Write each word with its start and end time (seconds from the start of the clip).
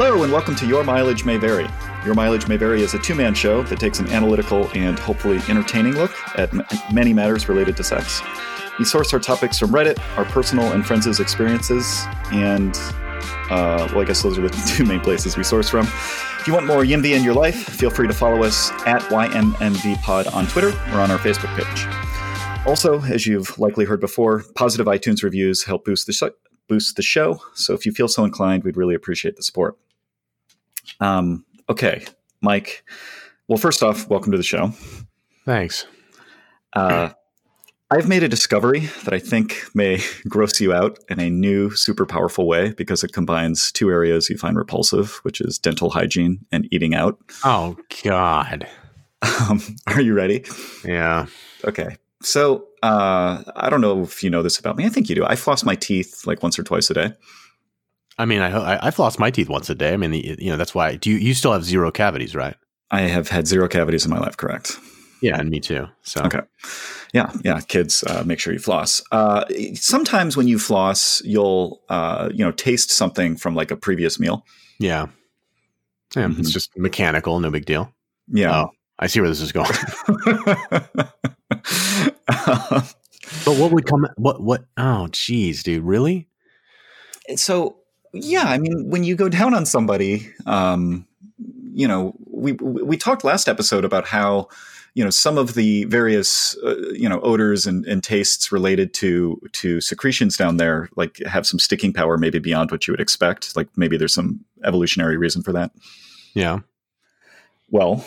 Hello, 0.00 0.22
and 0.22 0.32
welcome 0.32 0.54
to 0.54 0.64
Your 0.64 0.84
Mileage 0.84 1.24
May 1.24 1.38
Vary. 1.38 1.68
Your 2.04 2.14
Mileage 2.14 2.46
May 2.46 2.56
Vary 2.56 2.82
is 2.82 2.94
a 2.94 3.00
two 3.00 3.16
man 3.16 3.34
show 3.34 3.64
that 3.64 3.80
takes 3.80 3.98
an 3.98 4.06
analytical 4.10 4.70
and 4.72 4.96
hopefully 4.96 5.40
entertaining 5.48 5.94
look 5.94 6.12
at 6.38 6.54
m- 6.54 6.62
many 6.92 7.12
matters 7.12 7.48
related 7.48 7.76
to 7.78 7.82
sex. 7.82 8.22
We 8.78 8.84
source 8.84 9.12
our 9.12 9.18
topics 9.18 9.58
from 9.58 9.70
Reddit, 9.70 9.98
our 10.16 10.24
personal 10.26 10.70
and 10.72 10.86
friends' 10.86 11.18
experiences, 11.18 12.04
and, 12.30 12.76
uh, 13.50 13.88
well, 13.90 14.02
I 14.02 14.04
guess 14.04 14.22
those 14.22 14.38
are 14.38 14.42
the 14.42 14.72
two 14.76 14.84
main 14.84 15.00
places 15.00 15.36
we 15.36 15.42
source 15.42 15.68
from. 15.68 15.84
If 15.86 16.44
you 16.46 16.52
want 16.52 16.66
more 16.66 16.84
YMMV 16.84 17.16
in 17.16 17.24
your 17.24 17.34
life, 17.34 17.56
feel 17.56 17.90
free 17.90 18.06
to 18.06 18.14
follow 18.14 18.44
us 18.44 18.70
at 18.86 19.02
YMMVPod 19.10 20.32
on 20.32 20.46
Twitter 20.46 20.68
or 20.92 21.00
on 21.00 21.10
our 21.10 21.18
Facebook 21.18 21.52
page. 21.56 22.68
Also, 22.68 23.02
as 23.02 23.26
you've 23.26 23.58
likely 23.58 23.84
heard 23.84 23.98
before, 23.98 24.44
positive 24.54 24.86
iTunes 24.86 25.24
reviews 25.24 25.64
help 25.64 25.84
boost 25.84 26.06
the, 26.06 26.12
sh- 26.12 26.22
boost 26.68 26.94
the 26.94 27.02
show. 27.02 27.42
So 27.54 27.74
if 27.74 27.84
you 27.84 27.90
feel 27.90 28.06
so 28.06 28.24
inclined, 28.24 28.62
we'd 28.62 28.76
really 28.76 28.94
appreciate 28.94 29.34
the 29.34 29.42
support. 29.42 29.76
Um, 31.00 31.44
okay, 31.68 32.04
Mike. 32.40 32.84
Well, 33.48 33.58
first 33.58 33.82
off, 33.82 34.08
welcome 34.08 34.32
to 34.32 34.38
the 34.38 34.44
show. 34.44 34.72
Thanks. 35.44 35.86
Uh, 36.74 37.10
I've 37.90 38.06
made 38.06 38.22
a 38.22 38.28
discovery 38.28 38.80
that 39.04 39.14
I 39.14 39.18
think 39.18 39.64
may 39.74 40.02
gross 40.28 40.60
you 40.60 40.74
out 40.74 40.98
in 41.08 41.18
a 41.18 41.30
new, 41.30 41.70
super 41.70 42.04
powerful 42.04 42.46
way 42.46 42.72
because 42.72 43.02
it 43.02 43.12
combines 43.12 43.72
two 43.72 43.90
areas 43.90 44.28
you 44.28 44.36
find 44.36 44.56
repulsive, 44.58 45.20
which 45.22 45.40
is 45.40 45.58
dental 45.58 45.88
hygiene 45.88 46.44
and 46.52 46.68
eating 46.70 46.94
out. 46.94 47.18
Oh 47.44 47.78
God. 48.04 48.68
Um, 49.22 49.62
are 49.86 50.02
you 50.02 50.12
ready? 50.12 50.44
Yeah. 50.84 51.26
Okay. 51.64 51.96
So 52.20 52.66
uh, 52.82 53.42
I 53.56 53.70
don't 53.70 53.80
know 53.80 54.02
if 54.02 54.22
you 54.22 54.28
know 54.28 54.42
this 54.42 54.58
about 54.58 54.76
me. 54.76 54.84
I 54.84 54.90
think 54.90 55.08
you 55.08 55.14
do. 55.14 55.24
I 55.24 55.34
floss 55.34 55.64
my 55.64 55.74
teeth 55.74 56.26
like 56.26 56.42
once 56.42 56.58
or 56.58 56.64
twice 56.64 56.90
a 56.90 56.94
day. 56.94 57.12
I 58.18 58.24
mean, 58.24 58.40
I 58.40 58.50
I, 58.74 58.88
I 58.88 58.90
floss 58.90 59.18
my 59.18 59.30
teeth 59.30 59.48
once 59.48 59.70
a 59.70 59.74
day. 59.74 59.92
I 59.92 59.96
mean, 59.96 60.10
the, 60.10 60.36
you 60.38 60.50
know, 60.50 60.56
that's 60.56 60.74
why. 60.74 60.96
Do 60.96 61.10
you 61.10 61.16
you 61.16 61.34
still 61.34 61.52
have 61.52 61.64
zero 61.64 61.90
cavities, 61.90 62.34
right? 62.34 62.56
I 62.90 63.02
have 63.02 63.28
had 63.28 63.46
zero 63.46 63.68
cavities 63.68 64.04
in 64.04 64.10
my 64.10 64.18
life. 64.18 64.36
Correct. 64.36 64.76
Yeah, 65.20 65.38
and 65.38 65.50
me 65.50 65.60
too. 65.60 65.86
So 66.02 66.22
Okay. 66.22 66.40
Yeah, 67.12 67.32
yeah. 67.44 67.60
Kids, 67.60 68.04
uh, 68.04 68.22
make 68.24 68.38
sure 68.38 68.52
you 68.52 68.58
floss. 68.60 69.02
Uh, 69.10 69.44
sometimes 69.74 70.36
when 70.36 70.46
you 70.48 70.58
floss, 70.58 71.20
you'll 71.24 71.82
uh, 71.88 72.28
you 72.32 72.44
know 72.44 72.52
taste 72.52 72.90
something 72.90 73.36
from 73.36 73.54
like 73.54 73.70
a 73.70 73.76
previous 73.76 74.18
meal. 74.20 74.44
yeah, 74.78 75.06
yeah. 76.16 76.28
It's 76.38 76.50
Mhm. 76.50 76.52
just 76.52 76.70
mechanical, 76.76 77.40
no 77.40 77.50
big 77.50 77.66
deal. 77.66 77.92
Yeah. 78.28 78.54
Oh, 78.64 78.70
I 78.98 79.06
see 79.08 79.20
where 79.20 79.28
this 79.28 79.40
is 79.40 79.52
going. 79.52 79.68
but 82.26 83.56
what 83.58 83.72
would 83.72 83.86
come? 83.86 84.06
What 84.16 84.40
what? 84.42 84.64
Oh, 84.76 85.08
geez, 85.10 85.62
dude, 85.62 85.82
really? 85.84 86.28
And 87.28 87.38
so 87.40 87.76
yeah, 88.12 88.44
I 88.44 88.58
mean, 88.58 88.88
when 88.88 89.04
you 89.04 89.14
go 89.16 89.28
down 89.28 89.54
on 89.54 89.66
somebody, 89.66 90.32
um, 90.46 91.06
you 91.72 91.86
know, 91.88 92.14
we 92.26 92.52
we 92.52 92.96
talked 92.96 93.24
last 93.24 93.48
episode 93.48 93.84
about 93.84 94.06
how 94.06 94.48
you 94.94 95.04
know 95.04 95.10
some 95.10 95.38
of 95.38 95.54
the 95.54 95.84
various 95.84 96.56
uh, 96.64 96.76
you 96.92 97.08
know 97.08 97.20
odors 97.20 97.66
and, 97.66 97.84
and 97.86 98.02
tastes 98.02 98.50
related 98.50 98.92
to 98.94 99.40
to 99.52 99.80
secretions 99.80 100.36
down 100.36 100.56
there 100.56 100.88
like 100.96 101.18
have 101.26 101.46
some 101.46 101.58
sticking 101.60 101.92
power 101.92 102.18
maybe 102.18 102.38
beyond 102.38 102.70
what 102.70 102.86
you 102.86 102.92
would 102.92 103.00
expect. 103.00 103.54
Like 103.56 103.68
maybe 103.76 103.96
there's 103.96 104.14
some 104.14 104.44
evolutionary 104.64 105.16
reason 105.16 105.42
for 105.42 105.52
that. 105.52 105.70
Yeah. 106.34 106.60
well 107.70 108.04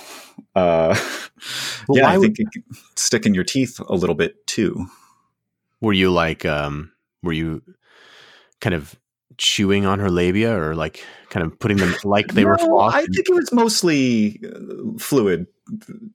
uh 0.56 0.96
Well, 1.88 1.98
yeah 2.00 2.08
i 2.10 2.18
would- 2.18 2.36
think 2.36 2.40
it 2.40 2.52
can 2.54 2.64
stick 2.96 3.26
in 3.26 3.34
your 3.34 3.44
teeth 3.44 3.80
a 3.80 3.96
little 3.96 4.16
bit 4.16 4.46
too. 4.48 4.88
Were 5.82 5.94
you 5.94 6.12
like, 6.12 6.46
um, 6.46 6.92
were 7.24 7.34
you 7.34 7.64
kind 8.60 8.76
of 8.76 8.96
chewing 9.42 9.88
on 9.88 9.98
her 10.00 10.12
labia, 10.12 10.56
or 10.56 10.76
like 10.76 11.04
kind 11.30 11.44
of 11.46 11.58
putting 11.60 11.78
them 11.78 11.96
like 12.04 12.34
they 12.34 12.46
were 12.46 12.58
No, 12.60 12.68
flossed? 12.70 12.94
i 12.94 13.02
think 13.02 13.28
it 13.30 13.34
was 13.34 13.52
mostly 13.52 14.40
uh, 14.46 14.98
fluid 15.00 15.48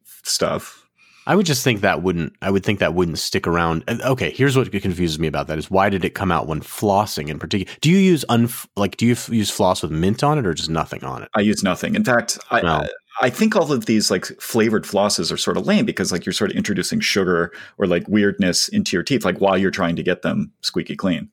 stuff 0.04 0.82
I 1.28 1.34
would 1.34 1.44
just 1.44 1.64
think 1.64 1.80
that 1.80 2.04
wouldn't. 2.04 2.34
I 2.40 2.52
would 2.52 2.62
think 2.64 2.78
that 2.78 2.94
wouldn't 2.94 3.18
stick 3.18 3.48
around. 3.48 3.82
Okay, 3.88 4.30
here's 4.30 4.56
what 4.56 4.70
confuses 4.70 5.18
me 5.18 5.26
about 5.26 5.48
that: 5.48 5.58
is 5.58 5.68
why 5.68 5.88
did 5.88 6.04
it 6.04 6.10
come 6.14 6.30
out 6.30 6.46
when 6.46 6.60
flossing 6.60 7.28
in 7.28 7.40
particular? 7.40 7.76
Do 7.80 7.90
you 7.90 7.98
use 7.98 8.24
unf- 8.28 8.68
like 8.76 8.96
do 8.96 9.06
you 9.06 9.14
f- 9.14 9.28
use 9.30 9.50
floss 9.50 9.82
with 9.82 9.90
mint 9.90 10.22
on 10.22 10.38
it 10.38 10.46
or 10.46 10.54
just 10.54 10.70
nothing 10.70 11.02
on 11.02 11.24
it? 11.24 11.28
I 11.34 11.40
use 11.40 11.64
nothing. 11.64 11.96
In 11.96 12.04
fact, 12.04 12.38
I, 12.52 12.60
No. 12.60 12.68
I 12.68 12.88
I 13.22 13.30
think 13.30 13.56
all 13.56 13.72
of 13.72 13.86
these 13.86 14.08
like 14.08 14.26
flavored 14.40 14.84
flosses 14.84 15.32
are 15.32 15.36
sort 15.36 15.56
of 15.56 15.66
lame 15.66 15.84
because 15.84 16.12
like 16.12 16.24
you're 16.24 16.32
sort 16.32 16.52
of 16.52 16.56
introducing 16.56 17.00
sugar 17.00 17.50
or 17.76 17.88
like 17.88 18.06
weirdness 18.06 18.68
into 18.68 18.94
your 18.96 19.02
teeth, 19.02 19.24
like 19.24 19.40
while 19.40 19.58
you're 19.58 19.72
trying 19.72 19.96
to 19.96 20.04
get 20.04 20.22
them 20.22 20.52
squeaky 20.60 20.94
clean. 20.94 21.28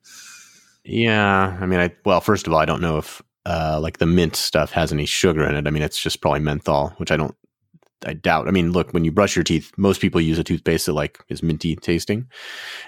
Yeah, 0.84 1.56
I 1.60 1.66
mean, 1.66 1.80
I 1.80 1.90
well, 2.04 2.20
first 2.20 2.46
of 2.46 2.52
all, 2.52 2.58
I 2.58 2.64
don't 2.66 2.80
know 2.82 2.98
if 2.98 3.22
uh, 3.46 3.78
like 3.80 3.98
the 3.98 4.06
mint 4.06 4.36
stuff 4.36 4.70
has 4.72 4.92
any 4.92 5.06
sugar 5.06 5.44
in 5.44 5.54
it. 5.54 5.66
I 5.66 5.70
mean, 5.70 5.82
it's 5.82 5.98
just 5.98 6.20
probably 6.20 6.40
menthol, 6.40 6.90
which 6.98 7.10
I 7.10 7.16
don't. 7.16 7.34
I 8.06 8.12
doubt. 8.12 8.48
I 8.48 8.50
mean, 8.50 8.72
look, 8.72 8.92
when 8.92 9.04
you 9.04 9.12
brush 9.12 9.34
your 9.34 9.44
teeth, 9.44 9.72
most 9.78 10.00
people 10.00 10.20
use 10.20 10.38
a 10.38 10.44
toothpaste 10.44 10.86
that 10.86 10.92
like 10.92 11.20
is 11.30 11.42
minty 11.42 11.74
tasting, 11.76 12.26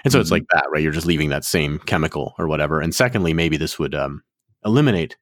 and 0.03 0.11
so 0.13 0.19
it's 0.19 0.29
Mhm. 0.29 0.33
like 0.33 0.45
that, 0.53 0.65
right? 0.71 0.83
You're 0.83 0.91
just 0.91 1.07
leaving 1.07 1.29
that 1.29 1.45
same 1.45 1.79
chemical 1.79 2.35
or 2.39 2.47
whatever. 2.47 2.81
And 2.81 2.93
secondly, 2.95 3.33
maybe 3.33 3.57
this 3.57 3.79
would 3.79 3.95
um, 3.95 4.23
eliminate. 4.65 5.17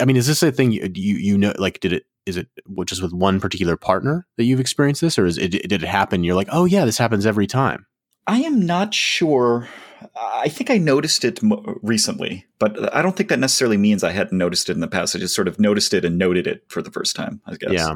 I 0.00 0.04
mean, 0.04 0.16
is 0.16 0.26
this 0.26 0.42
a 0.42 0.50
thing 0.52 0.72
you, 0.72 0.90
you 0.94 1.16
you 1.16 1.38
know? 1.38 1.54
Like, 1.58 1.80
did 1.80 1.92
it? 1.92 2.04
Is 2.26 2.36
it 2.36 2.48
just 2.86 3.02
with 3.02 3.12
one 3.12 3.40
particular 3.40 3.76
partner 3.76 4.26
that 4.36 4.44
you've 4.44 4.60
experienced 4.60 5.00
this, 5.00 5.18
or 5.18 5.26
is 5.26 5.38
it? 5.38 5.50
Did 5.50 5.72
it 5.72 5.82
happen? 5.82 6.24
You're 6.24 6.34
like, 6.36 6.48
oh 6.52 6.64
yeah, 6.64 6.84
this 6.84 6.98
happens 6.98 7.26
every 7.26 7.46
time. 7.46 7.86
I 8.26 8.40
am 8.40 8.66
not 8.66 8.94
sure. 8.94 9.68
I 10.16 10.48
think 10.48 10.70
I 10.70 10.78
noticed 10.78 11.24
it 11.24 11.40
recently, 11.82 12.46
but 12.58 12.94
I 12.94 13.02
don't 13.02 13.16
think 13.16 13.28
that 13.28 13.38
necessarily 13.38 13.76
means 13.76 14.02
I 14.02 14.12
hadn't 14.12 14.36
noticed 14.36 14.68
it 14.70 14.72
in 14.72 14.80
the 14.80 14.88
past. 14.88 15.14
I 15.14 15.18
just 15.18 15.34
sort 15.34 15.48
of 15.48 15.58
noticed 15.58 15.94
it 15.94 16.04
and 16.04 16.18
noted 16.18 16.46
it 16.46 16.64
for 16.68 16.82
the 16.82 16.90
first 16.90 17.16
time, 17.16 17.40
I 17.46 17.56
guess. 17.56 17.72
Yeah. 17.72 17.94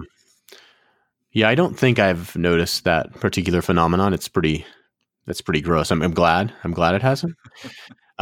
Yeah, 1.32 1.48
I 1.48 1.56
don't 1.56 1.76
think 1.76 1.98
I've 1.98 2.36
noticed 2.36 2.84
that 2.84 3.12
particular 3.14 3.60
phenomenon. 3.60 4.14
It's 4.14 4.28
pretty 4.28 4.64
that's 5.26 5.40
pretty 5.40 5.62
gross. 5.62 5.90
I'm, 5.90 6.02
I'm 6.02 6.14
glad. 6.14 6.52
I'm 6.62 6.72
glad 6.72 6.94
it 6.94 7.02
hasn't. 7.02 7.34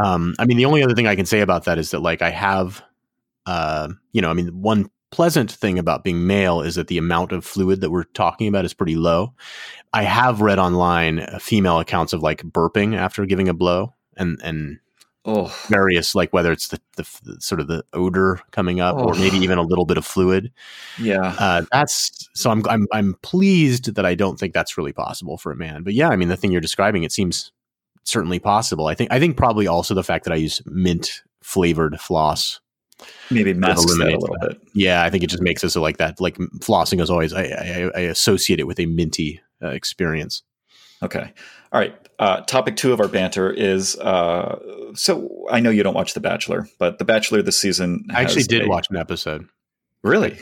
Um, 0.03 0.33
I 0.39 0.45
mean, 0.45 0.57
the 0.57 0.65
only 0.65 0.81
other 0.81 0.95
thing 0.95 1.05
I 1.05 1.15
can 1.15 1.27
say 1.27 1.41
about 1.41 1.65
that 1.65 1.77
is 1.77 1.91
that 1.91 1.99
like 2.01 2.23
I 2.23 2.31
have 2.31 2.81
uh, 3.45 3.89
you 4.11 4.21
know, 4.21 4.29
I 4.29 4.33
mean, 4.33 4.47
one 4.61 4.89
pleasant 5.13 5.51
thing 5.51 5.77
about 5.77 6.03
being 6.03 6.25
male 6.25 6.61
is 6.61 6.73
that 6.75 6.87
the 6.87 6.97
amount 6.97 7.31
of 7.31 7.45
fluid 7.45 7.81
that 7.81 7.91
we're 7.91 8.03
talking 8.03 8.47
about 8.47 8.65
is 8.65 8.73
pretty 8.73 8.95
low. 8.95 9.33
I 9.93 10.03
have 10.03 10.41
read 10.41 10.57
online 10.57 11.19
uh, 11.19 11.37
female 11.39 11.79
accounts 11.79 12.13
of 12.13 12.23
like 12.23 12.41
burping 12.41 12.95
after 12.97 13.25
giving 13.27 13.47
a 13.47 13.53
blow 13.53 13.93
and 14.17 14.39
and 14.43 14.79
Oh, 15.25 15.55
various 15.69 16.15
like 16.15 16.33
whether 16.33 16.51
it's 16.51 16.67
the, 16.67 16.79
the, 16.97 17.07
the 17.23 17.39
sort 17.39 17.61
of 17.61 17.67
the 17.67 17.85
odor 17.93 18.41
coming 18.51 18.81
up 18.81 18.97
or 18.97 19.13
maybe 19.13 19.37
Oh. 19.37 19.41
even 19.41 19.57
a 19.57 19.61
little 19.61 19.85
bit 19.85 19.97
of 19.97 20.05
fluid 20.05 20.51
yeah. 20.99 21.33
uh, 21.39 21.61
that's 21.71 22.27
so 22.33 22.49
I'm 22.51 22.61
I'm 22.67 22.87
I'm 22.91 23.13
pleased 23.21 23.95
that 23.95 24.05
I 24.05 24.15
don't 24.15 24.37
think 24.37 24.53
that's 24.53 24.77
really 24.77 24.91
possible 24.91 25.37
for 25.37 25.51
a 25.53 25.55
man. 25.55 25.83
But 25.83 25.93
yeah, 25.93 26.09
I 26.09 26.17
mean 26.17 26.27
the 26.27 26.35
thing 26.35 26.51
you're 26.51 26.59
describing, 26.59 27.03
it 27.03 27.13
seems 27.13 27.53
certainly 28.03 28.39
possible. 28.39 28.87
I 28.87 28.95
think 28.95 29.13
I 29.13 29.19
think 29.19 29.37
probably 29.37 29.65
also 29.65 29.93
the 29.93 30.03
fact 30.03 30.25
that 30.25 30.33
I 30.33 30.37
use 30.37 30.61
mint 30.65 31.21
flavored 31.41 32.01
floss. 32.01 32.59
Maybe 33.31 33.53
masks 33.53 33.85
that 33.85 34.07
a 34.07 34.17
little 34.17 34.35
that. 34.41 34.49
bit. 34.59 34.67
Yeah, 34.73 35.03
I 35.03 35.09
think 35.09 35.23
it 35.23 35.29
just 35.29 35.43
makes 35.43 35.63
it 35.63 35.69
so 35.69 35.81
like 35.81 35.97
that. 35.97 36.19
Like 36.21 36.37
flossing 36.59 37.01
is 37.01 37.09
always 37.09 37.33
I 37.33 37.43
I, 37.43 37.91
I 37.95 37.99
associate 38.01 38.59
it 38.59 38.67
with 38.67 38.79
a 38.79 38.85
minty 38.85 39.41
uh, 39.61 39.67
experience. 39.69 40.43
Okay. 41.01 41.33
All 41.71 41.79
right. 41.79 41.95
Uh, 42.19 42.41
topic 42.41 42.75
two 42.77 42.93
of 42.93 42.99
our 43.01 43.07
banter 43.07 43.51
is 43.51 43.97
uh, 43.97 44.57
so 44.93 45.45
I 45.51 45.59
know 45.59 45.69
you 45.69 45.83
don't 45.83 45.95
watch 45.95 46.13
The 46.13 46.19
Bachelor, 46.21 46.67
but 46.79 46.97
The 46.99 47.05
Bachelor 47.05 47.41
this 47.41 47.57
season. 47.59 48.05
I 48.13 48.21
actually 48.21 48.43
did 48.43 48.63
a- 48.63 48.67
watch 48.67 48.87
an 48.89 48.97
episode. 48.97 49.47
Really? 50.03 50.37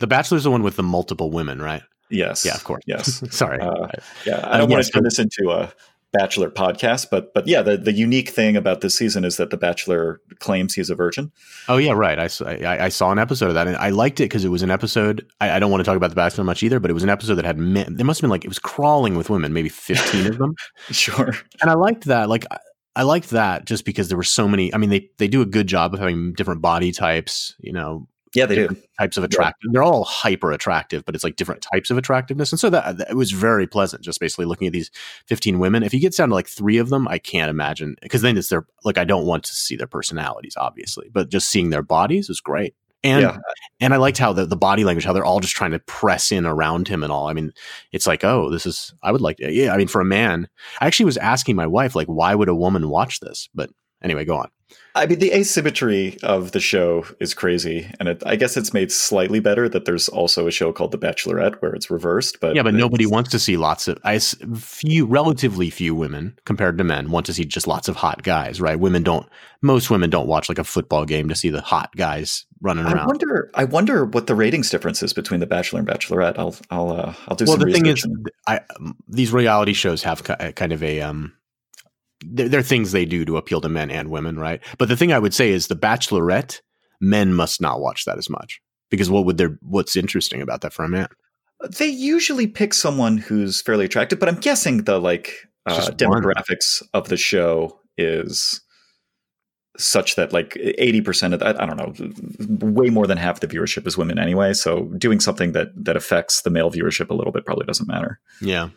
The 0.00 0.06
Bachelor's 0.06 0.44
the 0.44 0.50
one 0.50 0.62
with 0.62 0.76
the 0.76 0.82
multiple 0.82 1.30
women, 1.30 1.62
right? 1.62 1.82
Yes. 2.10 2.44
Yeah, 2.44 2.54
of 2.54 2.64
course. 2.64 2.82
Yes. 2.86 3.22
Sorry. 3.34 3.60
Uh, 3.60 3.86
Yeah. 4.26 4.38
I 4.38 4.50
Uh, 4.54 4.58
don't 4.58 4.70
want 4.70 4.84
to 4.84 4.90
turn 4.90 5.04
this 5.04 5.18
into 5.18 5.50
a 5.50 5.72
Bachelor 6.12 6.50
podcast, 6.50 7.08
but 7.10 7.32
but 7.34 7.46
yeah, 7.46 7.62
the, 7.62 7.76
the 7.76 7.92
unique 7.92 8.28
thing 8.28 8.56
about 8.56 8.80
this 8.82 8.96
season 8.96 9.24
is 9.24 9.38
that 9.38 9.50
The 9.50 9.56
Bachelor 9.56 10.20
claims 10.40 10.74
he's 10.74 10.90
a 10.90 10.94
virgin. 10.94 11.32
Oh 11.68 11.78
yeah, 11.78 11.92
right. 11.92 12.18
I, 12.18 12.26
saw- 12.26 12.46
I, 12.48 12.84
I 12.84 12.88
saw 12.90 13.10
an 13.12 13.18
episode 13.18 13.48
of 13.48 13.54
that, 13.54 13.66
and 13.66 13.76
I 13.76 13.90
liked 13.90 14.20
it 14.20 14.24
because 14.24 14.44
it 14.44 14.48
was 14.50 14.62
an 14.62 14.70
episode. 14.70 15.26
I, 15.40 15.52
I 15.52 15.58
don't 15.58 15.70
want 15.70 15.80
to 15.80 15.84
talk 15.84 15.96
about 15.96 16.10
the 16.10 16.16
Bachelor 16.16 16.44
much 16.44 16.62
either, 16.62 16.80
but 16.80 16.90
it 16.90 16.94
was 16.94 17.02
an 17.02 17.08
episode 17.08 17.36
that 17.36 17.44
had 17.44 17.58
men. 17.58 17.96
There 17.96 18.04
must 18.06 18.20
have 18.20 18.22
been 18.22 18.30
like 18.30 18.44
it 18.44 18.48
was 18.48 18.58
crawling 18.58 19.16
with 19.16 19.30
women, 19.30 19.52
maybe 19.52 19.68
fifteen 19.68 20.26
of 20.26 20.38
them, 20.38 20.54
Sure. 20.90 21.32
and 21.62 21.70
I 21.70 21.74
liked 21.74 22.04
that. 22.04 22.28
Like 22.28 22.44
I, 22.50 22.58
I 22.94 23.02
liked 23.04 23.30
that 23.30 23.64
just 23.64 23.86
because 23.86 24.08
there 24.08 24.18
were 24.18 24.22
so 24.22 24.46
many. 24.46 24.72
I 24.74 24.76
mean, 24.76 24.90
they 24.90 25.08
they 25.18 25.28
do 25.28 25.40
a 25.40 25.46
good 25.46 25.66
job 25.66 25.94
of 25.94 26.00
having 26.00 26.34
different 26.34 26.60
body 26.60 26.92
types. 26.92 27.54
You 27.58 27.72
know, 27.72 28.06
Yeah, 28.34 28.46
they 28.46 28.54
do. 28.54 28.76
types 28.98 29.16
of 29.16 29.24
attractive. 29.24 29.72
They're 29.72 29.82
all 29.82 30.04
hyper 30.04 30.52
attractive, 30.52 31.04
but 31.04 31.14
it's 31.14 31.24
like 31.24 31.36
different 31.36 31.60
types 31.62 31.90
of 31.90 31.98
attractiveness. 31.98 32.52
And 32.52 32.58
so 32.58 32.70
that, 32.70 32.96
that- 32.98 33.10
it 33.10 33.16
was 33.16 33.30
very 33.32 33.66
pleasant 33.66 34.02
just 34.02 34.20
basically 34.20 34.46
looking 34.46 34.66
at 34.66 34.72
these 34.72 34.90
15 35.26 35.58
women. 35.58 35.82
If 35.82 35.92
you 35.92 36.00
get 36.00 36.16
down 36.16 36.30
to 36.30 36.34
like 36.34 36.48
three 36.48 36.78
of 36.78 36.88
them, 36.88 37.06
I 37.08 37.18
can't 37.18 37.50
imagine 37.50 37.96
because 38.00 38.22
then 38.22 38.38
it's 38.38 38.48
their 38.48 38.66
like 38.84 38.98
I 38.98 39.04
don't 39.04 39.26
want 39.26 39.44
to 39.44 39.52
see 39.54 39.76
their 39.76 39.86
personalities, 39.86 40.54
obviously, 40.56 41.08
but 41.12 41.28
just 41.30 41.48
seeing 41.48 41.70
their 41.70 41.82
bodies 41.82 42.30
is 42.30 42.40
great. 42.40 42.74
And 43.04 43.22
Yeah. 43.22 43.38
and 43.80 43.92
I 43.92 43.96
liked 43.96 44.18
how 44.18 44.32
the, 44.32 44.46
the 44.46 44.56
body 44.56 44.84
language, 44.84 45.04
how 45.04 45.12
they're 45.12 45.24
all 45.24 45.40
just 45.40 45.56
trying 45.56 45.72
to 45.72 45.80
press 45.80 46.30
in 46.30 46.46
around 46.46 46.86
him 46.86 47.02
and 47.02 47.12
all. 47.12 47.28
I 47.28 47.32
mean, 47.32 47.52
it's 47.90 48.06
like, 48.06 48.22
oh, 48.24 48.48
this 48.48 48.64
is 48.64 48.94
I 49.02 49.10
would 49.10 49.20
like 49.20 49.38
to, 49.38 49.50
yeah, 49.52 49.74
I 49.74 49.76
mean, 49.76 49.88
for 49.88 50.00
a 50.00 50.04
man, 50.04 50.48
I 50.80 50.86
actually 50.86 51.06
was 51.06 51.16
asking 51.16 51.56
my 51.56 51.66
wife, 51.66 51.96
like, 51.96 52.06
why 52.06 52.34
would 52.34 52.48
a 52.48 52.54
woman 52.54 52.88
watch 52.88 53.18
this? 53.20 53.48
But 53.54 53.70
anyway, 54.02 54.24
go 54.24 54.36
on. 54.36 54.50
I 54.94 55.06
mean, 55.06 55.20
the 55.20 55.32
asymmetry 55.32 56.18
of 56.22 56.52
the 56.52 56.60
show 56.60 57.06
is 57.18 57.32
crazy, 57.32 57.90
and 57.98 58.10
it, 58.10 58.22
I 58.26 58.36
guess 58.36 58.58
it's 58.58 58.74
made 58.74 58.92
slightly 58.92 59.40
better 59.40 59.66
that 59.68 59.86
there's 59.86 60.08
also 60.08 60.46
a 60.46 60.50
show 60.50 60.70
called 60.70 60.92
The 60.92 60.98
Bachelorette 60.98 61.54
where 61.62 61.74
it's 61.74 61.90
reversed. 61.90 62.40
But 62.40 62.54
yeah, 62.54 62.62
but 62.62 62.74
nobody 62.74 63.06
wants 63.06 63.30
to 63.30 63.38
see 63.38 63.56
lots 63.56 63.88
of 63.88 63.98
I 64.04 64.18
few, 64.18 65.06
relatively 65.06 65.70
few 65.70 65.94
women 65.94 66.38
compared 66.44 66.76
to 66.76 66.84
men 66.84 67.10
want 67.10 67.24
to 67.26 67.34
see 67.34 67.44
just 67.46 67.66
lots 67.66 67.88
of 67.88 67.96
hot 67.96 68.22
guys, 68.22 68.60
right? 68.60 68.78
Women 68.78 69.02
don't. 69.02 69.26
Most 69.62 69.90
women 69.90 70.10
don't 70.10 70.26
watch 70.26 70.48
like 70.48 70.58
a 70.58 70.64
football 70.64 71.06
game 71.06 71.28
to 71.28 71.34
see 71.34 71.48
the 71.48 71.62
hot 71.62 71.94
guys 71.96 72.44
running 72.60 72.84
around. 72.84 72.98
I 72.98 73.06
wonder. 73.06 73.50
I 73.54 73.64
wonder 73.64 74.04
what 74.04 74.26
the 74.26 74.34
ratings 74.34 74.68
difference 74.68 75.02
is 75.02 75.14
between 75.14 75.40
The 75.40 75.46
Bachelor 75.46 75.78
and 75.78 75.88
Bachelorette. 75.88 76.38
I'll 76.38 76.54
I'll 76.70 76.90
uh, 76.90 77.14
I'll 77.28 77.36
do. 77.36 77.46
Some. 77.46 77.58
Well, 77.58 77.66
the 77.66 77.72
thing 77.72 77.86
is, 77.86 78.06
I, 78.46 78.60
these 79.08 79.32
reality 79.32 79.72
shows 79.72 80.02
have 80.02 80.22
kind 80.22 80.72
of 80.72 80.82
a 80.82 81.00
um 81.00 81.32
there, 82.24 82.60
are 82.60 82.62
things 82.62 82.92
they 82.92 83.04
do 83.04 83.24
to 83.24 83.36
appeal 83.36 83.60
to 83.60 83.68
men 83.68 83.90
and 83.90 84.10
women, 84.10 84.38
right? 84.38 84.60
But 84.78 84.88
the 84.88 84.96
thing 84.96 85.12
I 85.12 85.18
would 85.18 85.34
say 85.34 85.50
is 85.50 85.66
the 85.66 85.76
Bachelorette, 85.76 86.60
men 87.00 87.34
must 87.34 87.60
not 87.60 87.80
watch 87.80 88.04
that 88.04 88.18
as 88.18 88.30
much 88.30 88.60
because 88.90 89.10
what 89.10 89.24
would 89.26 89.38
there? 89.38 89.58
What's 89.62 89.96
interesting 89.96 90.40
about 90.40 90.60
that 90.60 90.72
for 90.72 90.84
a 90.84 90.88
man? 90.88 91.08
They 91.78 91.86
usually 91.86 92.46
pick 92.46 92.74
someone 92.74 93.18
who's 93.18 93.60
fairly 93.60 93.84
attractive, 93.84 94.18
but 94.18 94.28
I'm 94.28 94.40
guessing 94.40 94.84
the 94.84 94.98
like 94.98 95.34
uh, 95.66 95.90
demographics 95.90 96.82
one. 96.82 96.88
of 96.94 97.08
the 97.08 97.16
show 97.16 97.78
is 97.96 98.60
such 99.78 100.16
that 100.16 100.32
like 100.32 100.50
80% 100.54 101.32
of 101.32 101.40
that, 101.40 101.60
I 101.60 101.66
don't 101.66 101.76
know, 101.76 102.66
way 102.66 102.90
more 102.90 103.06
than 103.06 103.16
half 103.16 103.40
the 103.40 103.48
viewership 103.48 103.86
is 103.86 103.96
women 103.96 104.18
anyway. 104.18 104.52
So 104.52 104.84
doing 104.98 105.20
something 105.20 105.52
that 105.52 105.68
that 105.76 105.96
affects 105.96 106.42
the 106.42 106.50
male 106.50 106.70
viewership 106.70 107.10
a 107.10 107.14
little 107.14 107.32
bit 107.32 107.46
probably 107.46 107.66
doesn't 107.66 107.88
matter. 107.88 108.20
Yeah. 108.40 108.68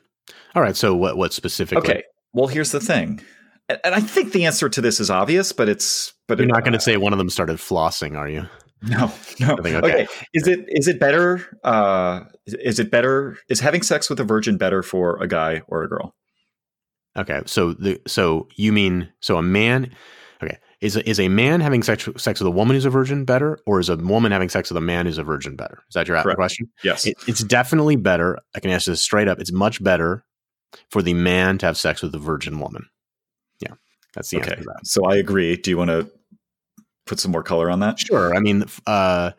All 0.54 0.62
right. 0.62 0.76
So 0.76 0.96
what 0.96 1.18
what 1.18 1.34
specifically? 1.34 1.90
Okay. 1.90 2.04
Well, 2.34 2.48
here's 2.48 2.72
the 2.72 2.80
thing 2.80 3.22
and 3.70 3.96
I 3.96 4.00
think 4.00 4.32
the 4.32 4.46
answer 4.46 4.70
to 4.70 4.82
this 4.82 5.00
is 5.00 5.10
obvious, 5.10 5.52
but 5.52 5.70
it's 5.70 6.14
but 6.28 6.38
you're 6.38 6.48
it, 6.48 6.52
not 6.52 6.62
going 6.62 6.74
to 6.74 6.78
uh, 6.78 6.82
say 6.82 6.98
one 6.98 7.14
of 7.14 7.18
them 7.18 7.30
started 7.30 7.58
flossing, 7.58 8.18
are 8.18 8.30
you? 8.30 8.48
No, 8.82 9.12
no. 9.40 9.58
Think, 9.58 9.78
okay. 9.78 9.78
okay. 9.78 10.08
Is 10.34 10.48
it 10.48 10.66
is 10.68 10.88
it 10.88 11.00
better? 11.00 11.42
Uh, 11.64 12.22
is 12.46 12.80
it 12.80 12.92
better? 12.92 13.38
Is 13.50 13.60
having 13.60 13.82
sex 13.82 14.10
with 14.10 14.20
a 14.20 14.24
virgin 14.24 14.58
better 14.58 14.84
for 14.84 15.22
a 15.22 15.28
guy 15.28 15.62
or 15.68 15.84
a 15.84 15.90
girl? 15.90 16.14
Okay, 17.18 17.42
so 17.46 17.74
the 17.74 18.00
so 18.06 18.48
you 18.56 18.72
mean 18.72 19.10
so 19.22 19.38
a 19.38 19.42
man? 19.42 19.92
Okay, 20.44 20.58
is 20.82 20.98
a, 20.98 21.10
is 21.10 21.20
a 21.20 21.30
man 21.30 21.62
having 21.62 21.82
sex 21.82 22.08
sex 22.18 22.40
with 22.40 22.48
a 22.48 22.52
woman 22.52 22.76
who's 22.76 22.86
a 22.86 22.90
virgin 22.90 23.26
better, 23.26 23.58
or 23.66 23.80
is 23.80 23.90
a 23.90 23.96
woman 23.96 24.32
having 24.32 24.50
sex 24.50 24.70
with 24.70 24.78
a 24.78 24.82
man 24.82 25.06
who's 25.06 25.18
a 25.18 25.24
virgin 25.24 25.56
better? 25.56 25.82
Is 25.90 25.94
that 25.94 26.08
your 26.08 26.22
Correct. 26.22 26.38
question? 26.38 26.70
Yes, 26.84 27.08
it, 27.08 27.16
it's 27.28 27.44
definitely 27.44 27.96
better. 27.96 28.38
I 28.54 28.60
can 28.60 28.70
answer 28.70 28.92
this 28.92 29.02
straight 29.02 29.28
up. 29.28 29.40
It's 29.40 29.52
much 29.52 29.82
better 29.84 30.26
for 30.90 31.02
the 31.02 31.14
man 31.14 31.58
to 31.60 31.66
have 31.66 31.78
sex 31.78 32.02
with 32.02 32.14
a 32.14 32.20
virgin 32.20 32.60
woman. 32.60 32.86
That's 34.16 34.30
the 34.30 34.38
okay. 34.38 34.52
answer 34.52 34.64
to 34.64 34.70
that. 34.76 34.88
So 34.88 35.06
I 35.06 35.18
agree. 35.18 35.56
Do 35.58 35.70
you 35.70 35.78
want 35.78 35.92
to 35.92 36.10
put 37.06 37.20
some 37.20 37.32
more 37.32 37.44
color 37.44 37.70
on 37.70 37.82
that? 37.82 38.00
Sure. 38.00 38.36
I 38.36 38.40
mean, 38.40 38.66
uh, 38.88 39.32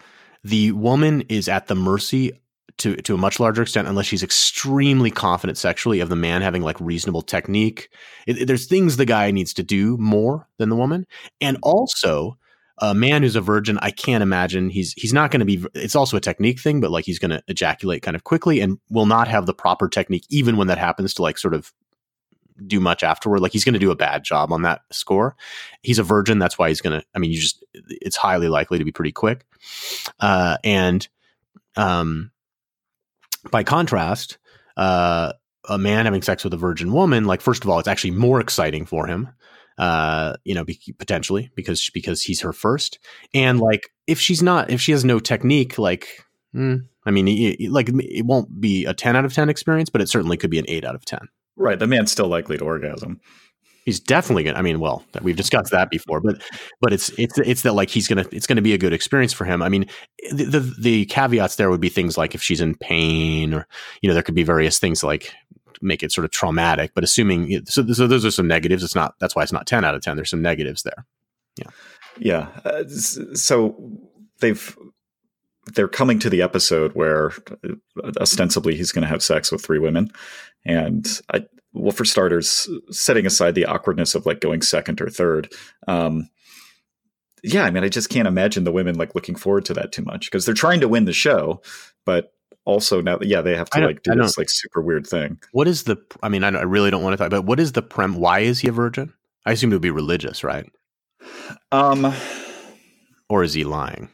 the 0.45 0.73
woman 0.73 1.23
is 1.29 1.49
at 1.49 1.67
the 1.67 1.75
mercy 1.75 2.33
to 2.79 2.97
to 2.97 3.15
a 3.15 3.19
much 3.19 3.41
larger 3.41 3.63
extent, 3.63 3.89
unless 3.89 4.07
she's 4.07 4.23
extremely 4.23 5.11
confident 5.11 5.59
sexually, 5.59 6.01
of 6.01 6.09
the 6.09 6.17
man 6.17 6.43
having 6.43 6.63
like 6.63 6.81
reasonable 6.81 7.23
technique. 7.23 7.89
It, 8.27 8.43
it, 8.43 8.47
there's 8.47 8.67
things 8.67 8.97
the 8.97 9.05
guy 9.05 9.31
needs 9.31 9.55
to 9.55 9.63
do 9.63 9.97
more 9.97 10.49
than 10.59 10.69
the 10.69 10.77
woman, 10.77 11.07
and 11.41 11.57
also 11.63 12.37
a 12.79 12.95
man 12.95 13.23
who's 13.23 13.37
a 13.37 13.41
virgin. 13.41 13.79
I 13.81 13.91
can't 13.91 14.23
imagine 14.23 14.69
he's 14.69 14.93
he's 14.93 15.15
not 15.15 15.31
going 15.31 15.41
to 15.41 15.47
be. 15.47 15.65
It's 15.75 15.97
also 15.97 16.17
a 16.17 16.21
technique 16.21 16.61
thing, 16.61 16.81
but 16.81 16.91
like 16.91 17.07
he's 17.07 17.19
going 17.19 17.31
to 17.31 17.43
ejaculate 17.49 18.03
kind 18.03 18.15
of 18.15 18.25
quickly 18.25 18.61
and 18.61 18.79
will 18.91 19.07
not 19.07 19.29
have 19.29 19.47
the 19.47 19.55
proper 19.55 19.89
technique, 19.89 20.27
even 20.29 20.57
when 20.57 20.67
that 20.67 20.79
happens 20.79 21.15
to 21.15 21.23
like 21.23 21.39
sort 21.39 21.55
of 21.55 21.73
do 22.67 22.81
much 22.81 23.03
afterward. 23.03 23.41
Like 23.41 23.53
he's 23.53 23.65
going 23.65 23.73
to 23.75 23.79
do 23.79 23.91
a 23.91 23.97
bad 23.97 24.25
job 24.25 24.53
on 24.53 24.63
that 24.63 24.83
score. 24.93 25.37
He's 25.83 25.99
a 25.99 26.03
virgin. 26.03 26.39
That's 26.39 26.59
why 26.59 26.69
he's 26.69 26.81
going 26.81 27.01
to, 27.01 27.07
I 27.15 27.19
mean, 27.19 27.31
you 27.33 27.41
just, 27.41 27.65
it's 27.73 28.17
highly 28.17 28.49
likely 28.49 28.79
to 28.79 28.85
be 28.85 28.93
pretty 28.93 29.13
quick. 29.13 29.45
Uh, 30.21 30.59
and, 30.65 31.07
um, 31.77 32.31
by 33.51 33.63
contrast, 33.63 34.39
uh, 34.77 35.33
a 35.69 35.79
man 35.79 36.05
having 36.05 36.23
sex 36.23 36.45
with 36.45 36.55
a 36.55 36.57
virgin 36.57 36.93
woman, 36.93 37.25
like, 37.25 37.41
first 37.41 37.65
of 37.65 37.71
all, 37.71 37.79
it's 37.79 37.89
actually 37.89 38.13
more 38.13 38.41
exciting 38.41 38.87
for 38.87 39.07
him. 39.07 39.29
Uh, 39.79 40.35
you 40.43 40.55
know, 40.55 40.65
be, 40.65 40.81
potentially 40.97 41.51
because 41.55 41.91
because 41.93 42.23
he's 42.23 42.41
her 42.41 42.55
first, 42.55 42.99
and 43.35 43.61
like 43.61 43.91
if 44.07 44.19
she's 44.19 44.43
not, 44.43 44.71
if 44.71 44.81
she 44.81 44.93
has 44.93 45.05
no 45.05 45.19
technique, 45.19 45.77
like, 45.77 46.25
mm, 46.55 46.81
I 47.05 47.11
mean, 47.11 47.29
it, 47.29 47.71
like 47.71 47.91
it 47.91 48.25
won't 48.25 48.59
be 48.59 48.87
a 48.87 48.95
ten 48.95 49.17
out 49.17 49.27
of 49.27 49.35
ten 49.35 49.51
experience, 49.51 49.91
but 49.91 50.01
it 50.01 50.09
certainly 50.09 50.39
could 50.39 50.49
be 50.49 50.59
an 50.59 50.65
eight 50.67 50.87
out 50.87 50.95
of 50.95 51.05
ten. 51.05 51.29
Right. 51.57 51.79
The 51.79 51.87
man's 51.87 52.13
still 52.13 52.29
likely 52.29 52.59
to 52.59 52.65
orgasm. 52.65 53.21
He's 53.85 54.01
definitely 54.01 54.43
gonna. 54.43 54.59
I 54.59 54.63
mean, 54.63 54.81
well, 54.81 55.05
we've 55.23 55.37
discussed 55.37 55.71
that 55.71 55.91
before, 55.91 56.21
but 56.21 56.43
but 56.81 56.93
it's 56.93 57.09
it's 57.11 57.39
it's 57.39 57.63
that 57.63 57.75
like 57.75 57.89
he's 57.89 58.09
gonna 58.09 58.25
it's 58.33 58.47
gonna 58.47 58.61
be 58.61 58.75
a 58.75 58.79
good 58.79 58.93
experience 58.93 59.33
for 59.33 59.45
him. 59.45 59.63
I 59.63 59.69
mean, 59.69 59.87
the, 60.33 60.45
the 60.45 60.75
the 60.81 61.05
caveats 61.07 61.55
there 61.55 61.71
would 61.71 61.81
be 61.81 61.89
things 61.89 62.19
like 62.19 62.35
if 62.35 62.43
she's 62.43 62.61
in 62.61 62.75
pain, 62.75 63.55
or 63.55 63.69
you 64.03 64.09
know, 64.09 64.15
there 64.15 64.25
could 64.25 64.35
be 64.35 64.43
various 64.43 64.81
things 64.81 65.05
like 65.05 65.33
make 65.81 66.03
it 66.03 66.11
sort 66.11 66.25
of 66.25 66.33
traumatic. 66.33 66.93
But 66.97 67.05
assuming 67.05 67.65
so, 67.67 67.87
so 67.93 68.09
those 68.09 68.25
are 68.25 68.31
some 68.33 68.49
negatives. 68.49 68.83
It's 68.83 68.97
not 68.97 69.15
that's 69.21 69.37
why 69.37 69.45
it's 69.45 69.53
not 69.53 69.69
ten 69.69 69.85
out 69.85 69.95
of 69.95 70.03
ten. 70.03 70.17
There's 70.17 70.31
some 70.31 70.43
negatives 70.43 70.83
there. 70.83 71.07
Yeah. 71.57 71.71
Yeah. 72.19 72.49
Uh, 72.65 72.85
so 72.89 73.77
they've 74.41 74.77
they're 75.75 75.89
coming 75.89 76.19
to 76.21 76.31
the 76.31 76.43
episode 76.43 76.93
where 76.95 77.33
ostensibly 78.21 78.77
he's 78.77 78.93
going 78.93 79.03
to 79.03 79.09
have 79.09 79.23
sex 79.23 79.51
with 79.51 79.65
three 79.65 79.79
women 79.79 80.11
and 80.67 81.07
I, 81.33 81.45
well, 81.73 81.93
for 81.93 82.05
starters, 82.05 82.69
setting 82.91 83.27
aside 83.27 83.55
the 83.55 83.67
awkwardness 83.67 84.15
of 84.15 84.27
like 84.27 84.41
going 84.41 84.63
second 84.63 85.01
or 85.01 85.09
third, 85.09 85.53
um, 85.89 86.29
yeah, 87.43 87.65
I 87.65 87.71
mean, 87.71 87.85
I 87.85 87.89
just 87.89 88.09
can't 88.09 88.27
imagine 88.27 88.65
the 88.65 88.73
women 88.73 88.97
like 88.97 89.15
looking 89.15 89.37
forward 89.37 89.65
to 89.67 89.75
that 89.75 89.93
too 89.93 90.03
much 90.03 90.27
because 90.27 90.45
they're 90.45 90.55
trying 90.55 90.81
to 90.81 90.89
win 90.89 91.05
the 91.05 91.13
show, 91.13 91.63
but 92.05 92.33
also 92.65 93.01
now, 93.01 93.19
yeah, 93.23 93.41
they 93.41 93.57
have 93.57 93.71
to 93.71 93.81
like 93.87 94.03
do 94.03 94.15
this 94.15 94.37
like 94.37 94.51
super 94.51 94.81
weird 94.81 95.07
thing. 95.07 95.39
What 95.53 95.69
is 95.69 95.85
the? 95.85 95.97
I 96.23 96.29
mean, 96.29 96.43
I, 96.43 96.49
I 96.49 96.63
really 96.63 96.91
don't 96.91 97.03
want 97.03 97.13
to 97.15 97.17
talk, 97.19 97.31
but 97.31 97.45
what 97.45 97.61
is 97.61 97.73
the 97.73 97.83
prem? 97.83 98.17
Why 98.17 98.41
is 98.41 98.59
he 98.59 98.69
a 98.69 98.73
virgin? 98.73 99.13
I 99.45 99.53
assume 99.53 99.71
to 99.71 99.79
be 99.79 99.91
religious, 99.91 100.43
right? 100.43 100.67
Um, 101.71 102.13
or 103.29 103.45
is 103.45 103.55
he 103.55 103.63
lying? 103.63 104.11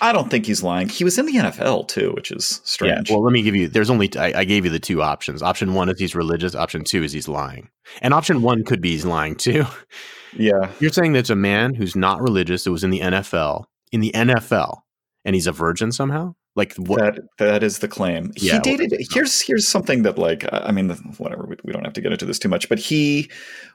I 0.00 0.12
don't 0.12 0.28
think 0.28 0.46
he's 0.46 0.62
lying. 0.62 0.88
He 0.88 1.04
was 1.04 1.18
in 1.18 1.26
the 1.26 1.34
NFL 1.34 1.88
too, 1.88 2.12
which 2.14 2.32
is 2.32 2.60
strange. 2.64 3.08
Yeah, 3.08 3.14
well, 3.14 3.24
let 3.24 3.32
me 3.32 3.42
give 3.42 3.54
you. 3.54 3.68
There's 3.68 3.90
only 3.90 4.10
I, 4.16 4.40
I, 4.40 4.44
gave 4.44 4.64
you 4.64 4.70
the 4.70 4.80
two 4.80 5.02
options. 5.02 5.40
Option 5.40 5.74
one 5.74 5.88
is 5.88 5.98
he's 6.00 6.16
religious. 6.16 6.54
Option 6.54 6.82
two 6.82 7.04
is 7.04 7.12
he's 7.12 7.28
lying. 7.28 7.68
And 8.02 8.12
option 8.12 8.42
one 8.42 8.64
could 8.64 8.80
be 8.80 8.90
he's 8.90 9.04
lying 9.04 9.36
too. 9.36 9.64
Yeah, 10.36 10.70
you're 10.80 10.90
saying 10.90 11.12
that's 11.12 11.30
a 11.30 11.36
man 11.36 11.74
who's 11.74 11.94
not 11.94 12.20
religious 12.20 12.64
that 12.64 12.72
was 12.72 12.82
in 12.82 12.90
the 12.90 13.00
NFL 13.00 13.66
in 13.94 14.00
the 14.00 14.10
NFL, 14.12 14.80
and 15.24 15.36
he's 15.36 15.46
a 15.46 15.52
virgin 15.52 15.92
somehow. 15.92 16.34
Like 16.56 16.74
what? 16.76 17.16
That 17.16 17.22
that 17.38 17.62
is 17.64 17.80
the 17.80 17.88
claim. 17.88 18.32
Yeah, 18.36 18.54
he 18.54 18.58
dated. 18.60 18.92
Well, 18.92 19.00
here's 19.12 19.40
here's 19.40 19.66
something 19.66 20.02
that 20.04 20.18
like 20.18 20.44
I 20.52 20.70
mean 20.70 20.88
whatever 21.18 21.46
we, 21.46 21.56
we, 21.64 21.72
don't 21.72 21.84
have 21.84 21.94
to 21.94 22.00
get 22.00 22.12
into 22.12 22.26
this 22.26 22.38
too 22.38 22.48
much, 22.48 22.68
but 22.68 22.78
he 22.78 23.28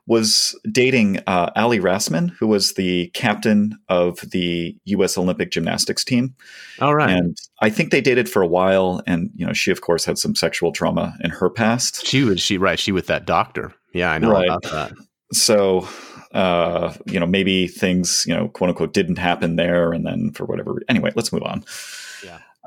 was 0.07 0.57
dating 0.71 1.19
uh, 1.27 1.49
Aly 1.57 1.79
Raisman, 1.79 2.31
who 2.39 2.47
was 2.47 2.75
the 2.75 3.07
captain 3.09 3.77
of 3.89 4.19
the 4.31 4.77
U.S. 4.85 5.17
Olympic 5.17 5.51
gymnastics 5.51 6.05
team. 6.05 6.35
All 6.79 6.95
right, 6.95 7.09
and 7.09 7.37
I 7.61 7.69
think 7.69 7.91
they 7.91 7.99
dated 7.99 8.29
for 8.29 8.41
a 8.41 8.47
while, 8.47 9.01
and 9.05 9.29
you 9.35 9.45
know 9.45 9.53
she 9.53 9.71
of 9.71 9.81
course 9.81 10.05
had 10.05 10.17
some 10.17 10.33
sexual 10.33 10.71
trauma 10.71 11.17
in 11.21 11.31
her 11.31 11.49
past. 11.49 12.05
She 12.05 12.23
was 12.23 12.39
she 12.39 12.57
right 12.57 12.79
she 12.79 12.93
with 12.93 13.07
that 13.07 13.25
doctor. 13.25 13.73
Yeah, 13.93 14.11
I 14.11 14.19
know 14.19 14.31
right. 14.31 14.47
about 14.47 14.63
that. 14.63 14.93
So 15.33 15.85
uh, 16.31 16.93
you 17.05 17.19
know, 17.19 17.25
maybe 17.25 17.67
things, 17.67 18.23
you 18.27 18.35
know, 18.35 18.49
quote 18.49 18.69
unquote, 18.69 18.93
didn't 18.93 19.17
happen 19.17 19.55
there, 19.55 19.91
and 19.91 20.05
then 20.05 20.31
for 20.31 20.45
whatever. 20.45 20.81
Anyway, 20.87 21.11
let's 21.15 21.33
move 21.33 21.43
on. 21.43 21.63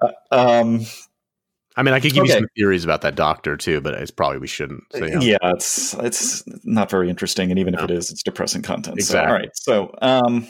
Uh, 0.02 0.10
um, 0.30 0.80
I 1.76 1.82
mean, 1.82 1.94
I 1.94 2.00
could 2.00 2.12
give 2.12 2.24
okay. 2.24 2.34
you 2.34 2.38
some 2.40 2.48
theories 2.56 2.84
about 2.84 3.00
that 3.02 3.14
doctor 3.14 3.56
too, 3.56 3.80
but 3.80 3.94
it's 3.94 4.10
probably 4.10 4.38
we 4.38 4.46
shouldn't. 4.46 4.84
So, 4.92 5.06
yeah. 5.06 5.20
yeah, 5.20 5.36
it's 5.44 5.94
it's 5.94 6.44
not 6.64 6.90
very 6.90 7.08
interesting, 7.08 7.50
and 7.50 7.58
even 7.58 7.74
no. 7.74 7.78
if 7.78 7.84
it 7.84 7.90
is, 7.92 8.10
it's 8.10 8.22
depressing 8.22 8.62
content. 8.62 8.98
Exactly. 8.98 9.48
So, 9.54 9.72
all 9.72 9.88
right. 9.88 9.92
So, 9.92 9.94
um, 10.02 10.48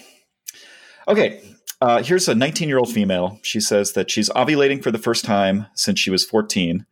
okay. 1.09 1.43
Uh, 1.81 2.01
here's 2.01 2.29
a 2.29 2.35
19 2.35 2.69
year 2.69 2.79
old 2.79 2.93
female. 2.93 3.41
She 3.43 3.61
says 3.61 3.95
that 3.95 4.09
she's 4.09 4.29
ovulating 4.31 4.83
for 4.83 4.93
the 4.93 4.99
first 4.99 5.25
time 5.25 5.67
since 5.75 5.99
she 5.99 6.11
was 6.11 6.25
14. 6.25 6.87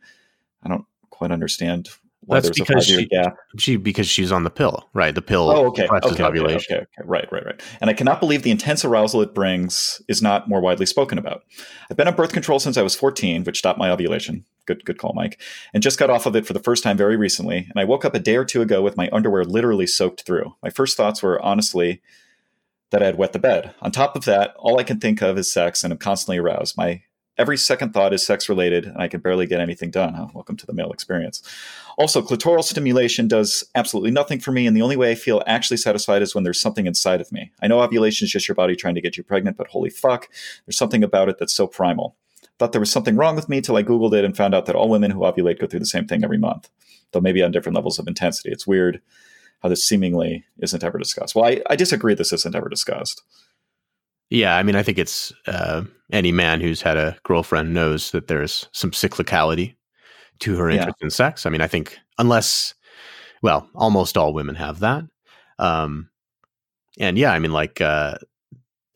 I 0.65 0.69
don't 0.69 0.85
quite 1.11 1.31
understand 1.31 1.89
that's 2.31 2.51
because 2.51 2.87
she, 2.87 3.07
gap. 3.07 3.37
she 3.59 3.77
because 3.77 4.07
she's 4.07 4.33
on 4.33 4.45
the 4.45 4.51
pill, 4.51 4.89
right? 4.95 5.15
The 5.15 5.23
pill. 5.23 5.51
Oh, 5.51 5.67
okay. 5.67 5.87
Okay, 5.87 6.25
okay, 6.25 6.41
okay, 6.41 6.55
okay. 6.55 6.87
Right, 7.05 7.31
right, 7.33 7.45
right. 7.45 7.63
And 7.81 7.91
I 7.91 7.93
cannot 7.93 8.21
believe 8.21 8.43
the 8.43 8.51
intense 8.51 8.85
arousal 8.85 9.23
it 9.23 9.35
brings 9.35 10.01
is 10.09 10.23
not 10.23 10.49
more 10.49 10.61
widely 10.61 10.87
spoken 10.87 11.19
about. 11.19 11.43
I've 11.91 11.97
been 11.97 12.09
on 12.09 12.15
birth 12.15 12.33
control 12.33 12.59
since 12.59 12.77
I 12.77 12.83
was 12.83 12.95
14, 12.95 13.45
which 13.45 13.59
stopped 13.59 13.79
my 13.79 13.91
ovulation. 13.91 14.45
Good, 14.67 14.85
good 14.85 14.99
call, 14.99 15.13
Mike. 15.15 15.41
And 15.75 15.83
just 15.83 15.99
got 15.99 16.11
off 16.11 16.27
of 16.27 16.37
it 16.37 16.47
for 16.47 16.53
the 16.53 16.61
first 16.61 16.85
time 16.85 16.97
very 16.97 17.17
recently. 17.17 17.59
And 17.59 17.77
I 17.77 17.85
woke 17.85 18.05
up 18.05 18.15
a 18.15 18.21
day 18.21 18.37
or 18.37 18.45
two 18.45 18.63
ago 18.63 18.83
with 18.83 18.97
my 18.97 19.09
underwear 19.13 19.45
literally 19.45 19.87
soaked 19.87 20.23
through. 20.23 20.55
My 20.63 20.71
first 20.71 20.97
thoughts 20.97 21.23
were 21.23 21.41
honestly 21.43 22.01
that 22.91 23.03
I 23.03 23.07
had 23.07 23.19
wet 23.19 23.33
the 23.33 23.39
bed. 23.39 23.75
On 23.83 23.91
top 23.91 24.17
of 24.17 24.25
that, 24.25 24.55
all 24.57 24.79
I 24.79 24.85
can 24.85 25.01
think 25.01 25.23
of 25.23 25.39
is 25.39 25.53
sex, 25.53 25.83
and 25.83 25.93
I'm 25.93 25.99
constantly 25.99 26.39
aroused. 26.39 26.77
My 26.77 27.03
Every 27.41 27.57
second 27.57 27.95
thought 27.95 28.13
is 28.13 28.27
sex 28.27 28.51
related, 28.51 28.85
and 28.85 28.99
I 28.99 29.09
can 29.09 29.21
barely 29.21 29.47
get 29.47 29.61
anything 29.61 29.91
done. 29.91 30.15
Oh, 30.15 30.31
welcome 30.35 30.59
to 30.59 30.67
the 30.67 30.75
male 30.75 30.93
experience. 30.93 31.43
Also, 32.01 32.23
clitoral 32.23 32.65
stimulation 32.65 33.29
does 33.29 33.63
absolutely 33.75 34.11
nothing 34.11 34.41
for 34.41 34.53
me, 34.53 34.67
and 34.67 34.75
the 34.75 34.81
only 34.81 34.97
way 34.97 35.11
I 35.11 35.15
feel 35.15 35.43
actually 35.47 35.77
satisfied 35.77 36.23
is 36.23 36.35
when 36.35 36.45
there's 36.45 36.59
something 36.59 36.87
inside 36.87 37.21
of 37.21 37.31
me. 37.31 37.53
I 37.61 37.67
know 37.67 37.83
ovulation 37.83 38.25
is 38.25 38.31
just 38.31 38.49
your 38.49 38.55
body 38.55 38.75
trying 38.75 38.95
to 38.95 39.03
get 39.03 39.19
you 39.19 39.23
pregnant, 39.23 39.59
but 39.59 39.67
holy 39.67 39.91
fuck, 39.91 40.31
there's 40.65 40.79
something 40.79 41.05
about 41.05 41.29
it 41.29 41.37
that's 41.39 41.53
so 41.53 41.67
primal. 41.67 42.17
Thought 42.59 42.73
there 42.73 42.81
was 42.81 42.91
something 42.91 43.17
wrong 43.17 43.37
with 43.37 43.51
me 43.51 43.61
till 43.61 43.77
I 43.77 43.83
Googled 43.83 44.15
it 44.15 44.25
and 44.25 44.35
found 44.35 44.55
out 44.55 44.65
that 44.65 44.77
all 44.77 44.89
women 44.89 45.11
who 45.11 45.21
ovulate 45.21 45.61
go 45.61 45.67
through 45.67 45.81
the 45.81 45.85
same 45.85 46.07
thing 46.07 46.25
every 46.25 46.39
month, 46.39 46.71
though 47.13 47.21
maybe 47.21 47.43
on 47.43 47.51
different 47.51 47.77
levels 47.77 47.99
of 47.99 48.09
intensity. 48.09 48.49
It's 48.49 48.67
weird 48.67 49.03
how 49.63 49.69
this 49.69 49.85
seemingly 49.85 50.47
isn't 50.61 50.83
ever 50.83 50.97
discussed. 50.97 51.35
Well, 51.35 51.45
I, 51.45 51.61
I 51.69 51.77
disagree 51.77 52.15
this 52.15 52.33
isn't 52.33 52.57
ever 52.57 52.71
discussed. 52.71 53.23
Yeah, 54.31 54.57
I 54.57 54.63
mean, 54.63 54.75
I 54.75 54.83
think 54.83 54.99
it's 54.99 55.35
uh, 55.47 55.83
any 56.15 56.33
man 56.33 56.63
who's 56.63 56.81
had 56.81 56.97
a 56.97 57.19
girlfriend 57.25 57.75
knows 57.75 58.13
that 58.13 58.29
there's 58.29 58.71
some 58.73 58.93
cyclicality 58.93 59.75
to 60.41 60.57
her 60.57 60.71
interest 60.71 60.99
yeah. 61.01 61.07
in 61.07 61.11
sex. 61.11 61.47
I 61.47 61.51
mean, 61.51 61.61
I 61.61 61.67
think 61.67 61.99
unless, 62.19 62.75
well, 63.43 63.69
almost 63.75 64.17
all 64.17 64.35
women 64.35 64.55
have 64.57 64.81
that. 64.81 65.05
Um, 65.59 66.11
and 66.99 67.17
yeah, 67.17 67.33
I 67.33 67.39
mean, 67.39 67.53
like, 67.53 67.81
uh, 67.81 68.17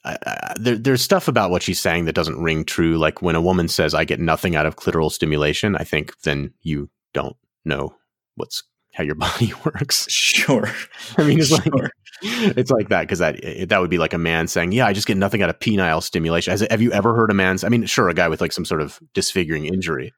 I, 0.05 0.19
I, 0.27 0.55
there, 0.59 0.77
there's 0.77 1.03
stuff 1.03 1.29
about 1.29 1.51
what 1.51 1.63
she's 1.63 1.81
saying 1.81 2.05
that 2.05 2.15
doesn't 2.15 2.41
ring 2.41 2.65
true. 2.65 2.99
Like 2.99 3.23
when 3.23 3.37
a 3.37 3.41
woman 3.41 3.69
says, 3.69 3.95
"I 3.95 4.05
get 4.05 4.21
nothing 4.21 4.55
out 4.55 4.67
of 4.67 4.77
clitoral 4.77 5.11
stimulation," 5.11 5.77
I 5.77 5.85
think 5.85 6.21
then 6.23 6.53
you 6.61 6.91
don't 7.15 7.37
know 7.65 7.95
what's 8.35 8.63
how 8.93 9.03
your 9.05 9.15
body 9.15 9.53
works. 9.65 10.07
Sure. 10.11 10.69
I 11.17 11.25
mean, 11.25 11.39
it's 11.39 11.49
sure. 11.49 11.59
like 11.59 11.93
it's 12.23 12.71
like 12.71 12.89
that 12.91 13.03
because 13.03 13.19
that 13.19 13.41
that 13.69 13.81
would 13.81 13.91
be 13.91 13.99
like 13.99 14.13
a 14.13 14.19
man 14.19 14.47
saying, 14.47 14.73
"Yeah, 14.73 14.87
I 14.87 14.93
just 14.93 15.07
get 15.07 15.17
nothing 15.17 15.43
out 15.43 15.51
of 15.51 15.59
penile 15.59 16.03
stimulation." 16.03 16.51
Has, 16.51 16.67
have 16.71 16.83
you 16.83 16.93
ever 16.93 17.15
heard 17.15 17.31
a 17.31 17.35
man's? 17.35 17.65
I 17.65 17.69
mean, 17.69 17.87
sure, 17.87 18.09
a 18.09 18.15
guy 18.15 18.29
with 18.29 18.41
like 18.41 18.53
some 18.53 18.65
sort 18.65 18.83
of 18.83 19.01
disfiguring 19.15 19.67
injury. 19.67 20.13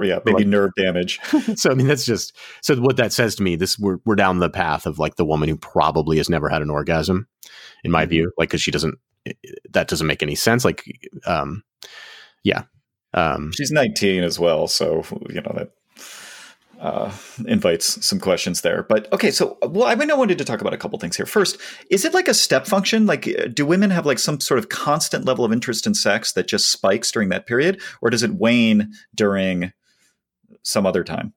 Yeah, 0.00 0.20
maybe 0.24 0.38
like, 0.38 0.46
nerve 0.46 0.70
damage. 0.76 1.20
so 1.56 1.70
I 1.70 1.74
mean, 1.74 1.86
that's 1.86 2.04
just 2.04 2.36
so 2.62 2.74
what 2.76 2.96
that 2.96 3.12
says 3.12 3.34
to 3.36 3.42
me. 3.42 3.56
This 3.56 3.78
we're 3.78 3.98
we're 4.04 4.16
down 4.16 4.38
the 4.38 4.50
path 4.50 4.86
of 4.86 4.98
like 4.98 5.16
the 5.16 5.24
woman 5.24 5.48
who 5.48 5.56
probably 5.56 6.16
has 6.16 6.30
never 6.30 6.48
had 6.48 6.62
an 6.62 6.70
orgasm, 6.70 7.28
in 7.84 7.90
my 7.90 8.02
mm-hmm. 8.02 8.10
view, 8.10 8.32
like 8.38 8.48
because 8.48 8.62
she 8.62 8.70
doesn't. 8.70 8.98
That 9.70 9.88
doesn't 9.88 10.06
make 10.06 10.22
any 10.22 10.34
sense. 10.34 10.66
Like, 10.66 10.84
um, 11.26 11.64
yeah, 12.42 12.64
um, 13.14 13.52
she's 13.54 13.70
19 13.70 14.22
as 14.22 14.38
well, 14.38 14.66
so 14.66 15.02
you 15.30 15.40
know 15.40 15.52
that 15.54 15.70
uh, 16.84 17.10
invites 17.46 18.04
some 18.04 18.20
questions 18.20 18.60
there. 18.60 18.82
But 18.82 19.10
okay, 19.10 19.30
so 19.30 19.56
well, 19.62 19.88
I 19.88 19.94
mean, 19.94 20.10
I 20.10 20.14
wanted 20.14 20.36
to 20.36 20.44
talk 20.44 20.60
about 20.60 20.74
a 20.74 20.76
couple 20.76 20.98
things 20.98 21.16
here. 21.16 21.24
First, 21.24 21.56
is 21.90 22.04
it 22.04 22.12
like 22.12 22.28
a 22.28 22.34
step 22.34 22.66
function? 22.66 23.06
Like, 23.06 23.26
do 23.54 23.64
women 23.64 23.88
have 23.88 24.04
like 24.04 24.18
some 24.18 24.38
sort 24.38 24.58
of 24.58 24.68
constant 24.68 25.24
level 25.24 25.46
of 25.46 25.52
interest 25.52 25.86
in 25.86 25.94
sex 25.94 26.32
that 26.34 26.46
just 26.46 26.70
spikes 26.70 27.10
during 27.10 27.30
that 27.30 27.46
period, 27.46 27.80
or 28.02 28.10
does 28.10 28.22
it 28.22 28.34
wane 28.34 28.92
during 29.14 29.72
some 30.62 30.84
other 30.84 31.02
time? 31.02 31.32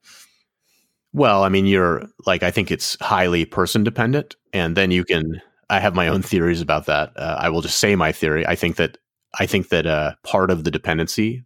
Well, 1.14 1.44
I 1.44 1.50
mean, 1.50 1.66
you're 1.66 2.04
like, 2.26 2.44
I 2.44 2.52
think 2.52 2.70
it's 2.70 2.98
highly 3.00 3.46
person 3.46 3.86
dependent, 3.86 4.36
and 4.52 4.76
then 4.76 4.92
you 4.92 5.06
can. 5.06 5.42
I 5.70 5.80
have 5.80 5.96
my 5.96 6.10
own 6.10 6.22
theories 6.22 6.62
about 6.62 6.88
that. 6.88 7.14
Uh, 7.16 7.38
I 7.40 7.50
will 7.50 7.62
just 7.62 7.80
say 7.80 7.96
my 7.96 8.12
theory. 8.12 8.46
I 8.46 8.56
think 8.56 8.76
that 8.76 8.98
I 9.40 9.46
think 9.46 9.70
that 9.70 9.88
uh, 9.88 10.16
part 10.24 10.52
of 10.52 10.66
the 10.66 10.72
dependency 10.72 11.46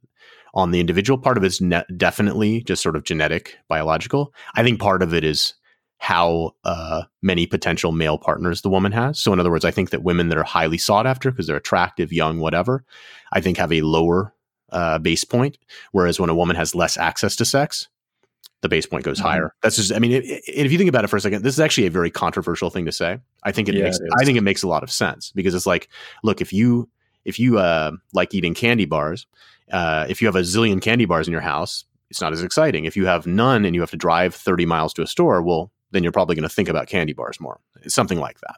on 0.54 0.72
the 0.72 0.80
individual. 0.80 1.18
Part 1.18 1.38
of 1.38 1.44
it's 1.44 1.62
ne- 1.62 1.84
definitely 1.96 2.62
just 2.64 2.84
sort 2.84 2.96
of 2.96 3.04
genetic, 3.04 3.58
biological. 3.68 4.34
I 4.56 4.64
think 4.64 4.80
part 4.80 5.04
of 5.04 5.14
it 5.14 5.24
is 5.24 5.54
how 5.98 6.56
uh, 6.64 7.04
many 7.22 7.46
potential 7.46 7.92
male 7.92 8.18
partners 8.18 8.62
the 8.62 8.70
woman 8.70 8.92
has. 8.92 9.20
So, 9.20 9.32
in 9.34 9.40
other 9.40 9.52
words, 9.52 9.66
I 9.66 9.72
think 9.72 9.92
that 9.92 10.02
women 10.02 10.30
that 10.30 10.38
are 10.38 10.44
highly 10.44 10.80
sought 10.80 11.06
after 11.06 11.30
because 11.30 11.46
they're 11.46 11.56
attractive, 11.56 12.12
young, 12.12 12.40
whatever, 12.40 12.84
I 13.32 13.40
think 13.40 13.58
have 13.58 13.72
a 13.72 13.82
lower 13.82 14.34
uh, 14.72 14.98
base 14.98 15.24
point. 15.24 15.60
Whereas 15.92 16.20
when 16.20 16.32
a 16.32 16.36
woman 16.36 16.56
has 16.56 16.74
less 16.74 16.98
access 16.98 17.36
to 17.36 17.46
sex, 17.46 17.88
the 18.62 18.70
base 18.70 18.88
point 18.88 19.04
goes 19.04 19.20
mm-hmm. 19.20 19.28
higher. 19.28 19.56
That's 19.62 19.76
just, 19.76 19.94
I 19.94 20.00
mean, 20.00 20.12
it, 20.12 20.26
it, 20.26 20.44
if 20.48 20.72
you 20.72 20.80
think 20.80 20.90
about 20.90 21.04
it 21.04 21.10
for 21.10 21.18
a 21.18 21.22
second, 21.22 21.44
this 21.44 21.54
is 21.54 21.60
actually 21.60 21.86
a 21.88 21.92
very 21.92 22.10
controversial 22.10 22.72
thing 22.72 22.86
to 22.86 22.92
say. 22.92 23.20
I 23.44 23.52
think 23.52 23.70
it 23.70 23.76
yeah, 23.76 23.84
makes, 23.84 24.00
it 24.00 24.10
I 24.20 24.26
think 24.26 24.40
it 24.40 24.42
makes 24.42 24.64
a 24.64 24.68
lot 24.68 24.82
of 24.82 24.92
sense 24.92 25.32
because 25.36 25.54
it's 25.54 25.68
like, 25.68 25.88
look, 26.24 26.42
if 26.42 26.52
you, 26.52 26.90
if 27.26 27.38
you 27.38 27.60
uh, 27.60 27.92
like 28.14 28.34
eating 28.34 28.56
candy 28.56 28.86
bars 28.86 29.28
uh, 29.72 30.06
if 30.10 30.22
you 30.22 30.28
have 30.28 30.36
a 30.36 30.42
zillion 30.42 30.82
candy 30.82 31.06
bars 31.06 31.28
in 31.28 31.32
your 31.32 31.42
house, 31.42 31.86
it's 32.10 32.22
not 32.22 32.34
as 32.34 32.44
exciting. 32.44 32.86
If 32.86 32.98
you 32.98 33.06
have 33.06 33.26
none 33.26 33.66
and 33.66 33.74
you 33.74 33.82
have 33.82 33.92
to 33.92 33.98
drive 33.98 34.36
30 34.36 34.66
miles 34.66 34.94
to 34.96 35.02
a 35.02 35.08
store, 35.08 35.42
well, 35.42 35.72
then 35.92 36.04
you're 36.04 36.12
probably 36.12 36.36
going 36.36 36.48
to 36.48 36.54
think 36.54 36.70
about 36.70 36.88
candy 36.88 37.14
bars 37.14 37.40
more. 37.40 37.60
It's 37.84 37.96
something 37.96 38.20
like 38.20 38.40
that. 38.42 38.56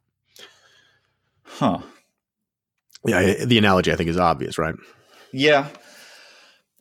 Huh. 1.43 1.79
Yeah, 3.05 3.45
the 3.45 3.57
analogy 3.57 3.91
I 3.91 3.95
think 3.95 4.09
is 4.09 4.17
obvious, 4.17 4.57
right? 4.57 4.75
Yeah. 5.31 5.67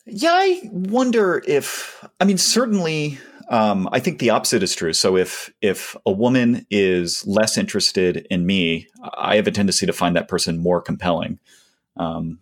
Yeah, 0.06 0.32
I 0.32 0.60
wonder 0.72 1.42
if 1.46 2.04
I 2.20 2.24
mean 2.24 2.38
certainly 2.38 3.18
um, 3.48 3.88
I 3.92 4.00
think 4.00 4.18
the 4.18 4.30
opposite 4.30 4.62
is 4.62 4.74
true. 4.74 4.92
So 4.92 5.16
if 5.16 5.52
if 5.60 5.96
a 6.06 6.10
woman 6.10 6.66
is 6.70 7.26
less 7.26 7.58
interested 7.58 8.26
in 8.30 8.46
me, 8.46 8.88
I 9.14 9.36
have 9.36 9.46
a 9.46 9.50
tendency 9.50 9.86
to 9.86 9.92
find 9.92 10.16
that 10.16 10.28
person 10.28 10.58
more 10.58 10.80
compelling. 10.80 11.38
Um, 11.96 12.38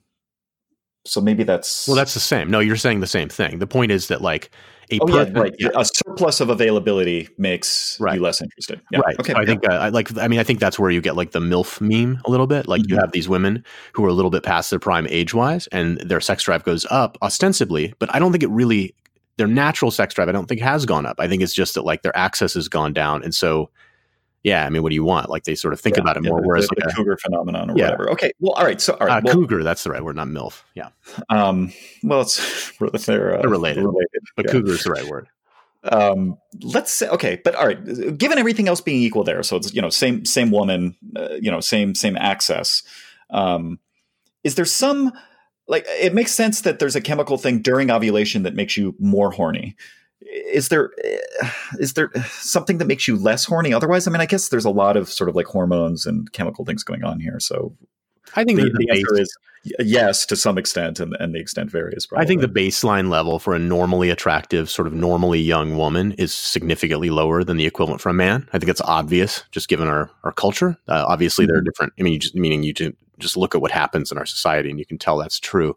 so 1.04 1.20
maybe 1.20 1.44
that's 1.44 1.88
well, 1.88 1.96
that's 1.96 2.14
the 2.14 2.20
same. 2.20 2.50
No, 2.50 2.60
you're 2.60 2.76
saying 2.76 3.00
the 3.00 3.06
same 3.06 3.28
thing. 3.28 3.58
The 3.58 3.66
point 3.66 3.90
is 3.90 4.08
that 4.08 4.20
like 4.20 4.50
a 4.92 4.98
oh, 5.00 5.08
yeah, 5.08 5.30
right. 5.32 5.54
Yeah. 5.58 5.68
a 5.76 5.84
surplus 5.84 6.40
of 6.40 6.50
availability 6.50 7.28
makes 7.38 7.98
right. 8.00 8.16
you 8.16 8.22
less 8.22 8.42
interested. 8.42 8.80
Yeah. 8.90 9.00
Right. 9.00 9.18
Okay. 9.20 9.32
So 9.32 9.38
I 9.38 9.46
think 9.46 9.68
uh, 9.68 9.74
I 9.74 9.88
like. 9.90 10.16
I 10.18 10.28
mean, 10.28 10.40
I 10.40 10.44
think 10.44 10.58
that's 10.58 10.78
where 10.78 10.90
you 10.90 11.00
get 11.00 11.16
like 11.16 11.30
the 11.30 11.40
milf 11.40 11.80
meme 11.80 12.20
a 12.24 12.30
little 12.30 12.46
bit. 12.46 12.68
Like 12.68 12.82
mm-hmm. 12.82 12.94
you 12.94 13.00
have 13.00 13.12
these 13.12 13.28
women 13.28 13.64
who 13.92 14.04
are 14.04 14.08
a 14.08 14.12
little 14.12 14.30
bit 14.30 14.42
past 14.42 14.70
their 14.70 14.78
prime 14.78 15.06
age 15.08 15.32
wise, 15.32 15.66
and 15.68 15.98
their 16.00 16.20
sex 16.20 16.42
drive 16.42 16.64
goes 16.64 16.86
up 16.90 17.16
ostensibly, 17.22 17.94
but 17.98 18.12
I 18.14 18.18
don't 18.18 18.32
think 18.32 18.42
it 18.42 18.50
really. 18.50 18.94
Their 19.36 19.46
natural 19.46 19.90
sex 19.90 20.12
drive, 20.12 20.28
I 20.28 20.32
don't 20.32 20.50
think 20.50 20.60
has 20.60 20.84
gone 20.84 21.06
up. 21.06 21.16
I 21.18 21.26
think 21.26 21.42
it's 21.42 21.54
just 21.54 21.72
that 21.74 21.84
like 21.86 22.02
their 22.02 22.14
access 22.14 22.52
has 22.54 22.68
gone 22.68 22.92
down, 22.92 23.22
and 23.22 23.34
so 23.34 23.70
yeah, 24.42 24.64
I 24.64 24.70
mean, 24.70 24.82
what 24.82 24.88
do 24.88 24.94
you 24.94 25.04
want? 25.04 25.28
Like 25.28 25.44
they 25.44 25.54
sort 25.54 25.74
of 25.74 25.80
think 25.80 25.96
yeah, 25.96 26.02
about 26.02 26.16
it 26.16 26.22
more. 26.22 26.40
Yeah, 26.40 26.46
whereas 26.46 26.68
the, 26.68 26.76
like 26.80 26.92
a, 26.92 26.96
cougar 26.96 27.16
phenomenon 27.18 27.70
or 27.70 27.76
yeah. 27.76 27.84
whatever. 27.84 28.10
Okay, 28.12 28.32
well, 28.40 28.52
all 28.52 28.64
right. 28.64 28.80
So, 28.80 28.94
all 28.94 29.06
right, 29.06 29.18
uh, 29.18 29.22
well, 29.24 29.34
cougar, 29.34 29.62
that's 29.62 29.84
the 29.84 29.90
right 29.90 30.02
word, 30.02 30.16
not 30.16 30.28
milf. 30.28 30.62
Yeah. 30.74 30.88
Um. 31.28 31.72
Well, 32.02 32.22
it's 32.22 32.72
they're, 33.04 33.36
uh, 33.36 33.42
they're 33.42 33.50
related, 33.50 33.84
related, 33.84 34.22
but 34.34 34.46
yeah. 34.46 34.52
cougar 34.52 34.72
is 34.72 34.84
the 34.84 34.90
right 34.90 35.04
word. 35.04 35.28
Um. 35.84 36.38
Let's 36.62 36.90
say 36.90 37.08
okay, 37.08 37.40
but 37.44 37.54
all 37.54 37.66
right. 37.66 38.16
Given 38.16 38.38
everything 38.38 38.68
else 38.68 38.80
being 38.80 39.02
equal 39.02 39.22
there, 39.22 39.42
so 39.42 39.56
it's 39.56 39.74
you 39.74 39.82
know 39.82 39.90
same 39.90 40.24
same 40.24 40.50
woman, 40.50 40.96
uh, 41.14 41.34
you 41.34 41.50
know 41.50 41.60
same 41.60 41.94
same 41.94 42.16
access. 42.16 42.82
Um, 43.28 43.78
is 44.44 44.54
there 44.54 44.64
some 44.64 45.12
like 45.68 45.84
it 45.88 46.14
makes 46.14 46.32
sense 46.32 46.62
that 46.62 46.78
there's 46.78 46.96
a 46.96 47.02
chemical 47.02 47.36
thing 47.36 47.60
during 47.60 47.90
ovulation 47.90 48.44
that 48.44 48.54
makes 48.54 48.78
you 48.78 48.94
more 48.98 49.30
horny 49.30 49.76
is 50.52 50.68
there 50.68 50.90
is 51.78 51.94
there 51.94 52.10
something 52.28 52.78
that 52.78 52.86
makes 52.86 53.06
you 53.08 53.16
less 53.16 53.44
horny? 53.44 53.72
Otherwise 53.72 54.06
i 54.06 54.10
mean 54.10 54.20
i 54.20 54.26
guess 54.26 54.48
there's 54.48 54.64
a 54.64 54.70
lot 54.70 54.96
of 54.96 55.08
sort 55.08 55.28
of 55.28 55.36
like 55.36 55.46
hormones 55.46 56.06
and 56.06 56.32
chemical 56.32 56.64
things 56.64 56.82
going 56.82 57.04
on 57.04 57.20
here 57.20 57.38
so 57.40 57.74
i 58.36 58.44
think 58.44 58.58
the, 58.58 58.64
the, 58.64 58.86
the 58.86 58.90
answer 58.90 59.20
is 59.20 59.36
yes 59.78 60.24
to 60.24 60.36
some 60.36 60.56
extent 60.56 61.00
and, 61.00 61.16
and 61.20 61.34
the 61.34 61.38
extent 61.38 61.70
varies 61.70 62.06
probably. 62.06 62.24
i 62.24 62.26
think 62.26 62.40
the 62.40 62.48
baseline 62.48 63.08
level 63.10 63.38
for 63.38 63.54
a 63.54 63.58
normally 63.58 64.10
attractive 64.10 64.70
sort 64.70 64.86
of 64.86 64.92
normally 64.92 65.40
young 65.40 65.76
woman 65.76 66.12
is 66.12 66.32
significantly 66.32 67.10
lower 67.10 67.44
than 67.44 67.56
the 67.56 67.66
equivalent 67.66 68.00
for 68.00 68.08
a 68.08 68.14
man. 68.14 68.48
I 68.52 68.58
think 68.58 68.70
it's 68.70 68.80
obvious 68.82 69.44
just 69.50 69.68
given 69.68 69.88
our, 69.88 70.10
our 70.24 70.32
culture. 70.32 70.76
Uh, 70.88 71.04
obviously 71.06 71.44
mm-hmm. 71.44 71.52
there 71.52 71.58
are 71.58 71.62
different 71.62 71.92
i 71.98 72.02
mean 72.02 72.14
you 72.14 72.18
just, 72.18 72.34
meaning 72.34 72.62
you 72.62 72.72
just 73.18 73.36
look 73.36 73.54
at 73.54 73.60
what 73.60 73.70
happens 73.70 74.10
in 74.10 74.18
our 74.18 74.26
society 74.26 74.70
and 74.70 74.78
you 74.78 74.86
can 74.86 74.98
tell 74.98 75.18
that's 75.18 75.38
true. 75.38 75.76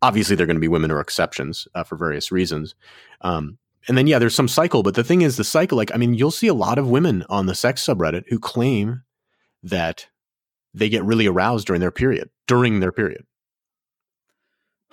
Obviously 0.00 0.34
there 0.34 0.44
are 0.44 0.46
going 0.46 0.56
to 0.56 0.60
be 0.60 0.68
women 0.68 0.90
who 0.90 0.96
are 0.96 1.00
exceptions 1.00 1.68
uh, 1.74 1.84
for 1.84 1.96
various 1.96 2.32
reasons. 2.32 2.74
Um, 3.20 3.58
and 3.88 3.98
then 3.98 4.06
yeah, 4.06 4.18
there's 4.18 4.34
some 4.34 4.48
cycle, 4.48 4.82
but 4.82 4.94
the 4.94 5.04
thing 5.04 5.22
is 5.22 5.36
the 5.36 5.44
cycle, 5.44 5.76
like, 5.76 5.92
I 5.94 5.98
mean, 5.98 6.14
you'll 6.14 6.30
see 6.30 6.48
a 6.48 6.54
lot 6.54 6.78
of 6.78 6.88
women 6.88 7.24
on 7.28 7.46
the 7.46 7.54
sex 7.54 7.84
subreddit 7.84 8.24
who 8.28 8.38
claim 8.38 9.02
that 9.62 10.06
they 10.74 10.88
get 10.88 11.04
really 11.04 11.26
aroused 11.26 11.66
during 11.66 11.80
their 11.80 11.90
period, 11.90 12.30
during 12.46 12.80
their 12.80 12.92
period. 12.92 13.24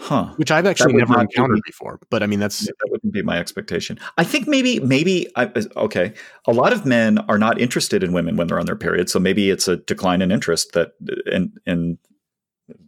Huh. 0.02 0.28
Which 0.38 0.50
I've 0.50 0.66
actually 0.66 0.94
never 0.94 1.20
encountered 1.20 1.56
be, 1.56 1.62
before, 1.66 2.00
but 2.10 2.24
I 2.24 2.26
mean 2.26 2.40
that's 2.40 2.62
that 2.62 2.88
wouldn't 2.90 3.12
be 3.12 3.22
my 3.22 3.38
expectation. 3.38 4.00
I 4.18 4.24
think 4.24 4.48
maybe 4.48 4.80
maybe 4.80 5.28
I, 5.36 5.52
okay. 5.76 6.14
A 6.48 6.54
lot 6.54 6.72
of 6.72 6.86
men 6.86 7.18
are 7.28 7.38
not 7.38 7.60
interested 7.60 8.02
in 8.02 8.14
women 8.14 8.38
when 8.38 8.48
they're 8.48 8.60
on 8.60 8.66
their 8.66 8.78
period, 8.78 9.10
so 9.10 9.20
maybe 9.20 9.50
it's 9.50 9.68
a 9.68 9.76
decline 9.76 10.22
in 10.22 10.32
interest 10.32 10.72
that 10.72 10.94
in 11.30 11.52
in 11.66 11.98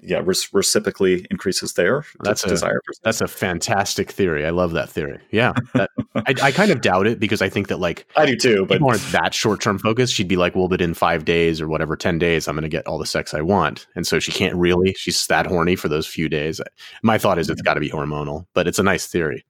yeah 0.01 0.21
re- 0.23 0.35
reciprocally 0.53 1.25
increases 1.31 1.73
their 1.73 2.05
that's 2.23 2.43
desire 2.43 2.77
a, 2.77 2.93
that's 3.03 3.21
a 3.21 3.27
fantastic 3.27 4.11
theory. 4.11 4.45
I 4.45 4.49
love 4.49 4.71
that 4.73 4.89
theory. 4.89 5.19
Yeah 5.31 5.53
that, 5.73 5.89
I, 6.15 6.35
I, 6.41 6.51
kind 6.51 6.71
of 6.71 6.81
doubt 6.81 7.07
it 7.07 7.19
because 7.19 7.41
i 7.41 7.49
think 7.49 7.67
that 7.67 7.79
like 7.79 8.05
i 8.15 8.25
do 8.25 8.35
too 8.35 8.65
but 8.67 8.81
aren't 8.81 9.01
that 9.11 9.33
short-term 9.33 9.79
focused. 9.79 10.13
She'd 10.13 10.27
be 10.27 10.37
like 10.37 10.55
well 10.55 10.67
but 10.67 10.81
in 10.81 10.93
five 10.93 11.25
days 11.25 11.61
or 11.61 11.67
whatever 11.67 11.95
10 11.95 12.19
days 12.19 12.47
i'm 12.47 12.55
going 12.55 12.63
to 12.63 12.69
get 12.69 12.87
all 12.87 12.97
the 12.97 13.05
sex 13.05 13.33
i 13.33 13.41
want. 13.41 13.87
And 13.95 14.05
so 14.05 14.19
she 14.19 14.31
can't 14.31 14.55
really 14.55 14.93
she's 14.97 15.25
that 15.27 15.45
horny 15.45 15.75
for 15.75 15.87
those 15.87 16.07
few 16.07 16.29
days. 16.29 16.61
My 17.03 17.17
thought 17.17 17.39
is 17.39 17.49
it's 17.49 17.61
got 17.61 17.75
to 17.75 17.79
be 17.79 17.89
hormonal 17.89 18.45
but 18.53 18.67
it's 18.67 18.79
a 18.79 18.83
nice 18.83 19.07
theory. 19.07 19.45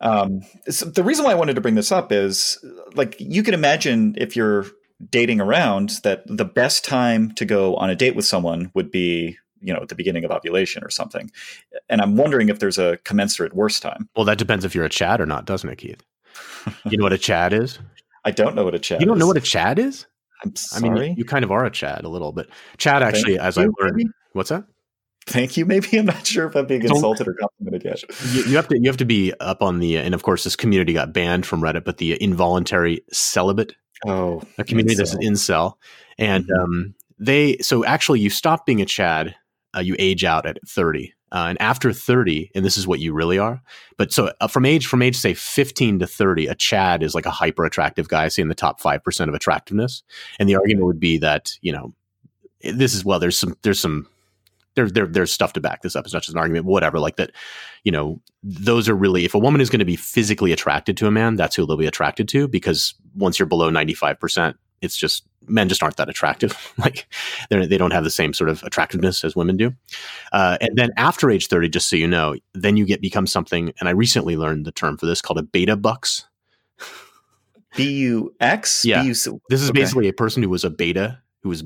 Um, 0.00 0.42
so 0.68 0.86
the 0.86 1.02
reason 1.02 1.24
why 1.24 1.32
I 1.32 1.34
wanted 1.34 1.54
to 1.54 1.60
bring 1.60 1.76
this 1.76 1.92
up 1.92 2.12
is 2.12 2.62
like 2.94 3.16
you 3.18 3.42
can 3.42 3.54
imagine 3.54 4.14
if 4.18 4.36
you're 4.36 4.66
dating 5.10 5.40
around 5.40 6.00
that 6.02 6.22
the 6.26 6.44
best 6.44 6.84
time 6.84 7.32
to 7.32 7.44
go 7.44 7.76
on 7.76 7.90
a 7.90 7.96
date 7.96 8.14
with 8.16 8.24
someone 8.24 8.70
would 8.74 8.90
be 8.90 9.38
you 9.60 9.72
know, 9.72 9.80
at 9.80 9.88
the 9.88 9.94
beginning 9.94 10.24
of 10.26 10.30
ovulation 10.30 10.84
or 10.84 10.90
something. 10.90 11.30
And 11.88 12.02
I'm 12.02 12.16
wondering 12.16 12.50
if 12.50 12.58
there's 12.58 12.76
a 12.76 12.98
commensurate 13.04 13.54
worst 13.54 13.82
time. 13.82 14.10
Well, 14.14 14.26
that 14.26 14.36
depends 14.36 14.66
if 14.66 14.74
you're 14.74 14.84
a 14.84 14.90
Chad 14.90 15.22
or 15.22 15.26
not, 15.26 15.46
doesn't 15.46 15.68
it, 15.70 15.76
Keith? 15.78 16.02
You 16.90 16.98
know 16.98 17.04
what 17.04 17.14
a 17.14 17.18
Chad 17.18 17.54
is? 17.54 17.78
I 18.26 18.30
don't 18.30 18.54
know 18.54 18.64
what 18.64 18.74
a 18.74 18.78
Chad. 18.78 18.98
Is 18.98 19.00
You 19.00 19.06
don't 19.06 19.16
is. 19.16 19.20
know 19.20 19.26
what 19.26 19.36
a 19.38 19.40
Chad 19.40 19.78
is? 19.78 20.06
I'm 20.44 20.52
I 20.74 20.80
mean, 20.80 20.94
sorry. 20.96 21.08
you, 21.10 21.14
you 21.18 21.24
kind 21.24 21.44
of 21.44 21.50
are 21.50 21.64
a 21.64 21.70
Chad 21.70 22.04
a 22.04 22.08
little 22.08 22.32
bit. 22.32 22.50
Chad 22.76 23.00
Thank 23.02 23.14
actually, 23.14 23.38
as 23.38 23.56
I 23.56 23.62
learned, 23.78 23.96
maybe? 23.96 24.10
what's 24.32 24.50
that? 24.50 24.64
Thank 25.26 25.56
you. 25.56 25.64
Maybe 25.64 25.98
I'm 25.98 26.04
not 26.06 26.26
sure 26.26 26.46
if 26.46 26.54
I'm 26.54 26.66
being 26.66 26.82
Don't- 26.82 26.96
insulted 26.96 27.26
or 27.28 27.34
complimented 27.34 27.84
yet. 27.84 28.02
You, 28.34 28.42
you 28.50 28.56
have 28.56 28.68
to 28.68 28.78
you 28.78 28.88
have 28.90 28.98
to 28.98 29.06
be 29.06 29.32
up 29.40 29.62
on 29.62 29.78
the 29.78 29.96
and 29.96 30.14
of 30.14 30.22
course 30.22 30.44
this 30.44 30.56
community 30.56 30.92
got 30.92 31.14
banned 31.14 31.46
from 31.46 31.62
Reddit, 31.62 31.84
but 31.84 31.96
the 31.96 32.22
involuntary 32.22 33.00
celibate 33.12 33.74
Oh, 34.06 34.42
a 34.58 34.64
community 34.64 34.94
that's 34.94 35.14
an 35.14 35.20
incel, 35.22 35.74
and 36.18 36.44
Mhm. 36.46 36.62
um, 36.62 36.94
they 37.18 37.56
so 37.58 37.84
actually 37.84 38.20
you 38.20 38.30
stop 38.30 38.66
being 38.66 38.80
a 38.80 38.84
Chad, 38.84 39.34
uh, 39.76 39.80
you 39.80 39.96
age 39.98 40.24
out 40.24 40.46
at 40.46 40.58
thirty, 40.68 41.14
uh, 41.32 41.46
and 41.48 41.60
after 41.60 41.92
thirty, 41.92 42.50
and 42.54 42.64
this 42.64 42.76
is 42.76 42.86
what 42.86 43.00
you 43.00 43.12
really 43.12 43.38
are. 43.38 43.62
But 43.96 44.12
so 44.12 44.32
uh, 44.40 44.48
from 44.48 44.66
age 44.66 44.86
from 44.86 45.00
age 45.00 45.16
say 45.16 45.32
fifteen 45.34 45.98
to 46.00 46.06
thirty, 46.06 46.46
a 46.46 46.54
Chad 46.54 47.02
is 47.02 47.14
like 47.14 47.26
a 47.26 47.30
hyper 47.30 47.64
attractive 47.64 48.08
guy, 48.08 48.28
say 48.28 48.42
in 48.42 48.48
the 48.48 48.54
top 48.54 48.80
five 48.80 49.02
percent 49.02 49.28
of 49.28 49.34
attractiveness, 49.34 50.02
and 50.38 50.48
the 50.48 50.56
argument 50.56 50.86
would 50.86 51.00
be 51.00 51.18
that 51.18 51.52
you 51.62 51.72
know 51.72 51.94
this 52.62 52.94
is 52.94 53.04
well 53.04 53.18
there's 53.18 53.38
some 53.38 53.56
there's 53.62 53.80
some 53.80 54.06
there, 54.74 54.90
there, 54.90 55.06
there's 55.06 55.32
stuff 55.32 55.52
to 55.54 55.60
back 55.60 55.82
this 55.82 55.94
up. 55.96 56.04
It's 56.04 56.14
not 56.14 56.22
just 56.22 56.34
an 56.34 56.38
argument, 56.40 56.66
whatever. 56.66 56.98
Like 56.98 57.16
that, 57.16 57.32
you 57.84 57.92
know, 57.92 58.20
those 58.42 58.88
are 58.88 58.94
really, 58.94 59.24
if 59.24 59.34
a 59.34 59.38
woman 59.38 59.60
is 59.60 59.70
going 59.70 59.78
to 59.80 59.84
be 59.84 59.96
physically 59.96 60.52
attracted 60.52 60.96
to 60.98 61.06
a 61.06 61.10
man, 61.10 61.36
that's 61.36 61.56
who 61.56 61.66
they'll 61.66 61.76
be 61.76 61.86
attracted 61.86 62.28
to 62.30 62.48
because 62.48 62.94
once 63.14 63.38
you're 63.38 63.46
below 63.46 63.70
95%, 63.70 64.54
it's 64.80 64.96
just, 64.96 65.24
men 65.46 65.68
just 65.68 65.82
aren't 65.82 65.96
that 65.96 66.08
attractive. 66.08 66.72
like 66.78 67.06
they 67.50 67.78
don't 67.78 67.92
have 67.92 68.04
the 68.04 68.10
same 68.10 68.32
sort 68.34 68.50
of 68.50 68.62
attractiveness 68.64 69.24
as 69.24 69.36
women 69.36 69.56
do. 69.56 69.72
Uh, 70.32 70.58
and 70.60 70.76
then 70.76 70.90
after 70.96 71.30
age 71.30 71.46
30, 71.48 71.68
just 71.68 71.88
so 71.88 71.96
you 71.96 72.06
know, 72.08 72.34
then 72.52 72.76
you 72.76 72.84
get 72.84 73.00
become 73.00 73.26
something, 73.26 73.72
and 73.80 73.88
I 73.88 73.92
recently 73.92 74.36
learned 74.36 74.66
the 74.66 74.72
term 74.72 74.96
for 74.98 75.06
this 75.06 75.22
called 75.22 75.38
a 75.38 75.42
beta 75.42 75.76
bucks. 75.76 76.26
B 77.76 77.90
U 77.92 78.34
X. 78.40 78.84
Yeah. 78.84 79.02
B-U- 79.02 79.40
This 79.48 79.60
is 79.62 79.70
Okay. 79.70 79.80
basically 79.80 80.08
a 80.08 80.12
person 80.12 80.42
who 80.42 80.48
was 80.48 80.64
a 80.64 80.70
beta 80.70 81.18
who 81.44 81.50
was 81.50 81.62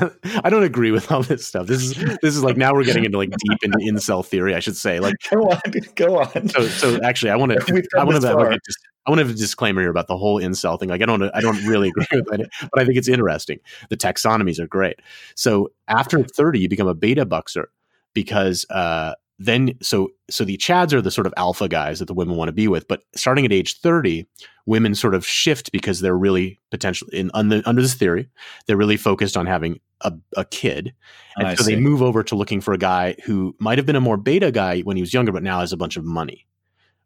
I 0.42 0.48
don't 0.48 0.62
agree 0.62 0.90
with 0.90 1.12
all 1.12 1.22
this 1.22 1.46
stuff. 1.46 1.66
This 1.66 1.82
is 1.82 1.94
this 1.94 2.34
is 2.34 2.42
like 2.42 2.56
now 2.56 2.72
we're 2.72 2.84
getting 2.84 3.04
into 3.04 3.18
like 3.18 3.28
deep 3.28 3.58
into 3.62 3.78
incel 3.78 4.24
theory, 4.24 4.54
I 4.54 4.60
should 4.60 4.78
say. 4.78 4.98
Like 4.98 5.14
Go 5.30 5.50
on. 5.50 5.60
Go 5.94 6.20
on. 6.20 6.48
so 6.48 6.66
so 6.66 6.98
actually 7.04 7.30
I 7.32 7.36
want 7.36 7.52
to 7.52 7.58
I 7.98 8.04
want 8.04 8.20
to 8.22 8.26
have 8.26 8.38
like 8.38 8.52
a, 8.52 8.58
I 9.06 9.10
want 9.10 9.18
to 9.18 9.26
have 9.26 9.34
a 9.34 9.38
disclaimer 9.38 9.82
here 9.82 9.90
about 9.90 10.08
the 10.08 10.16
whole 10.16 10.40
incel 10.40 10.80
thing. 10.80 10.88
Like 10.88 11.02
I 11.02 11.06
don't 11.06 11.22
I 11.22 11.42
don't 11.42 11.62
really 11.66 11.88
agree 11.90 12.06
with 12.12 12.40
it, 12.40 12.48
but 12.60 12.80
I 12.80 12.86
think 12.86 12.96
it's 12.96 13.08
interesting. 13.08 13.60
The 13.90 13.96
taxonomies 13.96 14.58
are 14.58 14.66
great. 14.66 15.00
So 15.36 15.70
after 15.86 16.24
30 16.24 16.60
you 16.60 16.68
become 16.70 16.88
a 16.88 16.94
beta 16.94 17.26
buxer 17.26 17.68
because 18.14 18.64
uh 18.70 19.12
then 19.44 19.74
so 19.82 20.08
so 20.30 20.44
the 20.44 20.56
chads 20.56 20.92
are 20.92 21.00
the 21.00 21.10
sort 21.10 21.26
of 21.26 21.34
alpha 21.36 21.68
guys 21.68 21.98
that 21.98 22.06
the 22.06 22.14
women 22.14 22.36
want 22.36 22.48
to 22.48 22.52
be 22.52 22.68
with 22.68 22.86
but 22.88 23.02
starting 23.14 23.44
at 23.44 23.52
age 23.52 23.78
30 23.80 24.26
women 24.66 24.94
sort 24.94 25.14
of 25.14 25.26
shift 25.26 25.72
because 25.72 26.00
they're 26.00 26.16
really 26.16 26.58
potentially 26.70 27.16
in 27.16 27.30
under, 27.34 27.62
under 27.66 27.82
this 27.82 27.94
theory 27.94 28.28
they're 28.66 28.76
really 28.76 28.96
focused 28.96 29.36
on 29.36 29.46
having 29.46 29.80
a, 30.02 30.12
a 30.36 30.44
kid. 30.44 30.92
And 31.36 31.48
I 31.48 31.54
so 31.54 31.64
they 31.64 31.76
move 31.76 32.02
over 32.02 32.22
to 32.24 32.34
looking 32.34 32.60
for 32.60 32.74
a 32.74 32.78
guy 32.78 33.14
who 33.24 33.54
might 33.58 33.78
have 33.78 33.86
been 33.86 33.96
a 33.96 34.00
more 34.00 34.16
beta 34.16 34.50
guy 34.50 34.80
when 34.80 34.96
he 34.96 35.02
was 35.02 35.14
younger 35.14 35.32
but 35.32 35.42
now 35.42 35.60
has 35.60 35.72
a 35.72 35.76
bunch 35.76 35.96
of 35.96 36.04
money 36.04 36.46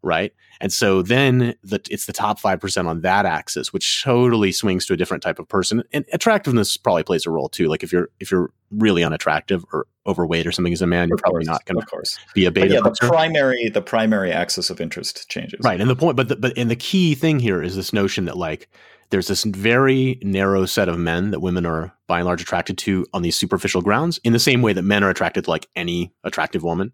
right? 0.07 0.33
And 0.61 0.73
so 0.73 1.03
then 1.03 1.55
the, 1.63 1.81
it's 1.91 2.07
the 2.07 2.13
top 2.13 2.41
5% 2.41 2.87
on 2.87 3.03
that 3.03 3.27
axis 3.27 3.73
which 3.73 4.03
totally 4.03 4.53
swings 4.53 4.87
to 4.87 4.95
a 4.95 4.97
different 4.97 5.23
type 5.23 5.39
of 5.39 5.49
person. 5.49 5.83
And 5.93 6.05
attractiveness 6.13 6.77
probably 6.77 7.03
plays 7.03 7.27
a 7.27 7.31
role 7.31 7.49
too. 7.49 7.69
Like 7.69 7.83
if 7.83 7.93
you're 7.93 8.09
if 8.21 8.31
you're 8.31 8.51
really 8.71 9.05
unattractive 9.05 9.65
or 9.73 9.87
overweight 10.07 10.47
or 10.47 10.53
something 10.53 10.73
as 10.73 10.83
a 10.83 10.87
man 10.87 11.09
you're 11.09 11.17
Of 11.17 11.23
probably 11.23 11.45
course, 11.45 11.47
not 11.47 11.65
going 11.67 11.85
to 11.85 12.19
be 12.35 12.45
a 12.47 12.51
But 12.51 12.55
beta 12.55 12.75
yeah, 12.75 12.81
the 12.81 12.97
primary 13.01 13.69
the 13.69 13.83
primary 13.83 14.33
axis 14.33 14.71
of 14.71 14.81
interest 14.81 15.29
changes. 15.29 15.61
Right, 15.63 15.81
and 15.81 15.91
the 15.91 15.97
point, 15.97 16.17
but 16.17 16.29
the, 16.29 16.37
but 16.37 16.57
and 16.57 16.71
the 16.71 16.77
key 16.77 17.15
thing 17.15 17.39
here 17.39 17.63
is 17.63 17.77
this 17.77 17.93
notion 17.93 18.25
that 18.27 18.37
like 18.37 18.69
there's 19.11 19.29
this 19.29 19.45
very 19.45 20.19
narrow 20.23 20.67
set 20.67 20.89
of 20.89 20.99
men 20.99 21.31
that 21.31 21.41
women 21.41 21.67
are 21.67 21.93
by 22.07 22.19
and 22.19 22.27
large 22.27 22.43
attracted 22.43 22.79
to 22.79 23.07
on 23.13 23.23
these 23.23 23.37
superficial 23.37 23.83
grounds, 23.83 24.19
in 24.25 24.33
the 24.33 24.39
same 24.39 24.63
way 24.63 24.73
that 24.73 24.83
men 24.83 25.05
are 25.05 25.11
attracted 25.11 25.45
to 25.45 25.51
like 25.51 25.69
any 25.77 26.13
attractive 26.25 26.63
woman. 26.63 26.93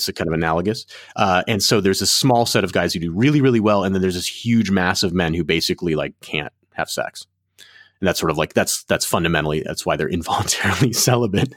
It's 0.00 0.08
a 0.08 0.12
kind 0.12 0.28
of 0.28 0.34
analogous, 0.34 0.86
uh, 1.16 1.42
and 1.48 1.62
so 1.62 1.80
there's 1.80 2.02
a 2.02 2.06
small 2.06 2.46
set 2.46 2.64
of 2.64 2.72
guys 2.72 2.94
who 2.94 3.00
do 3.00 3.12
really 3.12 3.40
really 3.40 3.60
well, 3.60 3.84
and 3.84 3.94
then 3.94 4.02
there's 4.02 4.14
this 4.14 4.28
huge 4.28 4.70
mass 4.70 5.02
of 5.02 5.12
men 5.12 5.34
who 5.34 5.44
basically 5.44 5.94
like 5.94 6.18
can't 6.20 6.52
have 6.74 6.90
sex. 6.90 7.26
And 8.00 8.06
that's 8.06 8.20
sort 8.20 8.30
of 8.30 8.38
like 8.38 8.54
that's 8.54 8.84
that's 8.84 9.04
fundamentally 9.04 9.62
that's 9.62 9.84
why 9.84 9.96
they're 9.96 10.08
involuntarily 10.18 10.92
celibate. 10.92 11.54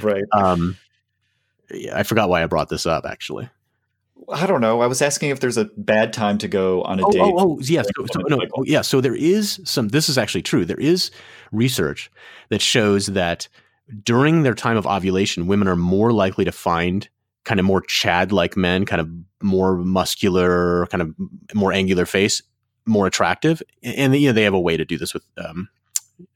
Right. 0.00 0.24
Um, 0.32 0.76
yeah, 1.70 1.96
I 1.96 2.02
forgot 2.02 2.28
why 2.28 2.42
I 2.42 2.46
brought 2.46 2.68
this 2.68 2.86
up 2.86 3.04
actually. 3.06 3.48
I 4.30 4.46
don't 4.46 4.60
know. 4.60 4.80
I 4.80 4.86
was 4.86 5.00
asking 5.00 5.30
if 5.30 5.40
there's 5.40 5.56
a 5.56 5.66
bad 5.76 6.12
time 6.12 6.38
to 6.38 6.48
go 6.48 6.82
on 6.82 7.00
a 7.00 7.06
oh, 7.06 7.10
date. 7.10 7.20
Oh, 7.20 7.34
oh, 7.38 7.58
yes. 7.62 7.86
So, 7.96 8.06
so, 8.12 8.20
no, 8.28 8.40
oh, 8.56 8.64
yeah. 8.64 8.82
So 8.82 9.00
there 9.00 9.14
is 9.14 9.60
some. 9.64 9.88
This 9.88 10.08
is 10.08 10.18
actually 10.18 10.42
true. 10.42 10.64
There 10.64 10.80
is 10.80 11.10
research 11.52 12.10
that 12.50 12.60
shows 12.60 13.06
that 13.06 13.48
during 14.04 14.42
their 14.42 14.54
time 14.54 14.76
of 14.76 14.86
ovulation, 14.86 15.46
women 15.46 15.68
are 15.68 15.76
more 15.76 16.12
likely 16.12 16.44
to 16.44 16.52
find 16.52 17.08
kind 17.48 17.58
of 17.58 17.64
more 17.64 17.80
Chad-like 17.80 18.58
men, 18.58 18.84
kind 18.84 19.00
of 19.00 19.08
more 19.42 19.78
muscular, 19.78 20.86
kind 20.88 21.00
of 21.00 21.14
more 21.54 21.72
angular 21.72 22.04
face, 22.04 22.42
more 22.84 23.06
attractive, 23.06 23.62
and 23.82 24.14
you 24.14 24.28
know 24.28 24.34
they 24.34 24.42
have 24.42 24.52
a 24.52 24.60
way 24.60 24.76
to 24.76 24.84
do 24.84 24.98
this 24.98 25.14
with. 25.14 25.24
Um, 25.36 25.68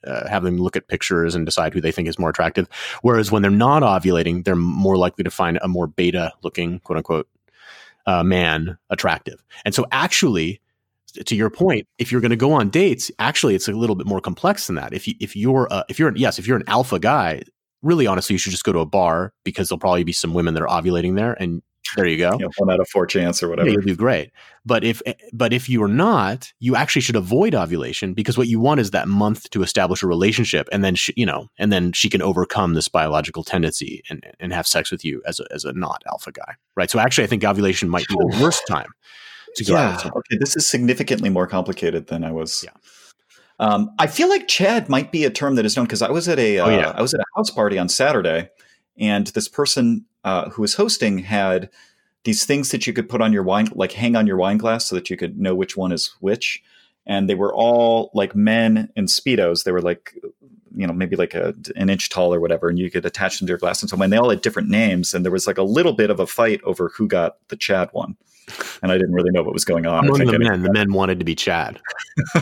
uh, 0.06 0.28
have 0.28 0.44
them 0.44 0.58
look 0.58 0.76
at 0.76 0.86
pictures 0.86 1.34
and 1.34 1.44
decide 1.44 1.74
who 1.74 1.80
they 1.80 1.90
think 1.90 2.06
is 2.06 2.16
more 2.16 2.30
attractive. 2.30 2.68
Whereas 3.02 3.32
when 3.32 3.42
they're 3.42 3.50
not 3.50 3.82
ovulating, 3.82 4.44
they're 4.44 4.54
more 4.54 4.96
likely 4.96 5.24
to 5.24 5.30
find 5.30 5.58
a 5.60 5.66
more 5.66 5.88
beta 5.88 6.32
looking, 6.44 6.78
quote 6.78 6.98
unquote, 6.98 7.28
uh, 8.06 8.22
man 8.22 8.78
attractive. 8.90 9.42
And 9.64 9.74
so, 9.74 9.84
actually, 9.90 10.60
to 11.24 11.34
your 11.34 11.50
point, 11.50 11.88
if 11.98 12.12
you're 12.12 12.20
going 12.20 12.30
to 12.30 12.36
go 12.36 12.52
on 12.52 12.70
dates, 12.70 13.10
actually, 13.18 13.56
it's 13.56 13.66
a 13.66 13.72
little 13.72 13.96
bit 13.96 14.06
more 14.06 14.20
complex 14.20 14.68
than 14.68 14.76
that. 14.76 14.92
If 14.92 15.08
you 15.08 15.14
if 15.18 15.34
you're 15.34 15.66
uh, 15.72 15.82
if 15.88 15.98
you're 15.98 16.16
yes, 16.16 16.38
if 16.38 16.46
you're 16.46 16.58
an 16.58 16.68
alpha 16.68 17.00
guy, 17.00 17.42
really 17.82 18.06
honestly, 18.06 18.34
you 18.34 18.38
should 18.38 18.52
just 18.52 18.64
go 18.64 18.72
to 18.72 18.80
a 18.80 18.86
bar 18.86 19.32
because 19.44 19.68
there'll 19.68 19.78
probably 19.78 20.04
be 20.04 20.12
some 20.12 20.34
women 20.34 20.54
that 20.54 20.62
are 20.62 20.68
ovulating 20.68 21.16
there, 21.16 21.34
and 21.34 21.62
there 21.96 22.06
you 22.06 22.16
go. 22.18 22.32
You 22.32 22.46
know, 22.46 22.50
one 22.58 22.70
out 22.70 22.80
of 22.80 22.88
four 22.88 23.06
chance 23.06 23.42
or 23.42 23.46
Yeah, 23.46 23.50
whatever. 23.50 23.70
you'll 23.70 23.82
do 23.82 23.96
great. 23.96 24.30
But 24.64 24.84
if 24.84 25.02
eh, 25.04 25.14
but 25.32 25.52
if 25.52 25.68
you 25.68 25.82
are 25.82 25.88
not, 25.88 26.52
you 26.60 26.76
actually 26.76 27.02
should 27.02 27.16
avoid 27.16 27.54
ovulation 27.54 28.14
because 28.14 28.38
what 28.38 28.48
you 28.48 28.60
want 28.60 28.80
is 28.80 28.92
that 28.92 29.08
month 29.08 29.50
to 29.50 29.62
establish 29.62 30.02
a 30.02 30.06
relationship, 30.06 30.68
and 30.72 30.84
then 30.84 30.94
she, 30.94 31.12
you 31.16 31.26
know, 31.26 31.48
and 31.58 31.72
then 31.72 31.92
she 31.92 32.08
can 32.08 32.22
overcome 32.22 32.74
this 32.74 32.88
biological 32.88 33.44
tendency 33.44 34.02
and 34.08 34.24
and 34.40 34.52
have 34.52 34.66
sex 34.66 34.90
with 34.90 35.04
you 35.04 35.22
as 35.26 35.40
a, 35.40 35.44
as 35.52 35.64
a 35.64 35.72
not 35.72 36.02
alpha 36.08 36.32
guy, 36.32 36.54
right? 36.76 36.90
So 36.90 36.98
actually, 36.98 37.24
I 37.24 37.26
think 37.28 37.44
ovulation 37.44 37.88
might 37.88 38.06
be 38.08 38.14
the 38.14 38.38
worst 38.40 38.62
time 38.66 38.88
to 39.56 39.64
go 39.64 39.74
yeah. 39.74 39.98
Okay. 40.04 40.38
This 40.38 40.56
is 40.56 40.66
significantly 40.66 41.28
more 41.30 41.46
complicated 41.46 42.06
than 42.06 42.24
I 42.24 42.32
was. 42.32 42.62
Yeah. 42.64 42.70
Um, 43.62 43.94
I 43.96 44.08
feel 44.08 44.28
like 44.28 44.48
Chad 44.48 44.88
might 44.88 45.12
be 45.12 45.24
a 45.24 45.30
term 45.30 45.54
that 45.54 45.64
is 45.64 45.76
known 45.76 45.86
because 45.86 46.02
I 46.02 46.10
was 46.10 46.28
at 46.28 46.40
a 46.40 46.58
uh, 46.58 46.66
Oh, 46.66 46.70
yeah. 46.70 46.92
I 46.96 47.00
was 47.00 47.14
at 47.14 47.20
a 47.20 47.24
house 47.36 47.48
party 47.48 47.78
on 47.78 47.88
Saturday, 47.88 48.50
and 48.98 49.28
this 49.28 49.46
person 49.46 50.04
uh, 50.24 50.50
who 50.50 50.62
was 50.62 50.74
hosting 50.74 51.18
had 51.18 51.70
these 52.24 52.44
things 52.44 52.72
that 52.72 52.88
you 52.88 52.92
could 52.92 53.08
put 53.08 53.22
on 53.22 53.32
your 53.32 53.44
wine, 53.44 53.68
like 53.72 53.92
hang 53.92 54.16
on 54.16 54.26
your 54.26 54.36
wine 54.36 54.58
glass, 54.58 54.86
so 54.86 54.96
that 54.96 55.10
you 55.10 55.16
could 55.16 55.38
know 55.38 55.54
which 55.54 55.76
one 55.76 55.92
is 55.92 56.12
which. 56.18 56.60
And 57.06 57.30
they 57.30 57.36
were 57.36 57.54
all 57.54 58.10
like 58.14 58.34
men 58.34 58.90
in 58.96 59.06
speedos. 59.06 59.62
They 59.62 59.70
were 59.70 59.80
like, 59.80 60.12
you 60.74 60.84
know, 60.84 60.92
maybe 60.92 61.14
like 61.14 61.34
a, 61.34 61.54
an 61.76 61.88
inch 61.88 62.08
tall 62.10 62.34
or 62.34 62.40
whatever, 62.40 62.68
and 62.68 62.80
you 62.80 62.90
could 62.90 63.06
attach 63.06 63.38
them 63.38 63.46
to 63.46 63.52
your 63.52 63.58
glass 63.58 63.80
and 63.80 63.88
so 63.88 63.96
on. 63.96 64.02
And 64.02 64.12
they 64.12 64.16
all 64.16 64.30
had 64.30 64.40
different 64.40 64.70
names, 64.70 65.14
and 65.14 65.24
there 65.24 65.30
was 65.30 65.46
like 65.46 65.58
a 65.58 65.62
little 65.62 65.92
bit 65.92 66.10
of 66.10 66.18
a 66.18 66.26
fight 66.26 66.60
over 66.64 66.88
who 66.88 67.06
got 67.06 67.36
the 67.46 67.56
Chad 67.56 67.90
one. 67.92 68.16
And 68.82 68.90
I 68.90 68.96
didn't 68.98 69.12
really 69.12 69.30
know 69.30 69.42
what 69.42 69.52
was 69.52 69.64
going 69.64 69.86
on. 69.86 70.04
Among 70.06 70.26
the 70.26 70.38
men, 70.38 70.62
the 70.62 70.72
men 70.72 70.92
wanted 70.92 71.18
to 71.20 71.24
be 71.24 71.34
Chad. 71.34 71.80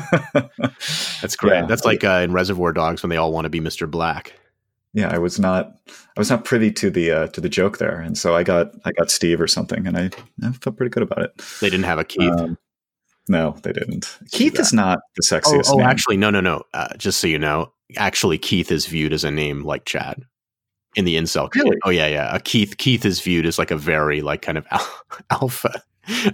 That's 1.21 1.37
great. 1.37 1.61
Yeah. 1.61 1.67
That's 1.67 1.85
like 1.85 2.03
uh, 2.05 2.23
in 2.25 2.33
Reservoir 2.33 2.73
Dogs 2.73 3.03
when 3.03 3.11
they 3.11 3.17
all 3.17 3.33
want 3.33 3.45
to 3.45 3.51
be 3.51 3.61
Mr. 3.61 3.91
Black. 3.91 4.33
yeah 4.93 5.09
i 5.15 5.19
was 5.19 5.39
not 5.39 5.77
i 5.89 6.21
was 6.21 6.31
not 6.31 6.45
privy 6.45 6.73
to 6.73 6.91
the 6.91 7.11
uh 7.13 7.27
to 7.29 7.41
the 7.41 7.49
joke 7.49 7.79
there 7.79 8.01
and 8.01 8.19
so 8.19 8.35
i 8.35 8.43
got 8.43 8.73
i 8.85 8.91
got 8.93 9.09
steve 9.11 9.41
or 9.41 9.47
something 9.47 9.87
and 9.87 9.97
i, 9.97 10.11
I 10.43 10.51
felt 10.53 10.77
pretty 10.77 10.91
good 10.91 11.05
about 11.05 11.23
it 11.23 11.31
They 11.61 11.71
didn't 11.71 11.85
have 11.85 11.99
a 12.01 12.05
Keith. 12.05 12.33
Um, 12.33 12.59
no 13.29 13.55
they 13.63 13.73
didn't 13.73 14.19
keith 14.33 14.59
is 14.59 14.73
not 14.73 14.99
the 15.17 15.23
oh, 15.33 15.39
sexiest 15.39 15.71
oh 15.73 15.77
name. 15.77 15.87
actually, 15.87 16.17
no, 16.17 16.31
no, 16.31 16.41
no. 16.41 16.63
Uh, 16.75 16.97
just 16.97 17.21
so 17.21 17.27
you 17.29 17.39
know, 17.39 17.73
actually, 17.97 18.39
Keith 18.39 18.73
is 18.73 18.87
viewed 18.87 19.13
as 19.13 19.23
a 19.23 19.31
name 19.31 19.63
like 19.63 19.85
Chad 19.85 20.25
in 20.97 21.05
the 21.05 21.17
incel. 21.17 21.55
Really? 21.55 21.77
Oh 21.85 21.91
yeah, 21.91 22.07
yeah. 22.09 22.35
A 22.35 22.41
Keith 22.41 22.77
Keith 22.79 23.05
is 23.05 23.21
viewed 23.21 23.47
as 23.47 23.59
like 23.59 23.71
a 23.71 23.77
very 23.77 24.23
like 24.23 24.43
kind 24.43 24.59
of 24.59 24.67
alpha 25.31 25.83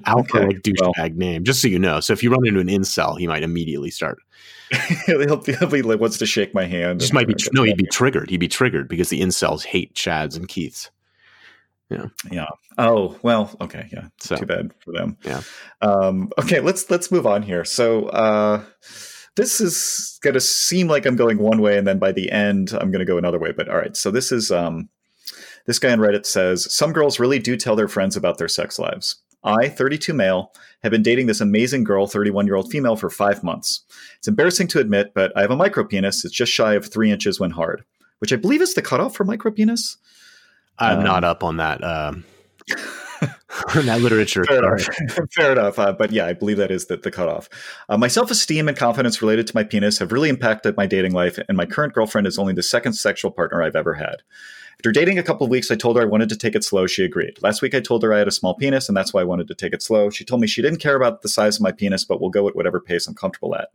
alpha 0.04 0.38
Okay, 0.38 0.46
like 0.46 0.62
douchebag 0.62 1.16
name. 1.16 1.44
Just 1.44 1.62
so 1.62 1.68
you 1.68 1.78
know. 1.78 2.00
So 2.00 2.12
if 2.12 2.22
you 2.22 2.30
run 2.30 2.46
into 2.46 2.60
an 2.60 2.68
incel, 2.68 3.18
he 3.18 3.26
might 3.26 3.42
immediately 3.42 3.90
start. 3.90 4.18
he'll, 5.06 5.36
be, 5.36 5.54
he'll 5.54 5.68
be 5.68 5.82
like 5.82 6.00
wants 6.00 6.18
to 6.18 6.26
shake 6.26 6.52
my 6.52 6.64
hand 6.64 6.98
Just 6.98 7.12
might 7.12 7.28
be 7.28 7.34
no. 7.52 7.62
He'd 7.62 7.76
be 7.76 7.86
triggered. 7.86 8.30
He'd 8.30 8.38
be 8.38 8.48
triggered 8.48 8.88
because 8.88 9.10
the 9.10 9.20
incels 9.20 9.64
hate 9.64 9.94
Chads 9.94 10.36
and 10.36 10.48
Keiths. 10.48 10.90
Yeah. 11.88 12.06
Yeah 12.30 12.46
oh 12.78 13.18
well 13.22 13.56
okay 13.60 13.88
yeah 13.90 14.08
So 14.18 14.36
too 14.36 14.44
bad 14.44 14.70
for 14.80 14.92
them 14.92 15.16
Yeah. 15.22 15.40
um 15.80 16.30
okay 16.38 16.60
let's 16.60 16.90
let's 16.90 17.10
move 17.10 17.26
on 17.26 17.40
here 17.42 17.64
so 17.64 18.08
uh 18.08 18.62
this 19.36 19.60
is 19.60 20.18
going 20.22 20.34
to 20.34 20.40
seem 20.40 20.88
like 20.88 21.06
I'm 21.06 21.14
going 21.16 21.38
one 21.38 21.60
way, 21.60 21.76
and 21.78 21.86
then 21.86 21.98
by 21.98 22.10
the 22.10 22.32
end, 22.32 22.72
I'm 22.72 22.90
going 22.90 23.00
to 23.00 23.04
go 23.04 23.18
another 23.18 23.38
way. 23.38 23.52
But 23.52 23.68
all 23.68 23.76
right, 23.76 23.96
so 23.96 24.10
this 24.10 24.32
is 24.32 24.50
um, 24.50 24.88
this 25.66 25.78
guy 25.78 25.92
on 25.92 25.98
Reddit 25.98 26.26
says 26.26 26.72
some 26.74 26.92
girls 26.92 27.20
really 27.20 27.38
do 27.38 27.56
tell 27.56 27.76
their 27.76 27.88
friends 27.88 28.16
about 28.16 28.38
their 28.38 28.48
sex 28.48 28.78
lives. 28.78 29.16
I, 29.46 29.68
32 29.68 30.12
male, 30.12 30.52
have 30.82 30.92
been 30.92 31.02
dating 31.02 31.26
this 31.26 31.40
amazing 31.40 31.84
girl, 31.84 32.06
31 32.06 32.46
year 32.46 32.56
old 32.56 32.70
female, 32.70 32.96
for 32.96 33.08
five 33.08 33.42
months. 33.42 33.82
It's 34.18 34.28
embarrassing 34.28 34.68
to 34.68 34.80
admit, 34.80 35.12
but 35.14 35.32
I 35.36 35.40
have 35.42 35.50
a 35.50 35.56
micro 35.56 35.84
penis. 35.84 36.24
It's 36.24 36.34
just 36.34 36.52
shy 36.52 36.74
of 36.74 36.86
three 36.86 37.10
inches 37.10 37.40
when 37.40 37.52
hard, 37.52 37.84
which 38.18 38.32
I 38.32 38.36
believe 38.36 38.62
is 38.62 38.74
the 38.74 38.82
cutoff 38.82 39.14
for 39.14 39.24
micro 39.24 39.50
penis. 39.50 39.96
I'm 40.78 40.98
um, 40.98 41.04
not 41.04 41.24
up 41.24 41.42
on 41.42 41.56
that. 41.58 41.80
Um, 43.18 43.86
that 43.86 44.00
literature. 44.02 44.44
Fair 44.44 44.58
enough. 44.58 44.86
Fair 45.34 45.52
enough. 45.52 45.78
Uh, 45.78 45.92
but 45.92 46.12
yeah, 46.12 46.26
I 46.26 46.34
believe 46.34 46.58
that 46.58 46.70
is 46.70 46.86
the, 46.86 46.96
the 46.96 47.10
cutoff. 47.10 47.48
Uh, 47.88 47.96
my 47.96 48.08
self 48.08 48.30
esteem 48.30 48.68
and 48.68 48.76
confidence 48.76 49.22
related 49.22 49.46
to 49.46 49.54
my 49.54 49.64
penis 49.64 49.98
have 49.98 50.12
really 50.12 50.28
impacted 50.28 50.76
my 50.76 50.86
dating 50.86 51.12
life, 51.12 51.38
and 51.48 51.56
my 51.56 51.66
current 51.66 51.94
girlfriend 51.94 52.26
is 52.26 52.38
only 52.38 52.52
the 52.52 52.62
second 52.62 52.92
sexual 52.92 53.30
partner 53.30 53.62
I've 53.62 53.76
ever 53.76 53.94
had. 53.94 54.16
After 54.78 54.92
dating 54.92 55.18
a 55.18 55.22
couple 55.22 55.44
of 55.44 55.50
weeks, 55.50 55.70
I 55.70 55.74
told 55.74 55.96
her 55.96 56.02
I 56.02 56.06
wanted 56.06 56.28
to 56.28 56.36
take 56.36 56.54
it 56.54 56.62
slow. 56.62 56.86
She 56.86 57.04
agreed. 57.04 57.38
Last 57.42 57.62
week, 57.62 57.74
I 57.74 57.80
told 57.80 58.02
her 58.02 58.12
I 58.12 58.18
had 58.18 58.28
a 58.28 58.32
small 58.32 58.54
penis, 58.54 58.88
and 58.88 58.96
that's 58.96 59.14
why 59.14 59.22
I 59.22 59.24
wanted 59.24 59.48
to 59.48 59.54
take 59.54 59.72
it 59.72 59.82
slow. 59.82 60.10
She 60.10 60.24
told 60.24 60.40
me 60.40 60.46
she 60.46 60.62
didn't 60.62 60.80
care 60.80 60.96
about 60.96 61.22
the 61.22 61.28
size 61.28 61.56
of 61.56 61.62
my 61.62 61.72
penis, 61.72 62.04
but 62.04 62.20
we'll 62.20 62.30
go 62.30 62.46
at 62.46 62.54
whatever 62.54 62.80
pace 62.80 63.06
I'm 63.06 63.14
comfortable 63.14 63.54
at. 63.54 63.68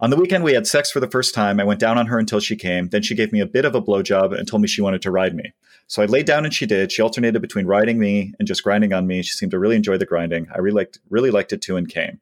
On 0.00 0.10
the 0.10 0.16
weekend, 0.16 0.44
we 0.44 0.52
had 0.52 0.66
sex 0.66 0.90
for 0.90 1.00
the 1.00 1.10
first 1.10 1.34
time. 1.34 1.58
I 1.58 1.64
went 1.64 1.80
down 1.80 1.98
on 1.98 2.06
her 2.06 2.18
until 2.18 2.38
she 2.38 2.54
came. 2.54 2.88
Then 2.88 3.02
she 3.02 3.16
gave 3.16 3.32
me 3.32 3.40
a 3.40 3.46
bit 3.46 3.64
of 3.64 3.74
a 3.74 3.82
blowjob 3.82 4.36
and 4.36 4.46
told 4.46 4.62
me 4.62 4.68
she 4.68 4.82
wanted 4.82 5.02
to 5.02 5.10
ride 5.10 5.34
me. 5.34 5.52
So 5.88 6.02
I 6.02 6.06
laid 6.06 6.26
down 6.26 6.44
and 6.44 6.54
she 6.54 6.66
did. 6.66 6.92
She 6.92 7.02
alternated 7.02 7.42
between 7.42 7.66
riding 7.66 7.98
me 7.98 8.32
and 8.38 8.46
just 8.46 8.62
grinding 8.62 8.92
on 8.92 9.06
me. 9.08 9.22
She 9.22 9.32
seemed 9.32 9.50
to 9.52 9.58
really 9.58 9.74
enjoy 9.74 9.98
the 9.98 10.06
grinding. 10.06 10.46
I 10.54 10.58
really 10.58 10.76
liked, 10.76 11.00
really 11.10 11.30
liked 11.32 11.52
it 11.52 11.62
too 11.62 11.76
and 11.76 11.88
came. 11.88 12.20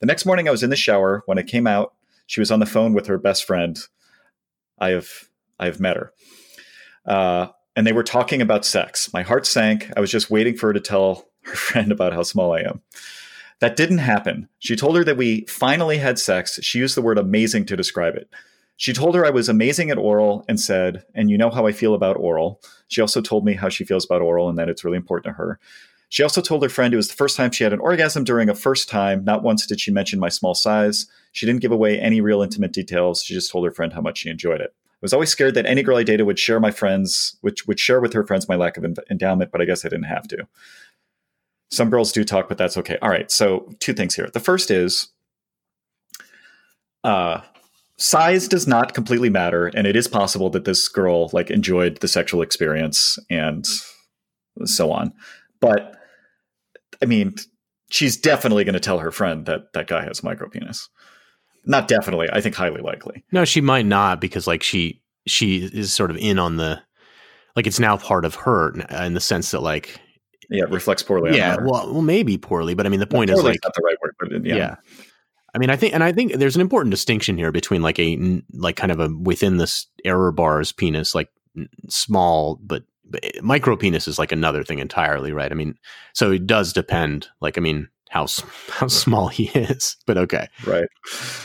The 0.00 0.06
next 0.06 0.24
morning, 0.24 0.48
I 0.48 0.52
was 0.52 0.62
in 0.62 0.70
the 0.70 0.76
shower. 0.76 1.22
When 1.26 1.38
I 1.38 1.42
came 1.42 1.66
out, 1.66 1.94
she 2.26 2.40
was 2.40 2.50
on 2.50 2.60
the 2.60 2.66
phone 2.66 2.94
with 2.94 3.08
her 3.08 3.18
best 3.18 3.44
friend. 3.44 3.78
I 4.78 4.90
have, 4.90 5.28
I 5.58 5.66
have 5.66 5.80
met 5.80 5.96
her. 5.96 6.12
Uh, 7.06 7.48
and 7.76 7.86
they 7.86 7.92
were 7.92 8.02
talking 8.02 8.42
about 8.42 8.64
sex. 8.64 9.12
My 9.12 9.22
heart 9.22 9.46
sank. 9.46 9.90
I 9.96 10.00
was 10.00 10.10
just 10.10 10.30
waiting 10.30 10.56
for 10.56 10.68
her 10.68 10.72
to 10.72 10.80
tell 10.80 11.28
her 11.42 11.54
friend 11.54 11.92
about 11.92 12.12
how 12.12 12.22
small 12.22 12.52
I 12.52 12.60
am. 12.60 12.82
That 13.60 13.76
didn't 13.76 13.98
happen. 13.98 14.48
She 14.58 14.76
told 14.76 14.96
her 14.96 15.04
that 15.04 15.16
we 15.16 15.44
finally 15.46 15.98
had 15.98 16.18
sex. 16.18 16.60
She 16.62 16.78
used 16.78 16.96
the 16.96 17.02
word 17.02 17.18
amazing 17.18 17.66
to 17.66 17.76
describe 17.76 18.14
it. 18.14 18.28
She 18.76 18.92
told 18.92 19.16
her 19.16 19.26
I 19.26 19.30
was 19.30 19.48
amazing 19.48 19.90
at 19.90 19.98
oral 19.98 20.44
and 20.48 20.60
said, 20.60 21.04
and 21.12 21.28
you 21.30 21.36
know 21.36 21.50
how 21.50 21.66
I 21.66 21.72
feel 21.72 21.94
about 21.94 22.16
oral. 22.16 22.60
She 22.86 23.00
also 23.00 23.20
told 23.20 23.44
me 23.44 23.54
how 23.54 23.68
she 23.68 23.84
feels 23.84 24.04
about 24.04 24.22
oral 24.22 24.48
and 24.48 24.56
that 24.56 24.68
it's 24.68 24.84
really 24.84 24.96
important 24.96 25.34
to 25.34 25.36
her. 25.36 25.58
She 26.10 26.22
also 26.22 26.40
told 26.40 26.62
her 26.62 26.68
friend 26.68 26.94
it 26.94 26.96
was 26.96 27.08
the 27.08 27.14
first 27.14 27.36
time 27.36 27.50
she 27.50 27.64
had 27.64 27.72
an 27.72 27.80
orgasm 27.80 28.24
during 28.24 28.48
a 28.48 28.54
first 28.54 28.88
time. 28.88 29.24
Not 29.24 29.42
once 29.42 29.66
did 29.66 29.80
she 29.80 29.90
mention 29.90 30.20
my 30.20 30.28
small 30.28 30.54
size. 30.54 31.06
She 31.32 31.44
didn't 31.44 31.60
give 31.60 31.72
away 31.72 32.00
any 32.00 32.20
real 32.20 32.40
intimate 32.40 32.72
details. 32.72 33.22
She 33.22 33.34
just 33.34 33.50
told 33.50 33.64
her 33.64 33.72
friend 33.72 33.92
how 33.92 34.00
much 34.00 34.18
she 34.18 34.30
enjoyed 34.30 34.60
it. 34.60 34.74
I 35.00 35.02
was 35.02 35.12
always 35.12 35.30
scared 35.30 35.54
that 35.54 35.66
any 35.66 35.84
girl 35.84 35.96
I 35.96 36.02
dated 36.02 36.26
would 36.26 36.40
share 36.40 36.58
my 36.58 36.72
friends, 36.72 37.36
which 37.40 37.66
would 37.66 37.78
share 37.78 38.00
with 38.00 38.12
her 38.14 38.26
friends 38.26 38.48
my 38.48 38.56
lack 38.56 38.76
of 38.76 38.84
endowment, 39.10 39.52
but 39.52 39.60
I 39.60 39.64
guess 39.64 39.84
I 39.84 39.88
didn't 39.88 40.06
have 40.06 40.26
to. 40.28 40.48
Some 41.70 41.88
girls 41.88 42.10
do 42.10 42.24
talk, 42.24 42.48
but 42.48 42.58
that's 42.58 42.76
okay. 42.76 42.98
All 43.00 43.10
right. 43.10 43.30
So 43.30 43.70
two 43.78 43.92
things 43.92 44.16
here. 44.16 44.28
The 44.32 44.40
first 44.40 44.72
is 44.72 45.08
uh, 47.04 47.42
size 47.96 48.48
does 48.48 48.66
not 48.66 48.94
completely 48.94 49.30
matter, 49.30 49.66
and 49.68 49.86
it 49.86 49.94
is 49.94 50.08
possible 50.08 50.50
that 50.50 50.64
this 50.64 50.88
girl 50.88 51.30
like 51.32 51.50
enjoyed 51.50 51.98
the 51.98 52.08
sexual 52.08 52.42
experience 52.42 53.18
and 53.30 53.66
so 54.64 54.90
on. 54.90 55.12
But 55.60 55.94
I 57.02 57.06
mean, 57.06 57.34
she's 57.90 58.16
definitely 58.16 58.64
going 58.64 58.74
to 58.74 58.80
tell 58.80 58.98
her 58.98 59.12
friend 59.12 59.46
that 59.46 59.72
that 59.74 59.86
guy 59.86 60.04
has 60.04 60.22
micro 60.22 60.48
penis. 60.48 60.88
Not 61.68 61.86
definitely. 61.86 62.28
I 62.32 62.40
think 62.40 62.54
highly 62.54 62.80
likely. 62.80 63.24
No, 63.30 63.44
she 63.44 63.60
might 63.60 63.86
not 63.86 64.20
because 64.20 64.46
like 64.46 64.62
she 64.62 65.02
she 65.26 65.58
is 65.58 65.92
sort 65.92 66.10
of 66.10 66.16
in 66.16 66.38
on 66.38 66.56
the 66.56 66.80
like 67.54 67.66
it's 67.66 67.78
now 67.78 67.96
part 67.96 68.24
of 68.24 68.34
her 68.34 68.74
uh, 68.90 69.04
in 69.04 69.14
the 69.14 69.20
sense 69.20 69.50
that 69.52 69.60
like 69.60 70.00
yeah, 70.50 70.64
it 70.64 70.70
reflects 70.70 71.02
poorly. 71.02 71.36
Yeah, 71.36 71.56
well, 71.60 71.92
well, 71.92 72.02
maybe 72.02 72.38
poorly, 72.38 72.74
but 72.74 72.86
I 72.86 72.88
mean, 72.88 73.00
the 73.00 73.06
point 73.06 73.30
is 73.30 73.42
like 73.42 73.60
not 73.62 73.74
the 73.74 73.82
right 73.84 73.96
word, 74.02 74.14
but 74.18 74.46
yeah. 74.46 74.56
yeah. 74.56 74.74
I 75.54 75.58
mean, 75.58 75.70
I 75.70 75.76
think, 75.76 75.94
and 75.94 76.02
I 76.02 76.12
think 76.12 76.34
there's 76.34 76.54
an 76.54 76.62
important 76.62 76.90
distinction 76.90 77.36
here 77.36 77.52
between 77.52 77.82
like 77.82 77.98
a 77.98 78.42
like 78.52 78.76
kind 78.76 78.92
of 78.92 79.00
a 79.00 79.08
within 79.08 79.58
this 79.58 79.86
error 80.04 80.32
bars 80.32 80.72
penis, 80.72 81.14
like 81.14 81.28
small 81.88 82.58
but, 82.62 82.84
but 83.04 83.24
eh, 83.24 83.40
micro 83.42 83.76
penis 83.76 84.08
is 84.08 84.18
like 84.18 84.32
another 84.32 84.64
thing 84.64 84.78
entirely, 84.78 85.32
right? 85.32 85.50
I 85.50 85.54
mean, 85.54 85.74
so 86.14 86.32
it 86.32 86.46
does 86.46 86.72
depend. 86.72 87.28
Like, 87.40 87.58
I 87.58 87.60
mean, 87.60 87.88
how 88.10 88.26
how 88.68 88.88
small 88.88 89.28
he 89.28 89.44
is. 89.54 89.96
But 90.06 90.18
okay, 90.18 90.48
right, 90.66 90.88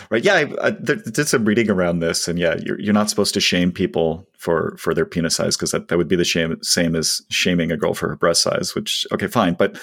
right. 0.10 0.24
Yeah, 0.24 0.34
I, 0.34 0.68
I 0.68 0.72
did 0.72 1.28
some 1.28 1.46
reading 1.46 1.70
around 1.70 2.00
this, 2.00 2.28
and 2.28 2.40
yeah, 2.40 2.56
you're 2.64 2.80
you're 2.80 2.94
not 2.94 3.10
supposed 3.10 3.34
to 3.36 3.40
shame 3.40 3.72
people 3.72 4.28
for 4.38 4.76
for 4.78 4.94
their 4.94 5.06
penis 5.06 5.36
size 5.36 5.56
because 5.56 5.72
that, 5.72 5.88
that 5.88 5.98
would 5.98 6.08
be 6.08 6.16
the 6.16 6.26
shame 6.26 6.58
same 6.62 6.96
as 6.96 7.22
shaming 7.30 7.72
a 7.72 7.78
girl 7.78 7.94
for 7.94 8.10
her 8.10 8.16
breast 8.16 8.42
size. 8.42 8.76
Which 8.76 9.06
okay, 9.12 9.28
fine, 9.28 9.54
but 9.54 9.80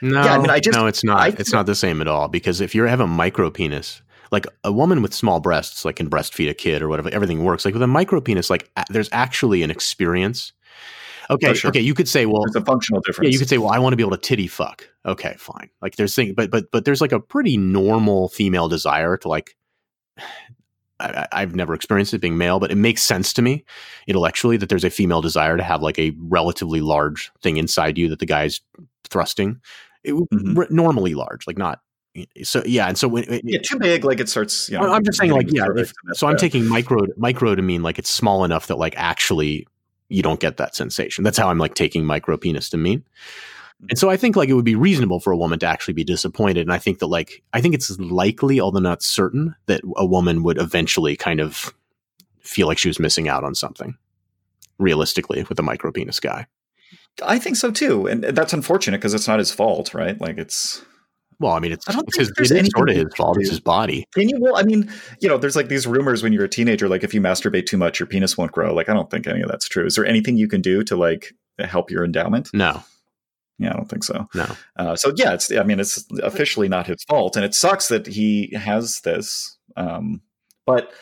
no, 0.00 0.24
yeah, 0.24 0.34
I 0.34 0.38
mean, 0.38 0.50
I 0.50 0.60
just 0.60 0.78
no, 0.78 0.86
it's 0.86 1.04
not. 1.04 1.20
I, 1.20 1.28
it's 1.28 1.52
not 1.52 1.66
the 1.66 1.74
same 1.74 2.00
at 2.00 2.08
all 2.08 2.28
because 2.28 2.60
if 2.60 2.74
you 2.74 2.84
have 2.84 3.00
a 3.00 3.06
micro 3.06 3.50
penis. 3.50 4.02
Like 4.30 4.46
a 4.64 4.72
woman 4.72 5.02
with 5.02 5.12
small 5.12 5.40
breasts, 5.40 5.84
like 5.84 5.96
can 5.96 6.08
breastfeed 6.08 6.48
a 6.48 6.54
kid 6.54 6.80
or 6.80 6.88
whatever, 6.88 7.10
everything 7.10 7.44
works. 7.44 7.66
Like 7.66 7.74
with 7.74 7.82
a 7.82 7.86
micro 7.86 8.18
penis, 8.18 8.48
like 8.48 8.70
a- 8.78 8.86
there's 8.88 9.10
actually 9.12 9.62
an 9.62 9.70
experience 9.70 10.54
Okay, 11.32 11.54
sure. 11.54 11.68
okay. 11.70 11.80
You 11.80 11.94
could 11.94 12.08
say, 12.08 12.26
well, 12.26 12.44
it's 12.44 12.56
a 12.56 12.64
functional 12.64 13.00
difference. 13.00 13.28
Yeah, 13.28 13.32
you 13.32 13.38
could 13.38 13.48
say, 13.48 13.58
well, 13.58 13.70
I 13.70 13.78
want 13.78 13.92
to 13.92 13.96
be 13.96 14.02
able 14.02 14.16
to 14.16 14.18
titty 14.18 14.46
fuck. 14.46 14.86
Okay, 15.06 15.34
fine. 15.38 15.70
Like 15.80 15.96
there's 15.96 16.14
thing, 16.14 16.34
but 16.34 16.50
but 16.50 16.70
but 16.70 16.84
there's 16.84 17.00
like 17.00 17.12
a 17.12 17.20
pretty 17.20 17.56
normal 17.56 18.28
female 18.28 18.68
desire 18.68 19.16
to 19.18 19.28
like. 19.28 19.56
I, 21.00 21.26
I've 21.32 21.56
never 21.56 21.74
experienced 21.74 22.14
it 22.14 22.20
being 22.20 22.38
male, 22.38 22.60
but 22.60 22.70
it 22.70 22.76
makes 22.76 23.02
sense 23.02 23.32
to 23.32 23.42
me 23.42 23.64
intellectually 24.06 24.56
that 24.58 24.68
there's 24.68 24.84
a 24.84 24.90
female 24.90 25.20
desire 25.20 25.56
to 25.56 25.62
have 25.64 25.82
like 25.82 25.98
a 25.98 26.14
relatively 26.16 26.80
large 26.80 27.32
thing 27.42 27.56
inside 27.56 27.98
you 27.98 28.08
that 28.10 28.20
the 28.20 28.26
guy's 28.26 28.60
thrusting. 29.10 29.60
It, 30.04 30.12
mm-hmm. 30.12 30.56
r- 30.56 30.68
normally 30.70 31.14
large, 31.14 31.44
like 31.48 31.58
not 31.58 31.80
so 32.42 32.62
yeah, 32.66 32.88
and 32.88 32.98
so 32.98 33.08
when 33.08 33.24
it, 33.24 33.42
yeah, 33.44 33.58
too 33.58 33.78
big, 33.78 34.04
like 34.04 34.20
it 34.20 34.28
starts. 34.28 34.68
You 34.68 34.78
know, 34.78 34.92
I'm 34.92 35.02
just 35.02 35.18
saying, 35.18 35.32
like 35.32 35.50
yeah. 35.50 35.66
If, 35.74 35.92
so 36.12 36.26
I'm 36.26 36.36
taking 36.36 36.66
micro 36.66 37.06
micro 37.16 37.54
to 37.54 37.62
mean 37.62 37.82
like 37.82 37.98
it's 37.98 38.10
small 38.10 38.44
enough 38.44 38.66
that 38.66 38.76
like 38.76 38.94
actually 38.96 39.66
you 40.12 40.22
don't 40.22 40.40
get 40.40 40.56
that 40.56 40.76
sensation. 40.76 41.24
That's 41.24 41.38
how 41.38 41.48
I'm 41.48 41.58
like 41.58 41.74
taking 41.74 42.04
micro 42.04 42.36
penis 42.36 42.68
to 42.70 42.76
mean. 42.76 43.04
Hmm. 43.80 43.86
And 43.90 43.98
so 43.98 44.10
I 44.10 44.16
think 44.16 44.36
like 44.36 44.48
it 44.48 44.54
would 44.54 44.64
be 44.64 44.74
reasonable 44.74 45.20
for 45.20 45.32
a 45.32 45.36
woman 45.36 45.58
to 45.60 45.66
actually 45.66 45.94
be 45.94 46.04
disappointed. 46.04 46.62
And 46.62 46.72
I 46.72 46.78
think 46.78 46.98
that 46.98 47.06
like 47.06 47.42
I 47.52 47.60
think 47.60 47.74
it's 47.74 47.98
likely, 47.98 48.60
although 48.60 48.80
not 48.80 49.02
certain, 49.02 49.54
that 49.66 49.82
a 49.96 50.06
woman 50.06 50.42
would 50.42 50.58
eventually 50.58 51.16
kind 51.16 51.40
of 51.40 51.74
feel 52.40 52.66
like 52.66 52.78
she 52.78 52.88
was 52.88 53.00
missing 53.00 53.28
out 53.28 53.44
on 53.44 53.54
something 53.54 53.96
realistically 54.78 55.44
with 55.48 55.58
a 55.58 55.62
micro 55.62 55.92
penis 55.92 56.20
guy. 56.20 56.46
I 57.22 57.38
think 57.38 57.56
so 57.56 57.70
too. 57.70 58.06
And 58.06 58.24
that's 58.24 58.52
unfortunate 58.52 58.98
because 58.98 59.14
it's 59.14 59.28
not 59.28 59.38
his 59.38 59.52
fault, 59.52 59.94
right? 59.94 60.20
Like 60.20 60.38
it's 60.38 60.84
well, 61.42 61.52
I 61.52 61.58
mean, 61.58 61.72
it's, 61.72 61.88
I 61.88 61.92
don't 61.92 62.08
it's 62.08 62.16
his, 62.16 62.30
it 62.30 62.64
is 62.64 62.70
sort 62.74 62.88
of 62.88 62.96
his 62.96 63.12
fault. 63.16 63.36
It's 63.40 63.50
his 63.50 63.60
body. 63.60 64.06
Can 64.14 64.28
you? 64.28 64.38
Well, 64.40 64.56
I 64.56 64.62
mean, 64.62 64.90
you 65.20 65.28
know, 65.28 65.36
there's 65.36 65.56
like 65.56 65.68
these 65.68 65.86
rumors 65.86 66.22
when 66.22 66.32
you're 66.32 66.44
a 66.44 66.48
teenager, 66.48 66.88
like 66.88 67.02
if 67.02 67.12
you 67.12 67.20
masturbate 67.20 67.66
too 67.66 67.76
much, 67.76 68.00
your 68.00 68.06
penis 68.06 68.38
won't 68.38 68.52
grow. 68.52 68.72
Like, 68.72 68.88
I 68.88 68.94
don't 68.94 69.10
think 69.10 69.26
any 69.26 69.42
of 69.42 69.48
that's 69.48 69.68
true. 69.68 69.84
Is 69.84 69.96
there 69.96 70.06
anything 70.06 70.36
you 70.36 70.48
can 70.48 70.60
do 70.60 70.82
to 70.84 70.96
like 70.96 71.34
help 71.58 71.90
your 71.90 72.04
endowment? 72.04 72.50
No. 72.54 72.82
Yeah, 73.58 73.70
I 73.70 73.72
don't 73.74 73.88
think 73.88 74.04
so. 74.04 74.28
No. 74.34 74.46
Uh, 74.76 74.96
so 74.96 75.12
yeah, 75.16 75.34
it's. 75.34 75.52
I 75.52 75.62
mean, 75.62 75.78
it's 75.78 76.04
officially 76.22 76.68
not 76.68 76.86
his 76.86 77.04
fault, 77.04 77.36
and 77.36 77.44
it 77.44 77.54
sucks 77.54 77.88
that 77.88 78.06
he 78.06 78.52
has 78.54 79.00
this. 79.00 79.56
Um, 79.76 80.22
but 80.66 80.92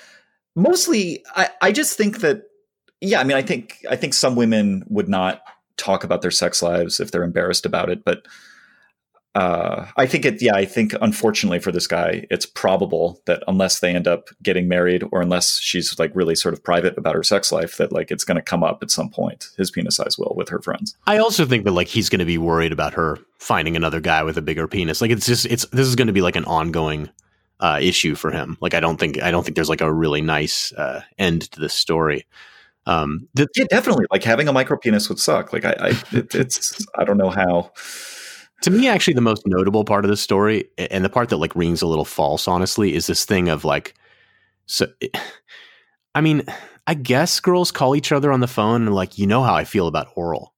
mostly, 0.57 1.25
I, 1.37 1.51
I 1.63 1.73
just 1.73 1.97
think 1.97 2.21
that. 2.21 2.43
Yeah, 3.01 3.21
I 3.21 3.25
mean, 3.25 3.37
I 3.37 3.43
think 3.43 3.79
I 3.89 3.97
think 3.97 4.13
some 4.15 4.37
women 4.37 4.85
would 4.89 5.09
not 5.09 5.43
talk 5.79 6.05
about 6.05 6.21
their 6.21 6.31
sex 6.31 6.63
lives 6.63 7.01
if 7.01 7.11
they're 7.11 7.23
embarrassed 7.23 7.65
about 7.65 7.89
it, 7.89 8.05
but 8.05 8.27
uh, 9.35 9.87
I 9.97 10.07
think 10.07 10.25
it, 10.25 10.43
yeah, 10.43 10.55
I 10.55 10.65
think 10.65 10.93
unfortunately 11.01 11.61
for 11.61 11.71
this 11.71 11.87
guy, 11.87 12.27
it's 12.31 12.47
probable 12.47 13.21
that 13.27 13.45
unless 13.47 13.79
they 13.79 13.95
end 13.95 14.09
up 14.09 14.29
getting 14.43 14.67
married 14.67 15.05
or 15.13 15.21
unless 15.21 15.61
she's 15.61 15.97
like 16.01 16.11
really 16.15 16.35
sort 16.35 16.53
of 16.53 16.65
private 16.65 16.99
about 16.99 17.15
her 17.15 17.23
sex 17.23 17.53
life, 17.53 17.77
that 17.77 17.93
like 17.93 18.11
it's 18.11 18.25
going 18.25 18.37
to 18.37 18.43
come 18.43 18.65
up 18.65 18.83
at 18.83 18.91
some 18.91 19.09
point. 19.09 19.49
His 19.57 19.71
penis 19.71 19.97
size 19.97 20.19
will 20.19 20.35
with 20.37 20.49
her 20.49 20.61
friends. 20.61 20.97
I 21.07 21.19
also 21.19 21.47
think 21.47 21.65
that 21.65 21.73
like 21.73 21.87
he's 21.87 22.09
going 22.09 22.19
to 22.19 22.25
be 22.25 22.39
worried 22.39 22.73
about 22.73 22.95
her 22.95 23.19
finding 23.39 23.77
another 23.77 24.01
guy 24.01 24.25
with 24.25 24.37
a 24.37 24.43
bigger 24.43 24.67
penis. 24.67 25.01
Like 25.01 25.13
it's 25.13 25.27
just, 25.27 25.47
it's, 25.47 25.65
this 25.67 25.87
is 25.87 25.95
going 25.95 26.09
to 26.09 26.13
be 26.13 26.23
like 26.23 26.37
an 26.37 26.45
ongoing 26.47 27.09
uh, 27.61 27.79
issue 27.81 28.17
for 28.17 28.33
him. 28.33 28.59
Like 28.61 28.75
I 28.75 28.81
don't 28.81 28.99
think, 28.99 29.23
I 29.23 29.31
don't 29.31 29.45
think 29.45 29.55
there's 29.55 29.69
like 29.69 29.81
a 29.81 29.93
really 29.93 30.23
nice 30.23 30.73
uh, 30.73 31.03
end 31.19 31.51
to 31.53 31.61
this 31.61 31.75
story. 31.75 32.27
Um, 32.87 33.29
the- 33.35 33.47
yeah, 33.55 33.67
definitely. 33.71 34.07
Like 34.11 34.25
having 34.25 34.49
a 34.49 34.53
micro 34.53 34.77
penis 34.77 35.09
would 35.09 35.21
suck. 35.21 35.53
Like 35.53 35.65
I, 35.65 35.77
I 35.79 35.89
it, 36.11 36.35
it's, 36.35 36.85
I 36.97 37.05
don't 37.05 37.19
know 37.19 37.31
how 37.31 37.71
to 38.63 38.71
me 38.71 38.89
actually 38.89 39.15
the 39.15 39.21
most 39.21 39.43
notable 39.47 39.85
part 39.85 40.05
of 40.05 40.11
the 40.11 40.17
story 40.17 40.65
and 40.79 41.05
the 41.05 41.09
part 41.09 41.29
that 41.29 41.39
like 41.39 41.55
rings 41.57 41.83
a 41.83 41.87
little 41.87 42.05
false 42.05 42.47
honestly 42.49 42.95
is 42.95 43.07
this 43.07 43.25
thing 43.25 43.49
of 43.49 43.65
like 43.65 43.95
so 44.67 44.87
i 46.15 46.21
mean 46.21 46.43
i 46.87 46.95
guess 46.95 47.41
girls 47.41 47.71
call 47.73 47.97
each 47.97 48.13
other 48.13 48.33
on 48.33 48.41
the 48.41 48.47
phone 48.49 48.87
and 48.87 48.95
like 48.95 49.19
you 49.19 49.27
know 49.27 49.43
how 49.43 49.55
i 49.55 49.65
feel 49.65 49.87
about 49.87 50.09
oral 50.17 50.55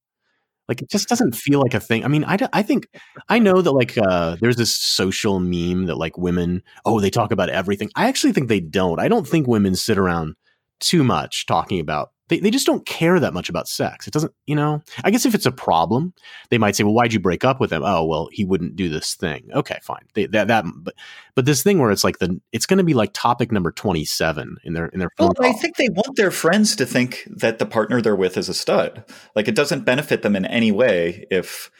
Like 0.68 0.82
it 0.82 0.90
just 0.90 1.08
doesn't 1.08 1.34
feel 1.34 1.60
like 1.60 1.74
a 1.74 1.80
thing. 1.80 2.04
I 2.04 2.08
mean, 2.08 2.24
I, 2.24 2.38
I 2.52 2.62
think 2.62 2.88
I 3.28 3.38
know 3.40 3.62
that 3.62 3.72
like 3.72 3.98
uh, 3.98 4.36
there's 4.40 4.56
this 4.56 4.74
social 4.74 5.40
meme 5.40 5.86
that 5.86 5.96
like 5.98 6.16
women, 6.18 6.62
oh, 6.86 7.00
they 7.00 7.10
talk 7.10 7.32
about 7.32 7.50
everything. 7.50 7.90
I 7.96 8.08
actually 8.08 8.32
think 8.32 8.48
they 8.48 8.60
don't. 8.60 9.00
I 9.00 9.08
don't 9.08 9.28
think 9.28 9.46
women 9.48 9.74
sit 9.76 9.98
around 9.98 10.36
too 10.80 11.04
much 11.04 11.46
talking 11.46 11.80
about 11.80 12.11
they, 12.32 12.40
they 12.40 12.50
just 12.50 12.64
don't 12.64 12.86
care 12.86 13.20
that 13.20 13.34
much 13.34 13.50
about 13.50 13.68
sex. 13.68 14.06
It 14.06 14.14
doesn't, 14.14 14.32
you 14.46 14.56
know, 14.56 14.82
I 15.04 15.10
guess 15.10 15.26
if 15.26 15.34
it's 15.34 15.44
a 15.44 15.52
problem, 15.52 16.14
they 16.48 16.56
might 16.56 16.74
say, 16.74 16.82
well, 16.82 16.94
why'd 16.94 17.12
you 17.12 17.20
break 17.20 17.44
up 17.44 17.60
with 17.60 17.70
him? 17.70 17.82
Oh, 17.84 18.06
well, 18.06 18.30
he 18.32 18.46
wouldn't 18.46 18.74
do 18.74 18.88
this 18.88 19.14
thing. 19.14 19.50
Okay, 19.52 19.78
fine. 19.82 20.00
They, 20.14 20.24
that, 20.28 20.48
that, 20.48 20.64
but, 20.74 20.94
but 21.34 21.44
this 21.44 21.62
thing 21.62 21.78
where 21.78 21.90
it's 21.90 22.04
like 22.04 22.20
the, 22.20 22.40
it's 22.50 22.64
going 22.64 22.78
to 22.78 22.84
be 22.84 22.94
like 22.94 23.10
topic 23.12 23.52
number 23.52 23.70
27 23.70 24.56
in 24.64 24.72
their, 24.72 24.86
in 24.86 24.98
their 24.98 25.10
well, 25.18 25.34
I 25.40 25.52
think 25.52 25.76
they 25.76 25.90
want 25.90 26.16
their 26.16 26.30
friends 26.30 26.74
to 26.76 26.86
think 26.86 27.28
that 27.36 27.58
the 27.58 27.66
partner 27.66 28.00
they're 28.00 28.16
with 28.16 28.38
is 28.38 28.48
a 28.48 28.54
stud. 28.54 29.04
Like 29.36 29.46
it 29.46 29.54
doesn't 29.54 29.84
benefit 29.84 30.22
them 30.22 30.34
in 30.34 30.46
any 30.46 30.72
way 30.72 31.26
if, 31.30 31.70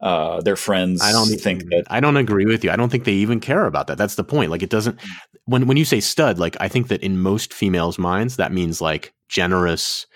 uh, 0.00 0.40
their 0.40 0.56
friends 0.56 1.02
I 1.02 1.12
don't 1.12 1.26
think 1.40 1.64
that 1.70 1.84
I 1.90 2.00
don't 2.00 2.16
agree 2.16 2.46
with 2.46 2.62
you. 2.62 2.70
I 2.70 2.76
don't 2.76 2.88
think 2.88 3.04
they 3.04 3.14
even 3.14 3.40
care 3.40 3.66
about 3.66 3.88
that. 3.88 3.98
That's 3.98 4.14
the 4.14 4.24
point. 4.24 4.50
Like 4.50 4.62
it 4.62 4.70
doesn't 4.70 4.98
when 5.46 5.66
when 5.66 5.76
you 5.76 5.84
say 5.84 6.00
stud, 6.00 6.38
like 6.38 6.56
I 6.60 6.68
think 6.68 6.88
that 6.88 7.02
in 7.02 7.18
most 7.18 7.52
females' 7.52 7.98
minds 7.98 8.36
that 8.36 8.52
means 8.52 8.80
like 8.80 9.12
generous, 9.28 10.06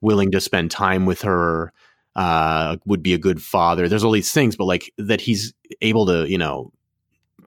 willing 0.00 0.30
to 0.32 0.40
spend 0.40 0.70
time 0.70 1.06
with 1.06 1.22
her, 1.22 1.72
uh, 2.16 2.76
would 2.84 3.02
be 3.02 3.14
a 3.14 3.18
good 3.18 3.42
father. 3.42 3.88
There's 3.88 4.04
all 4.04 4.12
these 4.12 4.32
things, 4.32 4.56
but 4.56 4.64
like 4.64 4.92
that 4.98 5.20
he's 5.20 5.54
able 5.80 6.06
to, 6.06 6.28
you 6.28 6.38
know, 6.38 6.72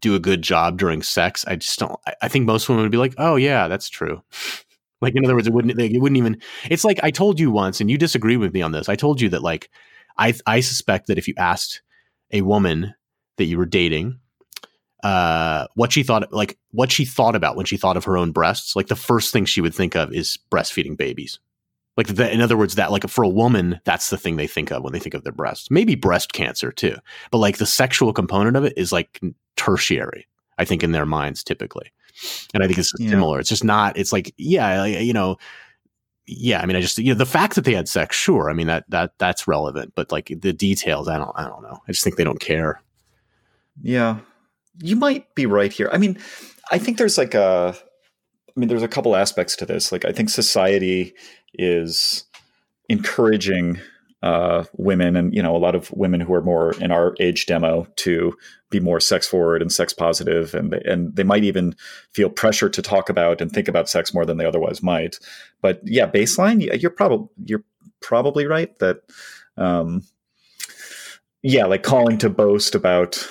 do 0.02 0.16
a 0.16 0.20
good 0.20 0.42
job 0.42 0.78
during 0.78 1.02
sex. 1.02 1.46
I 1.48 1.56
just 1.56 1.78
don't. 1.80 2.00
I, 2.08 2.14
I 2.24 2.28
think 2.28 2.46
most 2.46 2.70
women 2.70 2.84
would 2.84 2.92
be 2.92 2.98
like, 2.98 3.16
"Oh 3.18 3.36
yeah, 3.36 3.68
that's 3.68 3.90
true." 3.90 4.22
like 5.02 5.16
in 5.16 5.26
other 5.26 5.36
words, 5.36 5.48
it 5.48 5.54
wouldn't. 5.54 5.80
It 5.80 6.02
wouldn't 6.02 6.18
even. 6.18 6.40
It's 6.70 6.86
like 6.86 7.00
I 7.04 7.12
told 7.12 7.40
you 7.40 7.52
once, 7.52 7.82
and 7.82 7.92
you 7.92 7.98
disagree 7.98 8.38
with 8.38 8.54
me 8.54 8.62
on 8.62 8.72
this. 8.72 8.90
I 8.90 8.96
told 8.96 9.22
you 9.22 9.30
that 9.30 9.44
like 9.44 9.70
I 10.17 10.34
I 10.45 10.60
suspect 10.60 11.08
that 11.08 11.17
if 11.17 11.28
you 11.28 11.34
asked 11.38 11.82
a 12.32 12.41
woman 12.41 12.93
that 13.38 13.45
you 13.45 13.58
were 13.58 13.65
dating 13.65 14.19
uh, 15.06 15.67
what 15.75 15.91
she 15.91 16.01
thought 16.01 16.34
like 16.34 16.58
what 16.71 16.91
she 16.91 17.06
thought 17.06 17.36
about 17.36 17.56
when 17.56 17.65
she 17.65 17.78
thought 17.78 17.95
of 17.95 18.06
her 18.06 18.17
own 18.17 18.32
breasts 18.32 18.75
like 18.75 18.88
the 18.88 18.95
first 18.95 19.32
thing 19.32 19.45
she 19.45 19.62
would 19.62 19.75
think 19.75 19.95
of 19.95 20.12
is 20.12 20.39
breastfeeding 20.49 20.97
babies. 20.97 21.39
Like 21.95 22.08
the, 22.08 22.30
in 22.30 22.41
other 22.41 22.58
words 22.58 22.75
that 22.75 22.91
like 22.91 23.08
for 23.08 23.23
a 23.23 23.30
woman 23.30 23.80
that's 23.86 24.10
the 24.10 24.17
thing 24.17 24.36
they 24.36 24.47
think 24.47 24.71
of 24.71 24.84
when 24.84 24.93
they 24.93 24.99
think 24.99 25.13
of 25.13 25.23
their 25.23 25.32
breasts. 25.32 25.69
Maybe 25.69 25.93
breast 25.93 26.34
cancer 26.34 26.71
too. 26.71 26.95
But 27.30 27.38
like 27.38 27.58
the 27.58 27.67
sexual 27.67 28.13
component 28.13 28.58
of 28.58 28.63
it 28.63 28.73
is 28.75 28.91
like 28.91 29.21
tertiary 29.56 30.28
i 30.58 30.65
think 30.65 30.84
in 30.84 30.91
their 30.91 31.06
minds 31.06 31.43
typically. 31.43 31.91
And 32.56 32.63
i 32.63 32.67
think 32.67 32.80
it's 32.80 32.91
yeah. 32.97 33.10
similar. 33.10 33.39
It's 33.39 33.49
just 33.49 33.63
not 33.63 33.97
it's 33.99 34.12
like 34.12 34.34
yeah 34.38 34.86
you 34.86 35.13
know 35.13 35.38
yeah, 36.28 36.62
I 36.62 36.66
mean, 36.66 36.76
I 36.76 36.82
just 36.82 36.98
you 36.98 37.14
know 37.14 37.18
the 37.18 37.26
fact 37.26 37.56
that 37.56 37.66
they 37.66 37.74
had 37.74 37.88
sex, 37.88 38.16
sure. 38.16 38.50
I 38.50 38.54
mean 38.54 38.68
that 38.68 38.90
that 38.90 39.14
that's 39.18 39.48
relevant, 39.48 39.94
but 39.96 40.12
like 40.12 40.32
the 40.40 40.54
details, 40.54 41.08
I 41.08 41.18
don't 41.18 41.32
I 41.36 41.48
don't 41.48 41.62
know. 41.62 41.82
I 41.88 41.92
just 41.92 42.04
think 42.04 42.16
they 42.16 42.24
don't 42.24 42.40
care. 42.40 42.82
Yeah, 43.82 44.20
you 44.82 44.96
might 44.96 45.34
be 45.36 45.46
right 45.46 45.72
here. 45.72 45.90
I 45.92 45.98
mean, 45.98 46.18
I 46.72 46.78
think 46.78 46.98
there's 46.98 47.18
like 47.18 47.34
a, 47.34 47.76
I 47.76 48.60
mean, 48.60 48.70
there's 48.70 48.84
a 48.84 48.88
couple 48.88 49.16
aspects 49.16 49.56
to 49.58 49.66
this. 49.66 49.92
Like, 49.92 50.06
I 50.06 50.12
think 50.12 50.30
society 50.30 51.14
is 51.54 52.26
encouraging 52.90 53.80
uh, 54.26 54.66
women 54.74 55.16
and 55.16 55.36
you 55.36 55.44
know 55.44 55.56
a 55.56 55.60
lot 55.60 55.76
of 55.76 55.92
women 55.92 56.20
who 56.20 56.34
are 56.34 56.42
more 56.42 56.74
in 56.82 56.92
our 56.92 57.16
age 57.20 57.46
demo 57.46 57.86
to 57.98 58.36
be 58.72 58.80
more 58.80 59.00
sex 59.00 59.28
forward 59.28 59.62
and 59.62 59.72
sex 59.72 59.94
positive. 59.94 60.56
And 60.56 60.74
and 60.74 61.16
they 61.16 61.24
might 61.24 61.44
even 61.44 61.76
feel 62.12 62.30
pressure 62.32 62.68
to 62.68 62.82
talk 62.82 63.08
about 63.08 63.40
and 63.40 63.52
think 63.52 63.68
about 63.68 63.88
sex 63.88 64.16
more 64.16 64.26
than 64.26 64.38
they 64.38 64.46
otherwise 64.46 64.82
might. 64.82 65.20
But 65.62 65.80
yeah 65.84 66.10
baseline 66.10 66.82
you're 66.82 66.90
probably 66.90 67.28
you're 67.46 67.64
probably 68.02 68.48
right 68.48 68.78
that 68.80 69.02
um, 69.58 70.02
yeah 71.44 71.66
like 71.66 71.84
calling 71.84 72.18
to 72.18 72.30
boast 72.30 72.74
about 72.74 73.24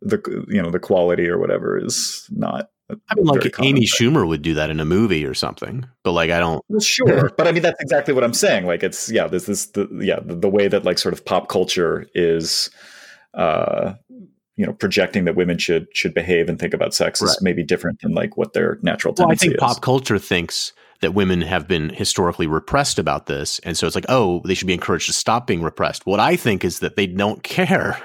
the 0.00 0.44
you 0.48 0.62
know 0.62 0.70
the 0.70 0.78
quality 0.78 1.28
or 1.28 1.38
whatever 1.38 1.76
is 1.76 2.24
not 2.30 2.70
I 2.90 3.14
mean, 3.16 3.26
like 3.26 3.60
Amy 3.60 3.86
thing. 3.86 4.12
Schumer 4.12 4.26
would 4.26 4.42
do 4.42 4.54
that 4.54 4.70
in 4.70 4.78
a 4.78 4.84
movie 4.84 5.24
or 5.24 5.34
something, 5.34 5.86
but 6.04 6.12
like 6.12 6.30
I 6.30 6.38
don't. 6.38 6.64
Well, 6.68 6.80
sure, 6.80 7.30
but 7.36 7.48
I 7.48 7.52
mean 7.52 7.62
that's 7.62 7.80
exactly 7.80 8.14
what 8.14 8.22
I'm 8.22 8.34
saying. 8.34 8.66
Like 8.66 8.82
it's 8.82 9.10
yeah, 9.10 9.26
this 9.26 9.48
is 9.48 9.72
the 9.72 9.88
yeah 10.00 10.20
the, 10.20 10.36
the 10.36 10.48
way 10.48 10.68
that 10.68 10.84
like 10.84 10.98
sort 10.98 11.12
of 11.12 11.24
pop 11.24 11.48
culture 11.48 12.06
is, 12.14 12.70
uh, 13.34 13.94
you 14.54 14.64
know, 14.64 14.72
projecting 14.72 15.24
that 15.24 15.34
women 15.34 15.58
should 15.58 15.88
should 15.92 16.14
behave 16.14 16.48
and 16.48 16.60
think 16.60 16.74
about 16.74 16.94
sex 16.94 17.20
right. 17.20 17.30
is 17.30 17.42
maybe 17.42 17.64
different 17.64 18.00
than 18.02 18.14
like 18.14 18.36
what 18.36 18.52
their 18.52 18.78
natural 18.82 19.14
well, 19.18 19.32
I 19.32 19.34
think 19.34 19.54
is. 19.54 19.60
pop 19.60 19.80
culture 19.80 20.18
thinks 20.18 20.72
that 21.00 21.12
women 21.12 21.40
have 21.42 21.68
been 21.68 21.90
historically 21.90 22.46
repressed 22.46 22.98
about 22.98 23.26
this. 23.26 23.58
And 23.60 23.76
so 23.76 23.86
it's 23.86 23.94
like, 23.96 24.06
oh, 24.08 24.40
they 24.44 24.54
should 24.54 24.66
be 24.66 24.74
encouraged 24.74 25.06
to 25.06 25.12
stop 25.12 25.46
being 25.46 25.62
repressed. 25.62 26.06
What 26.06 26.20
I 26.20 26.36
think 26.36 26.64
is 26.64 26.80
that 26.80 26.96
they 26.96 27.06
don't 27.06 27.42
care, 27.42 28.00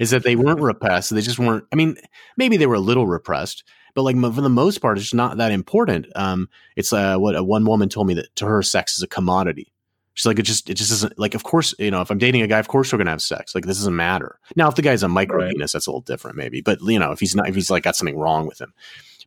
is 0.00 0.10
that 0.10 0.22
they 0.22 0.36
weren't 0.36 0.60
repressed. 0.60 1.14
They 1.14 1.22
just 1.22 1.38
weren't, 1.38 1.64
I 1.72 1.76
mean, 1.76 1.96
maybe 2.36 2.56
they 2.56 2.66
were 2.66 2.74
a 2.74 2.80
little 2.80 3.06
repressed, 3.06 3.64
but 3.96 4.02
like 4.02 4.14
for 4.20 4.42
the 4.42 4.50
most 4.50 4.78
part, 4.78 4.98
it's 4.98 5.14
not 5.14 5.38
that 5.38 5.50
important. 5.50 6.06
Um, 6.14 6.50
it's 6.76 6.92
uh, 6.92 7.16
what 7.16 7.34
uh, 7.34 7.42
one 7.42 7.64
woman 7.64 7.88
told 7.88 8.06
me 8.06 8.14
that 8.14 8.36
to 8.36 8.46
her, 8.46 8.62
sex 8.62 8.98
is 8.98 9.02
a 9.02 9.08
commodity. 9.08 9.72
She's 10.12 10.26
like, 10.26 10.38
it 10.38 10.42
just, 10.42 10.68
it 10.68 10.74
just 10.74 10.92
isn't 10.92 11.18
like, 11.18 11.34
of 11.34 11.44
course, 11.44 11.74
you 11.78 11.90
know, 11.90 12.02
if 12.02 12.10
I'm 12.10 12.18
dating 12.18 12.42
a 12.42 12.46
guy, 12.46 12.58
of 12.58 12.68
course 12.68 12.92
we're 12.92 12.98
going 12.98 13.06
to 13.06 13.12
have 13.12 13.22
sex. 13.22 13.54
Like, 13.54 13.64
this 13.64 13.78
doesn't 13.78 13.96
matter. 13.96 14.38
Now, 14.54 14.68
if 14.68 14.74
the 14.74 14.82
guy's 14.82 15.02
a 15.02 15.08
micro 15.08 15.38
right. 15.38 15.50
penis, 15.50 15.72
that's 15.72 15.86
a 15.86 15.90
little 15.90 16.02
different, 16.02 16.36
maybe. 16.36 16.60
But, 16.60 16.78
you 16.82 16.98
know, 16.98 17.10
if 17.10 17.20
he's 17.20 17.34
not, 17.34 17.48
if 17.48 17.54
he's 17.54 17.70
like 17.70 17.84
got 17.84 17.96
something 17.96 18.18
wrong 18.18 18.46
with 18.46 18.60
him, 18.60 18.74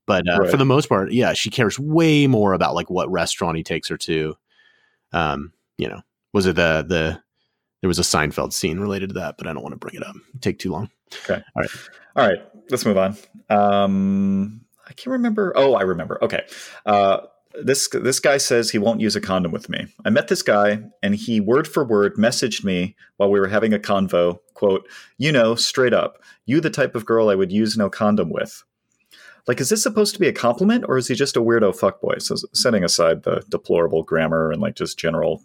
but 0.06 0.24
uh, 0.30 0.42
right. 0.42 0.52
for 0.52 0.58
the 0.58 0.66
most 0.66 0.88
part, 0.88 1.12
yeah, 1.12 1.34
she 1.34 1.50
cares 1.50 1.80
way 1.80 2.28
more 2.28 2.54
about 2.54 2.76
like 2.76 2.92
what 2.92 3.12
restaurant 3.12 3.58
he 3.58 3.64
takes 3.64 3.88
her 3.90 3.98
to. 3.98 4.38
Um, 5.14 5.52
you 5.80 5.88
know, 5.88 6.02
was 6.32 6.46
it 6.46 6.56
the 6.56 6.86
the 6.88 7.20
there 7.82 7.88
was 7.88 8.00
a 8.00 8.04
Seinfeld 8.04 8.54
scene 8.54 8.80
related 8.80 9.10
to 9.10 9.14
that, 9.16 9.38
but 9.38 9.48
I 9.48 9.54
don't 9.54 9.64
want 9.64 9.74
to 9.74 9.80
bring 9.80 9.96
it 9.96 10.06
up. 10.06 10.16
It'd 10.30 10.42
take 10.42 10.60
too 10.60 10.72
long. 10.72 10.90
Okay. 11.24 11.42
All 11.56 11.62
right. 11.62 11.72
All 12.16 12.28
right. 12.28 12.40
Let's 12.70 12.86
move 12.86 12.98
on. 12.98 13.18
Um, 13.50 14.62
I 14.88 14.94
can't 14.94 15.14
remember. 15.14 15.54
Oh, 15.56 15.76
I 15.76 15.82
remember. 15.82 16.24
Okay. 16.24 16.46
Uh, 16.86 17.22
this 17.64 17.90
this 17.90 18.20
guy 18.20 18.38
says 18.38 18.70
he 18.70 18.78
won't 18.78 19.02
use 19.02 19.16
a 19.16 19.22
condom 19.22 19.52
with 19.52 19.70
me. 19.70 19.88
I 20.06 20.10
met 20.10 20.28
this 20.28 20.44
guy, 20.44 20.84
and 21.02 21.16
he 21.16 21.40
word 21.40 21.68
for 21.68 21.84
word 21.84 22.16
messaged 22.16 22.64
me 22.64 22.96
while 23.18 23.32
we 23.32 23.40
were 23.40 23.48
having 23.48 23.74
a 23.74 23.80
convo. 23.80 24.40
"Quote: 24.54 24.88
You 25.18 25.32
know, 25.32 25.56
straight 25.56 25.94
up, 25.94 26.22
you 26.46 26.62
the 26.62 26.70
type 26.70 26.96
of 26.96 27.06
girl 27.06 27.30
I 27.30 27.36
would 27.36 27.52
use 27.52 27.76
no 27.76 27.90
condom 27.90 28.30
with." 28.30 28.64
like 29.50 29.60
is 29.60 29.70
this 29.70 29.84
supposed 29.84 30.14
to 30.14 30.20
be 30.20 30.28
a 30.28 30.34
compliment 30.34 30.86
or 30.88 30.98
is 30.98 31.08
he 31.08 31.16
just 31.16 31.36
a 31.36 31.42
weirdo 31.42 31.78
fuckboy 31.78 32.22
so 32.22 32.36
setting 32.54 32.84
aside 32.84 33.24
the 33.24 33.44
deplorable 33.50 34.04
grammar 34.04 34.52
and 34.52 34.62
like 34.62 34.76
just 34.76 34.98
general 34.98 35.42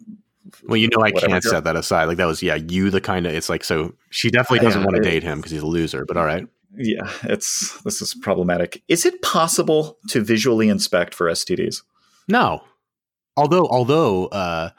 well 0.63 0.77
you 0.77 0.87
know 0.87 1.03
i 1.03 1.11
can't 1.11 1.43
set 1.43 1.63
that 1.63 1.75
aside 1.75 2.05
like 2.05 2.17
that 2.17 2.25
was 2.25 2.41
yeah 2.41 2.55
you 2.55 2.89
the 2.89 3.01
kind 3.01 3.25
of 3.25 3.33
it's 3.33 3.49
like 3.49 3.63
so 3.63 3.93
she 4.11 4.29
definitely 4.29 4.59
doesn't 4.59 4.81
yeah, 4.81 4.85
want 4.85 4.95
to 4.95 5.01
date 5.01 5.23
him 5.23 5.39
because 5.39 5.51
he's 5.51 5.61
a 5.61 5.67
loser 5.67 6.05
but 6.05 6.15
all 6.15 6.25
right 6.25 6.47
yeah 6.77 7.09
it's 7.23 7.81
this 7.81 8.01
is 8.01 8.13
problematic 8.15 8.83
is 8.87 9.05
it 9.05 9.21
possible 9.21 9.97
to 10.09 10.21
visually 10.21 10.69
inspect 10.69 11.13
for 11.13 11.27
stds 11.27 11.81
no 12.27 12.61
although 13.37 13.67
although 13.69 14.27
uh 14.27 14.69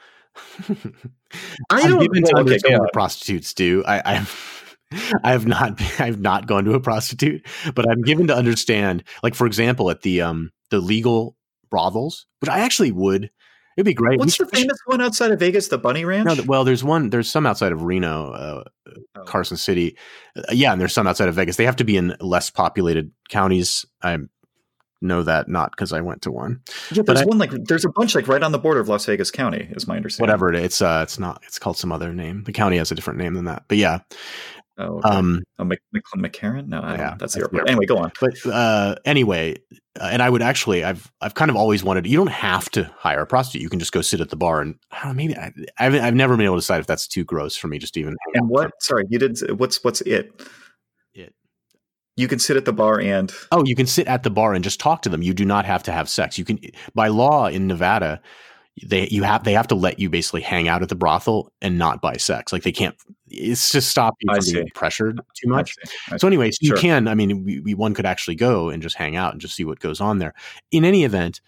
I 1.71 1.89
don't. 1.89 2.01
Given 2.01 2.25
well, 2.33 2.43
okay, 2.43 2.61
prostitutes 2.93 3.55
do. 3.55 3.85
I, 3.87 4.03
I've 4.17 4.77
I 5.25 5.33
have 5.33 5.47
not 5.47 5.81
I 6.01 6.07
have 6.07 6.21
not 6.21 6.47
gone 6.47 6.65
to 6.65 6.75
a 6.75 6.81
prostitute, 6.81 7.47
but 7.75 7.89
I'm 7.91 8.03
given 8.03 8.27
to 8.29 8.37
understand. 8.37 9.05
Like 9.23 9.35
for 9.35 9.47
example, 9.47 9.91
at 9.91 10.03
the 10.03 10.21
um 10.21 10.53
the 10.71 10.79
legal 10.79 11.37
brothels, 11.71 12.27
which 12.41 12.51
I 12.51 12.61
actually 12.61 12.93
would. 12.93 13.31
It'd 13.77 13.85
be 13.85 13.95
great. 13.95 14.19
What's 14.19 14.39
the 14.39 14.47
famous 14.47 14.79
one 14.87 15.03
outside 15.03 15.33
of 15.33 15.39
Vegas? 15.39 15.69
The 15.69 15.77
Bunny 15.77 16.05
Ranch. 16.05 16.27
No, 16.27 16.43
well, 16.47 16.65
there's 16.65 16.83
one. 16.83 17.11
There's 17.11 17.31
some 17.31 17.45
outside 17.45 17.73
of 17.73 17.83
Reno, 17.83 18.33
uh, 18.33 18.65
oh. 19.17 19.25
Carson 19.25 19.59
City. 19.59 19.99
Uh, 20.35 20.43
yeah, 20.51 20.73
and 20.73 20.81
there's 20.81 20.95
some 20.95 21.07
outside 21.07 21.29
of 21.29 21.35
Vegas. 21.35 21.57
They 21.57 21.67
have 21.67 21.77
to 21.77 21.85
be 21.85 21.99
in 21.99 22.17
less 22.21 22.49
populated 22.49 23.11
counties. 23.29 23.85
I 24.03 24.17
know 25.03 25.23
that 25.23 25.49
not 25.49 25.73
because 25.73 25.93
I 25.93 26.01
went 26.01 26.23
to 26.23 26.33
one. 26.33 26.63
Yeah, 26.91 27.03
there's 27.05 27.21
I, 27.21 27.25
one 27.27 27.37
like 27.37 27.51
there's 27.51 27.85
a 27.85 27.91
bunch 27.91 28.15
like 28.15 28.29
right 28.29 28.43
on 28.43 28.53
the 28.53 28.59
border 28.59 28.81
of 28.81 28.89
Las 28.89 29.05
Vegas 29.05 29.31
County, 29.31 29.69
is 29.73 29.87
my 29.87 29.97
understanding. 29.97 30.31
Whatever 30.31 30.49
it 30.49 30.57
is, 30.57 30.65
it's 30.65 30.83
uh, 30.83 31.01
it's 31.03 31.19
not. 31.19 31.43
It's 31.47 31.59
called 31.59 31.77
some 31.77 31.93
other 31.93 32.15
name. 32.15 32.45
The 32.45 32.53
county 32.53 32.79
has 32.79 32.91
a 32.91 32.95
different 32.95 33.19
name 33.19 33.35
than 33.35 33.45
that. 33.45 33.65
But 33.69 33.77
yeah, 33.77 33.99
Oh, 34.79 34.99
okay. 34.99 35.09
um, 35.09 35.43
oh, 35.59 35.65
Mc, 35.65 35.81
McCarran? 36.17 36.69
No, 36.69 36.81
I 36.81 36.93
yeah, 36.93 36.97
that's, 36.97 37.19
that's 37.19 37.35
the 37.35 37.41
airport. 37.43 37.69
Anyway, 37.69 37.87
go 37.87 37.97
on. 37.97 38.13
But 38.21 38.47
uh, 38.47 38.97
anyway, 39.05 39.57
uh, 39.99 40.09
and 40.13 40.23
I 40.23 40.29
would 40.29 40.43
actually, 40.43 40.85
I've, 40.85 41.11
I've 41.21 41.35
kind 41.35 41.51
of 41.51 41.57
always 41.57 41.83
wanted. 41.83 42.07
You 42.07 42.19
don't 42.19 42.27
have 42.27 42.69
to 42.71 42.91
hire 42.99 43.21
a 43.21 43.27
prostitute. 43.27 43.63
You 43.63 43.71
can 43.71 43.79
just 43.79 43.93
go 43.93 44.03
sit 44.03 44.21
at 44.21 44.29
the 44.29 44.37
bar, 44.37 44.61
and 44.61 44.75
I 44.93 45.09
know, 45.09 45.15
maybe 45.15 45.37
I, 45.37 45.53
have 45.77 45.95
I've 45.95 46.15
never 46.15 46.37
been 46.37 46.45
able 46.45 46.57
to 46.57 46.61
decide 46.61 46.81
if 46.81 46.87
that's 46.87 47.09
too 47.09 47.25
gross 47.25 47.57
for 47.57 47.69
me. 47.69 47.79
Just 47.79 47.97
even. 47.97 48.17
And 48.35 48.49
what? 48.49 48.71
Sorry, 48.83 49.05
you 49.09 49.19
did. 49.19 49.39
What's 49.59 49.83
what's 49.83 50.03
it? 50.03 50.31
It. 51.15 51.35
You 52.19 52.29
can 52.29 52.39
sit 52.39 52.57
at 52.57 52.65
the 52.65 52.73
bar 52.73 52.99
and. 52.99 53.33
Oh, 53.53 53.63
you 53.67 53.77
can 53.77 53.87
sit 53.87 54.07
at 54.07 54.23
the 54.23 54.31
bar 54.31 54.55
and 54.55 54.65
just 54.65 54.81
talk 54.81 55.03
to 55.03 55.11
them. 55.11 55.23
You 55.23 55.35
do 55.35 55.45
not 55.45 55.67
have 55.67 55.83
to 55.85 55.93
have 55.93 56.09
sex. 56.09 56.39
You 56.39 56.47
can, 56.47 56.59
by 56.95 57.09
law 57.09 57.47
in 57.47 57.67
Nevada, 57.67 58.23
they 58.83 59.07
you 59.09 59.23
have 59.23 59.45
they 59.45 59.53
have 59.53 59.69
to 59.69 59.75
let 59.75 59.99
you 59.99 60.09
basically 60.09 60.41
hang 60.41 60.67
out 60.67 60.83
at 60.83 60.89
the 60.89 60.95
brothel 60.95 61.53
and 61.61 61.79
not 61.79 62.01
buy 62.01 62.17
sex. 62.17 62.53
Like 62.53 62.63
they 62.63 62.73
can't. 62.73 62.97
It's 63.29 63.73
just 63.73 63.91
stop 63.91 64.15
you 64.21 64.33
from 64.33 64.45
being 64.53 64.71
pressured 64.75 65.21
too 65.35 65.49
much. 65.49 65.75
I 65.83 65.89
see. 65.89 65.97
I 66.13 66.17
so 66.19 66.27
anyway, 66.27 66.51
so 66.53 66.59
sure. 66.65 66.77
you 66.77 66.81
can. 66.81 67.09
I 67.09 67.15
mean, 67.15 67.45
we, 67.45 67.61
we, 67.61 67.75
one 67.75 67.95
could 67.95 68.07
actually 68.07 68.37
go 68.37 68.69
and 68.69 68.83
just 68.83 68.97
hang 68.97 69.17
out 69.17 69.33
and 69.33 69.41
just 69.41 69.57
see 69.57 69.65
what 69.65 69.81
goes 69.81 70.01
on 70.01 70.19
there. 70.19 70.33
In 70.71 70.85
any 70.85 71.05
event, 71.05 71.41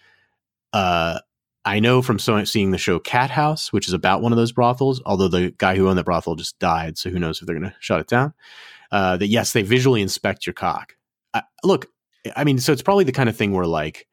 uh, 0.73 1.19
I 1.65 1.79
know 1.79 2.01
from 2.01 2.19
so, 2.19 2.43
seeing 2.45 2.71
the 2.71 2.77
show 2.77 2.99
Cathouse, 2.99 3.71
which 3.71 3.87
is 3.87 3.93
about 3.93 4.21
one 4.21 4.31
of 4.31 4.37
those 4.37 4.51
brothels, 4.51 5.01
although 5.05 5.27
the 5.27 5.53
guy 5.57 5.75
who 5.75 5.87
owned 5.87 5.97
that 5.97 6.05
brothel 6.05 6.35
just 6.35 6.57
died, 6.59 6.97
so 6.97 7.09
who 7.09 7.19
knows 7.19 7.39
if 7.39 7.47
they're 7.47 7.57
going 7.57 7.69
to 7.69 7.75
shut 7.79 8.01
it 8.01 8.07
down. 8.07 8.33
Uh, 8.91 9.17
that 9.17 9.27
yes, 9.27 9.53
they 9.53 9.61
visually 9.61 10.01
inspect 10.01 10.47
your 10.47 10.53
cock. 10.53 10.95
Uh, 11.33 11.41
look, 11.63 11.87
I 12.35 12.43
mean, 12.43 12.59
so 12.59 12.71
it's 12.71 12.81
probably 12.81 13.03
the 13.03 13.11
kind 13.11 13.29
of 13.29 13.37
thing 13.37 13.51
where 13.51 13.65
like 13.65 14.07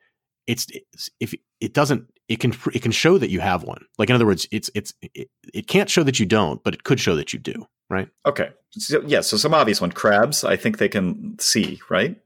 it's, 0.47 0.67
it's 0.71 1.11
if 1.19 1.35
it 1.61 1.73
doesn't, 1.73 2.11
it 2.29 2.41
can 2.41 2.53
it 2.75 2.83
can 2.83 2.93
show 2.93 3.19
that 3.19 3.31
you 3.31 3.41
have 3.41 3.63
one. 3.63 3.85
Like 3.99 4.11
in 4.11 4.17
other 4.17 4.27
words, 4.27 4.47
it's 4.51 4.71
it's 4.75 4.93
it, 5.15 5.29
it 5.55 5.67
can't 5.67 5.91
show 5.91 6.03
that 6.03 6.19
you 6.19 6.27
don't, 6.27 6.63
but 6.65 6.75
it 6.75 6.85
could 6.85 7.01
show 7.01 7.17
that 7.17 7.33
you 7.33 7.39
do, 7.39 7.67
right? 7.89 8.09
Okay. 8.25 8.51
So, 8.73 9.03
yeah. 9.07 9.21
So 9.21 9.37
some 9.37 9.55
obvious 9.55 9.81
one, 9.81 9.93
crabs. 9.93 10.45
I 10.45 10.57
think 10.57 10.79
they 10.79 10.89
can 10.89 11.39
see, 11.39 11.81
right? 11.89 12.17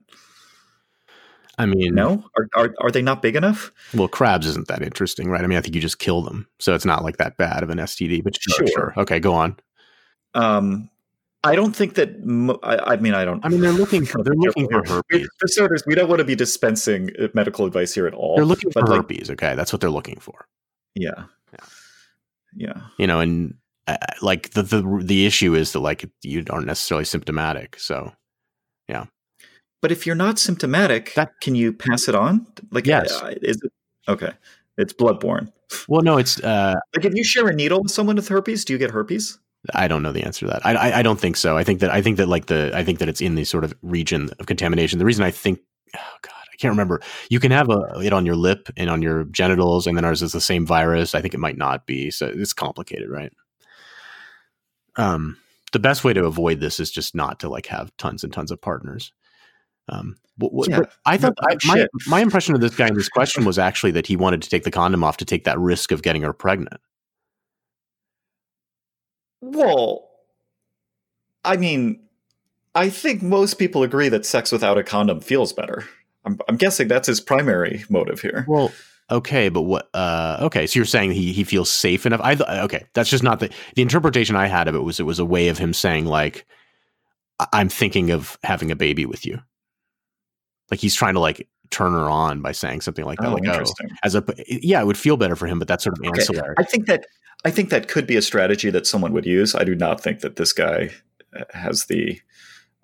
I 1.59 1.67
mean, 1.67 1.95
no, 1.95 2.25
are, 2.39 2.49
are 2.57 2.75
are 2.81 2.91
they 2.91 3.03
not 3.03 3.21
big 3.21 3.37
enough? 3.37 3.71
Well, 3.95 4.09
crabs 4.09 4.47
isn't 4.47 4.69
that 4.69 4.83
interesting, 4.83 5.29
right? 5.29 5.45
I 5.45 5.47
mean, 5.47 5.59
I 5.59 5.61
think 5.61 5.75
you 5.75 5.81
just 5.81 5.99
kill 5.99 6.23
them, 6.23 6.47
so 6.59 6.75
it's 6.75 6.87
not 6.87 7.05
like 7.05 7.19
that 7.19 7.37
bad 7.37 7.63
of 7.63 7.71
an 7.71 7.79
STD. 7.79 8.25
But 8.25 8.41
sure, 8.41 8.67
sure. 8.67 8.69
sure. 8.69 8.95
okay, 8.97 9.21
go 9.21 9.35
on. 9.35 9.57
Um, 10.35 10.90
I 11.43 11.57
don't 11.57 11.75
think 11.75 11.95
that. 11.95 12.11
I, 12.63 12.95
I, 12.95 12.97
mean, 12.97 13.15
I 13.15 13.25
don't. 13.25 13.45
I 13.45 13.49
mean, 13.49 13.61
they're 13.61 13.73
looking 13.73 14.05
for 14.05 14.23
they're 14.23 14.35
looking 14.35 14.69
for 14.69 14.85
herpes. 14.87 15.29
For 15.39 15.49
starters, 15.49 15.83
we 15.87 15.95
don't 15.95 16.09
want 16.09 16.19
to 16.19 16.25
be 16.25 16.35
dispensing 16.35 17.11
uh, 17.19 17.29
medical 17.33 17.65
advice 17.65 17.95
here 17.95 18.07
at 18.07 18.13
all. 18.13 18.37
They're 18.37 18.45
looking 18.45 18.71
for 18.71 18.83
like, 18.83 18.97
herpes. 18.97 19.31
Okay, 19.31 19.55
that's 19.55 19.73
what 19.73 19.81
they're 19.81 19.89
looking 19.89 20.21
for. 20.21 20.47
Yeah, 20.95 21.25
yeah, 21.53 21.67
yeah. 22.55 22.81
You 22.99 23.07
know, 23.07 23.21
and 23.21 23.55
uh, 23.87 23.97
like 24.21 24.51
the 24.51 24.63
the 24.63 25.03
the 25.03 25.25
issue 25.25 25.55
is 25.55 25.73
that 25.73 25.81
like 25.81 26.05
you 26.23 26.45
aren't 26.51 26.67
necessarily 26.67 27.07
symptomatic. 27.07 27.79
So, 27.79 28.13
yeah. 28.89 29.07
But 29.81 29.93
if 29.93 30.07
you're 30.07 30.17
not 30.17 30.39
symptomatic, 30.39 31.15
that, 31.15 31.33
can 31.41 31.55
you 31.55 31.73
pass 31.73 32.07
it 32.07 32.15
on? 32.15 32.47
Like, 32.71 32.87
yes, 32.87 33.13
uh, 33.23 33.35
is 33.41 33.63
it 33.63 33.73
okay? 34.09 34.33
It's 34.77 34.93
bloodborne. 34.93 35.51
Well, 35.89 36.03
no, 36.03 36.19
it's 36.19 36.39
uh, 36.41 36.75
like 36.95 37.07
if 37.07 37.15
you 37.15 37.25
share 37.25 37.49
a 37.49 37.55
needle 37.55 37.83
with 37.83 37.93
someone 37.93 38.17
with 38.17 38.29
herpes, 38.29 38.67
do 38.67 38.75
you 38.75 38.79
get 38.79 38.91
herpes? 38.91 39.39
I 39.75 39.89
don't 39.89 40.03
know 40.03 40.13
the 40.13 40.25
answer 40.25 40.47
to 40.47 40.53
that. 40.53 40.65
I, 40.65 40.75
I, 40.75 40.99
I 40.99 41.03
don't 41.03 41.21
think 41.21 41.37
so. 41.37 41.57
I 41.57 41.65
think 41.65 41.81
that 41.81 41.91
I 41.91 42.01
think 42.01 42.17
that 42.17 42.29
like 42.29 42.47
the 42.47 42.71
I 42.75 42.83
think 42.83 42.99
that 42.99 43.09
it's 43.09 43.21
in 43.21 43.35
the 43.35 43.45
sort 43.45 43.65
of 43.65 43.75
region 43.83 44.31
of 44.39 44.47
contamination. 44.47 44.99
The 44.99 45.05
reason 45.05 45.25
I 45.25 45.31
think, 45.31 45.61
oh 45.95 46.17
god, 46.23 46.45
I 46.53 46.57
can't 46.57 46.73
remember. 46.73 47.03
You 47.29 47.41
can 47.41 47.53
have 47.53 47.69
a, 47.69 48.01
it 48.03 48.13
on 48.13 48.25
your 48.25 48.37
lip 48.37 48.71
and 48.77 48.89
on 48.89 49.03
your 49.03 49.25
genitals, 49.25 49.87
and 49.87 49.97
then 49.97 50.05
ours 50.05 50.23
is 50.23 50.33
the 50.33 50.41
same 50.41 50.65
virus. 50.65 51.15
I 51.15 51.21
think 51.21 51.35
it 51.35 51.41
might 51.41 51.59
not 51.59 51.87
be. 51.87 52.11
So 52.11 52.27
it's 52.27 52.55
complicated, 52.55 53.11
right? 53.11 53.33
Um, 54.97 55.37
the 55.73 55.79
best 55.79 56.05
way 56.05 56.13
to 56.15 56.25
avoid 56.25 56.61
this 56.61 56.81
is 56.81 56.91
just 56.91 57.15
not 57.15 57.41
to 57.41 57.49
like 57.49 57.67
have 57.67 57.95
tons 57.99 58.25
and 58.25 58.33
tons 58.33 58.51
of 58.51 58.61
partners. 58.61 59.13
Um, 59.89 60.17
but, 60.39 60.51
yeah, 60.69 60.81
I 61.05 61.19
thought 61.19 61.35
I, 61.43 61.57
my 61.67 61.87
my 62.07 62.21
impression 62.21 62.55
of 62.55 62.63
this 62.63 62.75
guy 62.75 62.89
in 62.89 62.95
this 62.95 63.11
question 63.11 63.45
was 63.45 63.59
actually 63.59 63.91
that 63.91 64.07
he 64.07 64.17
wanted 64.17 64.41
to 64.41 64.49
take 64.49 64.65
the 64.65 64.71
condom 64.71 65.05
off 65.05 65.19
to 65.19 65.27
take 65.27 65.45
that 65.45 65.59
risk 65.59 65.93
of 65.93 66.03
getting 66.03 66.23
her 66.23 66.33
pregnant. 66.33 66.81
Well, 69.41 70.09
I 71.45 71.57
mean, 71.57 72.01
I 72.75 72.91
think 72.91 73.23
most 73.23 73.55
people 73.55 73.83
agree 73.83 74.09
that 74.09 74.27
sex 74.27 74.53
without 74.53 74.79
a 74.79 74.83
condom 74.83 75.21
feels 75.21 75.53
better. 75.53 75.85
I'm, 76.25 76.39
I'm 76.49 76.57
guessing 76.57 76.89
that's 76.89 77.07
his 77.07 77.21
primary 77.21 77.85
motive 77.89 78.21
here. 78.21 78.45
Well, 78.47 78.73
okay, 79.11 79.49
but 79.49 79.63
what? 79.63 79.89
Uh, 79.95 80.39
okay, 80.43 80.67
so 80.67 80.79
you're 80.79 80.85
saying 80.85 81.13
he 81.13 81.33
he 81.33 81.45
feels 81.45 81.71
safe 81.71 82.07
enough? 82.07 82.21
I 82.23 82.35
th- 82.35 82.49
okay, 82.49 82.87
that's 82.93 83.11
just 83.11 83.25
not 83.25 83.41
the 83.41 83.51
the 83.75 83.83
interpretation 83.83 84.37
I 84.37 84.47
had 84.47 84.69
of 84.69 84.75
it 84.75 84.81
was 84.81 85.01
it 85.01 85.05
was 85.05 85.19
a 85.19 85.25
way 85.25 85.49
of 85.49 85.59
him 85.59 85.73
saying 85.73 86.07
like, 86.07 86.47
I'm 87.53 87.69
thinking 87.69 88.11
of 88.11 88.39
having 88.45 88.71
a 88.71 88.77
baby 88.77 89.07
with 89.07 89.25
you. 89.25 89.41
Like 90.71 90.81
he's 90.81 90.95
trying 90.95 91.15
to 91.15 91.21
like 91.21 91.49
turn 91.71 91.93
her 91.93 92.11
on 92.11 92.41
by 92.41 92.53
saying 92.53 92.81
something 92.81 93.05
like 93.05 93.19
that. 93.19 93.29
Oh, 93.29 93.35
like, 93.35 93.47
oh, 93.47 93.65
as 94.03 94.15
a 94.15 94.25
yeah, 94.47 94.81
it 94.81 94.87
would 94.87 94.99
feel 94.99 95.17
better 95.17 95.37
for 95.37 95.47
him, 95.47 95.59
but 95.59 95.69
that's 95.69 95.85
sort 95.85 95.99
of 95.99 96.05
ancillary. 96.05 96.53
Okay. 96.53 96.63
I 96.63 96.65
think 96.65 96.87
that 96.87 97.07
I 97.45 97.51
think 97.51 97.71
that 97.71 97.89
could 97.89 98.07
be 98.07 98.17
a 98.17 98.23
strategy 98.23 98.71
that 98.71 98.87
someone 98.87 99.13
would 99.13 99.27
use. 99.27 99.55
I 99.55 99.65
do 99.65 99.75
not 99.75 100.01
think 100.01 100.21
that 100.21 100.37
this 100.37 100.53
guy 100.53 100.91
uh, 101.39 101.45
has 101.53 101.87
the 101.87 102.21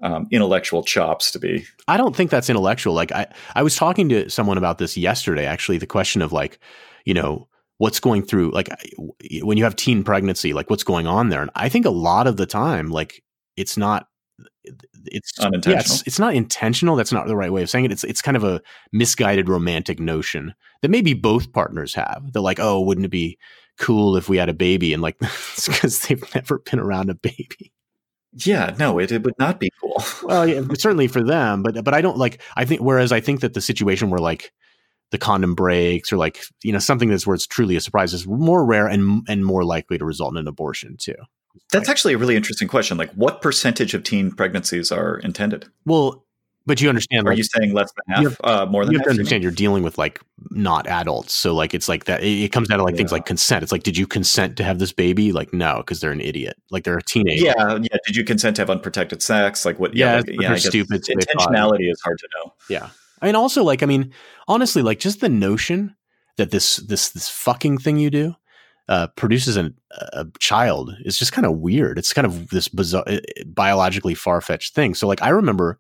um, 0.01 0.29
intellectual 0.31 0.83
chops 0.83 1.31
to 1.33 1.38
be. 1.38 1.64
I 1.88 1.96
don't 1.96 2.14
think 2.14 2.31
that's 2.31 2.51
intellectual. 2.51 2.94
Like 2.94 3.12
I, 3.12 3.27
I 3.55 3.62
was 3.62 3.77
talking 3.77 4.09
to 4.11 4.29
someone 4.29 4.59
about 4.59 4.79
this 4.79 4.96
yesterday. 4.96 5.46
Actually, 5.46 5.79
the 5.79 5.87
question 5.87 6.22
of 6.22 6.33
like, 6.33 6.59
you 7.05 7.14
know, 7.14 7.49
what's 7.79 8.01
going 8.01 8.22
through 8.22 8.51
like 8.53 8.68
when 9.42 9.59
you 9.59 9.64
have 9.64 9.77
teen 9.77 10.05
pregnancy, 10.05 10.53
like 10.53 10.70
what's 10.70 10.85
going 10.85 11.07
on 11.07 11.29
there, 11.29 11.42
and 11.42 11.51
I 11.55 11.68
think 11.68 11.87
a 11.87 11.90
lot 11.90 12.27
of 12.27 12.37
the 12.37 12.46
time, 12.46 12.90
like 12.90 13.22
it's 13.57 13.77
not 13.77 14.09
it's 15.07 15.38
unintentional. 15.38 15.74
Yeah, 15.74 15.81
it's, 15.81 16.02
it's, 16.07 16.18
not 16.18 16.35
intentional. 16.35 16.96
That's 16.96 17.12
not 17.12 17.26
the 17.26 17.37
right 17.37 17.52
way 17.52 17.62
of 17.62 17.70
saying 17.70 17.85
it. 17.85 17.92
It's 17.92 18.05
it's 18.05 18.22
kind 18.22 18.37
of 18.37 18.44
a 18.44 18.61
misguided 18.92 19.48
romantic 19.48 20.00
notion 20.00 20.55
that 20.83 20.90
maybe 20.90 21.14
both 21.14 21.52
partners 21.52 21.94
have. 21.94 22.33
They're 22.33 22.42
like, 22.42 22.61
oh, 22.61 22.81
wouldn't 22.81 23.07
it 23.07 23.11
be 23.11 23.38
cool 23.79 24.16
if 24.16 24.29
we 24.29 24.37
had 24.37 24.48
a 24.48 24.55
baby? 24.55 24.92
And 24.92 25.02
like, 25.02 25.16
it's 25.20 25.68
because 25.68 26.00
they've 26.00 26.35
never 26.35 26.59
been 26.59 26.81
around 26.81 27.11
a 27.11 27.14
baby. 27.14 27.72
Yeah, 28.44 28.74
no, 28.79 28.98
it, 28.98 29.12
it 29.12 29.22
would 29.22 29.38
not 29.38 29.59
be 29.59 29.70
cool. 29.81 30.02
well, 30.24 30.46
yeah, 30.46 30.61
certainly 30.74 31.09
for 31.09 31.22
them, 31.22 31.62
but 31.62 31.83
but 31.83 31.94
I 31.94 32.00
don't 32.00 32.18
like. 32.18 32.42
I 32.57 32.64
think 32.64 32.81
whereas 32.81 33.12
I 33.12 33.20
think 33.20 33.40
that 33.40 33.55
the 33.55 33.61
situation 33.61 34.11
where 34.11 34.20
like 34.20 34.52
the 35.11 35.18
condom 35.18 35.55
breaks 35.55 36.12
or 36.12 36.16
like 36.16 36.42
you 36.62 36.72
know 36.72 36.79
something 36.79 37.09
that's 37.09 37.26
where 37.26 37.35
it's 37.35 37.46
truly 37.46 37.76
a 37.76 37.81
surprise 37.81 38.12
is 38.12 38.26
more 38.26 38.64
rare 38.64 38.88
and 38.88 39.24
and 39.29 39.44
more 39.44 39.64
likely 39.64 39.96
to 39.98 40.05
result 40.05 40.33
in 40.35 40.38
an 40.38 40.48
abortion 40.48 40.96
too. 40.98 41.14
That's 41.73 41.88
actually 41.88 42.14
a 42.14 42.19
really 42.19 42.37
interesting 42.37 42.69
question. 42.69 42.97
Like, 42.97 43.12
what 43.12 43.42
percentage 43.42 43.95
of 43.95 44.03
teen 44.03 44.31
pregnancies 44.31 44.92
are 44.92 45.19
intended? 45.19 45.66
Well, 45.85 46.25
but 46.66 46.81
you 46.81 46.88
understand? 46.88 47.27
Are 47.27 47.31
like, 47.31 47.38
you 47.38 47.45
saying 47.45 47.73
less 47.73 47.92
than 47.92 48.14
half? 48.16 48.25
Have, 48.25 48.40
uh, 48.42 48.66
more 48.66 48.85
than 48.85 48.88
half? 48.88 48.92
you 48.92 48.99
have 48.99 49.05
to 49.05 49.11
understand. 49.11 49.42
You're 49.45 49.53
dealing 49.53 49.85
with 49.85 49.99
like 49.99 50.21
not 50.51 50.87
adults, 50.88 51.33
so 51.33 51.55
like 51.55 51.75
it's 51.75 51.88
like 51.88 52.05
that. 52.05 52.25
It, 52.25 52.45
it 52.45 52.53
comes 52.53 52.66
down 52.66 52.79
to 52.79 52.85
like 52.85 52.95
yeah. 52.95 52.99
things 52.99 53.12
like 53.12 53.25
consent. 53.25 53.62
It's 53.62 53.71
like, 53.71 53.85
did 53.85 53.97
you 53.97 54.07
consent 54.07 54.57
to 54.57 54.64
have 54.64 54.81
this 54.81 54.92
baby? 54.92 55.31
Like, 55.31 55.53
no, 55.53 55.77
because 55.77 56.01
they're 56.01 56.11
an 56.11 56.21
idiot. 56.21 56.57
Like 56.71 56.83
they're 56.83 56.99
a 56.99 57.03
teenager. 57.03 57.45
Yeah, 57.45 57.79
yeah. 57.81 57.99
Did 58.05 58.16
you 58.16 58.25
consent 58.25 58.57
to 58.57 58.62
have 58.62 58.71
unprotected 58.71 59.23
sex? 59.23 59.64
Like 59.64 59.79
what? 59.79 59.95
Yeah, 59.95 60.16
yeah. 60.16 60.16
Like, 60.16 60.40
yeah 60.40 60.57
stupid. 60.57 61.05
Intentionality 61.05 61.90
is 61.90 62.01
hard 62.03 62.19
to 62.19 62.29
know. 62.37 62.53
Yeah, 62.69 62.88
I 63.23 63.27
mean, 63.27 63.37
also 63.37 63.62
like, 63.62 63.85
I 63.85 63.87
mean, 63.87 64.12
honestly, 64.49 64.83
like 64.83 64.99
just 64.99 65.21
the 65.21 65.29
notion 65.29 65.95
that 66.37 66.51
this 66.51 66.77
this 66.77 67.11
this 67.11 67.29
fucking 67.29 67.79
thing 67.79 67.97
you 67.99 68.11
do 68.11 68.35
uh, 68.88 69.09
produces 69.09 69.57
an, 69.57 69.75
a 69.90 70.27
child 70.38 70.94
is 71.05 71.18
just 71.18 71.33
kind 71.33 71.46
of 71.46 71.59
weird. 71.59 71.99
It's 71.99 72.12
kind 72.12 72.27
of 72.27 72.49
this 72.51 72.68
bizarre, 72.68 73.05
biologically 73.46 74.14
far 74.14 74.40
fetched 74.40 74.75
thing. 74.75 74.94
So, 74.94 75.09
like, 75.09 75.22
I 75.22 75.31
remember 75.31 75.79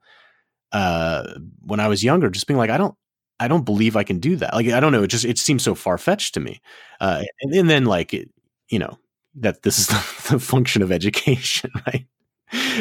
uh, 0.72 1.34
when 1.64 1.80
I 1.80 1.88
was 1.88 2.02
younger, 2.02 2.30
just 2.30 2.46
being 2.46 2.58
like, 2.58 2.70
I 2.70 2.78
don't, 2.78 2.94
I 3.38 3.48
don't 3.48 3.64
believe 3.64 3.96
I 3.96 4.04
can 4.04 4.18
do 4.18 4.36
that. 4.36 4.54
Like, 4.54 4.68
I 4.68 4.80
don't 4.80 4.92
know. 4.92 5.02
It 5.02 5.08
just 5.08 5.24
it 5.24 5.38
seems 5.38 5.62
so 5.62 5.74
far 5.74 5.98
fetched 5.98 6.34
to 6.34 6.40
me. 6.40 6.60
Uh, 7.00 7.22
and, 7.42 7.54
and, 7.54 7.70
then, 7.70 7.84
like, 7.84 8.12
it, 8.12 8.30
you 8.68 8.78
know, 8.78 8.98
that 9.36 9.62
this 9.62 9.78
is 9.78 9.86
the, 9.86 9.94
the 10.32 10.40
function 10.40 10.82
of 10.82 10.90
education, 10.90 11.70
right? 11.86 12.06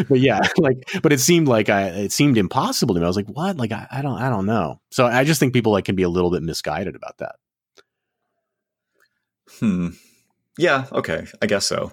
but 0.09 0.19
yeah, 0.19 0.41
like, 0.57 0.89
but 1.03 1.13
it 1.13 1.19
seemed 1.19 1.47
like 1.47 1.69
I, 1.69 1.87
it 1.89 2.11
seemed 2.11 2.37
impossible 2.37 2.95
to 2.95 2.99
me. 2.99 3.05
I 3.05 3.07
was 3.07 3.15
like, 3.15 3.27
what? 3.27 3.57
Like, 3.57 3.71
I, 3.71 3.87
I 3.91 4.01
don't, 4.01 4.17
I 4.17 4.29
don't 4.29 4.45
know. 4.45 4.79
So 4.89 5.05
I 5.05 5.23
just 5.23 5.39
think 5.39 5.53
people 5.53 5.71
like 5.71 5.85
can 5.85 5.95
be 5.95 6.03
a 6.03 6.09
little 6.09 6.31
bit 6.31 6.41
misguided 6.41 6.95
about 6.95 7.17
that. 7.19 7.35
Hmm. 9.59 9.89
Yeah, 10.57 10.85
okay, 10.91 11.25
I 11.41 11.47
guess 11.47 11.65
so. 11.65 11.91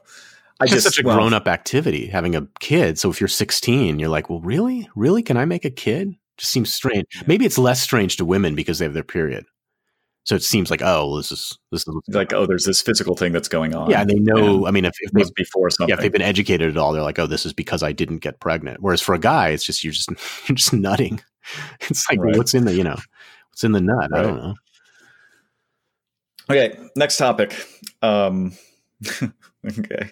I 0.60 0.64
it's 0.64 0.72
just 0.74 0.84
such 0.84 1.00
a 1.00 1.06
well, 1.06 1.16
grown 1.16 1.34
up 1.34 1.48
activity 1.48 2.06
having 2.06 2.36
a 2.36 2.46
kid. 2.60 2.98
So 2.98 3.10
if 3.10 3.20
you're 3.20 3.28
16, 3.28 3.98
you're 3.98 4.08
like, 4.08 4.30
well, 4.30 4.40
really, 4.40 4.88
really, 4.94 5.22
can 5.22 5.36
I 5.36 5.44
make 5.44 5.64
a 5.64 5.70
kid? 5.70 6.14
Just 6.36 6.52
seems 6.52 6.72
strange. 6.72 7.06
Maybe 7.26 7.44
it's 7.44 7.58
less 7.58 7.82
strange 7.82 8.16
to 8.18 8.24
women 8.24 8.54
because 8.54 8.78
they 8.78 8.84
have 8.84 8.94
their 8.94 9.02
period. 9.02 9.44
So 10.24 10.36
it 10.36 10.44
seems 10.44 10.70
like, 10.70 10.82
oh, 10.82 11.16
this 11.16 11.32
is 11.32 11.58
this 11.72 11.82
is 11.82 11.94
like, 12.08 12.32
oh, 12.32 12.46
there's 12.46 12.64
this 12.64 12.80
physical 12.80 13.16
thing 13.16 13.32
that's 13.32 13.48
going 13.48 13.74
on. 13.74 13.90
Yeah, 13.90 14.02
and 14.02 14.10
they 14.10 14.20
know. 14.20 14.68
I 14.68 14.70
mean, 14.70 14.84
if, 14.84 14.94
if 15.00 15.10
they, 15.10 15.24
before 15.34 15.68
something, 15.70 15.88
yeah, 15.88 15.96
if 15.96 16.00
they've 16.00 16.12
been 16.12 16.22
educated 16.22 16.70
at 16.70 16.76
all, 16.76 16.92
they're 16.92 17.02
like, 17.02 17.18
oh, 17.18 17.26
this 17.26 17.44
is 17.44 17.52
because 17.52 17.82
I 17.82 17.90
didn't 17.90 18.18
get 18.18 18.38
pregnant. 18.38 18.80
Whereas 18.80 19.00
for 19.00 19.16
a 19.16 19.18
guy, 19.18 19.48
it's 19.48 19.64
just 19.64 19.82
you're 19.82 19.92
just 19.92 20.08
you're 20.48 20.54
just 20.54 20.72
nutting. 20.72 21.20
It's 21.90 22.08
like, 22.08 22.20
right. 22.20 22.36
what's 22.36 22.54
in 22.54 22.66
the 22.66 22.74
you 22.74 22.84
know, 22.84 22.96
what's 23.50 23.64
in 23.64 23.72
the 23.72 23.80
nut? 23.80 24.10
Right. 24.12 24.20
I 24.20 24.22
don't 24.22 24.36
know. 24.36 24.54
Okay, 26.52 26.78
next 26.96 27.16
topic. 27.16 27.66
Um, 28.02 28.52
okay. 29.78 30.10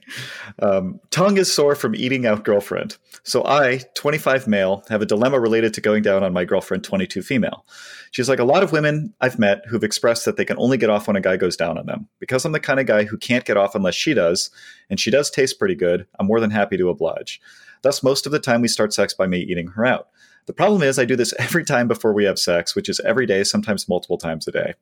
Um, 0.58 0.98
tongue 1.10 1.36
is 1.36 1.52
sore 1.52 1.74
from 1.74 1.94
eating 1.94 2.24
out 2.24 2.44
girlfriend. 2.44 2.96
So 3.24 3.44
I, 3.44 3.82
25 3.94 4.48
male, 4.48 4.82
have 4.88 5.02
a 5.02 5.06
dilemma 5.06 5.38
related 5.38 5.74
to 5.74 5.82
going 5.82 6.02
down 6.02 6.24
on 6.24 6.32
my 6.32 6.46
girlfriend, 6.46 6.82
22 6.82 7.20
female. 7.20 7.66
She's 8.10 8.30
like 8.30 8.38
a 8.38 8.44
lot 8.44 8.62
of 8.62 8.72
women 8.72 9.12
I've 9.20 9.38
met 9.38 9.66
who've 9.68 9.84
expressed 9.84 10.24
that 10.24 10.38
they 10.38 10.46
can 10.46 10.56
only 10.58 10.78
get 10.78 10.88
off 10.88 11.08
when 11.08 11.16
a 11.16 11.20
guy 11.20 11.36
goes 11.36 11.58
down 11.58 11.76
on 11.76 11.84
them. 11.84 12.08
Because 12.20 12.46
I'm 12.46 12.52
the 12.52 12.58
kind 12.60 12.80
of 12.80 12.86
guy 12.86 13.04
who 13.04 13.18
can't 13.18 13.44
get 13.44 13.58
off 13.58 13.74
unless 13.74 13.94
she 13.94 14.14
does, 14.14 14.48
and 14.88 14.98
she 14.98 15.10
does 15.10 15.30
taste 15.30 15.58
pretty 15.58 15.74
good, 15.74 16.06
I'm 16.18 16.26
more 16.26 16.40
than 16.40 16.50
happy 16.50 16.78
to 16.78 16.88
oblige. 16.88 17.38
Thus, 17.82 18.02
most 18.02 18.24
of 18.24 18.32
the 18.32 18.40
time 18.40 18.62
we 18.62 18.68
start 18.68 18.94
sex 18.94 19.12
by 19.12 19.26
me 19.26 19.40
eating 19.40 19.66
her 19.68 19.84
out. 19.84 20.08
The 20.46 20.54
problem 20.54 20.82
is, 20.82 20.98
I 20.98 21.04
do 21.04 21.16
this 21.16 21.34
every 21.38 21.66
time 21.66 21.86
before 21.86 22.14
we 22.14 22.24
have 22.24 22.38
sex, 22.38 22.74
which 22.74 22.88
is 22.88 22.98
every 23.00 23.26
day, 23.26 23.44
sometimes 23.44 23.90
multiple 23.90 24.16
times 24.16 24.48
a 24.48 24.52
day. 24.52 24.74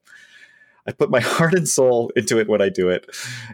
I 0.86 0.92
put 0.92 1.10
my 1.10 1.20
heart 1.34 1.54
and 1.54 1.68
soul 1.68 2.10
into 2.16 2.38
it 2.38 2.48
when 2.48 2.62
I 2.62 2.68
do 2.68 2.88
it, 2.88 3.06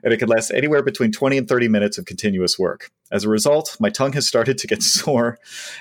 and 0.02 0.12
it 0.12 0.18
can 0.18 0.28
last 0.28 0.50
anywhere 0.52 0.82
between 0.82 1.10
20 1.12 1.38
and 1.38 1.48
30 1.48 1.68
minutes 1.68 1.98
of 1.98 2.04
continuous 2.04 2.58
work. 2.58 2.90
As 3.10 3.24
a 3.24 3.28
result, 3.28 3.76
my 3.80 3.90
tongue 3.90 4.12
has 4.12 4.26
started 4.26 4.58
to 4.58 4.66
get 4.66 4.82
sore 4.84 5.38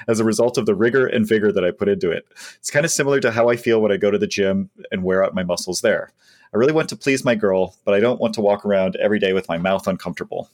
as 0.08 0.20
a 0.20 0.24
result 0.24 0.58
of 0.58 0.66
the 0.66 0.76
rigor 0.76 1.06
and 1.08 1.28
vigor 1.28 1.52
that 1.52 1.64
I 1.64 1.72
put 1.72 1.90
into 1.90 2.10
it. 2.12 2.26
It's 2.58 2.72
kind 2.72 2.86
of 2.86 2.92
similar 2.92 3.20
to 3.20 3.32
how 3.32 3.50
I 3.50 3.56
feel 3.56 3.82
when 3.82 3.92
I 3.92 3.98
go 3.98 4.12
to 4.12 4.18
the 4.18 4.28
gym 4.28 4.70
and 4.92 5.04
wear 5.04 5.24
out 5.24 5.36
my 5.36 5.44
muscles 5.44 5.82
there. 5.82 6.12
I 6.54 6.58
really 6.58 6.74
want 6.74 6.90
to 6.90 6.96
please 6.96 7.26
my 7.26 7.34
girl, 7.36 7.76
but 7.86 7.94
I 7.96 8.00
don't 8.00 8.22
want 8.22 8.36
to 8.36 8.42
walk 8.42 8.64
around 8.66 8.96
every 8.98 9.18
day 9.20 9.34
with 9.34 9.50
my 9.50 9.58
mouth 9.58 9.88
uncomfortable. 9.88 10.50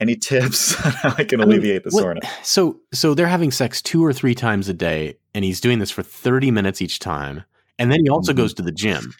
Any 0.00 0.16
tips 0.16 0.74
on 0.86 0.92
how 0.92 1.14
I 1.18 1.24
can 1.24 1.40
I 1.40 1.44
mean, 1.44 1.58
alleviate 1.58 1.84
the 1.84 1.90
what- 1.90 2.00
soreness? 2.02 2.24
So 2.42 2.80
so 2.92 3.12
they're 3.14 3.26
having 3.26 3.50
sex 3.50 3.82
two 3.82 4.04
or 4.04 4.12
three 4.12 4.34
times 4.34 4.68
a 4.68 4.74
day, 4.74 5.16
and 5.34 5.44
he's 5.44 5.60
doing 5.60 5.78
this 5.78 5.90
for 5.90 6.02
thirty 6.02 6.50
minutes 6.50 6.80
each 6.80 6.98
time, 6.98 7.44
and 7.78 7.92
then 7.92 8.00
he 8.02 8.08
also 8.08 8.32
Mhm. 8.32 8.36
goes 8.36 8.54
to 8.54 8.62
the 8.62 8.72
gym. 8.72 9.12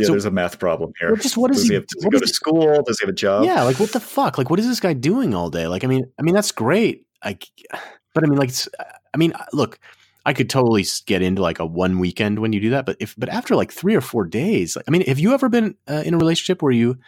Yeah, 0.00 0.06
so- 0.06 0.12
there's 0.12 0.24
a 0.24 0.30
math 0.30 0.58
problem 0.58 0.92
here. 0.98 1.10
Well, 1.10 1.16
just 1.16 1.36
what 1.36 1.50
is 1.50 1.58
does 1.58 1.68
he- 1.68 1.74
have, 1.74 1.86
does 1.86 2.02
he 2.04 2.10
go 2.10 2.18
to 2.18 2.26
school? 2.26 2.82
Does 2.82 2.98
he 2.98 3.04
have 3.04 3.10
a 3.10 3.16
job? 3.16 3.44
yeah, 3.44 3.62
like 3.62 3.78
what 3.78 3.92
the 3.92 4.00
fuck? 4.00 4.38
Like 4.38 4.50
what 4.50 4.58
is 4.58 4.66
this 4.66 4.80
guy 4.80 4.92
doing 4.92 5.34
all 5.34 5.50
day? 5.50 5.66
Like 5.66 5.84
I 5.84 5.86
mean, 5.86 6.04
I 6.18 6.22
mean 6.22 6.34
that's 6.34 6.52
great. 6.52 7.06
Like, 7.24 7.48
but 8.14 8.24
I 8.24 8.26
mean, 8.26 8.38
like, 8.38 8.48
it's, 8.48 8.68
I 9.14 9.16
mean, 9.18 9.32
look, 9.52 9.78
I 10.26 10.32
could 10.32 10.50
totally 10.50 10.84
get 11.06 11.22
into 11.22 11.42
like 11.42 11.58
a 11.60 11.66
one 11.66 11.98
weekend 11.98 12.38
when 12.40 12.52
you 12.52 12.60
do 12.60 12.70
that, 12.70 12.86
but 12.86 12.96
if 13.00 13.14
but 13.16 13.28
after 13.28 13.56
like 13.56 13.72
three 13.72 13.94
or 13.94 14.00
four 14.00 14.26
days, 14.26 14.76
like, 14.76 14.84
I 14.86 14.90
mean, 14.90 15.06
have 15.06 15.18
you 15.18 15.32
ever 15.32 15.48
been 15.48 15.74
uh, 15.88 16.02
in 16.04 16.14
a 16.14 16.18
relationship 16.18 16.62
where 16.62 16.72
you 16.72 16.98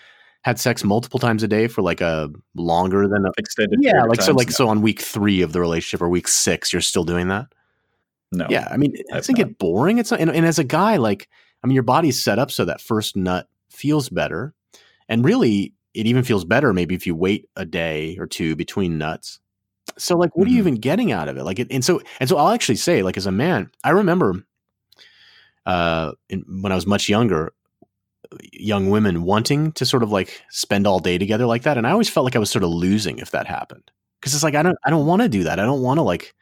had 0.45 0.59
sex 0.59 0.83
multiple 0.83 1.21
times 1.21 1.43
a 1.45 1.49
day 1.49 1.69
for 1.69 1.83
like 1.83 2.01
a 2.01 2.29
longer 2.57 3.07
than 3.07 3.25
a 3.27 3.31
Extended. 3.39 3.79
yeah, 3.81 3.93
period 3.93 4.05
of 4.05 4.11
like 4.11 4.23
so, 4.23 4.33
like 4.33 4.51
so 4.51 4.69
on 4.69 4.83
week 4.83 5.01
three 5.01 5.41
of 5.43 5.53
the 5.53 5.61
relationship 5.61 6.03
or 6.03 6.09
week 6.09 6.27
six, 6.27 6.73
you're 6.73 6.83
still 6.83 7.05
doing 7.05 7.29
that. 7.29 7.47
no. 8.33 8.47
Yeah, 8.51 8.67
I 8.71 8.77
mean, 8.77 8.95
doesn't 9.11 9.37
get 9.37 9.59
boring? 9.59 9.99
It's 9.99 10.11
not, 10.11 10.21
and, 10.21 10.31
and 10.31 10.45
as 10.45 10.59
a 10.59 10.65
guy, 10.65 10.97
like, 10.97 11.29
I 11.63 11.67
mean, 11.67 11.75
your 11.75 11.83
body's 11.85 12.23
set 12.23 12.39
up 12.39 12.51
so 12.51 12.65
that 12.65 12.81
first 12.81 13.17
nut 13.17 13.49
feels 13.71 14.09
better, 14.09 14.55
and 15.09 15.25
really, 15.25 15.73
it 15.95 16.07
even 16.07 16.23
feels 16.25 16.45
better 16.45 16.73
maybe 16.73 16.95
if 16.95 17.07
you 17.07 17.15
wait 17.15 17.49
a 17.57 17.65
day 17.67 18.17
or 18.19 18.27
two 18.27 18.57
between 18.57 18.99
nuts. 18.99 19.41
So, 19.99 20.17
like, 20.17 20.37
what 20.37 20.49
are 20.49 20.51
you 20.51 20.57
Mhm. 20.59 20.61
even 20.61 20.75
getting 20.77 21.13
out 21.13 21.29
of 21.29 21.37
it? 21.37 21.45
Like, 21.45 21.59
it, 21.59 21.69
and 21.71 21.85
so, 21.85 22.01
and 22.21 22.29
so, 22.29 22.37
I'll 22.39 22.51
actually 22.51 22.77
say, 22.77 23.03
like, 23.03 23.17
as 23.17 23.27
a 23.27 23.33
man, 23.33 23.71
I 23.85 23.91
remember, 23.91 24.45
uh, 25.67 26.13
in, 26.29 26.45
when 26.63 26.73
I 26.73 26.75
was 26.75 26.87
much 26.87 27.09
younger, 27.09 27.53
young 28.53 28.91
women 28.91 29.23
wanting 29.23 29.73
to 29.73 29.85
sort 29.85 30.03
of 30.03 30.11
like 30.11 30.43
spend 30.51 30.87
all 30.87 30.99
day 31.01 31.19
together 31.19 31.47
like 31.47 31.63
that, 31.65 31.77
and 31.79 31.87
I 31.87 31.91
always 31.93 32.09
felt 32.09 32.25
like 32.25 32.37
I 32.37 32.41
was 32.41 32.51
sort 32.51 32.65
of 32.65 32.71
losing 32.71 33.19
if 33.19 33.31
that 33.33 33.47
happened 33.47 33.91
because 34.21 34.35
it's 34.35 34.43
like 34.45 34.55
I 34.55 34.63
don't, 34.63 34.79
I 34.85 34.91
don't 34.91 35.07
want 35.07 35.23
to 35.23 35.29
do 35.29 35.45
that. 35.45 35.61
I 35.61 35.65
don't 35.65 35.83
want 35.83 35.99
to 35.99 36.03
like 36.03 36.35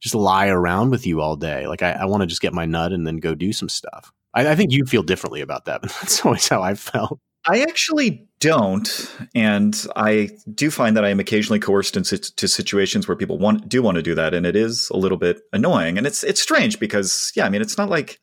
just 0.00 0.14
lie 0.14 0.48
around 0.48 0.90
with 0.90 1.06
you 1.06 1.20
all 1.20 1.36
day. 1.36 1.66
Like 1.68 1.82
I, 1.82 1.92
I 1.92 2.04
want 2.06 2.22
to 2.22 2.26
just 2.26 2.42
get 2.42 2.52
my 2.54 2.66
nut 2.66 2.92
and 2.92 3.06
then 3.06 3.18
go 3.18 3.34
do 3.34 3.52
some 3.52 3.68
stuff. 3.68 4.12
I, 4.34 4.48
I 4.48 4.54
think 4.54 4.72
you 4.72 4.84
feel 4.84 5.02
differently 5.02 5.40
about 5.40 5.64
that, 5.66 5.82
but 5.82 5.90
that's 6.00 6.24
always 6.24 6.48
how 6.48 6.62
I 6.62 6.74
felt. 6.74 7.18
I 7.46 7.62
actually 7.62 8.28
don't, 8.38 9.16
and 9.34 9.86
I 9.96 10.28
do 10.54 10.70
find 10.70 10.94
that 10.96 11.04
I 11.06 11.08
am 11.08 11.20
occasionally 11.20 11.58
coerced 11.58 11.96
into 11.96 12.18
to 12.18 12.48
situations 12.48 13.08
where 13.08 13.16
people 13.16 13.38
want 13.38 13.68
do 13.68 13.82
want 13.82 13.96
to 13.96 14.02
do 14.02 14.14
that, 14.14 14.34
and 14.34 14.44
it 14.44 14.56
is 14.56 14.90
a 14.90 14.96
little 14.96 15.16
bit 15.16 15.40
annoying, 15.52 15.96
and 15.96 16.06
it's 16.06 16.22
it's 16.22 16.40
strange 16.40 16.78
because 16.78 17.32
yeah, 17.34 17.46
I 17.46 17.48
mean, 17.48 17.62
it's 17.62 17.78
not 17.78 17.88
like 17.88 18.20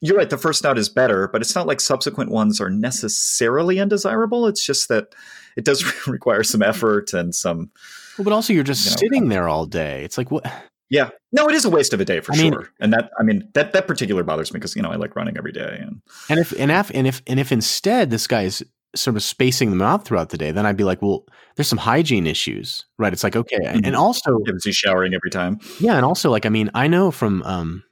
you're 0.00 0.16
right. 0.16 0.28
The 0.28 0.38
first 0.38 0.64
note 0.64 0.78
is 0.78 0.88
better, 0.88 1.28
but 1.28 1.42
it's 1.42 1.54
not 1.54 1.68
like 1.68 1.80
subsequent 1.80 2.30
ones 2.30 2.60
are 2.60 2.70
necessarily 2.70 3.78
undesirable. 3.78 4.48
It's 4.48 4.64
just 4.64 4.88
that 4.88 5.14
it 5.56 5.64
does 5.64 5.84
require 6.08 6.42
some 6.42 6.62
effort 6.62 7.12
and 7.12 7.34
some 7.34 7.70
Well, 8.18 8.24
but 8.24 8.32
also 8.32 8.52
you're 8.52 8.64
just 8.64 8.84
You 8.84 8.90
know, 8.90 8.96
sitting 8.96 9.26
uh, 9.26 9.28
there 9.28 9.48
all 9.48 9.66
day. 9.66 10.02
It's 10.02 10.18
like 10.18 10.32
what? 10.32 10.44
Yeah. 10.90 11.10
No, 11.32 11.48
it 11.48 11.54
is 11.54 11.64
a 11.64 11.70
waste 11.70 11.92
of 11.94 12.00
a 12.00 12.04
day 12.04 12.20
for 12.20 12.32
I 12.34 12.36
mean- 12.38 12.52
sure, 12.52 12.68
and 12.80 12.92
that 12.92 13.10
I 13.18 13.22
mean 13.22 13.48
that 13.54 13.72
that 13.72 13.86
particular 13.86 14.22
bothers 14.24 14.52
me 14.52 14.58
because 14.58 14.76
you 14.76 14.82
know 14.82 14.90
I 14.90 14.96
like 14.96 15.16
running 15.16 15.36
every 15.38 15.52
day, 15.52 15.78
and 15.80 16.02
And 16.28 16.38
if 16.40 16.52
and 16.58 16.70
if 16.70 16.90
and 16.92 17.06
if 17.06 17.22
and 17.26 17.40
if 17.40 17.52
instead 17.52 18.10
this 18.10 18.26
guy 18.26 18.42
is 18.42 18.62
sort 18.96 19.14
of 19.16 19.22
spacing 19.22 19.70
them 19.70 19.80
out 19.82 20.04
throughout 20.04 20.30
the 20.30 20.36
day, 20.38 20.50
then 20.50 20.66
I'd 20.66 20.76
be 20.76 20.82
like, 20.82 21.00
well, 21.00 21.24
there's 21.54 21.68
some 21.68 21.78
hygiene 21.78 22.26
issues, 22.26 22.84
right? 22.98 23.12
It's 23.12 23.22
like 23.22 23.36
okay, 23.36 23.58
Mhm. 23.60 23.86
and 23.86 23.94
also 23.96 24.40
is 24.46 24.64
he 24.64 24.72
showering 24.72 25.14
every 25.14 25.30
time? 25.30 25.60
Yeah, 25.78 25.94
and 25.94 26.04
also 26.04 26.28
like 26.30 26.44
I 26.44 26.48
mean, 26.48 26.70
I 26.74 26.88
know 26.88 27.10
from 27.12 27.42
um, 27.44 27.84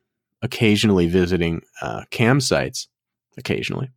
occasionally 0.42 1.06
visiting 1.06 1.62
uh, 1.82 2.02
cam 2.10 2.40
sites, 2.40 2.88
occasionally 3.36 3.90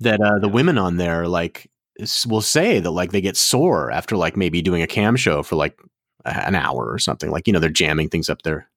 that 0.00 0.20
uh, 0.20 0.38
the 0.40 0.48
women 0.48 0.76
on 0.76 0.96
there 0.98 1.26
like 1.28 1.70
will 2.26 2.40
say 2.42 2.80
that 2.80 2.90
like 2.90 3.12
they 3.12 3.20
get 3.22 3.36
sore 3.36 3.90
after 3.90 4.16
like 4.16 4.36
maybe 4.36 4.60
doing 4.60 4.82
a 4.82 4.86
cam 4.86 5.16
show 5.16 5.42
for 5.42 5.56
like 5.56 5.78
an 6.24 6.54
hour 6.54 6.90
or 6.90 6.98
something. 6.98 7.30
Like 7.30 7.46
you 7.46 7.52
know 7.52 7.58
they're 7.60 7.70
jamming 7.70 8.08
things 8.08 8.28
up 8.28 8.42
their 8.42 8.68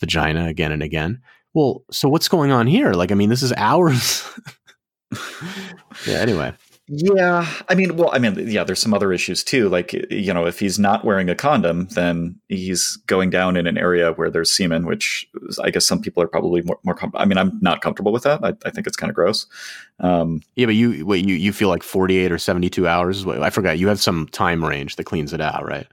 vagina 0.00 0.46
again 0.46 0.72
and 0.72 0.82
again. 0.82 1.20
Well, 1.54 1.84
so 1.90 2.08
what's 2.08 2.28
going 2.28 2.50
on 2.52 2.66
here? 2.66 2.92
Like 2.92 3.12
I 3.12 3.14
mean, 3.14 3.30
this 3.30 3.42
is 3.42 3.52
hours. 3.56 4.22
yeah. 6.06 6.18
Anyway, 6.18 6.52
Yeah, 6.90 7.46
I 7.68 7.74
mean, 7.74 7.96
well, 7.96 8.10
I 8.14 8.18
mean, 8.18 8.48
yeah, 8.48 8.64
there's 8.64 8.78
some 8.78 8.94
other 8.94 9.12
issues 9.12 9.44
too. 9.44 9.68
Like, 9.68 9.92
you 10.10 10.32
know, 10.32 10.46
if 10.46 10.58
he's 10.58 10.78
not 10.78 11.04
wearing 11.04 11.28
a 11.28 11.34
condom, 11.34 11.86
then 11.88 12.40
he's 12.48 12.96
going 13.06 13.28
down 13.28 13.56
in 13.56 13.66
an 13.66 13.76
area 13.76 14.12
where 14.12 14.30
there's 14.30 14.50
semen, 14.50 14.86
which 14.86 15.26
I 15.62 15.68
guess 15.70 15.86
some 15.86 16.00
people 16.00 16.22
are 16.22 16.28
probably 16.28 16.62
more. 16.62 16.78
more 16.84 16.94
com- 16.94 17.12
I 17.14 17.26
mean, 17.26 17.36
I'm 17.36 17.58
not 17.60 17.82
comfortable 17.82 18.10
with 18.10 18.22
that. 18.22 18.42
I, 18.42 18.54
I 18.64 18.70
think 18.70 18.86
it's 18.86 18.96
kind 18.96 19.10
of 19.10 19.16
gross. 19.16 19.46
Um, 20.00 20.40
yeah, 20.56 20.64
but 20.64 20.76
you 20.76 21.04
wait, 21.04 21.26
you 21.26 21.34
you 21.34 21.52
feel 21.52 21.68
like 21.68 21.82
forty 21.82 22.16
eight 22.16 22.32
or 22.32 22.38
seventy 22.38 22.70
two 22.70 22.88
hours? 22.88 23.26
I 23.26 23.50
forgot. 23.50 23.78
You 23.78 23.88
have 23.88 24.00
some 24.00 24.26
time 24.28 24.64
range 24.64 24.96
that 24.96 25.04
cleans 25.04 25.34
it 25.34 25.42
out, 25.42 25.66
right? 25.66 25.86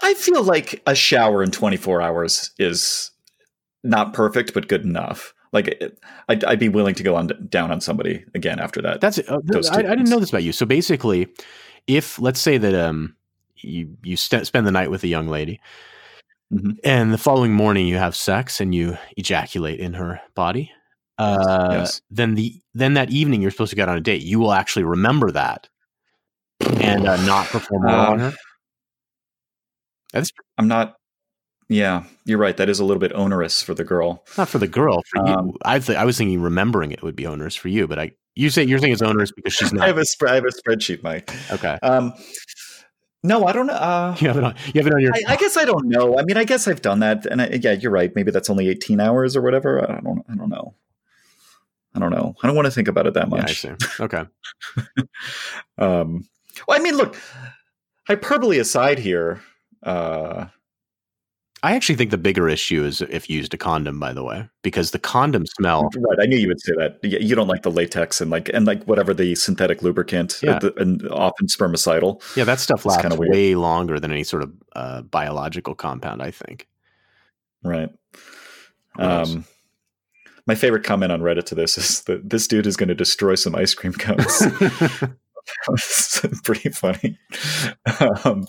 I 0.00 0.14
feel 0.14 0.42
like 0.42 0.82
a 0.86 0.94
shower 0.94 1.42
in 1.42 1.50
24 1.50 2.00
hours 2.00 2.50
is 2.58 3.10
not 3.84 4.12
perfect, 4.14 4.54
but 4.54 4.68
good 4.68 4.84
enough. 4.84 5.34
Like, 5.52 5.82
I'd, 6.28 6.44
I'd 6.44 6.58
be 6.58 6.68
willing 6.68 6.94
to 6.94 7.02
go 7.02 7.16
on 7.16 7.30
down 7.48 7.70
on 7.70 7.80
somebody 7.80 8.24
again 8.34 8.60
after 8.60 8.82
that. 8.82 9.00
That's 9.00 9.18
uh, 9.18 9.38
I, 9.72 9.78
I 9.78 9.82
didn't 9.82 10.10
know 10.10 10.20
this 10.20 10.28
about 10.28 10.42
you. 10.44 10.52
So 10.52 10.66
basically, 10.66 11.26
if 11.86 12.18
let's 12.18 12.40
say 12.40 12.58
that 12.58 12.74
um 12.74 13.14
you 13.56 13.96
you 14.04 14.16
st- 14.16 14.46
spend 14.46 14.66
the 14.66 14.70
night 14.72 14.90
with 14.90 15.02
a 15.04 15.08
young 15.08 15.26
lady, 15.28 15.58
Mhm. 16.52 16.76
and 16.84 17.12
the 17.12 17.18
following 17.18 17.52
morning 17.54 17.86
you 17.86 17.96
have 17.96 18.14
sex 18.14 18.60
and 18.60 18.74
you 18.74 18.96
ejaculate 19.16 19.80
in 19.80 19.94
her 19.94 20.20
body, 20.34 20.70
uh, 21.18 21.68
yes. 21.72 22.00
then 22.10 22.34
the 22.34 22.60
then 22.74 22.94
that 22.94 23.10
evening 23.10 23.40
you're 23.42 23.50
supposed 23.50 23.70
to 23.70 23.76
get 23.76 23.88
on 23.88 23.96
a 23.96 24.00
date. 24.00 24.22
You 24.22 24.38
will 24.38 24.52
actually 24.52 24.84
remember 24.84 25.30
that 25.30 25.68
and 26.80 27.06
uh, 27.08 27.16
not 27.24 27.46
perform 27.46 27.84
well 27.84 28.12
on 28.12 28.20
Uh, 28.20 28.30
her. 28.30 28.36
That's 30.12 30.30
I'm 30.56 30.68
not. 30.68 30.94
Yeah, 31.70 32.04
you're 32.24 32.38
right. 32.38 32.56
That 32.56 32.70
is 32.70 32.80
a 32.80 32.84
little 32.84 33.00
bit 33.00 33.12
onerous 33.12 33.60
for 33.62 33.74
the 33.74 33.84
girl. 33.84 34.24
not 34.38 34.48
for 34.48 34.58
the 34.58 34.66
girl. 34.68 35.02
For 35.12 35.18
Um, 35.26 35.48
you, 35.48 35.58
I 35.66 35.78
th- 35.78 35.98
I 35.98 36.04
was 36.06 36.16
thinking 36.16 36.40
remembering 36.40 36.92
it 36.92 37.02
would 37.02 37.14
be 37.16 37.26
onerous 37.26 37.54
for 37.54 37.68
you, 37.68 37.86
but 37.86 37.98
I 37.98 38.12
you 38.36 38.48
say 38.48 38.62
you're 38.64 38.78
saying 38.78 38.94
it's 38.94 39.02
onerous 39.02 39.30
because 39.32 39.52
she's 39.52 39.72
I 39.74 39.76
not. 39.76 39.86
have 39.88 39.98
a 39.98 40.04
sp- 40.08 40.28
I 40.28 40.34
have 40.36 40.44
a 40.44 40.48
spreadsheet, 40.48 41.02
Mike. 41.02 41.30
okay, 41.52 41.78
Um, 41.82 42.14
no, 43.22 43.44
I 43.46 43.52
don't 43.52 43.66
know. 43.66 43.74
Uh, 43.74 44.16
you 44.18 44.28
have 44.28 44.38
it 44.38 44.44
on. 44.44 44.54
You 44.72 44.80
have 44.80 44.86
it 44.86 44.94
on 44.94 45.00
your. 45.00 45.12
I, 45.14 45.32
I 45.34 45.36
guess 45.36 45.56
I 45.58 45.64
don't 45.66 45.88
know. 45.88 46.18
I 46.18 46.22
mean, 46.22 46.36
I 46.38 46.44
guess 46.44 46.66
I've 46.68 46.80
done 46.80 47.00
that, 47.00 47.26
and 47.26 47.42
I, 47.42 47.48
yeah, 47.60 47.72
you're 47.72 47.90
right. 47.92 48.10
Maybe 48.14 48.30
that's 48.30 48.48
only 48.48 48.68
18 48.68 49.00
hours 49.00 49.36
or 49.36 49.42
whatever. 49.42 49.82
I 49.90 50.00
don't. 50.00 50.24
I 50.30 50.36
don't 50.36 50.48
know. 50.48 50.72
I 51.94 51.98
don't 51.98 52.10
know. 52.12 52.34
I 52.42 52.46
don't 52.46 52.54
want 52.56 52.66
to 52.66 52.70
think 52.70 52.86
about 52.88 53.06
it 53.06 53.14
that 53.14 53.28
yeah, 53.28 53.34
I 53.36 53.40
much. 53.40 53.60
see. 53.60 53.70
Okay. 54.00 54.24
um, 55.78 56.26
well, 56.66 56.78
I 56.78 56.82
mean, 56.82 56.96
look, 56.96 57.16
hyperbole 58.06 58.58
aside 58.58 58.98
here. 58.98 59.40
Uh, 59.82 60.46
I 61.64 61.74
actually 61.74 61.96
think 61.96 62.12
the 62.12 62.18
bigger 62.18 62.48
issue 62.48 62.84
is 62.84 63.00
if 63.02 63.28
you 63.28 63.36
used 63.38 63.52
a 63.52 63.56
condom, 63.56 63.98
by 63.98 64.12
the 64.12 64.22
way, 64.22 64.48
because 64.62 64.92
the 64.92 64.98
condom 65.00 65.44
smell. 65.44 65.90
right, 65.96 66.18
I 66.22 66.26
knew 66.26 66.36
you 66.36 66.46
would 66.46 66.60
say 66.60 66.72
that. 66.76 66.98
You 67.02 67.34
don't 67.34 67.48
like 67.48 67.62
the 67.62 67.70
latex 67.70 68.20
and 68.20 68.30
like 68.30 68.48
and 68.54 68.64
like 68.64 68.84
whatever 68.84 69.12
the 69.12 69.34
synthetic 69.34 69.82
lubricant, 69.82 70.38
uh, 70.44 70.46
Yeah. 70.52 70.58
the- 70.60 70.74
and 70.80 71.06
often 71.08 71.48
spermicidal. 71.48 72.22
Yeah, 72.36 72.44
that 72.44 72.60
stuff 72.60 72.86
lasts 72.86 73.02
kinda 73.02 73.16
way 73.16 73.56
longer 73.56 73.98
than 73.98 74.12
any 74.12 74.22
sort 74.22 74.44
of 74.44 74.52
uh, 74.76 75.02
biological 75.02 75.74
compound. 75.74 76.22
I 76.22 76.30
think. 76.30 76.68
Right. 77.64 77.90
Um, 78.96 79.44
my 80.46 80.54
favorite 80.54 80.84
comment 80.84 81.10
on 81.10 81.20
Reddit 81.22 81.44
to 81.46 81.54
this 81.56 81.76
is 81.76 82.02
that 82.06 82.30
this 82.30 82.46
dude 82.46 82.68
is 82.68 82.76
going 82.76 82.88
to 82.88 82.94
destroy 82.94 83.34
some 83.34 83.56
ice 83.56 83.74
cream 83.74 83.92
cones. 83.94 84.42
It's 85.72 86.40
pretty 86.42 86.68
funny. 86.68 87.18
Um, 88.24 88.46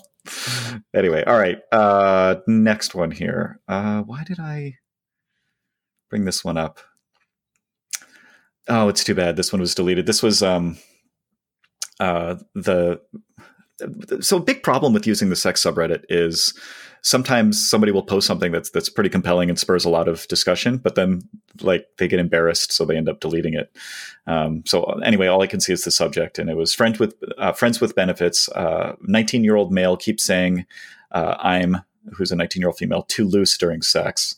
anyway, 0.96 1.24
all 1.26 1.38
right. 1.38 1.60
Uh, 1.72 2.36
next 2.48 2.96
one 2.96 3.12
here. 3.12 3.60
Uh, 3.68 4.02
why 4.02 4.24
did 4.24 4.40
I 4.40 4.76
bring 6.10 6.26
this 6.26 6.44
one 6.44 6.58
up? 6.58 6.80
Oh, 8.68 8.88
it's 8.88 9.04
too 9.04 9.16
bad. 9.16 9.36
This 9.36 9.52
one 9.52 9.62
was 9.62 9.76
deleted. 9.76 10.06
This 10.06 10.22
was 10.22 10.44
um, 10.44 10.78
uh, 12.00 12.36
the 12.54 13.02
so 14.22 14.38
a 14.38 14.42
big 14.42 14.62
problem 14.62 14.94
with 14.94 15.08
using 15.08 15.30
the 15.30 15.36
sex 15.36 15.64
subreddit 15.64 16.04
is 16.10 16.54
sometimes 17.02 17.70
somebody 17.70 17.92
will 17.92 18.04
post 18.04 18.28
something 18.28 18.52
that's 18.52 18.70
that's 18.70 18.90
pretty 18.90 19.10
compelling 19.10 19.50
and 19.50 19.58
spurs 19.60 19.86
a 19.86 19.90
lot 19.90 20.08
of 20.08 20.28
discussion, 20.28 20.78
but 20.78 20.96
then 20.96 21.22
like 21.62 21.88
they 21.98 22.08
get 22.08 22.20
embarrassed, 22.20 22.72
so 22.72 22.86
they 22.86 22.98
end 22.98 23.10
up 23.10 23.20
deleting 23.20 23.54
it. 23.54 23.72
Um, 24.28 24.64
so 24.66 24.84
anyway, 25.04 25.28
all 25.28 25.42
I 25.42 25.48
can 25.48 25.60
see 25.60 25.74
is 25.74 25.84
the 25.84 25.92
subject, 25.92 26.40
and 26.40 26.50
it 26.50 26.56
was 26.58 26.74
friends 26.74 27.00
with 27.00 27.16
uh, 27.38 27.54
friends 27.54 27.82
with 27.82 27.96
benefits. 27.96 28.50
Nineteen 29.02 29.44
year 29.44 29.56
old 29.56 29.72
male 29.72 29.98
keeps 29.98 30.24
saying, 30.24 30.66
uh, 31.12 31.36
"I'm 31.40 31.78
who's 32.14 32.32
a 32.32 32.36
nineteen 32.36 32.62
year 32.62 32.70
old 32.70 32.78
female 32.78 33.04
too 33.04 33.26
loose 33.26 33.58
during 33.58 33.82
sex." 33.82 34.36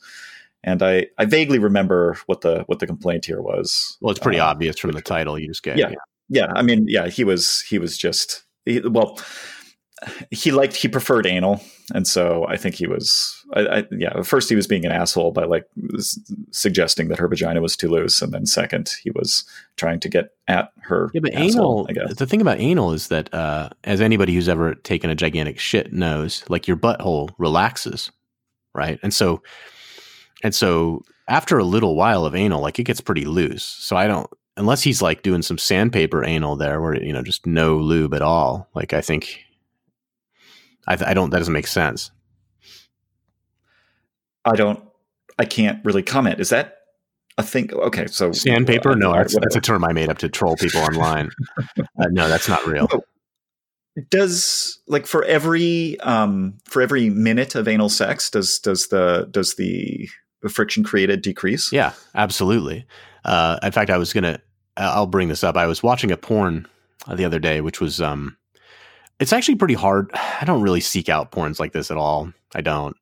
And 0.64 0.84
I, 0.84 1.08
I 1.18 1.26
vaguely 1.26 1.58
remember 1.58 2.18
what 2.28 2.42
the 2.42 2.64
what 2.68 2.78
the 2.80 2.86
complaint 2.88 3.26
here 3.26 3.42
was. 3.42 3.98
well, 4.00 4.12
it's 4.12 4.20
pretty 4.20 4.40
Um, 4.40 4.48
obvious 4.50 4.78
from 4.78 4.92
the 4.92 5.02
title 5.02 5.40
you 5.40 5.48
just 5.48 5.64
gave. 5.64 5.78
yeah. 5.78 5.92
yeah 6.30 6.48
i 6.56 6.62
mean 6.62 6.86
yeah 6.88 7.08
he 7.08 7.24
was 7.24 7.62
he 7.62 7.80
was 7.80 7.98
just 7.98 8.44
he, 8.66 8.80
well 8.80 9.20
he 10.32 10.52
liked 10.52 10.76
he 10.76 10.88
preferred 10.88 11.26
anal, 11.26 11.62
and 11.94 12.08
so 12.08 12.46
I 12.48 12.58
think 12.58 12.76
he 12.76 12.88
was. 12.88 13.38
I, 13.54 13.62
I, 13.62 13.88
yeah, 13.92 14.18
at 14.18 14.26
first 14.26 14.50
he 14.50 14.56
was 14.56 14.66
being 14.66 14.86
an 14.86 14.92
asshole 14.92 15.32
by 15.32 15.44
like 15.44 15.66
suggesting 16.52 17.10
that 17.10 17.20
her 17.20 17.28
vagina 17.28 17.62
was 17.62 17.76
too 17.76 17.90
loose, 17.90 18.22
and 18.22 18.34
then 18.34 18.46
second 18.46 18.94
he 19.04 19.12
was 19.12 19.46
trying 19.78 20.00
to 20.00 20.10
get 20.10 20.32
at 20.48 20.72
her. 20.82 21.12
Yeah, 21.14 21.22
but 21.22 21.34
asshole, 21.34 21.88
anal. 21.90 22.14
The 22.16 22.26
thing 22.26 22.42
about 22.42 22.60
anal 22.60 22.94
is 22.94 23.10
that, 23.10 23.34
uh, 23.34 23.70
as 23.84 24.02
anybody 24.02 24.34
who's 24.34 24.50
ever 24.50 24.76
taken 24.76 25.10
a 25.10 25.16
gigantic 25.16 25.60
shit 25.60 25.94
knows, 25.94 26.44
like 26.50 26.68
your 26.68 26.78
butthole 26.78 27.30
relaxes, 27.38 28.12
right? 28.74 29.00
And 29.04 29.14
so, 29.14 29.44
and 30.44 30.56
so 30.56 31.04
after 31.28 31.58
a 31.58 31.64
little 31.64 31.96
while 31.96 32.26
of 32.26 32.36
anal, 32.36 32.62
like 32.62 32.80
it 32.80 32.84
gets 32.84 33.02
pretty 33.02 33.26
loose. 33.26 33.64
So 33.64 33.96
I 33.96 34.08
don't 34.08 34.30
unless 34.58 34.82
he's 34.82 35.02
like 35.02 35.24
doing 35.24 35.42
some 35.42 35.58
sandpaper 35.58 36.24
anal 36.24 36.56
there, 36.56 36.82
where 36.82 37.02
you 37.02 37.14
know 37.14 37.24
just 37.24 37.46
no 37.46 37.78
lube 37.78 38.14
at 38.14 38.22
all. 38.22 38.70
Like 38.74 38.94
I 38.94 39.02
think 39.02 39.44
I, 40.88 40.98
I 41.08 41.14
don't. 41.14 41.30
That 41.30 41.40
doesn't 41.40 41.54
make 41.54 41.68
sense. 41.68 42.12
I 44.46 44.56
don't. 44.56 44.84
I 45.38 45.46
can't 45.46 45.84
really 45.86 46.04
comment. 46.04 46.40
Is 46.40 46.50
that 46.50 46.78
a 47.38 47.44
thing? 47.44 47.74
Okay, 47.74 48.08
so 48.08 48.32
sandpaper? 48.32 48.92
Uh, 48.92 48.96
no, 48.96 49.14
that's, 49.14 49.36
that's, 49.40 49.56
a 49.56 49.62
term 49.62 49.84
I 49.84 49.94
made 49.94 50.10
up 50.10 50.18
to 50.20 50.30
troll 50.30 50.56
people 50.56 50.82
online. 50.82 51.30
uh, 51.78 52.08
no, 52.10 52.28
that's 52.28 52.50
not 52.50 52.66
real. 52.66 52.88
Does 54.10 54.80
like 54.88 55.06
for 55.06 55.26
every 55.26 56.00
um 56.00 56.58
for 56.64 56.82
every 56.82 57.10
minute 57.10 57.56
of 57.56 57.68
anal 57.68 57.90
sex, 57.90 58.30
does 58.30 58.58
does 58.60 58.88
the 58.88 59.28
does 59.32 59.56
the 59.56 60.10
friction 60.48 60.86
created 60.86 61.22
decrease? 61.22 61.74
Yeah, 61.74 61.92
absolutely. 62.16 62.86
Uh, 63.26 63.60
in 63.62 63.74
fact, 63.74 63.90
I 63.90 63.98
was 63.98 64.14
gonna. 64.14 64.40
I'll 64.78 65.08
bring 65.08 65.28
this 65.28 65.44
up. 65.44 65.58
I 65.58 65.68
was 65.68 65.84
watching 65.84 66.10
a 66.10 66.16
porn 66.16 66.68
the 67.14 67.26
other 67.26 67.38
day, 67.38 67.60
which 67.60 67.82
was 67.82 68.00
um 68.00 68.38
it's 69.22 69.32
actually 69.32 69.56
pretty 69.56 69.76
hard. 69.76 70.10
I 70.14 70.46
don't 70.46 70.64
really 70.64 70.82
seek 70.82 71.08
out 71.08 71.32
porns 71.32 71.60
like 71.60 71.74
this 71.74 71.92
at 71.92 71.98
all. 71.98 72.34
I 72.56 72.62
don't. 72.62 72.98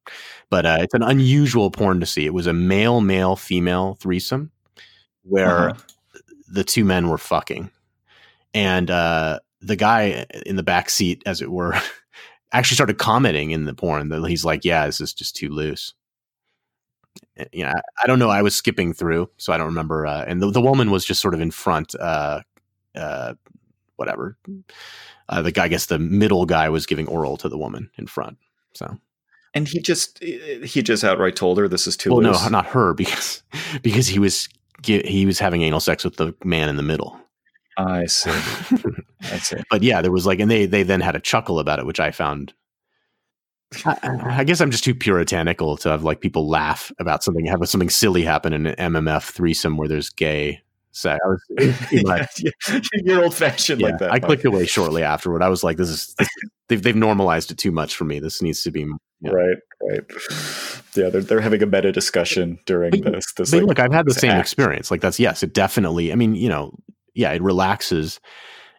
But 0.50 0.66
uh, 0.66 0.78
it's 0.82 0.94
an 0.94 1.02
unusual 1.02 1.72
porn 1.72 2.02
to 2.02 2.06
see. 2.06 2.26
It 2.26 2.34
was 2.34 2.46
a 2.46 2.54
male, 2.54 3.00
male, 3.00 3.38
female 3.38 3.96
threesome 3.96 4.52
where 5.24 5.70
uh-huh. 5.70 6.20
the 6.52 6.66
two 6.66 6.84
men 6.84 7.08
were 7.08 7.18
fucking. 7.18 7.72
And 8.54 8.92
uh, 8.92 9.40
the 9.62 9.78
guy 9.78 10.26
in 10.46 10.58
the 10.58 10.64
back 10.64 10.90
seat, 10.90 11.24
as 11.26 11.42
it 11.42 11.50
were, 11.50 11.80
actually 12.52 12.76
started 12.76 12.98
commenting 12.98 13.52
in 13.52 13.64
the 13.64 13.74
porn 13.74 14.10
that 14.10 14.28
he's 14.28 14.44
like, 14.44 14.66
yeah, 14.66 14.86
this 14.88 15.00
is 15.00 15.14
just 15.14 15.38
too 15.38 15.50
loose. 15.50 15.94
Eh, 17.38 17.46
you 17.54 17.64
know, 17.64 17.70
I, 17.70 17.82
I 18.04 18.08
don't 18.08 18.20
know. 18.20 18.30
I 18.30 18.42
was 18.42 18.56
skipping 18.56 18.92
through, 18.92 19.30
so 19.38 19.54
I 19.54 19.58
don't 19.58 19.68
remember. 19.68 20.06
Uh, 20.06 20.26
and 20.28 20.42
the, 20.42 20.52
the 20.52 20.62
woman 20.62 20.92
was 20.92 21.06
just 21.06 21.22
sort 21.22 21.34
of 21.34 21.40
in 21.40 21.52
front, 21.52 21.96
uh, 21.96 22.42
uh 22.94 23.36
whatever 23.96 24.38
uh, 25.30 25.42
the 25.44 25.52
guy, 25.52 25.66
I 25.66 25.68
guess 25.68 25.86
the 25.86 26.00
middle 26.00 26.46
guy 26.46 26.70
was 26.70 26.86
giving 26.86 27.08
oral 27.08 27.38
to 27.38 27.50
the 27.50 27.58
woman 27.58 27.90
in 27.98 28.08
front. 28.08 28.38
So, 28.74 28.98
and 29.54 29.68
he 29.68 29.80
just 29.80 30.22
he 30.24 30.82
just 30.82 31.04
outright 31.04 31.36
told 31.36 31.58
her 31.60 31.68
this 31.68 31.88
is 31.88 31.96
too. 31.96 32.12
Well, 32.12 32.24
loose. 32.24 32.44
no, 32.44 32.50
not 32.50 32.66
her 32.68 32.94
because 32.96 33.44
because 33.82 34.08
he 34.08 34.20
was 34.20 34.50
he 34.84 35.26
was 35.26 35.40
having 35.40 35.62
anal 35.62 35.80
sex 35.80 36.04
with 36.04 36.18
the 36.18 36.34
man 36.44 36.68
in 36.68 36.76
the 36.76 36.84
middle. 36.84 37.20
I 37.78 38.08
see. 38.08 38.32
I 39.22 39.38
see. 39.40 39.58
But 39.70 39.84
yeah, 39.84 40.02
there 40.02 40.12
was 40.12 40.26
like, 40.26 40.40
and 40.40 40.52
they 40.52 40.66
they 40.66 40.84
then 40.84 41.02
had 41.02 41.16
a 41.16 41.20
chuckle 41.20 41.60
about 41.60 41.80
it, 41.80 41.86
which 41.86 42.00
I 42.00 42.12
found. 42.12 42.54
I, 43.86 44.40
I, 44.40 44.44
guess 44.46 44.62
I'm 44.62 44.72
just 44.72 44.84
too 44.84 44.96
puritanical 44.96 45.78
to 45.78 45.90
have 45.90 46.04
like 46.04 46.22
people 46.22 46.50
laugh 46.50 46.92
about 46.98 47.24
something, 47.24 47.46
have 47.46 47.70
something 47.70 47.92
silly 47.92 48.24
happen 48.24 48.52
in 48.52 48.66
an 48.66 48.94
MMF 48.94 49.30
threesome 49.30 49.78
where 49.78 49.88
there's 49.88 50.10
gay 50.10 50.64
so 50.92 51.12
I 51.12 51.18
was, 51.28 51.44
yeah, 51.92 52.80
you're 52.94 53.24
old 53.24 53.34
fashioned 53.34 53.82
yeah, 53.82 53.88
like 53.88 54.00
that. 54.00 54.12
I 54.12 54.20
clicked 54.20 54.46
away 54.46 54.66
shortly 54.66 55.04
afterward. 55.04 55.42
I 55.42 55.50
was 55.50 55.64
like, 55.64 55.78
this 55.78 55.90
is, 55.90 56.16
this, 56.18 56.28
they've, 56.68 56.82
they've 56.82 56.96
normalized 56.96 57.52
it 57.52 57.58
too 57.58 57.72
much 57.72 57.96
for 57.96 58.06
me. 58.06 58.20
This 58.20 58.42
needs 58.42 58.64
to 58.64 58.72
be. 58.72 58.86
Know. 58.86 58.98
Right, 59.32 59.58
right. 59.84 60.04
Yeah, 60.96 61.10
they're, 61.10 61.22
they're 61.22 61.42
having 61.42 61.62
a 61.62 61.66
meta 61.66 61.92
discussion 61.92 62.58
during 62.66 62.92
but, 62.92 63.14
this. 63.14 63.34
this 63.34 63.54
like, 63.54 63.64
look, 63.64 63.80
I've 63.80 63.94
had 63.94 64.08
the 64.08 64.14
same 64.14 64.32
act. 64.32 64.42
experience. 64.42 64.90
Like, 64.90 65.02
that's, 65.02 65.20
yes, 65.20 65.44
it 65.44 65.54
definitely, 65.54 66.12
I 66.12 66.16
mean, 66.16 66.36
you 66.36 66.50
know, 66.50 66.74
yeah, 67.14 67.32
it 67.32 67.42
relaxes. 67.42 68.20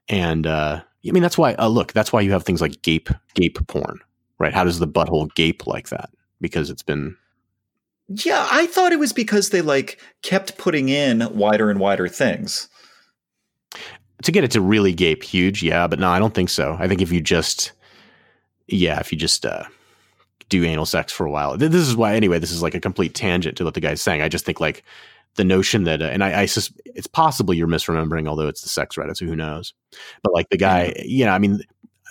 And, 0.09 0.47
uh, 0.47 0.81
I 1.07 1.13
mean, 1.13 1.23
that's 1.23 1.39
why, 1.39 1.55
uh, 1.55 1.69
look, 1.69 1.93
that's 1.93 2.13
why 2.13 2.23
you 2.23 2.33
have 2.33 2.45
things 2.45 2.61
like 2.61 2.83
gape, 2.83 3.11
gape 3.35 3.59
porn, 3.69 4.01
right? 4.39 4.53
How 4.53 4.65
does 4.65 4.79
the 4.79 4.89
butthole 4.89 5.33
gape 5.35 5.67
like 5.67 5.91
that? 5.91 6.11
Because 6.41 6.71
it's 6.71 6.83
been 6.83 7.17
yeah, 8.11 8.47
I 8.51 8.67
thought 8.67 8.93
it 8.93 8.99
was 8.99 9.13
because 9.13 9.51
they 9.51 9.63
like 9.63 10.01
kept 10.23 10.59
putting 10.59 10.89
in 10.89 11.29
wider 11.37 11.71
and 11.71 11.79
wider 11.79 12.09
things. 12.09 12.69
To 14.25 14.33
get 14.33 14.45
it 14.45 14.51
to 14.51 14.61
really 14.61 14.93
gape 14.93 15.23
huge, 15.23 15.63
yeah, 15.63 15.87
but 15.87 15.99
no, 15.99 16.11
I 16.11 16.19
don't 16.19 16.35
think 16.35 16.51
so. 16.51 16.77
I 16.79 16.89
think 16.89 17.01
if 17.01 17.11
you 17.11 17.21
just 17.21 17.73
yeah, 18.67 18.99
if 19.01 19.13
you 19.13 19.19
just 19.19 19.47
uh 19.47 19.65
do 20.51 20.65
anal 20.65 20.85
sex 20.85 21.13
for 21.13 21.25
a 21.25 21.31
while. 21.31 21.57
This 21.57 21.75
is 21.75 21.97
why 21.97 22.15
anyway, 22.15 22.39
this 22.39 22.51
is 22.51 22.61
like 22.61 22.75
a 22.75 22.81
complete 22.81 23.15
tangent 23.15 23.57
to 23.57 23.65
what 23.65 23.75
the 23.75 23.81
guy's 23.81 24.03
saying. 24.03 24.21
I 24.21 24.29
just 24.29 24.45
think 24.45 24.61
like 24.61 24.83
the 25.37 25.45
notion 25.45 25.85
that, 25.85 26.03
uh, 26.03 26.07
and 26.07 26.25
I, 26.25 26.43
I 26.43 26.47
sus- 26.47 26.73
it's 26.85 27.07
possible 27.07 27.55
you're 27.55 27.69
misremembering, 27.69 28.29
although 28.29 28.49
it's 28.49 28.63
the 28.63 28.69
sex 28.69 28.97
Reddit, 28.97 29.17
so 29.17 29.27
who 29.27 29.37
knows? 29.37 29.73
But 30.23 30.35
like 30.35 30.49
the 30.51 30.59
guy, 30.59 30.93
you 31.05 31.25
know, 31.25 31.31
I 31.31 31.39
mean, 31.39 31.61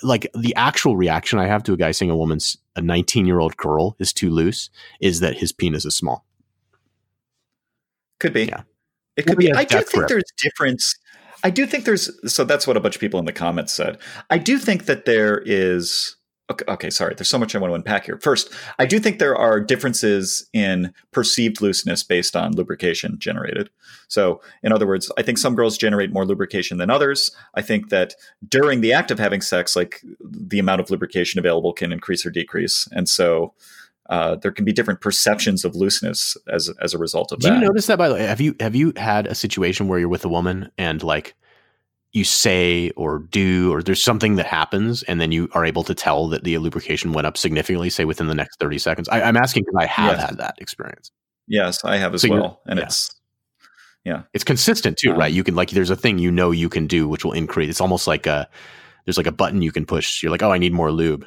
like 0.03 0.29
the 0.33 0.55
actual 0.55 0.95
reaction 0.97 1.39
I 1.39 1.47
have 1.47 1.63
to 1.63 1.73
a 1.73 1.77
guy 1.77 1.91
saying 1.91 2.11
a 2.11 2.15
woman's 2.15 2.57
a 2.75 2.81
19 2.81 3.25
year 3.25 3.39
old 3.39 3.57
girl 3.57 3.95
is 3.99 4.13
too 4.13 4.29
loose 4.29 4.69
is 4.99 5.19
that 5.19 5.37
his 5.37 5.51
penis 5.51 5.85
is 5.85 5.95
small. 5.95 6.25
Could 8.19 8.33
be. 8.33 8.45
Yeah. 8.45 8.63
It 9.15 9.25
could 9.25 9.37
be. 9.37 9.51
I 9.51 9.63
do 9.63 9.81
think 9.81 10.07
there's 10.07 10.31
difference. 10.37 10.95
I 11.43 11.49
do 11.49 11.65
think 11.65 11.85
there's 11.85 12.09
so 12.31 12.43
that's 12.43 12.67
what 12.67 12.77
a 12.77 12.79
bunch 12.79 12.95
of 12.95 13.01
people 13.01 13.19
in 13.19 13.25
the 13.25 13.33
comments 13.33 13.73
said. 13.73 13.97
I 14.29 14.37
do 14.37 14.57
think 14.57 14.85
that 14.85 15.05
there 15.05 15.41
is 15.45 16.15
Okay, 16.51 16.65
okay, 16.67 16.89
sorry. 16.89 17.13
There's 17.15 17.29
so 17.29 17.37
much 17.37 17.55
I 17.55 17.59
want 17.59 17.71
to 17.71 17.75
unpack 17.75 18.05
here. 18.05 18.17
First, 18.21 18.51
I 18.79 18.85
do 18.85 18.99
think 18.99 19.19
there 19.19 19.35
are 19.35 19.59
differences 19.59 20.49
in 20.51 20.93
perceived 21.11 21.61
looseness 21.61 22.03
based 22.03 22.35
on 22.35 22.53
lubrication 22.53 23.19
generated. 23.19 23.69
So, 24.07 24.41
in 24.63 24.71
other 24.71 24.87
words, 24.87 25.11
I 25.17 25.21
think 25.21 25.37
some 25.37 25.53
girls 25.53 25.77
generate 25.77 26.11
more 26.11 26.25
lubrication 26.25 26.79
than 26.79 26.89
others. 26.89 27.29
I 27.53 27.61
think 27.61 27.89
that 27.89 28.15
during 28.47 28.81
the 28.81 28.93
act 28.93 29.11
of 29.11 29.19
having 29.19 29.41
sex, 29.41 29.75
like 29.75 30.01
the 30.21 30.57
amount 30.57 30.81
of 30.81 30.89
lubrication 30.89 31.37
available 31.37 31.71
can 31.71 31.91
increase 31.91 32.25
or 32.25 32.31
decrease. 32.31 32.87
And 32.91 33.07
so, 33.07 33.53
uh, 34.09 34.35
there 34.37 34.51
can 34.51 34.65
be 34.65 34.73
different 34.73 35.01
perceptions 35.01 35.63
of 35.63 35.75
looseness 35.75 36.35
as 36.51 36.69
as 36.81 36.95
a 36.95 36.97
result 36.97 37.31
of 37.31 37.39
do 37.39 37.47
that. 37.47 37.53
Do 37.53 37.59
you 37.59 37.67
notice 37.67 37.85
that 37.85 37.99
by 37.99 38.09
the 38.09 38.15
way? 38.15 38.25
Have 38.25 38.41
you 38.41 38.55
have 38.59 38.75
you 38.75 38.91
had 38.97 39.27
a 39.27 39.35
situation 39.35 39.87
where 39.87 39.99
you're 39.99 40.09
with 40.09 40.25
a 40.25 40.29
woman 40.29 40.71
and 40.79 41.03
like 41.03 41.35
you 42.11 42.23
say 42.23 42.89
or 42.91 43.19
do 43.19 43.71
or 43.71 43.83
there's 43.83 44.01
something 44.01 44.35
that 44.35 44.47
happens 44.47 45.03
and 45.03 45.21
then 45.21 45.31
you 45.31 45.47
are 45.53 45.63
able 45.63 45.83
to 45.83 45.93
tell 45.93 46.27
that 46.27 46.43
the 46.43 46.57
lubrication 46.57 47.13
went 47.13 47.27
up 47.27 47.37
significantly 47.37 47.89
say 47.89 48.03
within 48.05 48.27
the 48.27 48.35
next 48.35 48.59
30 48.59 48.79
seconds. 48.79 49.09
I, 49.09 49.21
am 49.21 49.37
asking 49.37 49.63
because 49.63 49.83
i 49.83 49.85
have 49.85 50.17
yes. 50.17 50.29
had 50.29 50.37
that 50.37 50.55
experience. 50.57 51.11
Yes 51.47 51.83
i 51.85 51.97
have 51.97 52.13
as 52.13 52.23
so 52.23 52.29
well 52.29 52.61
and 52.65 52.79
yeah. 52.79 52.85
it's 52.85 53.15
yeah. 54.05 54.23
It's 54.33 54.45
consistent 54.45 54.97
too 54.97 55.11
um, 55.11 55.19
right? 55.19 55.31
You 55.31 55.43
can 55.43 55.55
like 55.55 55.71
there's 55.71 55.89
a 55.89 55.95
thing 55.95 56.19
you 56.19 56.31
know 56.31 56.51
you 56.51 56.69
can 56.69 56.87
do 56.87 57.07
which 57.07 57.25
will 57.25 57.33
increase 57.33 57.69
it's 57.69 57.81
almost 57.81 58.07
like 58.07 58.25
a 58.25 58.49
there's 59.05 59.17
like 59.17 59.27
a 59.27 59.31
button 59.31 59.61
you 59.61 59.71
can 59.71 59.85
push. 59.85 60.23
You're 60.23 60.31
like 60.31 60.41
oh 60.41 60.51
i 60.51 60.57
need 60.57 60.73
more 60.73 60.91
lube 60.91 61.25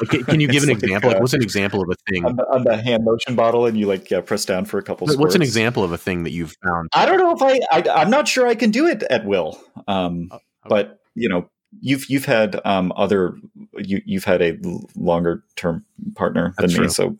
like, 0.00 0.26
can 0.26 0.40
you 0.40 0.48
give 0.52 0.62
an 0.62 0.68
like 0.70 0.82
example? 0.82 1.10
like, 1.10 1.20
what's 1.20 1.32
an 1.32 1.42
example 1.42 1.82
of 1.82 1.88
a 1.90 1.94
thing 2.10 2.24
on 2.24 2.36
the, 2.36 2.44
on 2.44 2.64
the, 2.64 2.76
hand 2.76 3.04
motion 3.04 3.34
bottle, 3.34 3.66
and 3.66 3.78
you 3.78 3.86
like 3.86 4.10
yeah, 4.10 4.20
press 4.20 4.44
down 4.44 4.64
for 4.64 4.78
a 4.78 4.82
couple. 4.82 5.06
Seconds. 5.06 5.20
What's 5.20 5.34
squirts. 5.34 5.36
an 5.36 5.42
example 5.42 5.84
of 5.84 5.92
a 5.92 5.98
thing 5.98 6.24
that 6.24 6.32
you've 6.32 6.54
found? 6.62 6.88
I 6.94 7.06
don't 7.06 7.18
know 7.18 7.32
if 7.32 7.42
I, 7.42 7.60
I 7.72 8.02
am 8.02 8.10
not 8.10 8.28
sure 8.28 8.46
I 8.46 8.54
can 8.54 8.70
do 8.70 8.86
it 8.86 9.02
at 9.04 9.24
will. 9.24 9.58
Um, 9.88 10.28
oh, 10.30 10.36
okay. 10.36 10.42
but 10.68 11.00
you 11.14 11.28
know, 11.28 11.48
you've 11.80 12.08
you've 12.08 12.24
had 12.24 12.60
um 12.64 12.92
other 12.96 13.36
you 13.78 14.02
you've 14.04 14.24
had 14.24 14.42
a 14.42 14.58
longer 14.96 15.44
term 15.56 15.84
partner 16.14 16.54
than 16.58 16.68
That's 16.68 16.78
me, 16.78 16.88
so 16.88 17.16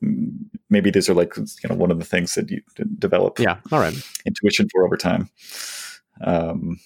maybe 0.71 0.91
these 0.91 1.09
are 1.09 1.15
like 1.15 1.37
you 1.37 1.69
know 1.69 1.75
one 1.75 1.91
of 1.91 1.99
the 1.99 2.05
things 2.05 2.35
that 2.35 2.51
you 2.51 2.61
develop. 2.99 3.39
Yeah, 3.39 3.59
all 3.71 3.81
right, 3.81 3.95
intuition 4.27 4.69
for 4.71 4.85
over 4.85 4.97
time. 4.97 5.31
Um, 6.21 6.79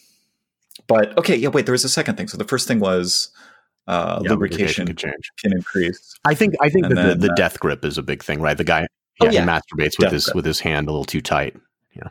but 0.86 1.16
okay, 1.18 1.36
yeah. 1.36 1.48
Wait, 1.48 1.66
there 1.66 1.72
was 1.72 1.84
a 1.84 1.88
second 1.88 2.16
thing. 2.16 2.28
So 2.28 2.36
the 2.36 2.44
first 2.44 2.68
thing 2.68 2.80
was 2.80 3.30
uh, 3.86 4.20
yeah, 4.22 4.30
lubrication, 4.30 4.86
can, 4.94 5.12
can 5.38 5.52
increase. 5.52 6.14
I 6.24 6.34
think 6.34 6.54
I 6.60 6.68
think 6.68 6.88
that 6.88 6.94
then, 6.94 7.20
the, 7.20 7.26
the 7.26 7.32
uh, 7.32 7.36
death 7.36 7.60
grip 7.60 7.84
is 7.84 7.98
a 7.98 8.02
big 8.02 8.22
thing, 8.22 8.40
right? 8.40 8.56
The 8.56 8.64
guy 8.64 8.86
oh, 9.20 9.26
yeah, 9.26 9.30
yeah. 9.30 9.40
he 9.42 9.46
masturbates 9.46 9.98
with 9.98 10.06
death 10.06 10.12
his 10.12 10.24
grip. 10.26 10.36
with 10.36 10.44
his 10.44 10.60
hand 10.60 10.88
a 10.88 10.90
little 10.90 11.04
too 11.04 11.20
tight. 11.20 11.56
Yeah. 11.94 12.08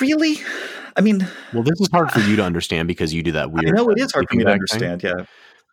Really? 0.00 0.38
I 0.96 1.00
mean, 1.00 1.26
well, 1.52 1.62
this 1.62 1.80
is 1.80 1.88
hard 1.92 2.10
for 2.10 2.20
you 2.20 2.36
to 2.36 2.44
understand 2.44 2.88
because 2.88 3.14
you 3.14 3.22
do 3.22 3.32
that 3.32 3.50
weird. 3.50 3.68
I 3.68 3.70
know 3.70 3.88
it 3.90 3.98
is 3.98 4.12
hard 4.12 4.28
for 4.28 4.36
me 4.36 4.44
to 4.44 4.50
understand. 4.50 5.02
Thing. 5.02 5.14
Yeah. 5.16 5.24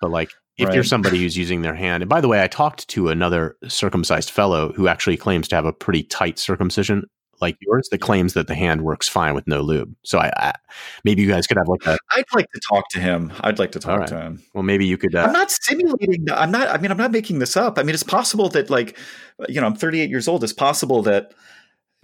But 0.01 0.11
like, 0.11 0.31
if 0.57 0.67
right. 0.67 0.75
you're 0.75 0.83
somebody 0.83 1.19
who's 1.21 1.37
using 1.37 1.61
their 1.61 1.75
hand, 1.75 2.03
and 2.03 2.09
by 2.09 2.21
the 2.21 2.27
way, 2.27 2.41
I 2.41 2.47
talked 2.47 2.87
to 2.89 3.09
another 3.09 3.57
circumcised 3.67 4.31
fellow 4.31 4.71
who 4.73 4.87
actually 4.87 5.17
claims 5.17 5.47
to 5.49 5.55
have 5.55 5.65
a 5.65 5.73
pretty 5.73 6.03
tight 6.03 6.39
circumcision 6.39 7.03
like 7.41 7.57
yours 7.61 7.89
that 7.89 7.99
claims 7.99 8.33
that 8.33 8.47
the 8.47 8.55
hand 8.55 8.81
works 8.81 9.07
fine 9.07 9.33
with 9.35 9.47
no 9.47 9.61
lube. 9.61 9.95
So 10.03 10.19
I, 10.19 10.31
I 10.37 10.53
maybe 11.03 11.21
you 11.21 11.27
guys 11.27 11.47
could 11.47 11.57
have 11.57 11.67
like 11.67 11.85
a. 11.85 11.97
I'd 12.15 12.25
like 12.33 12.49
to 12.51 12.61
talk 12.69 12.89
to 12.91 12.99
him. 12.99 13.31
I'd 13.41 13.59
like 13.59 13.71
to 13.73 13.79
talk 13.79 13.99
right. 13.99 14.07
to 14.09 14.19
him. 14.19 14.43
Well, 14.53 14.63
maybe 14.63 14.85
you 14.85 14.97
could. 14.97 15.15
Uh, 15.15 15.23
I'm 15.23 15.33
not 15.33 15.51
simulating. 15.51 16.29
I'm 16.31 16.51
not. 16.51 16.67
I 16.67 16.77
mean, 16.77 16.91
I'm 16.91 16.97
not 16.97 17.11
making 17.11 17.39
this 17.39 17.55
up. 17.57 17.77
I 17.77 17.83
mean, 17.83 17.93
it's 17.93 18.03
possible 18.03 18.49
that 18.49 18.69
like, 18.69 18.97
you 19.47 19.61
know, 19.61 19.67
I'm 19.67 19.75
38 19.75 20.09
years 20.09 20.27
old. 20.27 20.43
It's 20.43 20.53
possible 20.53 21.01
that 21.03 21.33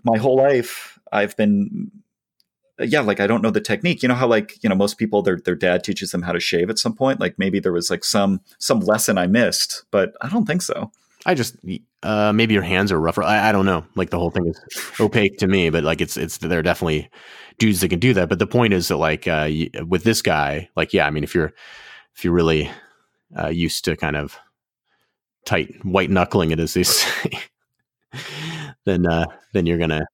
my 0.03 0.17
whole 0.17 0.35
life 0.35 0.99
I've 1.11 1.37
been 1.37 1.91
yeah, 2.79 3.01
like 3.01 3.19
I 3.19 3.27
don't 3.27 3.41
know 3.41 3.51
the 3.51 3.61
technique. 3.61 4.01
You 4.01 4.09
know 4.09 4.15
how 4.15 4.27
like 4.27 4.61
you 4.63 4.69
know 4.69 4.75
most 4.75 4.97
people 4.97 5.21
their 5.21 5.37
their 5.37 5.55
dad 5.55 5.83
teaches 5.83 6.11
them 6.11 6.23
how 6.23 6.31
to 6.31 6.39
shave 6.39 6.69
at 6.69 6.79
some 6.79 6.95
point. 6.95 7.19
Like 7.19 7.37
maybe 7.37 7.59
there 7.59 7.71
was 7.71 7.89
like 7.89 8.03
some 8.03 8.41
some 8.57 8.79
lesson 8.79 9.17
I 9.17 9.27
missed, 9.27 9.85
but 9.91 10.15
I 10.21 10.29
don't 10.29 10.45
think 10.45 10.61
so. 10.61 10.91
I 11.25 11.35
just 11.35 11.55
uh, 12.03 12.33
maybe 12.33 12.53
your 12.53 12.63
hands 12.63 12.91
are 12.91 12.99
rougher. 12.99 13.23
I, 13.23 13.49
I, 13.49 13.51
don't 13.51 13.65
know. 13.65 13.85
Like 13.95 14.09
the 14.09 14.19
whole 14.19 14.29
thing 14.29 14.47
is 14.47 14.59
opaque 14.99 15.37
to 15.37 15.47
me, 15.47 15.69
but 15.69 15.83
like 15.83 16.01
it's 16.01 16.17
it's 16.17 16.37
there 16.37 16.59
are 16.59 16.63
definitely 16.63 17.09
dudes 17.59 17.79
that 17.79 17.89
can 17.89 17.99
do 17.99 18.13
that. 18.13 18.27
But 18.27 18.39
the 18.39 18.47
point 18.47 18.73
is 18.73 18.89
that 18.89 18.97
like 18.97 19.27
uh, 19.27 19.49
with 19.87 20.03
this 20.03 20.21
guy, 20.21 20.69
like 20.75 20.93
yeah, 20.93 21.07
I 21.07 21.11
mean 21.11 21.23
if 21.23 21.33
you're 21.33 21.53
if 22.15 22.23
you're 22.23 22.33
really 22.33 22.69
uh, 23.37 23.47
used 23.47 23.85
to 23.85 23.95
kind 23.95 24.17
of 24.17 24.37
tight 25.45 25.73
white 25.85 26.09
knuckling 26.09 26.51
it 26.51 26.59
as 26.59 26.73
they 26.73 26.83
say, 26.83 27.31
then 28.85 29.07
uh, 29.07 29.25
then 29.53 29.65
you're 29.65 29.77
gonna 29.77 30.05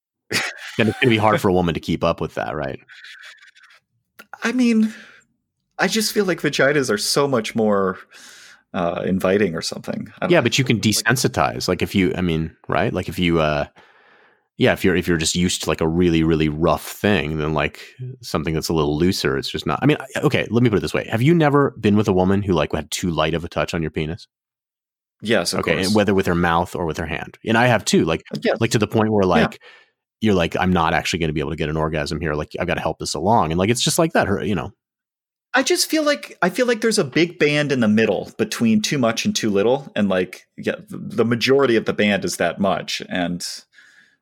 then 0.78 0.90
it's 0.90 1.00
gonna 1.00 1.10
be 1.10 1.18
hard 1.18 1.42
for 1.42 1.50
a 1.50 1.54
woman 1.54 1.74
to 1.74 1.80
keep 1.80 2.04
up 2.04 2.22
with 2.22 2.36
that, 2.36 2.56
right? 2.56 2.80
I 4.44 4.52
mean, 4.52 4.94
I 5.80 5.88
just 5.88 6.14
feel 6.14 6.26
like 6.26 6.42
vaginas 6.42 6.90
are 6.92 6.98
so 6.98 7.28
much 7.28 7.56
more 7.56 7.98
uh, 8.74 9.04
inviting 9.06 9.56
or 9.56 9.62
something. 9.62 10.12
Yeah, 10.30 10.42
but 10.42 10.58
you 10.58 10.64
can 10.64 10.80
desensitize. 10.80 11.68
Like 11.68 11.82
if 11.82 11.96
you, 11.96 12.14
I 12.16 12.22
mean, 12.22 12.56
right? 12.68 12.94
Like 12.94 13.10
if 13.10 13.18
you, 13.18 13.40
uh, 13.40 13.66
yeah, 14.58 14.74
if 14.74 14.84
you're 14.84 14.96
if 14.96 15.08
you're 15.08 15.18
just 15.18 15.36
used 15.36 15.64
to 15.64 15.70
like 15.70 15.82
a 15.82 15.88
really 15.88 16.22
really 16.22 16.50
rough 16.50 16.86
thing, 16.86 17.38
then 17.38 17.54
like 17.54 17.82
something 18.22 18.54
that's 18.54 18.70
a 18.70 18.74
little 18.74 18.98
looser, 18.98 19.38
it's 19.38 19.50
just 19.50 19.66
not. 19.66 19.80
I 19.82 19.86
mean, 19.86 19.98
okay, 20.18 20.48
let 20.50 20.62
me 20.64 20.70
put 20.70 20.78
it 20.78 20.82
this 20.82 20.94
way: 20.94 21.08
Have 21.10 21.22
you 21.22 21.34
never 21.34 21.72
been 21.80 21.96
with 21.96 22.08
a 22.08 22.14
woman 22.14 22.44
who 22.44 22.54
like 22.54 22.74
had 22.74 22.92
too 22.92 23.10
light 23.10 23.34
of 23.34 23.44
a 23.44 23.50
touch 23.50 23.74
on 23.74 23.82
your 23.82 23.92
penis? 23.92 24.28
Yes. 25.22 25.54
okay, 25.54 25.74
course. 25.74 25.88
and 25.88 25.96
whether 25.96 26.14
with 26.14 26.26
her 26.28 26.36
mouth 26.36 26.76
or 26.76 26.86
with 26.86 26.98
her 26.98 27.06
hand, 27.06 27.38
and 27.46 27.58
I 27.58 27.68
have 27.68 27.86
too. 27.86 28.06
Like, 28.06 28.24
like 28.60 28.72
to 28.72 28.80
the 28.80 28.88
point 28.88 29.12
where 29.12 29.26
like. 29.26 29.54
Yeah. 29.54 29.68
You're 30.22 30.36
like, 30.36 30.58
I'm 30.58 30.74
not 30.74 30.94
actually 30.94 31.20
going 31.20 31.30
to 31.30 31.34
be 31.34 31.40
able 31.40 31.52
to 31.52 31.56
get 31.56 31.70
an 31.70 31.78
orgasm 31.78 32.20
here. 32.20 32.34
Like, 32.34 32.50
I've 32.60 32.68
got 32.68 32.74
to 32.74 32.82
help 32.82 33.00
this 33.00 33.14
along, 33.14 33.54
and 33.54 33.58
like, 33.58 33.70
it's 33.70 33.80
just 33.80 33.98
like 33.98 34.12
that. 34.12 34.28
Her, 34.28 34.44
you 34.44 34.54
know, 34.54 34.74
I 35.54 35.64
just 35.64 35.90
feel 35.90 36.04
like 36.04 36.38
I 36.42 36.50
feel 36.50 36.68
like 36.68 36.82
there's 36.82 37.00
a 37.00 37.04
big 37.04 37.40
band 37.40 37.72
in 37.72 37.80
the 37.80 37.88
middle 37.88 38.32
between 38.38 38.82
too 38.82 38.98
much 38.98 39.26
and 39.26 39.36
too 39.36 39.50
little, 39.50 39.92
and 39.96 40.08
like 40.08 40.48
yeah, 40.58 40.76
the 40.90 41.26
majority 41.26 41.76
of 41.76 41.86
the 41.86 41.94
band 41.94 42.24
is 42.24 42.38
that 42.38 42.60
much, 42.60 43.02
and 43.10 43.46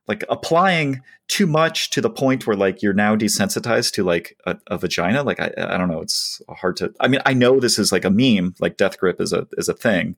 like 0.06 0.24
applying 0.30 1.02
too 1.28 1.46
much 1.46 1.90
to 1.90 2.00
the 2.00 2.08
point 2.08 2.46
where 2.46 2.56
like 2.56 2.82
you're 2.82 2.94
now 2.94 3.14
desensitized 3.14 3.92
to 3.92 4.02
like 4.02 4.36
a, 4.46 4.56
a, 4.68 4.78
vagina. 4.78 5.22
Like 5.22 5.38
I, 5.38 5.52
I 5.58 5.76
don't 5.76 5.90
know, 5.90 6.00
it's 6.00 6.40
hard 6.48 6.76
to. 6.78 6.94
I 6.98 7.08
mean, 7.08 7.20
I 7.26 7.34
know 7.34 7.60
this 7.60 7.78
is 7.78 7.92
like 7.92 8.06
a 8.06 8.10
meme, 8.10 8.54
like 8.58 8.78
death 8.78 8.98
grip 8.98 9.20
is 9.20 9.34
a 9.34 9.46
is 9.58 9.68
a 9.68 9.74
thing, 9.74 10.16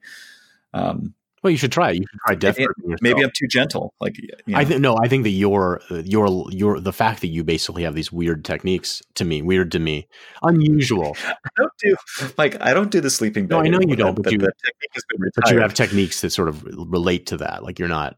um, 0.73 1.15
well, 1.43 1.51
you 1.51 1.57
should 1.57 1.73
try. 1.73 1.91
It. 1.91 1.97
You 1.97 2.05
should 2.11 2.21
try 2.27 2.35
death 2.35 2.59
Maybe 3.01 3.23
I'm 3.23 3.31
too 3.35 3.47
gentle. 3.47 3.95
Like 4.01 4.19
you 4.19 4.29
know. 4.47 4.59
I 4.59 4.65
think 4.65 4.81
no. 4.81 4.99
I 4.99 5.09
think 5.09 5.25
that 5.25 5.31
your 5.31 5.81
your 5.91 6.47
your 6.51 6.81
the 6.81 6.93
fact 6.93 7.23
that 7.23 7.29
you 7.29 7.45
basically 7.45 7.83
have 7.85 7.95
these 7.95 8.13
weird 8.13 8.45
techniques 8.45 9.03
to 9.15 9.25
me, 9.25 9.41
weird 9.41 9.73
to 9.73 9.79
me, 9.79 10.07
unusual. 10.43 11.17
I 11.25 11.49
don't 11.57 11.73
do 11.79 11.97
like 12.37 12.61
I 12.61 12.75
don't 12.75 12.91
do 12.91 13.01
the 13.01 13.11
sleeping 13.11 13.47
bag. 13.47 13.57
No, 13.57 13.65
I 13.65 13.69
know 13.69 13.81
you 13.81 13.97
don't, 13.97 14.21
but, 14.23 14.31
you, 14.31 14.39
but 14.39 15.51
you 15.51 15.61
have 15.61 15.73
techniques 15.73 16.21
that 16.21 16.31
sort 16.31 16.49
of 16.49 16.63
relate 16.65 17.27
to 17.27 17.39
that. 17.39 17.63
Like 17.63 17.79
you're 17.79 17.89
not. 17.89 18.17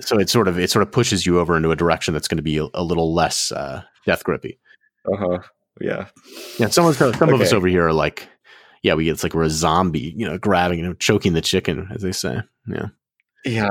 So 0.00 0.18
it 0.18 0.30
sort 0.30 0.48
of 0.48 0.58
it 0.58 0.70
sort 0.70 0.82
of 0.82 0.92
pushes 0.92 1.26
you 1.26 1.40
over 1.40 1.56
into 1.56 1.70
a 1.70 1.76
direction 1.76 2.14
that's 2.14 2.28
going 2.28 2.36
to 2.36 2.42
be 2.42 2.58
a, 2.58 2.66
a 2.72 2.82
little 2.82 3.12
less 3.12 3.52
uh, 3.52 3.82
death 4.06 4.24
grippy. 4.24 4.58
Uh 5.04 5.16
huh. 5.16 5.38
Yeah. 5.80 6.06
Yeah. 6.58 6.68
Some 6.68 6.86
of 6.86 6.96
some 6.96 7.10
okay. 7.10 7.32
of 7.32 7.40
us 7.40 7.52
over 7.52 7.68
here 7.68 7.86
are 7.86 7.92
like 7.92 8.28
yeah, 8.82 8.94
we 8.94 9.04
get 9.04 9.12
it's 9.12 9.22
like 9.22 9.34
we're 9.34 9.42
a 9.42 9.50
zombie, 9.50 10.14
you 10.16 10.26
know, 10.26 10.38
grabbing 10.38 10.84
and 10.84 10.98
choking 10.98 11.32
the 11.32 11.40
chicken, 11.40 11.88
as 11.94 12.02
they 12.02 12.12
say. 12.12 12.40
Yeah. 12.66 12.86
Yeah. 13.44 13.68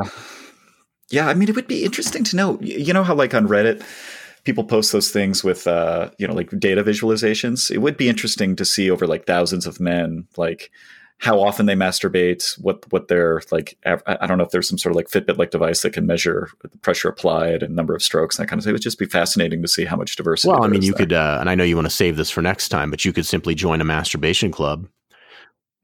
Yeah. 1.09 1.27
I 1.27 1.33
mean, 1.33 1.49
it 1.49 1.55
would 1.55 1.67
be 1.67 1.85
interesting 1.85 2.23
to 2.25 2.35
know, 2.35 2.59
you 2.61 2.93
know, 2.93 3.03
how 3.03 3.15
like 3.15 3.33
on 3.33 3.47
Reddit, 3.47 3.83
people 4.43 4.63
post 4.63 4.91
those 4.91 5.11
things 5.11 5.43
with, 5.43 5.67
uh, 5.67 6.09
you 6.17 6.27
know, 6.27 6.33
like 6.33 6.49
data 6.59 6.83
visualizations. 6.83 7.71
It 7.71 7.79
would 7.79 7.97
be 7.97 8.09
interesting 8.09 8.55
to 8.55 8.65
see 8.65 8.89
over 8.89 9.07
like 9.07 9.25
thousands 9.25 9.65
of 9.65 9.79
men, 9.79 10.27
like, 10.37 10.71
how 11.19 11.41
often 11.41 11.65
they 11.65 11.73
masturbate, 11.73 12.59
what 12.59 12.85
what 12.91 13.07
their 13.07 13.41
like 13.51 13.75
I 13.85 14.27
don't 14.27 14.37
know 14.37 14.43
if 14.43 14.51
there's 14.51 14.69
some 14.69 14.77
sort 14.77 14.91
of 14.91 14.97
like 14.97 15.09
Fitbit 15.09 15.39
like 15.39 15.49
device 15.49 15.81
that 15.81 15.93
can 15.93 16.05
measure 16.05 16.49
the 16.61 16.77
pressure 16.77 17.09
applied 17.09 17.63
and 17.63 17.75
number 17.75 17.95
of 17.95 18.03
strokes 18.03 18.37
and 18.37 18.43
that 18.43 18.49
kind 18.49 18.59
of 18.59 18.63
thing. 18.63 18.69
It 18.69 18.73
would 18.73 18.83
just 18.83 18.99
be 18.99 19.07
fascinating 19.07 19.63
to 19.63 19.67
see 19.67 19.85
how 19.85 19.95
much 19.95 20.15
diversity. 20.15 20.51
Well, 20.51 20.63
I 20.63 20.67
mean, 20.67 20.83
you 20.83 20.91
there. 20.91 20.99
could, 20.99 21.13
uh, 21.13 21.37
and 21.39 21.49
I 21.49 21.55
know 21.55 21.63
you 21.63 21.75
want 21.75 21.87
to 21.87 21.95
save 21.95 22.17
this 22.17 22.29
for 22.29 22.43
next 22.43 22.69
time, 22.69 22.91
but 22.91 23.03
you 23.03 23.13
could 23.13 23.25
simply 23.25 23.55
join 23.55 23.81
a 23.81 23.83
masturbation 23.83 24.51
club 24.51 24.87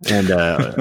and 0.09 0.31
uh, 0.31 0.73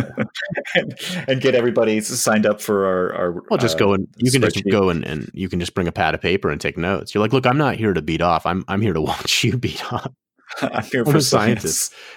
and, 0.75 0.95
and, 1.29 1.41
get 1.41 1.55
everybody 1.55 2.01
signed 2.01 2.47
up 2.47 2.61
for 2.61 2.87
our. 2.87 3.15
our 3.15 3.43
well, 3.51 3.59
just 3.59 3.77
uh, 3.77 3.81
go 3.81 3.95
and 3.95 4.09
you 4.17 4.31
can 4.31 4.43
just 4.43 4.63
go 4.71 4.91
and, 4.91 5.05
and 5.05 5.31
you 5.35 5.49
can 5.49 5.61
just 5.61 5.75
bring 5.75 5.89
a 5.89 5.93
pad 5.93 6.15
of 6.15 6.21
paper 6.21 6.51
and 6.51 6.61
take 6.61 6.77
notes. 6.77 7.15
You're 7.15 7.23
like, 7.23 7.33
look, 7.33 7.47
I'm 7.47 7.59
not 7.59 7.77
here 7.77 7.93
to 7.93 8.03
beat 8.03 8.21
off. 8.21 8.47
I'm 8.47 8.65
I'm 8.69 8.81
here 8.81 8.93
to 8.93 9.01
watch 9.01 9.45
you 9.45 9.57
beat 9.57 9.93
off. 9.93 10.13
I'm 10.63 10.85
here 10.85 11.05
for 11.05 11.21
science. 11.21 11.65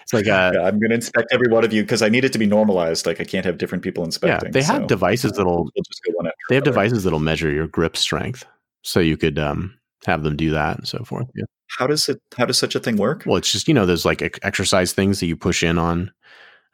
It's 0.03 0.13
like 0.13 0.27
uh, 0.27 0.51
yeah, 0.55 0.61
I'm 0.61 0.79
going 0.79 0.89
to 0.89 0.95
inspect 0.95 1.29
every 1.31 1.49
one 1.49 1.63
of 1.63 1.71
you 1.71 1.83
because 1.83 2.01
I 2.01 2.09
need 2.09 2.25
it 2.25 2.33
to 2.33 2.39
be 2.39 2.45
normalized. 2.45 3.05
Like 3.05 3.21
I 3.21 3.23
can't 3.23 3.45
have 3.45 3.57
different 3.57 3.83
people 3.83 4.03
inspecting. 4.03 4.49
Yeah, 4.49 4.51
they 4.51 4.63
have 4.63 4.83
so, 4.83 4.87
devices 4.87 5.31
that'll. 5.33 5.63
We'll 5.63 5.83
just 5.85 6.01
go 6.05 6.13
one 6.15 6.31
they 6.49 6.55
have 6.55 6.63
devices 6.63 7.03
that'll 7.03 7.19
measure 7.19 7.51
your 7.51 7.67
grip 7.67 7.95
strength, 7.95 8.45
so 8.81 8.99
you 8.99 9.17
could 9.17 9.39
um, 9.39 9.77
have 10.05 10.23
them 10.23 10.35
do 10.35 10.51
that 10.51 10.77
and 10.77 10.87
so 10.87 11.03
forth. 11.03 11.27
Yeah. 11.35 11.45
How 11.77 11.87
does 11.87 12.07
it? 12.09 12.21
How 12.37 12.45
does 12.45 12.57
such 12.57 12.75
a 12.75 12.79
thing 12.79 12.97
work? 12.97 13.23
Well, 13.25 13.37
it's 13.37 13.51
just 13.51 13.67
you 13.67 13.73
know, 13.73 13.85
there's 13.85 14.05
like 14.05 14.21
exercise 14.43 14.93
things 14.93 15.19
that 15.19 15.27
you 15.27 15.35
push 15.35 15.63
in 15.63 15.77
on 15.77 16.11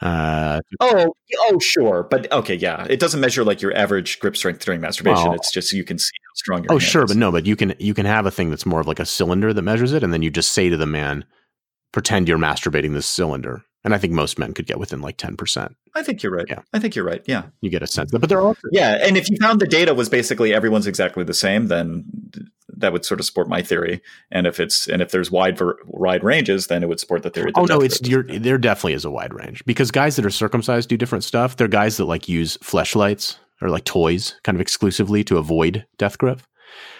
uh, 0.01 0.61
oh, 0.79 1.13
oh, 1.37 1.59
sure, 1.59 2.07
but 2.09 2.31
okay, 2.31 2.55
yeah, 2.55 2.87
it 2.89 2.99
doesn't 2.99 3.19
measure 3.19 3.43
like 3.43 3.61
your 3.61 3.75
average 3.77 4.19
grip 4.19 4.35
strength 4.35 4.65
during 4.65 4.81
masturbation. 4.81 5.25
Well, 5.25 5.33
it's 5.33 5.51
just 5.51 5.71
you 5.73 5.83
can 5.83 5.99
see 5.99 6.15
how 6.23 6.33
strong 6.35 6.63
your. 6.63 6.73
Oh, 6.73 6.79
sure, 6.79 7.03
is. 7.03 7.11
but 7.11 7.17
no, 7.17 7.31
but 7.31 7.45
you 7.45 7.55
can 7.55 7.75
you 7.77 7.93
can 7.93 8.07
have 8.07 8.25
a 8.25 8.31
thing 8.31 8.49
that's 8.49 8.65
more 8.65 8.81
of 8.81 8.87
like 8.87 8.99
a 8.99 9.05
cylinder 9.05 9.53
that 9.53 9.61
measures 9.61 9.93
it, 9.93 10.03
and 10.03 10.11
then 10.11 10.23
you 10.23 10.31
just 10.31 10.53
say 10.53 10.69
to 10.69 10.77
the 10.77 10.87
man, 10.87 11.23
"Pretend 11.91 12.27
you're 12.27 12.39
masturbating 12.39 12.93
this 12.93 13.05
cylinder," 13.05 13.63
and 13.83 13.95
I 13.95 13.97
think 13.97 14.13
most 14.13 14.37
men 14.37 14.53
could 14.53 14.67
get 14.67 14.79
within 14.79 15.01
like 15.01 15.17
ten 15.17 15.35
percent. 15.35 15.75
I 15.95 16.03
think 16.03 16.21
you're 16.21 16.31
right. 16.31 16.45
Yeah, 16.47 16.61
I 16.73 16.79
think 16.79 16.95
you're 16.95 17.05
right. 17.05 17.23
Yeah, 17.25 17.43
you 17.61 17.69
get 17.69 17.83
a 17.83 17.87
sense, 17.87 18.09
of 18.09 18.11
that. 18.11 18.19
but 18.19 18.29
they're 18.29 18.41
also 18.41 18.61
yeah, 18.71 18.99
and 19.05 19.17
if 19.17 19.29
you 19.29 19.37
found 19.37 19.59
the 19.59 19.67
data 19.67 19.93
was 19.93 20.09
basically 20.09 20.53
everyone's 20.53 20.87
exactly 20.87 21.23
the 21.23 21.33
same, 21.33 21.67
then 21.67 22.05
that 22.77 22.93
would 22.93 23.05
sort 23.05 23.19
of 23.19 23.25
support 23.25 23.49
my 23.49 23.61
theory. 23.61 24.01
And 24.31 24.45
if 24.45 24.59
it's 24.59 24.87
and 24.87 25.01
if 25.01 25.11
there's 25.11 25.31
wide 25.31 25.59
wide 25.85 26.23
ranges, 26.23 26.67
then 26.67 26.83
it 26.83 26.89
would 26.89 26.99
support 26.99 27.23
the 27.23 27.29
theory. 27.29 27.51
oh 27.55 27.65
no, 27.65 27.79
it's 27.79 27.99
there 27.99 28.57
definitely 28.57 28.93
is 28.93 29.05
a 29.05 29.11
wide 29.11 29.33
range 29.33 29.63
because 29.65 29.91
guys 29.91 30.15
that 30.15 30.25
are 30.25 30.31
circumcised 30.31 30.89
do 30.89 30.97
different 30.97 31.23
stuff. 31.23 31.57
They're 31.57 31.67
guys 31.67 31.97
that 31.97 32.05
like 32.05 32.29
use 32.29 32.57
fleshlights 32.57 33.37
or 33.61 33.69
like 33.69 33.85
toys 33.85 34.35
kind 34.43 34.55
of 34.55 34.61
exclusively 34.61 35.23
to 35.25 35.37
avoid 35.37 35.85
death 35.97 36.17
grip. 36.17 36.41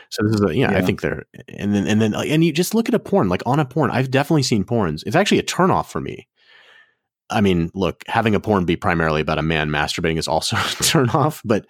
So 0.10 0.24
this 0.24 0.36
is 0.36 0.42
a, 0.42 0.56
yeah, 0.56 0.72
yeah, 0.72 0.78
I 0.78 0.82
think 0.82 1.02
they're 1.02 1.24
and 1.48 1.74
then 1.74 1.88
and 1.88 2.02
then 2.02 2.14
and 2.14 2.44
you 2.44 2.52
just 2.52 2.76
look 2.76 2.90
at 2.90 2.96
a 2.96 3.00
porn 3.00 3.30
like 3.30 3.44
on 3.46 3.60
a 3.60 3.66
porn. 3.66 3.92
I've 3.92 4.12
definitely 4.12 4.44
seen 4.44 4.66
porns. 4.66 5.04
It's 5.06 5.16
actually 5.16 5.40
a 5.40 5.44
turnoff 5.44 5.86
for 5.86 6.02
me 6.02 6.28
I 7.32 7.42
mean, 7.42 7.72
look, 7.74 8.04
having 8.08 8.36
a 8.36 8.40
porn 8.40 8.66
be 8.66 8.76
primarily 8.76 9.22
about 9.22 9.40
a 9.40 9.42
man 9.42 9.70
masturbating 9.70 10.18
is 10.18 10.28
also 10.28 10.56
a 10.80 10.84
turn 10.84 11.10
off, 11.10 11.42
but 11.46 11.66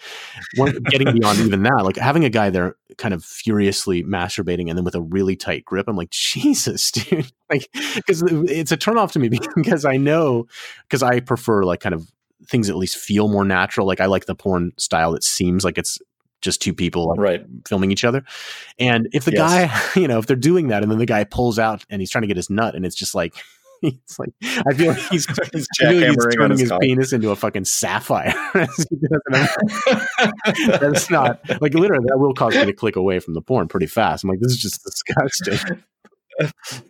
getting 0.89 1.13
beyond 1.19 1.39
even 1.39 1.63
that, 1.63 1.83
like 1.83 1.97
having 1.97 2.25
a 2.25 2.29
guy 2.29 2.49
there 2.49 2.75
kind 2.97 3.13
of 3.13 3.23
furiously 3.23 4.03
masturbating 4.03 4.69
and 4.69 4.77
then 4.77 4.83
with 4.83 4.95
a 4.95 5.01
really 5.01 5.35
tight 5.35 5.63
grip, 5.65 5.87
I'm 5.87 5.95
like, 5.95 6.09
Jesus, 6.09 6.91
dude. 6.91 7.31
Like, 7.49 7.69
because 7.95 8.23
it's 8.23 8.71
a 8.71 8.77
turn 8.77 8.97
off 8.97 9.11
to 9.13 9.19
me 9.19 9.29
because 9.55 9.85
I 9.85 9.97
know, 9.97 10.47
because 10.83 11.03
I 11.03 11.19
prefer 11.19 11.63
like 11.63 11.79
kind 11.79 11.95
of 11.95 12.11
things 12.47 12.69
at 12.69 12.75
least 12.75 12.97
feel 12.97 13.27
more 13.27 13.45
natural. 13.45 13.87
Like, 13.87 14.01
I 14.01 14.05
like 14.05 14.25
the 14.25 14.35
porn 14.35 14.71
style 14.77 15.11
that 15.13 15.23
seems 15.23 15.63
like 15.63 15.77
it's 15.77 15.99
just 16.41 16.61
two 16.61 16.73
people 16.73 17.09
like, 17.09 17.19
right. 17.19 17.45
filming 17.67 17.91
each 17.91 18.03
other. 18.03 18.23
And 18.79 19.07
if 19.13 19.25
the 19.25 19.31
yes. 19.31 19.39
guy, 19.93 19.99
you 19.99 20.07
know, 20.07 20.17
if 20.17 20.25
they're 20.25 20.35
doing 20.35 20.69
that 20.69 20.81
and 20.81 20.91
then 20.91 20.97
the 20.97 21.05
guy 21.05 21.23
pulls 21.23 21.59
out 21.59 21.85
and 21.89 22.01
he's 22.01 22.09
trying 22.09 22.23
to 22.23 22.27
get 22.27 22.37
his 22.37 22.49
nut 22.49 22.75
and 22.75 22.85
it's 22.85 22.95
just 22.95 23.13
like, 23.13 23.35
he's 23.89 24.19
like, 24.19 24.29
I 24.67 24.73
feel 24.73 24.89
like 24.89 24.97
he's, 25.09 25.25
he's, 25.29 25.37
like 25.39 25.51
he's 25.53 25.67
turning 25.79 26.51
his, 26.51 26.61
his 26.61 26.71
penis 26.79 27.13
into 27.13 27.31
a 27.31 27.35
fucking 27.35 27.65
sapphire. 27.65 28.33
That's 30.79 31.09
not 31.09 31.41
like 31.61 31.73
literally 31.73 32.05
that 32.07 32.17
will 32.17 32.33
cause 32.33 32.55
me 32.55 32.65
to 32.65 32.73
click 32.73 32.95
away 32.95 33.19
from 33.19 33.33
the 33.33 33.41
porn 33.41 33.67
pretty 33.67 33.87
fast. 33.87 34.23
I'm 34.23 34.29
like, 34.29 34.39
this 34.39 34.51
is 34.51 34.59
just 34.59 34.83
disgusting. 34.83 35.83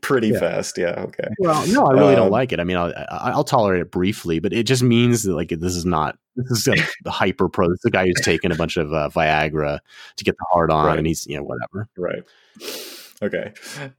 pretty 0.01 0.29
yeah. 0.29 0.39
fast, 0.39 0.77
yeah. 0.77 1.05
Okay. 1.07 1.29
Well, 1.39 1.65
no, 1.67 1.85
I 1.85 1.93
really 1.93 2.13
um, 2.15 2.23
don't 2.23 2.31
like 2.31 2.51
it. 2.51 2.59
I 2.59 2.65
mean, 2.65 2.75
I'll, 2.77 2.93
I'll 3.09 3.43
tolerate 3.45 3.81
it 3.81 3.91
briefly, 3.91 4.39
but 4.39 4.51
it 4.51 4.63
just 4.63 4.83
means 4.83 5.23
that 5.23 5.33
like 5.33 5.49
this 5.49 5.75
is 5.75 5.85
not 5.85 6.17
this 6.35 6.67
is 6.67 6.79
a 7.05 7.09
hyper 7.09 7.47
pro. 7.47 7.67
This 7.67 7.75
is 7.75 7.83
the 7.83 7.91
guy 7.91 8.05
who's 8.05 8.21
taken 8.21 8.51
a 8.51 8.55
bunch 8.55 8.75
of 8.75 8.93
uh, 8.93 9.09
Viagra 9.09 9.79
to 10.17 10.23
get 10.23 10.35
the 10.37 10.45
hard 10.51 10.71
on, 10.71 10.87
right. 10.87 10.97
and 10.97 11.07
he's 11.07 11.25
you 11.25 11.37
know 11.37 11.43
whatever. 11.43 11.87
Right. 11.97 12.23
Okay. 13.21 13.53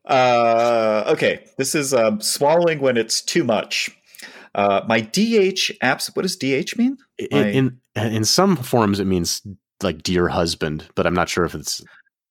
Uh, 0.04 1.04
okay. 1.08 1.44
This 1.56 1.74
is 1.74 1.94
um, 1.94 2.20
swallowing 2.20 2.80
when 2.80 2.96
it's 2.96 3.22
too 3.22 3.44
much. 3.44 3.90
Uh, 4.54 4.82
my 4.86 5.00
DH 5.00 5.72
apps. 5.82 6.14
What 6.14 6.22
does 6.22 6.36
DH 6.36 6.76
mean? 6.76 6.98
My, 7.30 7.46
in, 7.46 7.78
in 7.96 8.24
some 8.24 8.56
forms, 8.56 9.00
it 9.00 9.06
means 9.06 9.40
like 9.82 10.02
dear 10.02 10.28
husband, 10.28 10.88
but 10.94 11.06
I'm 11.06 11.14
not 11.14 11.28
sure 11.28 11.44
if 11.44 11.54
it's. 11.54 11.82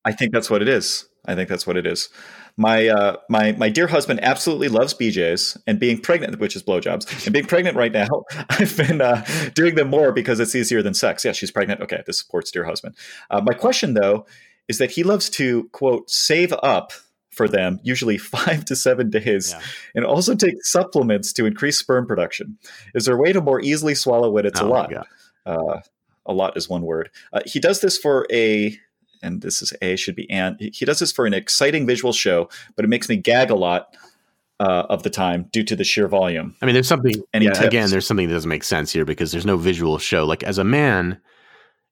I 0.05 0.11
think 0.11 0.33
that's 0.33 0.49
what 0.49 0.61
it 0.61 0.67
is. 0.67 1.07
I 1.25 1.35
think 1.35 1.49
that's 1.49 1.67
what 1.67 1.77
it 1.77 1.85
is. 1.85 2.09
My 2.57 2.87
uh, 2.89 3.17
my 3.29 3.53
my 3.53 3.69
dear 3.69 3.87
husband 3.87 4.19
absolutely 4.23 4.67
loves 4.67 4.93
BJ's, 4.93 5.57
and 5.65 5.79
being 5.79 5.99
pregnant, 5.99 6.39
which 6.39 6.55
is 6.55 6.63
blowjobs, 6.63 7.25
and 7.25 7.33
being 7.33 7.45
pregnant 7.45 7.77
right 7.77 7.91
now, 7.91 8.07
I've 8.49 8.75
been 8.75 9.01
uh, 9.01 9.25
doing 9.53 9.75
them 9.75 9.89
more 9.89 10.11
because 10.11 10.39
it's 10.39 10.53
easier 10.53 10.81
than 10.81 10.93
sex. 10.93 11.23
Yeah, 11.23 11.31
she's 11.31 11.51
pregnant. 11.51 11.81
Okay, 11.81 12.03
this 12.05 12.19
supports 12.19 12.51
dear 12.51 12.65
husband. 12.65 12.95
Uh, 13.29 13.41
my 13.41 13.53
question 13.53 13.93
though 13.93 14.25
is 14.71 14.77
that 14.77 14.91
he 14.91 15.03
loves 15.03 15.29
to 15.29 15.69
quote 15.73 16.09
save 16.09 16.53
up 16.63 16.93
for 17.29 17.47
them, 17.47 17.79
usually 17.83 18.17
five 18.35 18.65
to 18.65 18.75
seven 18.75 19.09
days, 19.09 19.51
Yeah. 19.51 19.61
and 19.95 20.05
also 20.05 20.33
take 20.33 20.63
supplements 20.63 21.33
to 21.33 21.45
increase 21.45 21.77
sperm 21.77 22.07
production. 22.07 22.57
Is 22.95 23.05
there 23.05 23.15
a 23.15 23.21
way 23.21 23.33
to 23.33 23.41
more 23.41 23.61
easily 23.61 23.95
swallow 23.95 24.29
when 24.31 24.45
it's 24.45 24.61
Oh 24.61 24.67
a 24.67 24.69
lot? 24.69 25.07
Uh, 25.45 25.81
a 26.25 26.33
lot 26.33 26.55
is 26.55 26.69
one 26.69 26.83
word. 26.83 27.09
Uh, 27.33 27.41
he 27.45 27.59
does 27.59 27.81
this 27.81 27.97
for 27.97 28.25
a, 28.31 28.77
and 29.21 29.41
this 29.41 29.61
is 29.61 29.73
a 29.81 29.95
should 29.97 30.15
be 30.15 30.29
and. 30.29 30.57
He 30.59 30.85
does 30.85 30.99
this 30.99 31.11
for 31.11 31.25
an 31.25 31.33
exciting 31.33 31.85
visual 31.85 32.13
show, 32.13 32.49
but 32.75 32.85
it 32.85 32.87
makes 32.87 33.09
me 33.09 33.17
gag 33.17 33.49
a 33.49 33.55
lot 33.55 33.95
uh, 34.59 34.85
of 34.89 35.03
the 35.03 35.09
time 35.09 35.47
due 35.51 35.63
to 35.63 35.75
the 35.75 35.83
sheer 35.83 36.07
volume. 36.07 36.55
I 36.61 36.65
mean, 36.65 36.73
there's 36.73 36.87
something. 36.87 37.15
Any 37.33 37.45
yeah, 37.45 37.53
tips? 37.53 37.65
again, 37.65 37.89
there's 37.89 38.05
something 38.05 38.27
that 38.27 38.33
doesn't 38.33 38.49
make 38.49 38.63
sense 38.63 38.91
here 38.91 39.05
because 39.05 39.31
there's 39.31 39.45
no 39.45 39.57
visual 39.57 39.97
show. 39.97 40.25
Like 40.25 40.43
as 40.43 40.59
a 40.59 40.63
man, 40.63 41.19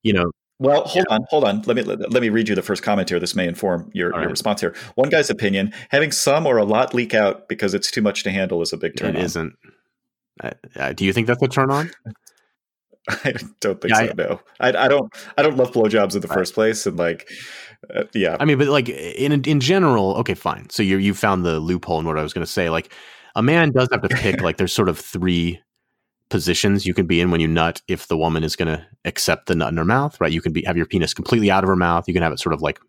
you 0.03 0.13
know, 0.13 0.31
Well, 0.59 0.83
hold 0.83 1.05
on, 1.09 1.25
hold 1.29 1.43
on. 1.45 1.61
Let 1.63 1.77
me 1.77 1.83
let, 1.83 2.11
let 2.11 2.21
me 2.21 2.29
read 2.29 2.49
you 2.49 2.55
the 2.55 2.61
first 2.61 2.83
comment 2.83 3.07
here. 3.09 3.19
This 3.19 3.33
may 3.35 3.47
inform 3.47 3.89
your, 3.93 4.13
All 4.13 4.19
your 4.19 4.27
right. 4.27 4.31
response 4.31 4.59
here. 4.61 4.75
One 4.95 5.09
guy's 5.09 5.29
opinion: 5.29 5.73
having 5.89 6.11
some 6.11 6.45
or 6.45 6.57
a 6.57 6.65
lot 6.65 6.93
leak 6.93 7.13
out 7.13 7.47
because 7.47 7.73
it's 7.73 7.89
too 7.89 8.01
much 8.01 8.23
to 8.23 8.31
handle 8.31 8.61
is 8.61 8.73
a 8.73 8.77
big 8.77 8.97
turn 8.97 9.15
it 9.15 9.19
on. 9.19 9.23
isn't. 9.25 9.53
Uh, 10.43 10.51
uh, 10.75 10.93
do 10.93 11.05
you 11.05 11.13
think 11.13 11.27
that's 11.27 11.41
a 11.41 11.47
turn 11.47 11.71
on? 11.71 11.89
I 13.09 13.33
don't 13.61 13.79
think 13.81 13.93
Yeah, 13.93 14.07
so. 14.07 14.13
no, 14.17 14.41
I, 14.59 14.69
I 14.85 14.87
don't. 14.87 15.11
I 15.37 15.41
don't 15.43 15.55
love 15.55 15.71
blowjobs 15.71 16.15
in 16.15 16.21
the 16.21 16.27
first 16.27 16.53
place, 16.53 16.85
and 16.85 16.97
like, 16.97 17.29
uh, 17.95 18.03
yeah, 18.13 18.35
I 18.39 18.45
mean, 18.45 18.57
but 18.57 18.67
like 18.67 18.89
in 18.89 19.31
in 19.45 19.59
general, 19.61 20.15
okay, 20.17 20.33
fine. 20.35 20.69
So 20.69 20.83
you 20.83 20.97
you 20.97 21.13
found 21.13 21.45
the 21.45 21.59
loophole 21.59 21.99
in 21.99 22.05
what 22.05 22.19
I 22.19 22.23
was 22.23 22.33
going 22.33 22.45
to 22.45 22.51
say. 22.51 22.69
Like 22.69 22.93
a 23.35 23.41
man 23.41 23.71
does 23.71 23.87
have 23.91 24.01
to 24.01 24.09
pick. 24.09 24.41
like 24.41 24.57
there's 24.57 24.73
sort 24.73 24.89
of 24.89 24.99
three 24.99 25.59
positions 26.29 26.85
you 26.85 26.93
can 26.93 27.05
be 27.07 27.19
in 27.21 27.31
when 27.31 27.41
you 27.41 27.47
nut. 27.47 27.81
If 27.87 28.07
the 28.07 28.17
woman 28.17 28.43
is 28.43 28.55
going 28.55 28.67
to 28.75 28.85
accept 29.05 29.47
the 29.47 29.55
nut 29.55 29.69
in 29.71 29.77
her 29.77 29.85
mouth, 29.85 30.19
right? 30.21 30.31
You 30.31 30.41
can 30.41 30.53
be 30.53 30.63
have 30.63 30.77
your 30.77 30.85
penis 30.85 31.13
completely 31.13 31.49
out 31.51 31.63
of 31.63 31.67
her 31.67 31.75
mouth. 31.75 32.07
You 32.07 32.13
can 32.13 32.23
have 32.23 32.31
it 32.33 32.39
sort 32.39 32.53
of 32.53 32.61
like 32.61 32.79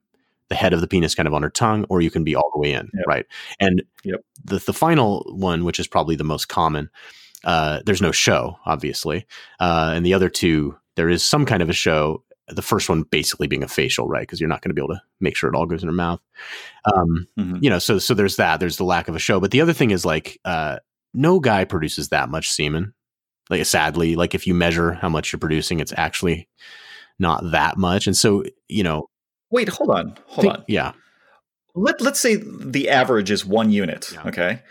the 0.49 0.55
head 0.57 0.73
of 0.73 0.81
the 0.81 0.89
penis 0.89 1.15
kind 1.15 1.27
of 1.29 1.35
on 1.35 1.43
her 1.43 1.51
tongue, 1.51 1.87
or 1.89 2.01
you 2.01 2.11
can 2.11 2.25
be 2.25 2.35
all 2.35 2.51
the 2.53 2.59
way 2.61 2.73
in, 2.73 2.91
Yep. 2.95 3.05
right? 3.07 3.27
And 3.61 3.83
Yep. 4.05 4.21
the 4.45 4.59
the 4.59 4.73
final 4.73 5.25
one, 5.35 5.65
which 5.65 5.79
is 5.81 5.87
probably 5.87 6.17
the 6.17 6.25
most 6.25 6.49
common, 6.49 6.91
uh, 7.45 7.81
there's 7.87 8.03
no 8.03 8.13
show, 8.13 8.57
obviously, 8.67 9.27
uh, 9.61 9.93
and 9.95 10.05
the 10.05 10.15
other 10.15 10.29
two 10.29 10.77
there 10.97 11.09
is 11.09 11.23
some 11.23 11.47
kind 11.47 11.63
of 11.63 11.71
a 11.71 11.73
show. 11.75 12.23
The 12.49 12.63
first 12.63 12.89
one 12.89 13.03
basically 13.05 13.47
being 13.47 13.63
a 13.63 13.69
facial, 13.69 14.09
right? 14.09 14.23
Because 14.23 14.41
you're 14.41 14.49
not 14.49 14.61
going 14.61 14.71
to 14.71 14.75
be 14.75 14.81
able 14.85 14.95
to 14.97 15.01
make 15.21 15.37
sure 15.37 15.49
it 15.49 15.55
all 15.57 15.67
goes 15.67 15.83
in 15.85 15.89
her 15.89 15.95
mouth. 15.95 16.21
Um, 16.85 17.29
Mhm. 17.39 17.63
you 17.63 17.71
know, 17.71 17.79
so 17.79 17.99
so 18.01 18.13
there's 18.13 18.37
that. 18.37 18.59
There's 18.59 18.77
the 18.77 18.85
lack 18.85 19.07
of 19.09 19.15
a 19.15 19.21
show, 19.21 19.39
but 19.39 19.53
the 19.53 19.61
other 19.61 19.73
thing 19.73 19.93
is 19.93 20.05
like 20.05 20.41
uh, 20.45 20.79
no 21.15 21.39
guy 21.39 21.65
produces 21.65 22.09
that 22.09 22.29
much 22.29 22.51
semen. 22.51 22.93
Like 23.51 23.67
sadly, 23.67 24.17
like 24.17 24.35
if 24.35 24.47
you 24.47 24.55
measure 24.55 24.93
how 24.93 25.09
much 25.09 25.33
you're 25.33 25.41
producing, 25.41 25.81
it's 25.81 25.93
actually 25.97 26.49
not 27.19 27.51
that 27.51 27.77
much. 27.77 28.07
And 28.07 28.17
so 28.17 28.45
you 28.69 28.83
know, 28.83 29.07
Wait, 29.51 29.69
hold 29.69 29.91
on, 29.91 30.17
hold 30.27 30.43
think- 30.45 30.55
on. 30.55 30.65
yeah, 30.69 30.93
Let 31.75 32.01
Let's 32.01 32.21
say 32.21 32.37
the 32.37 32.89
average 32.89 33.31
is 33.31 33.45
one 33.45 33.71
unit. 33.73 34.11
Yeah. 34.13 34.23
Okay, 34.29 34.63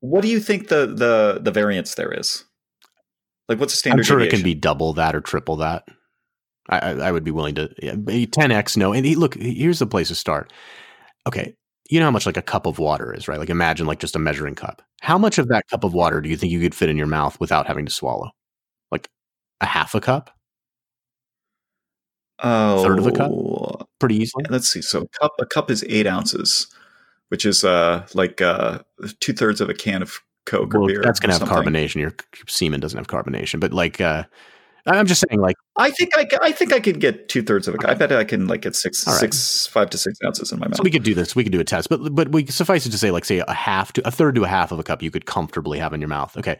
what 0.00 0.22
do 0.22 0.28
you 0.28 0.40
think 0.40 0.68
the 0.68 0.86
the 0.86 1.40
the 1.42 1.50
variance 1.50 1.96
there 1.96 2.12
is? 2.12 2.44
Like, 3.48 3.58
what's 3.58 3.72
the 3.72 3.78
standard 3.78 4.00
I'm 4.00 4.04
sure 4.04 4.20
it 4.20 4.30
can 4.30 4.42
be 4.42 4.54
double 4.54 4.92
that 4.94 5.16
or 5.16 5.20
triple 5.20 5.56
that. 5.56 5.84
I, 6.68 6.78
I, 6.78 6.90
I 7.08 7.12
would 7.12 7.24
be 7.24 7.30
willing 7.30 7.54
to 7.54 7.70
yeah, 7.82 7.94
10x. 7.94 8.76
No, 8.76 8.92
and 8.92 9.06
he, 9.06 9.14
look, 9.14 9.34
here's 9.34 9.78
the 9.78 9.86
place 9.86 10.08
to 10.08 10.14
start. 10.14 10.52
Okay, 11.26 11.54
you 11.88 11.98
know 12.00 12.06
how 12.06 12.10
much 12.10 12.26
like 12.26 12.36
a 12.36 12.42
cup 12.42 12.66
of 12.66 12.78
water 12.78 13.14
is, 13.14 13.28
right? 13.28 13.38
Like 13.38 13.50
imagine 13.50 13.86
like 13.86 13.98
just 14.00 14.16
a 14.16 14.18
measuring 14.18 14.54
cup. 14.54 14.82
How 15.00 15.16
much 15.18 15.38
of 15.38 15.48
that 15.48 15.66
cup 15.68 15.84
of 15.84 15.94
water 15.94 16.20
do 16.20 16.28
you 16.28 16.36
think 16.36 16.52
you 16.52 16.60
could 16.60 16.74
fit 16.74 16.88
in 16.90 16.96
your 16.96 17.06
mouth 17.06 17.38
without 17.40 17.66
having 17.66 17.86
to 17.86 17.92
swallow? 17.92 18.30
Like 18.90 19.08
a 19.60 19.66
half 19.66 19.94
a 19.94 20.00
cup, 20.00 20.30
oh, 22.40 22.82
third 22.82 22.98
of 22.98 23.06
a 23.06 23.12
cup? 23.12 23.30
pretty 24.00 24.16
easily. 24.16 24.44
Let's 24.48 24.68
see. 24.68 24.82
So, 24.82 25.02
a 25.02 25.08
cup 25.20 25.32
a 25.40 25.46
cup 25.46 25.70
is 25.70 25.84
eight 25.88 26.06
ounces, 26.06 26.66
which 27.28 27.44
is 27.46 27.64
uh 27.64 28.06
like 28.14 28.40
uh 28.40 28.80
two 29.20 29.32
thirds 29.32 29.60
of 29.60 29.68
a 29.68 29.74
can 29.74 30.02
of 30.02 30.20
Coke 30.46 30.74
or 30.74 30.80
Well, 30.80 30.88
beer. 30.88 31.02
that's 31.02 31.20
to 31.20 31.26
have 31.30 31.38
something. 31.38 31.56
carbonation. 31.56 31.96
Your 31.96 32.14
semen 32.46 32.80
doesn't 32.80 32.96
have 32.96 33.06
carbonation, 33.08 33.60
but 33.60 33.72
like, 33.72 34.00
uh, 34.00 34.24
I'm 34.88 35.06
just 35.06 35.24
saying, 35.28 35.40
like, 35.40 35.56
I 35.76 35.90
think 35.90 36.16
I, 36.16 36.26
I 36.42 36.52
think 36.52 36.72
I 36.72 36.80
could 36.80 37.00
get 37.00 37.28
two 37.28 37.42
thirds 37.42 37.68
of 37.68 37.74
a 37.74 37.78
cup. 37.78 37.90
I 37.90 37.94
bet 37.94 38.12
I 38.12 38.24
can 38.24 38.46
like 38.46 38.62
get 38.62 38.74
six 38.74 39.06
right. 39.06 39.16
six 39.18 39.66
five 39.66 39.90
to 39.90 39.98
six 39.98 40.18
ounces 40.24 40.52
in 40.52 40.58
my 40.58 40.68
mouth. 40.68 40.76
so 40.76 40.82
we 40.82 40.90
could 40.90 41.02
do 41.02 41.14
this. 41.14 41.36
We 41.36 41.42
could 41.42 41.52
do 41.52 41.60
a 41.60 41.64
test, 41.64 41.88
but 41.88 42.14
but 42.14 42.30
we 42.30 42.46
suffice 42.46 42.86
it 42.86 42.90
to 42.90 42.98
say, 42.98 43.10
like, 43.10 43.24
say 43.24 43.42
a 43.46 43.52
half 43.52 43.92
to 43.94 44.06
a 44.06 44.10
third 44.10 44.34
to 44.36 44.44
a 44.44 44.48
half 44.48 44.72
of 44.72 44.78
a 44.78 44.82
cup, 44.82 45.02
you 45.02 45.10
could 45.10 45.26
comfortably 45.26 45.78
have 45.78 45.92
in 45.92 46.00
your 46.00 46.08
mouth. 46.08 46.36
Okay, 46.36 46.58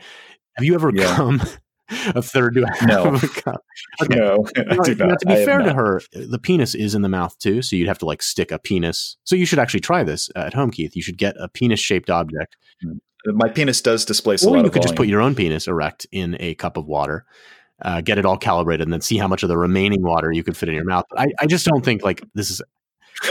have 0.56 0.64
you 0.64 0.74
ever 0.74 0.90
Yeah. 0.94 1.14
come 1.16 1.40
a 2.14 2.22
third 2.22 2.54
to 2.54 2.64
a 2.64 2.68
half 2.68 2.88
No. 2.88 3.14
of 3.14 3.24
a 3.24 3.28
cup? 3.28 3.62
Okay. 4.02 4.16
No, 4.18 4.44
Now, 4.56 4.82
to 4.82 5.26
be 5.26 5.32
I 5.32 5.44
fair 5.44 5.60
to 5.60 5.72
her, 5.72 6.00
the 6.12 6.38
penis 6.38 6.74
is 6.74 6.94
in 6.94 7.02
the 7.02 7.08
mouth 7.08 7.38
too, 7.38 7.62
so 7.62 7.76
you'd 7.76 7.88
have 7.88 7.98
to 7.98 8.06
like 8.06 8.22
stick 8.22 8.52
a 8.52 8.58
penis. 8.58 9.16
So 9.24 9.36
you 9.36 9.46
should 9.46 9.58
actually 9.58 9.80
try 9.80 10.04
this 10.04 10.28
uh, 10.36 10.40
at 10.40 10.54
home, 10.54 10.70
Keith. 10.70 10.94
You 10.94 11.02
should 11.02 11.18
get 11.18 11.34
a 11.40 11.48
penis-shaped 11.48 12.10
object, 12.10 12.56
my 13.26 13.48
penis 13.48 13.80
does 13.80 14.04
displace 14.04 14.44
a 14.44 14.48
or 14.48 14.58
you 14.58 14.70
could 14.70 14.82
just 14.82 14.96
put 14.96 15.08
your 15.08 15.20
own 15.20 15.34
penis 15.34 15.66
erect 15.66 16.06
in 16.12 16.36
a 16.40 16.54
cup 16.54 16.76
of 16.76 16.86
water, 16.86 17.24
uh, 17.82 18.00
get 18.00 18.18
it 18.18 18.24
all 18.24 18.36
calibrated, 18.36 18.86
and 18.86 18.92
then 18.92 19.00
see 19.00 19.16
how 19.18 19.28
much 19.28 19.42
of 19.42 19.48
the 19.48 19.58
remaining 19.58 20.02
water 20.02 20.32
you 20.32 20.42
could 20.42 20.56
fit 20.56 20.68
in 20.68 20.74
your 20.74 20.84
mouth. 20.84 21.04
I, 21.16 21.28
I 21.40 21.46
just 21.46 21.66
don't 21.66 21.84
think 21.84 22.02
like 22.02 22.22
this 22.34 22.50
is 22.50 22.62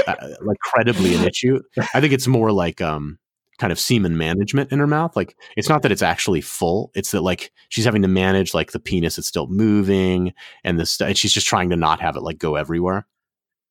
uh, 0.07 0.15
like 0.41 0.59
credibly 0.59 1.15
an 1.15 1.23
issue. 1.27 1.61
I 1.93 2.01
think 2.01 2.13
it's 2.13 2.27
more 2.27 2.51
like 2.51 2.81
um 2.81 3.19
kind 3.57 3.71
of 3.71 3.79
semen 3.79 4.17
management 4.17 4.71
in 4.71 4.79
her 4.79 4.87
mouth. 4.87 5.15
Like 5.15 5.35
it's 5.55 5.69
not 5.69 5.81
that 5.81 5.91
it's 5.91 6.01
actually 6.01 6.41
full; 6.41 6.91
it's 6.95 7.11
that 7.11 7.21
like 7.21 7.51
she's 7.69 7.85
having 7.85 8.01
to 8.03 8.07
manage 8.07 8.53
like 8.53 8.71
the 8.71 8.79
penis 8.79 9.15
that's 9.15 9.27
still 9.27 9.47
moving, 9.47 10.33
and 10.63 10.79
this 10.79 10.99
and 11.01 11.17
she's 11.17 11.33
just 11.33 11.47
trying 11.47 11.69
to 11.69 11.75
not 11.75 11.99
have 12.01 12.15
it 12.15 12.21
like 12.21 12.37
go 12.37 12.55
everywhere. 12.55 13.05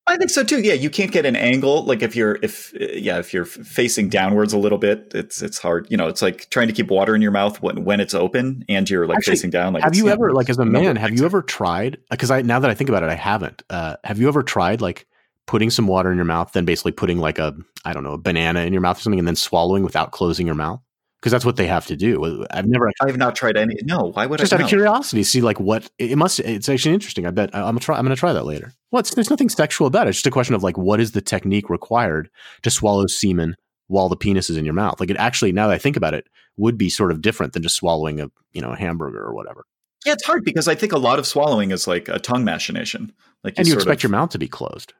I 0.08 0.16
think 0.16 0.30
so 0.30 0.44
too. 0.44 0.60
Yeah, 0.60 0.74
you 0.74 0.88
can't 0.88 1.10
get 1.10 1.26
an 1.26 1.34
angle. 1.34 1.84
Like 1.84 2.02
if 2.02 2.14
you're 2.14 2.38
if 2.42 2.72
yeah 2.78 3.18
if 3.18 3.34
you're 3.34 3.44
facing 3.44 4.08
downwards 4.08 4.52
a 4.52 4.58
little 4.58 4.78
bit, 4.78 5.10
it's 5.14 5.42
it's 5.42 5.58
hard. 5.58 5.86
You 5.90 5.96
know, 5.96 6.06
it's 6.06 6.22
like 6.22 6.48
trying 6.50 6.68
to 6.68 6.72
keep 6.72 6.90
water 6.90 7.14
in 7.14 7.22
your 7.22 7.32
mouth 7.32 7.60
when 7.60 7.84
when 7.84 7.98
it's 7.98 8.14
open 8.14 8.64
and 8.68 8.88
you're 8.88 9.06
like 9.06 9.18
Actually, 9.18 9.32
facing 9.32 9.50
down. 9.50 9.72
Like 9.72 9.82
have 9.82 9.96
you 9.96 10.08
ever 10.08 10.32
like 10.32 10.48
as 10.48 10.58
a 10.58 10.64
man 10.64 10.96
have 10.96 11.12
you 11.12 11.24
ever 11.24 11.42
tried 11.42 11.98
because 12.10 12.30
i 12.30 12.42
now 12.42 12.58
that 12.58 12.70
i 12.70 12.74
think 12.74 12.90
about 12.90 13.02
it 13.02 13.08
i 13.08 13.14
haven't 13.14 13.62
uh, 13.70 13.96
have 14.04 14.18
you 14.18 14.28
ever 14.28 14.42
tried 14.42 14.80
like 14.80 15.06
putting 15.46 15.70
some 15.70 15.86
water 15.86 16.10
in 16.10 16.16
your 16.16 16.24
mouth 16.24 16.52
then 16.52 16.64
basically 16.64 16.92
putting 16.92 17.18
like 17.18 17.38
a 17.38 17.54
i 17.84 17.92
don't 17.92 18.04
know 18.04 18.12
a 18.12 18.18
banana 18.18 18.60
in 18.60 18.72
your 18.72 18.82
mouth 18.82 18.98
or 18.98 19.00
something 19.00 19.18
and 19.18 19.28
then 19.28 19.36
swallowing 19.36 19.82
without 19.82 20.12
closing 20.12 20.46
your 20.46 20.54
mouth 20.54 20.80
because 21.20 21.32
that's 21.32 21.44
what 21.44 21.56
they 21.56 21.66
have 21.66 21.86
to 21.86 21.96
do 21.96 22.46
i've 22.50 22.66
never 22.66 22.88
I 22.88 23.06
have 23.06 23.16
not 23.16 23.34
tried 23.36 23.56
any. 23.56 23.74
No, 23.84 24.12
why 24.12 24.26
would 24.26 24.38
just 24.38 24.52
I? 24.52 24.56
Just 24.56 24.60
out 24.60 24.64
of 24.64 24.68
curiosity 24.68 25.22
see 25.22 25.40
like 25.40 25.58
what 25.60 25.90
it 25.98 26.16
must 26.16 26.40
it's 26.40 26.68
actually 26.68 26.94
interesting 26.94 27.26
i 27.26 27.30
bet 27.30 27.54
I- 27.54 27.60
i'm 27.60 27.64
gonna 27.66 27.80
try 27.80 27.96
i'm 27.98 28.04
gonna 28.04 28.16
try 28.16 28.32
that 28.32 28.44
later 28.44 28.72
well 28.92 29.02
there's 29.14 29.30
nothing 29.30 29.48
sexual 29.48 29.86
about 29.86 30.06
it 30.06 30.10
it's 30.10 30.18
just 30.18 30.26
a 30.26 30.30
question 30.30 30.54
of 30.54 30.62
like 30.62 30.76
what 30.78 31.00
is 31.00 31.12
the 31.12 31.20
technique 31.22 31.70
required 31.70 32.28
to 32.62 32.70
swallow 32.70 33.06
semen 33.06 33.54
while 33.88 34.08
the 34.08 34.16
penis 34.16 34.50
is 34.50 34.56
in 34.56 34.64
your 34.64 34.74
mouth 34.74 34.98
like 35.00 35.10
it 35.10 35.16
actually 35.16 35.52
now 35.52 35.66
that 35.68 35.74
i 35.74 35.78
think 35.78 35.96
about 35.96 36.14
it 36.14 36.26
would 36.56 36.76
be 36.78 36.88
sort 36.90 37.10
of 37.10 37.20
different 37.22 37.52
than 37.52 37.62
just 37.62 37.76
swallowing 37.76 38.20
a 38.20 38.28
you 38.52 38.60
know 38.62 38.72
a 38.72 38.76
hamburger 38.76 39.22
or 39.22 39.34
whatever 39.34 39.64
Yeah, 40.06 40.12
it's 40.14 40.24
hard 40.24 40.44
because 40.44 40.68
I 40.68 40.74
think 40.76 40.92
a 40.92 40.98
lot 40.98 41.18
of 41.18 41.26
swallowing 41.26 41.70
is 41.72 41.86
like 41.88 42.08
a 42.08 42.18
tongue 42.18 42.44
machination. 42.44 43.12
Like 43.42 43.54
and 43.58 43.66
you 43.66 43.72
sort 43.72 43.82
expect 43.82 43.98
of- 44.00 44.02
your 44.04 44.10
mouth 44.18 44.30
to 44.30 44.38
be 44.38 44.46
closed 44.48 44.94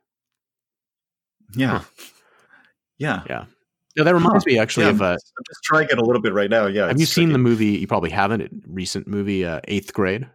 Yeah. 1.55 1.83
Yeah. 2.99 3.23
Yeah, 3.29 3.45
that 4.05 4.15
reminds 4.15 4.45
Huh. 4.45 4.51
me 4.53 4.59
actually 4.59 4.85
Yeah, 4.87 4.91
of. 4.91 5.03
Uh, 5.03 5.07
I'm 5.13 5.45
just 5.49 5.63
trying 5.65 5.89
it 5.91 5.99
a 5.99 6.05
little 6.05 6.21
bit 6.23 6.33
right 6.33 6.51
now. 6.51 6.67
Yeah. 6.67 6.83
have 6.83 6.93
it's 6.93 7.01
you 7.01 7.07
seen 7.07 7.29
tricky. 7.29 7.33
the 7.33 7.39
movie? 7.39 7.67
You 7.79 7.87
probably 7.87 8.11
haven't. 8.11 8.43
a 8.43 8.49
Recent 8.67 9.07
movie, 9.07 9.45
uh, 9.45 9.61
Eighth 9.69 9.93
Grade. 9.93 10.29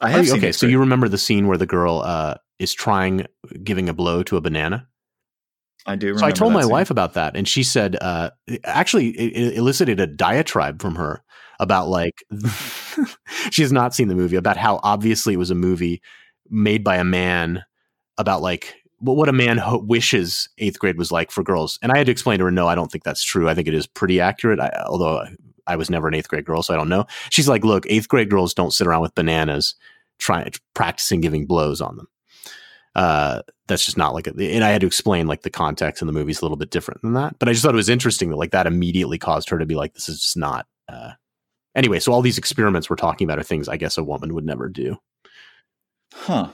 I 0.00 0.10
have 0.10 0.24
you- 0.24 0.30
seen 0.30 0.38
okay, 0.38 0.52
so 0.52 0.66
but- 0.66 0.70
you 0.72 0.78
remember 0.80 1.08
the 1.08 1.18
scene 1.18 1.46
where 1.46 1.58
the 1.58 1.66
girl 1.66 2.02
uh, 2.04 2.34
is 2.58 2.72
trying 2.72 3.26
giving 3.62 3.88
a 3.88 3.94
blow 3.94 4.22
to 4.24 4.36
a 4.36 4.40
banana? 4.40 4.88
I 5.86 5.96
do. 5.96 6.16
So 6.16 6.24
I 6.24 6.30
told 6.30 6.52
that 6.52 6.54
my 6.58 6.62
scene. 6.62 6.70
wife 6.70 6.90
about 6.90 7.14
that, 7.14 7.36
and 7.36 7.46
she 7.48 7.64
said, 7.64 7.96
uh, 8.00 8.30
actually, 8.64 9.08
it, 9.10 9.36
it 9.54 9.56
elicited 9.58 9.98
a 9.98 10.06
diatribe 10.06 10.80
from 10.80 10.94
her 10.94 11.24
about 11.58 11.88
like 11.88 12.24
she 13.50 13.62
has 13.62 13.72
not 13.72 13.94
seen 13.94 14.08
the 14.08 14.14
movie 14.14 14.36
about 14.36 14.56
how 14.56 14.78
obviously 14.82 15.34
it 15.34 15.38
was 15.38 15.50
a 15.50 15.54
movie 15.56 16.00
made 16.48 16.82
by 16.84 16.96
a 16.96 17.04
man 17.04 17.64
about 18.18 18.42
like 18.42 18.76
what 19.02 19.28
a 19.28 19.32
man 19.32 19.58
ho- 19.58 19.78
wishes 19.78 20.48
eighth 20.58 20.78
grade 20.78 20.96
was 20.96 21.12
like 21.12 21.30
for 21.30 21.42
girls. 21.42 21.78
And 21.82 21.92
I 21.92 21.98
had 21.98 22.06
to 22.06 22.12
explain 22.12 22.38
to 22.38 22.44
her, 22.44 22.50
no, 22.50 22.68
I 22.68 22.74
don't 22.74 22.90
think 22.90 23.04
that's 23.04 23.22
true. 23.22 23.48
I 23.48 23.54
think 23.54 23.68
it 23.68 23.74
is 23.74 23.86
pretty 23.86 24.20
accurate. 24.20 24.60
I, 24.60 24.70
although 24.86 25.26
I 25.66 25.76
was 25.76 25.90
never 25.90 26.08
an 26.08 26.14
eighth 26.14 26.28
grade 26.28 26.44
girl, 26.44 26.62
so 26.62 26.72
I 26.72 26.76
don't 26.76 26.88
know. 26.88 27.06
She's 27.30 27.48
like, 27.48 27.64
look, 27.64 27.84
eighth 27.88 28.08
grade 28.08 28.30
girls 28.30 28.54
don't 28.54 28.72
sit 28.72 28.86
around 28.86 29.02
with 29.02 29.14
bananas 29.14 29.74
trying 30.18 30.52
practicing 30.74 31.20
giving 31.20 31.46
blows 31.46 31.80
on 31.80 31.96
them. 31.96 32.08
Uh, 32.94 33.42
that's 33.68 33.84
just 33.84 33.96
not 33.96 34.12
like 34.12 34.26
a, 34.26 34.34
and 34.38 34.62
I 34.62 34.68
had 34.68 34.82
to 34.82 34.86
explain 34.86 35.26
like 35.26 35.42
the 35.42 35.50
context 35.50 36.02
in 36.02 36.06
the 36.06 36.12
movie 36.12 36.30
is 36.30 36.40
a 36.40 36.44
little 36.44 36.58
bit 36.58 36.70
different 36.70 37.00
than 37.02 37.14
that. 37.14 37.38
But 37.38 37.48
I 37.48 37.52
just 37.52 37.64
thought 37.64 37.74
it 37.74 37.76
was 37.76 37.88
interesting 37.88 38.30
that 38.30 38.36
like 38.36 38.50
that 38.50 38.66
immediately 38.66 39.18
caused 39.18 39.48
her 39.50 39.58
to 39.58 39.66
be 39.66 39.74
like, 39.74 39.94
this 39.94 40.08
is 40.08 40.20
just 40.20 40.36
not. 40.36 40.66
Uh, 40.88 41.12
anyway, 41.74 41.98
so 41.98 42.12
all 42.12 42.22
these 42.22 42.38
experiments 42.38 42.90
we're 42.90 42.96
talking 42.96 43.26
about 43.26 43.38
are 43.38 43.44
things 43.44 43.68
I 43.68 43.78
guess 43.78 43.96
a 43.96 44.04
woman 44.04 44.34
would 44.34 44.44
never 44.44 44.68
do. 44.68 44.96
Huh. 46.12 46.50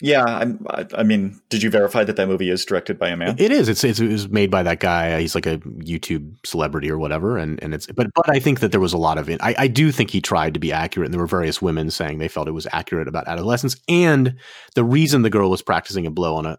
Yeah. 0.00 0.24
I'm, 0.24 0.64
I, 0.68 0.86
I 0.98 1.02
mean, 1.02 1.40
did 1.48 1.62
you 1.62 1.70
verify 1.70 2.04
that 2.04 2.16
that 2.16 2.28
movie 2.28 2.50
is 2.50 2.64
directed 2.64 2.98
by 2.98 3.08
a 3.08 3.16
man? 3.16 3.36
It 3.38 3.50
is. 3.50 3.68
It's, 3.68 3.82
it's 3.82 3.98
it 3.98 4.08
was 4.08 4.28
made 4.28 4.50
by 4.50 4.62
that 4.62 4.80
guy. 4.80 5.20
He's 5.20 5.34
like 5.34 5.46
a 5.46 5.58
YouTube 5.58 6.36
celebrity 6.44 6.90
or 6.90 6.98
whatever, 6.98 7.38
and 7.38 7.62
and 7.62 7.72
it's. 7.74 7.86
But 7.86 8.08
but 8.14 8.28
I 8.28 8.38
think 8.38 8.60
that 8.60 8.72
there 8.72 8.80
was 8.80 8.92
a 8.92 8.98
lot 8.98 9.18
of 9.18 9.30
it. 9.30 9.40
I, 9.42 9.54
I 9.58 9.68
do 9.68 9.90
think 9.90 10.10
he 10.10 10.20
tried 10.20 10.54
to 10.54 10.60
be 10.60 10.72
accurate, 10.72 11.06
and 11.06 11.14
there 11.14 11.20
were 11.20 11.26
various 11.26 11.62
women 11.62 11.90
saying 11.90 12.18
they 12.18 12.28
felt 12.28 12.48
it 12.48 12.52
was 12.52 12.66
accurate 12.72 13.08
about 13.08 13.26
adolescence, 13.26 13.76
and 13.88 14.36
the 14.74 14.84
reason 14.84 15.22
the 15.22 15.30
girl 15.30 15.48
was 15.50 15.62
practicing 15.62 16.06
a 16.06 16.10
blow 16.10 16.36
on 16.36 16.46
a 16.46 16.58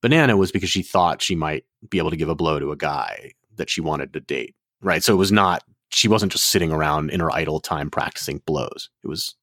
banana 0.00 0.36
was 0.36 0.52
because 0.52 0.70
she 0.70 0.82
thought 0.82 1.22
she 1.22 1.34
might 1.34 1.64
be 1.88 1.98
able 1.98 2.10
to 2.10 2.16
give 2.16 2.28
a 2.28 2.34
blow 2.34 2.60
to 2.60 2.70
a 2.70 2.76
guy 2.76 3.32
that 3.56 3.70
she 3.70 3.80
wanted 3.80 4.12
to 4.12 4.20
date. 4.20 4.54
Right. 4.80 5.02
So 5.02 5.12
it 5.12 5.16
was 5.16 5.32
not, 5.32 5.64
she 5.88 6.06
wasn't 6.06 6.32
just 6.32 6.44
sitting 6.44 6.70
around 6.70 7.10
in 7.10 7.20
her 7.20 7.32
idle 7.32 7.60
time 7.60 7.90
practicing 7.90 8.42
blows. 8.46 8.90
It 9.02 9.08
was 9.08 9.34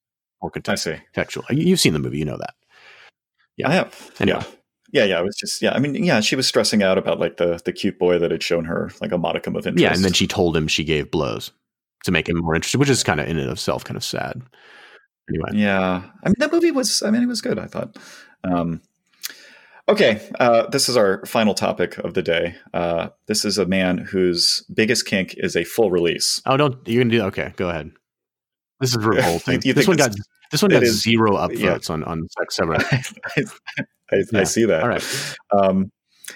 more 0.41 0.51
I 0.67 0.75
see. 0.75 0.95
contextual. 1.13 1.43
You've 1.49 1.79
seen 1.79 1.93
the 1.93 1.99
movie, 1.99 2.19
you 2.19 2.25
know 2.25 2.37
that. 2.37 2.53
Yeah. 3.57 3.69
I 3.69 3.73
have. 3.73 4.11
Anyway. 4.19 4.39
Yeah. 4.39 4.47
Yeah, 4.91 5.05
yeah. 5.05 5.19
I 5.19 5.21
was 5.21 5.35
just 5.35 5.61
yeah. 5.61 5.73
I 5.73 5.79
mean, 5.79 5.95
yeah, 5.95 6.19
she 6.19 6.35
was 6.35 6.45
stressing 6.47 6.83
out 6.83 6.99
about 6.99 7.19
like 7.19 7.37
the 7.37 7.59
the 7.65 7.73
cute 7.73 7.97
boy 7.97 8.19
that 8.19 8.29
had 8.29 8.43
shown 8.43 8.65
her 8.65 8.91
like 9.01 9.11
a 9.11 9.17
modicum 9.17 9.55
of 9.55 9.65
interest. 9.65 9.81
Yeah. 9.81 9.93
And 9.93 10.05
then 10.05 10.13
she 10.13 10.27
told 10.27 10.55
him 10.55 10.67
she 10.67 10.83
gave 10.83 11.09
blows 11.09 11.51
to 12.05 12.11
make 12.11 12.29
him 12.29 12.37
more 12.37 12.53
interested, 12.53 12.77
which 12.77 12.89
is 12.89 13.03
kind 13.03 13.19
of 13.19 13.27
in 13.27 13.37
and 13.37 13.47
of 13.47 13.53
itself 13.53 13.83
kind 13.83 13.97
of 13.97 14.03
sad. 14.03 14.41
Anyway. 15.29 15.49
Yeah, 15.53 16.03
I 16.23 16.29
mean 16.29 16.35
that 16.37 16.51
movie 16.51 16.71
was. 16.71 17.01
I 17.01 17.09
mean, 17.09 17.23
it 17.23 17.27
was 17.27 17.41
good. 17.41 17.57
I 17.57 17.65
thought. 17.65 17.97
Um, 18.43 18.81
okay, 19.87 20.21
uh, 20.39 20.67
this 20.67 20.89
is 20.89 20.97
our 20.97 21.25
final 21.25 21.53
topic 21.53 21.97
of 21.97 22.13
the 22.13 22.21
day. 22.21 22.55
Uh, 22.73 23.09
this 23.27 23.45
is 23.45 23.57
a 23.57 23.65
man 23.65 23.97
whose 23.97 24.65
biggest 24.73 25.05
kink 25.05 25.33
is 25.37 25.55
a 25.55 25.63
full 25.63 25.91
release. 25.91 26.41
Oh, 26.45 26.57
don't, 26.57 26.85
you're 26.87 27.03
to 27.03 27.09
do, 27.09 27.21
okay, 27.23 27.53
go 27.55 27.69
ahead. 27.69 27.91
This 28.83 28.95
is 28.97 29.05
revolting. 29.05 29.61
You 29.63 29.73
this 29.73 29.85
think 29.85 29.87
one 29.87 29.97
this- 29.97 30.07
got, 30.07 30.25
this 30.51 30.61
one 30.61 30.71
got 30.71 30.83
is- 30.83 31.01
zero 31.01 31.39
yeah. 31.39 31.47
upvotes 31.47 31.89
on, 31.89 32.03
on 32.03 32.27
Sex 32.37 32.55
Seven. 32.57 32.75
I, 32.91 33.03
I, 34.11 34.23
Yeah. 34.31 34.39
I 34.41 34.43
see 34.43 34.65
that. 34.65 34.83
All 34.83 34.89
right. 34.89 35.35
Um, 35.51 35.89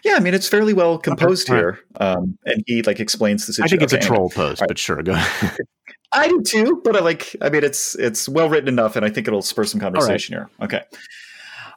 yeah, 0.03 0.15
I 0.15 0.19
mean 0.21 0.33
it's 0.33 0.47
fairly 0.47 0.73
well 0.73 0.97
composed 0.97 1.49
right. 1.49 1.57
here, 1.57 1.79
um, 1.99 2.37
and 2.45 2.63
he 2.67 2.81
like 2.83 2.99
explains 2.99 3.45
the 3.45 3.53
situation. 3.53 3.77
I 3.77 3.79
think 3.79 3.83
it's 3.83 3.93
a 3.93 3.97
okay, 3.97 4.05
anyway. 4.05 4.17
troll 4.17 4.29
post, 4.29 4.61
right. 4.61 4.67
but 4.67 4.77
sure, 4.77 5.01
go 5.03 5.11
ahead. 5.13 5.57
I 6.13 6.27
do 6.29 6.41
too, 6.41 6.81
but 6.83 6.95
I 6.95 6.99
like. 6.99 7.35
I 7.41 7.49
mean, 7.49 7.63
it's 7.63 7.95
it's 7.95 8.27
well 8.29 8.49
written 8.49 8.67
enough, 8.69 8.95
and 8.95 9.05
I 9.05 9.09
think 9.09 9.27
it'll 9.27 9.41
spur 9.41 9.63
some 9.65 9.79
conversation 9.81 10.33
here. 10.35 10.49
Okay, 10.61 10.81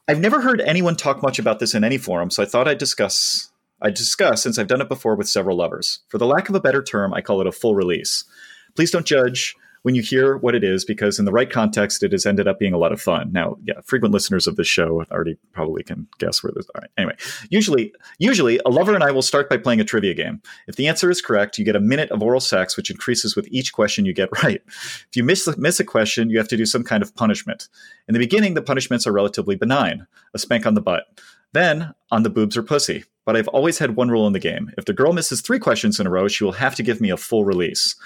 I've 0.08 0.20
never 0.20 0.40
heard 0.40 0.60
anyone 0.60 0.96
talk 0.96 1.22
much 1.22 1.38
about 1.38 1.58
this 1.58 1.74
in 1.74 1.82
any 1.84 1.98
forum, 1.98 2.30
so 2.30 2.42
I 2.42 2.46
thought 2.46 2.68
I'd 2.68 2.78
discuss. 2.78 3.50
I 3.82 3.90
discuss 3.90 4.42
since 4.42 4.58
I've 4.58 4.66
done 4.66 4.80
it 4.80 4.88
before 4.88 5.14
with 5.16 5.28
several 5.28 5.56
lovers. 5.56 6.00
For 6.08 6.18
the 6.18 6.26
lack 6.26 6.48
of 6.48 6.54
a 6.54 6.60
better 6.60 6.82
term, 6.82 7.14
I 7.14 7.20
call 7.22 7.40
it 7.40 7.46
a 7.46 7.52
full 7.52 7.74
release. 7.74 8.24
Please 8.76 8.90
don't 8.90 9.06
judge 9.06 9.54
when 9.82 9.94
you 9.94 10.02
hear 10.02 10.36
what 10.36 10.54
it 10.54 10.62
is, 10.62 10.84
because 10.84 11.18
in 11.18 11.24
the 11.24 11.32
right 11.32 11.50
context, 11.50 12.02
it 12.02 12.12
has 12.12 12.26
ended 12.26 12.46
up 12.46 12.58
being 12.58 12.74
a 12.74 12.78
lot 12.78 12.92
of 12.92 13.00
fun. 13.00 13.32
Now, 13.32 13.56
yeah, 13.64 13.80
frequent 13.84 14.12
listeners 14.12 14.46
of 14.46 14.56
this 14.56 14.66
show 14.66 15.04
already 15.10 15.36
probably 15.52 15.82
can 15.82 16.06
guess 16.18 16.42
where 16.42 16.52
this. 16.54 16.66
All 16.74 16.80
right. 16.82 16.90
Anyway, 16.98 17.16
usually, 17.48 17.94
usually, 18.18 18.60
a 18.66 18.70
lover 18.70 18.94
and 18.94 19.02
I 19.02 19.10
will 19.10 19.22
start 19.22 19.48
by 19.48 19.56
playing 19.56 19.80
a 19.80 19.84
trivia 19.84 20.12
game. 20.12 20.42
If 20.68 20.76
the 20.76 20.86
answer 20.86 21.10
is 21.10 21.22
correct, 21.22 21.58
you 21.58 21.64
get 21.64 21.76
a 21.76 21.80
minute 21.80 22.10
of 22.10 22.22
oral 22.22 22.40
sex, 22.40 22.76
which 22.76 22.90
increases 22.90 23.34
with 23.34 23.48
each 23.50 23.72
question 23.72 24.04
you 24.04 24.12
get 24.12 24.28
right. 24.42 24.60
If 24.66 25.10
you 25.14 25.24
miss 25.24 25.48
miss 25.56 25.80
a 25.80 25.84
question, 25.84 26.28
you 26.28 26.38
have 26.38 26.48
to 26.48 26.56
do 26.56 26.66
some 26.66 26.84
kind 26.84 27.02
of 27.02 27.14
punishment. 27.14 27.68
In 28.06 28.12
the 28.12 28.18
beginning, 28.18 28.54
the 28.54 28.62
punishments 28.62 29.06
are 29.06 29.12
relatively 29.12 29.56
benign: 29.56 30.06
a 30.34 30.38
spank 30.38 30.66
on 30.66 30.74
the 30.74 30.82
butt, 30.82 31.04
then 31.52 31.94
on 32.10 32.22
the 32.22 32.30
boobs 32.30 32.56
or 32.56 32.62
pussy. 32.62 33.04
But 33.24 33.36
I've 33.36 33.48
always 33.48 33.78
had 33.78 33.96
one 33.96 34.10
rule 34.10 34.26
in 34.26 34.34
the 34.34 34.38
game: 34.38 34.72
if 34.76 34.84
the 34.84 34.92
girl 34.92 35.14
misses 35.14 35.40
three 35.40 35.58
questions 35.58 35.98
in 35.98 36.06
a 36.06 36.10
row, 36.10 36.28
she 36.28 36.44
will 36.44 36.52
have 36.52 36.74
to 36.74 36.82
give 36.82 37.00
me 37.00 37.08
a 37.08 37.16
full 37.16 37.46
release. 37.46 37.96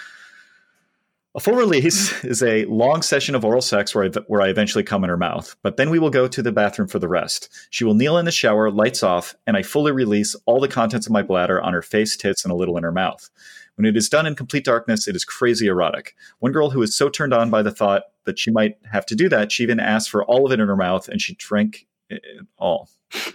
A 1.37 1.41
full 1.41 1.55
release 1.55 2.25
is 2.25 2.45
a 2.45 2.65
long 2.67 3.03
session 3.03 3.35
of 3.35 3.45
oral 3.45 3.61
sex 3.61 3.93
where 3.93 4.05
I, 4.05 4.09
where 4.29 4.41
I 4.41 4.49
eventually 4.49 4.85
come 4.85 5.03
in 5.03 5.11
her 5.11 5.17
mouth, 5.17 5.57
but 5.63 5.77
then 5.77 5.91
we 5.91 5.99
will 5.99 6.11
go 6.11 6.29
to 6.29 6.43
the 6.43 6.53
bathroom 6.53 6.87
for 6.87 7.01
the 7.01 7.09
rest. 7.09 7.49
She 7.71 7.83
will 7.83 7.95
kneel 7.95 8.19
in 8.19 8.25
the 8.25 8.31
shower, 8.31 8.71
lights 8.71 9.03
off, 9.03 9.35
and 9.45 9.57
I 9.57 9.63
fully 9.65 9.91
release 9.91 10.37
all 10.47 10.61
the 10.61 10.69
contents 10.69 11.07
of 11.07 11.13
my 11.13 11.23
bladder 11.23 11.61
on 11.61 11.73
her 11.73 11.83
face, 11.83 12.17
tits, 12.17 12.45
and 12.45 12.53
a 12.53 12.55
little 12.55 12.77
in 12.77 12.85
her 12.85 12.93
mouth. 12.93 13.31
When 13.75 13.85
it 13.85 13.97
is 13.97 14.09
done 14.09 14.27
in 14.27 14.37
complete 14.37 14.65
darkness, 14.65 15.09
it 15.09 15.17
is 15.17 15.25
crazy 15.25 15.67
erotic. 15.67 16.15
One 16.39 16.53
girl 16.53 16.71
who 16.71 16.79
was 16.79 16.95
so 16.95 17.09
turned 17.09 17.35
on 17.35 17.51
by 17.51 17.63
the 17.63 17.73
thought 17.73 18.05
that 18.27 18.39
she 18.39 18.53
might 18.53 18.77
have 18.93 19.05
to 19.07 19.17
do 19.17 19.29
that, 19.31 19.51
she 19.51 19.65
even 19.65 19.81
asked 19.81 20.11
for 20.11 20.25
all 20.25 20.47
of 20.47 20.53
it 20.53 20.61
in 20.61 20.69
her 20.69 20.77
mouth, 20.77 21.09
and 21.09 21.21
she 21.21 21.35
drank 21.35 21.89
it 22.09 22.23
all. 22.59 22.89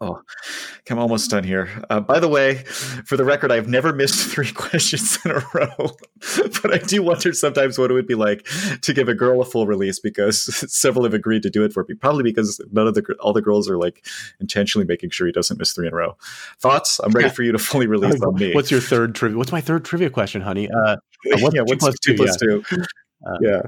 Oh, 0.00 0.20
I'm 0.90 0.98
almost 0.98 1.30
done 1.30 1.44
here. 1.44 1.70
Uh, 1.88 2.00
by 2.00 2.20
the 2.20 2.28
way, 2.28 2.56
for 2.56 3.16
the 3.16 3.24
record, 3.24 3.50
I've 3.50 3.68
never 3.68 3.92
missed 3.92 4.30
three 4.30 4.52
questions 4.52 5.18
in 5.24 5.30
a 5.30 5.42
row, 5.54 5.68
but 6.62 6.74
I 6.74 6.78
do 6.78 7.02
wonder 7.02 7.32
sometimes 7.32 7.78
what 7.78 7.90
it 7.90 7.94
would 7.94 8.06
be 8.06 8.14
like 8.14 8.46
to 8.82 8.92
give 8.92 9.08
a 9.08 9.14
girl 9.14 9.40
a 9.40 9.44
full 9.44 9.66
release 9.66 9.98
because 9.98 10.44
several 10.70 11.04
have 11.04 11.14
agreed 11.14 11.42
to 11.44 11.50
do 11.50 11.64
it 11.64 11.72
for 11.72 11.86
me. 11.88 11.94
Probably 11.94 12.22
because 12.22 12.60
none 12.72 12.86
of 12.86 12.94
the 12.94 13.16
all 13.20 13.32
the 13.32 13.42
girls 13.42 13.70
are 13.70 13.78
like 13.78 14.06
intentionally 14.40 14.86
making 14.86 15.10
sure 15.10 15.26
he 15.26 15.32
doesn't 15.32 15.58
miss 15.58 15.72
three 15.72 15.86
in 15.86 15.92
a 15.92 15.96
row. 15.96 16.16
Thoughts? 16.60 17.00
I'm 17.00 17.12
ready 17.12 17.30
for 17.30 17.42
you 17.42 17.52
to 17.52 17.58
fully 17.58 17.86
release 17.86 18.20
on 18.20 18.34
me. 18.34 18.54
What's 18.54 18.70
your 18.70 18.80
third 18.80 19.14
trivia? 19.14 19.38
What's 19.38 19.52
my 19.52 19.60
third 19.60 19.84
trivia 19.84 20.10
question, 20.10 20.42
honey? 20.42 20.68
Uh, 20.70 20.96
what's 21.24 21.54
yeah, 21.54 21.62
two 21.62 21.64
what's 21.64 21.84
plus 21.84 21.98
two 22.00 22.12
two? 22.12 22.16
plus 22.16 22.36
two? 22.36 22.62
Uh, 23.26 23.38
yeah. 23.40 23.62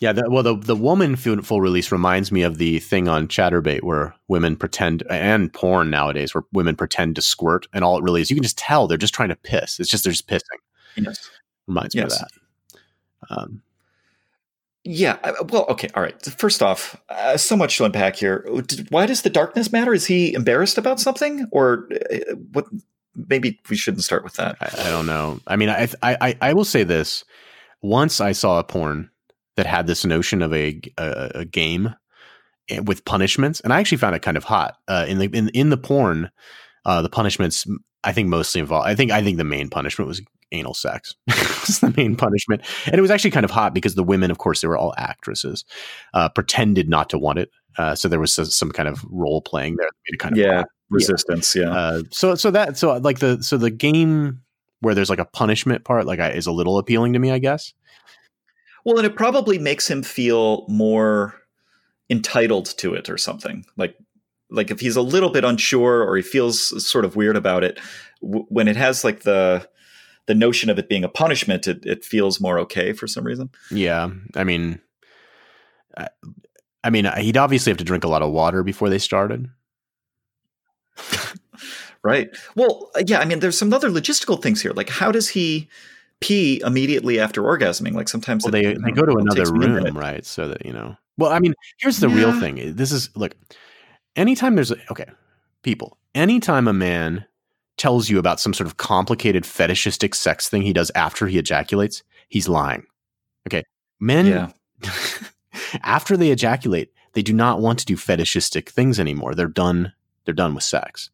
yeah. 0.00 0.12
The, 0.12 0.30
well, 0.30 0.42
the 0.42 0.56
the 0.56 0.76
woman 0.76 1.16
full, 1.16 1.60
release 1.60 1.90
reminds 1.90 2.30
me 2.30 2.42
of 2.42 2.58
the 2.58 2.80
thing 2.80 3.08
on 3.08 3.28
Chaturbate 3.28 3.82
where 3.82 4.14
women 4.28 4.56
pretend 4.56 5.02
and 5.08 5.52
porn 5.52 5.88
nowadays 5.90 6.34
where 6.34 6.44
women 6.52 6.76
pretend 6.76 7.16
to 7.16 7.22
squirt, 7.22 7.66
and 7.72 7.82
all 7.82 7.96
it 7.96 8.02
really 8.02 8.20
is 8.20 8.30
you 8.30 8.36
can 8.36 8.42
just 8.42 8.58
tell 8.58 8.86
they're 8.86 8.98
just 8.98 9.14
trying 9.14 9.30
to 9.30 9.36
piss. 9.36 9.80
It's 9.80 9.88
just 9.88 10.04
they're 10.04 10.12
just 10.12 10.28
pissing. 10.28 10.60
Yes. 10.96 11.30
Reminds 11.66 11.94
me 11.94 12.02
of 12.02 12.10
that. 12.10 12.30
Um, 13.30 13.62
Yeah. 14.82 15.18
Well, 15.48 15.66
okay. 15.68 15.88
All 15.94 16.02
right. 16.02 16.20
First 16.22 16.62
off, 16.62 17.00
uh, 17.10 17.36
so 17.36 17.56
much 17.56 17.76
to 17.76 17.84
unpack 17.84 18.16
here. 18.16 18.48
Why 18.88 19.06
does 19.06 19.22
the 19.22 19.30
darkness 19.30 19.70
matter? 19.70 19.92
Is 19.92 20.06
he 20.06 20.32
embarrassed 20.34 20.78
about 20.78 20.98
something, 21.00 21.46
or 21.52 21.88
uh, 21.92 22.34
what? 22.52 22.66
Maybe 23.28 23.60
we 23.68 23.76
shouldn't 23.76 24.04
start 24.04 24.24
with 24.24 24.34
that. 24.34 24.56
I, 24.60 24.88
I 24.88 24.90
don't 24.90 25.04
know. 25.06 25.40
I 25.46 25.56
mean, 25.56 25.68
I, 25.68 25.88
I 26.02 26.16
I 26.20 26.38
I 26.40 26.52
will 26.54 26.64
say 26.64 26.82
this: 26.82 27.24
once 27.82 28.20
I 28.20 28.32
saw 28.32 28.58
a 28.58 28.64
porn 28.64 29.10
that 29.56 29.66
had 29.66 29.86
this 29.86 30.04
notion 30.04 30.42
of 30.42 30.52
a 30.54 30.80
a, 30.98 31.30
a 31.36 31.44
game 31.44 31.94
eh, 32.68 32.80
with 32.80 33.04
punishments, 33.04 33.60
and 33.60 33.72
I 33.72 33.80
actually 33.80 33.98
found 33.98 34.14
it 34.16 34.22
kind 34.22 34.36
of 34.36 34.44
hot. 34.44 34.76
Uh, 34.88 35.06
in 35.08 35.18
the 35.18 35.26
in 35.26 35.48
in 35.50 35.70
the 35.70 35.76
porn, 35.76 36.30
uh, 36.86 37.02
the 37.02 37.10
punishments 37.10 37.66
I 38.04 38.12
think 38.12 38.28
mostly 38.28 38.60
involved. 38.60 38.88
I 38.88 38.94
think 38.94 39.10
I 39.10 39.22
think 39.22 39.36
the 39.38 39.44
main 39.44 39.68
punishment 39.68 40.08
was 40.08 40.22
anal 40.52 40.74
sex. 40.74 41.14
was 41.28 41.80
the 41.80 41.92
main 41.96 42.16
punishment, 42.16 42.62
and 42.86 42.94
it 42.96 43.00
was 43.02 43.10
actually 43.10 43.30
kind 43.30 43.44
of 43.44 43.50
hot 43.50 43.74
because 43.74 43.94
the 43.94 44.02
women, 44.04 44.30
of 44.30 44.38
course, 44.38 44.60
they 44.60 44.68
were 44.68 44.78
all 44.78 44.94
actresses, 44.96 45.64
uh, 46.14 46.28
pretended 46.28 46.88
not 46.88 47.10
to 47.10 47.18
want 47.18 47.38
it. 47.38 47.50
Uh, 47.78 47.94
so 47.94 48.08
there 48.08 48.18
was 48.18 48.32
some, 48.34 48.72
kind 48.72 48.88
of 48.88 49.04
role 49.10 49.40
playing 49.40 49.76
there. 49.76 49.86
that 49.86 49.92
made 50.08 50.14
it 50.14 50.18
kind 50.18 50.32
of 50.32 50.38
Yeah. 50.38 50.56
hot. 50.58 50.66
Resistance. 50.90 51.54
Yeah. 51.54 51.70
Uh, 51.70 52.02
so 52.10 52.34
so 52.34 52.50
that 52.50 52.76
so 52.76 52.96
like 52.96 53.20
the 53.20 53.40
so 53.44 53.56
the 53.56 53.70
game 53.70 54.40
where 54.80 54.94
there's 54.94 55.10
like 55.10 55.18
a 55.18 55.24
punishment 55.24 55.84
part 55.84 56.06
like 56.06 56.20
I, 56.20 56.30
is 56.30 56.46
a 56.46 56.52
little 56.52 56.78
appealing 56.78 57.12
to 57.12 57.18
me, 57.18 57.30
I 57.30 57.38
guess. 57.38 57.72
Well, 58.84 58.96
and 58.96 59.06
it 59.06 59.14
probably 59.14 59.58
makes 59.58 59.88
him 59.90 60.02
feel 60.02 60.64
more 60.68 61.34
entitled 62.08 62.66
to 62.78 62.94
it 62.94 63.08
or 63.08 63.18
something. 63.18 63.64
Like 63.76 63.96
like 64.50 64.70
if 64.70 64.80
he's 64.80 64.96
a 64.96 65.02
little 65.02 65.30
bit 65.30 65.44
unsure 65.44 66.02
or 66.02 66.16
he 66.16 66.22
feels 66.22 66.84
sort 66.86 67.04
of 67.04 67.16
weird 67.16 67.36
about 67.36 67.62
it, 67.62 67.78
w- 68.20 68.46
when 68.48 68.68
it 68.68 68.76
has 68.76 69.04
like 69.04 69.22
the 69.22 69.68
the 70.26 70.34
notion 70.34 70.70
of 70.70 70.78
it 70.78 70.88
being 70.88 71.04
a 71.04 71.08
punishment, 71.08 71.66
it, 71.66 71.84
it 71.84 72.04
feels 72.04 72.40
more 72.40 72.58
okay 72.60 72.92
for 72.92 73.06
some 73.06 73.24
reason. 73.24 73.50
Yeah, 73.70 74.10
I 74.36 74.44
mean, 74.44 74.80
I, 75.96 76.08
I 76.84 76.90
mean, 76.90 77.10
he'd 77.18 77.36
obviously 77.36 77.70
have 77.70 77.78
to 77.78 77.84
drink 77.84 78.04
a 78.04 78.08
lot 78.08 78.22
of 78.22 78.30
water 78.30 78.62
before 78.62 78.88
they 78.88 78.98
started. 78.98 79.50
Right. 82.02 82.30
Well, 82.56 82.90
uh, 82.96 83.02
yeah, 83.06 83.20
I 83.20 83.24
mean, 83.26 83.40
there's 83.40 83.58
some 83.58 83.72
other 83.72 83.90
logistical 83.90 84.40
things 84.40 84.62
here. 84.62 84.72
Like, 84.72 84.88
how 84.88 85.12
does 85.12 85.28
he 85.28 85.68
pee 86.20 86.60
immediately 86.64 87.20
after 87.20 87.42
orgasming? 87.42 87.92
Like, 87.92 88.08
sometimes 88.08 88.44
Well, 88.44 88.52
they 88.52 88.62
they 88.62 88.74
don't 88.74 88.94
go 88.94 89.04
to 89.04 89.18
another 89.18 89.44
takes 89.44 89.52
me 89.52 89.66
a 89.66 89.68
room, 89.68 89.98
right? 89.98 90.24
So 90.24 90.48
that 90.48 90.64
you 90.64 90.72
know. 90.72 90.96
Well, 91.18 91.30
I 91.30 91.38
mean, 91.38 91.52
here's 91.78 91.98
the 91.98 92.08
real 92.08 92.38
thing. 92.40 92.74
This 92.76 92.92
is 92.92 93.10
look. 93.16 93.34
Anytime 94.16 94.54
there's 94.54 94.70
a, 94.70 94.76
okay, 94.90 95.06
people. 95.62 95.98
Anytime 96.14 96.66
a 96.66 96.72
man 96.72 97.26
tells 97.76 98.08
you 98.08 98.18
about 98.18 98.40
some 98.40 98.54
sort 98.54 98.66
of 98.66 98.78
complicated 98.78 99.44
fetishistic 99.44 100.14
sex 100.14 100.48
thing 100.48 100.62
he 100.62 100.72
does 100.72 100.90
after 100.94 101.26
he 101.26 101.38
ejaculates, 101.38 102.02
he's 102.28 102.48
lying. 102.48 102.84
Okay, 103.46 103.64
men. 104.00 104.26
Yeah. 104.26 104.50
after 105.82 106.16
they 106.16 106.30
ejaculate, 106.30 106.92
they 107.12 107.22
do 107.22 107.32
not 107.32 107.60
want 107.60 107.78
to 107.80 107.86
do 107.86 107.96
fetishistic 107.96 108.70
things 108.70 108.98
anymore. 108.98 109.34
They're 109.34 109.48
done. 109.48 109.92
They're 110.24 110.34
done 110.34 110.54
with 110.54 110.64
sex, 110.64 111.10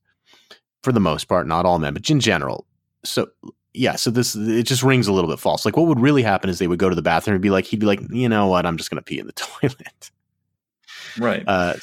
for 0.86 0.92
the 0.92 1.00
most 1.00 1.24
part. 1.24 1.48
Not 1.48 1.66
all 1.66 1.80
men, 1.80 1.94
but 1.94 2.08
in 2.08 2.20
general. 2.20 2.64
So 3.04 3.26
yeah, 3.74 3.96
so 3.96 4.08
this 4.08 4.36
it 4.36 4.62
just 4.62 4.84
rings 4.84 5.08
a 5.08 5.12
little 5.12 5.28
bit 5.28 5.40
false. 5.40 5.64
Like 5.64 5.76
what 5.76 5.88
would 5.88 5.98
really 5.98 6.22
happen 6.22 6.48
is 6.48 6.60
they 6.60 6.68
would 6.68 6.78
go 6.78 6.88
to 6.88 6.94
the 6.94 7.02
bathroom 7.02 7.34
and 7.34 7.42
be 7.42 7.50
like, 7.50 7.64
he'd 7.64 7.80
be 7.80 7.86
like, 7.86 8.00
you 8.08 8.28
know 8.28 8.46
what, 8.46 8.64
I'm 8.64 8.76
just 8.76 8.88
gonna 8.88 9.02
pee 9.02 9.18
in 9.18 9.26
the 9.26 9.32
toilet. 9.32 10.12
Right. 11.18 11.42
Uh, 11.44 11.74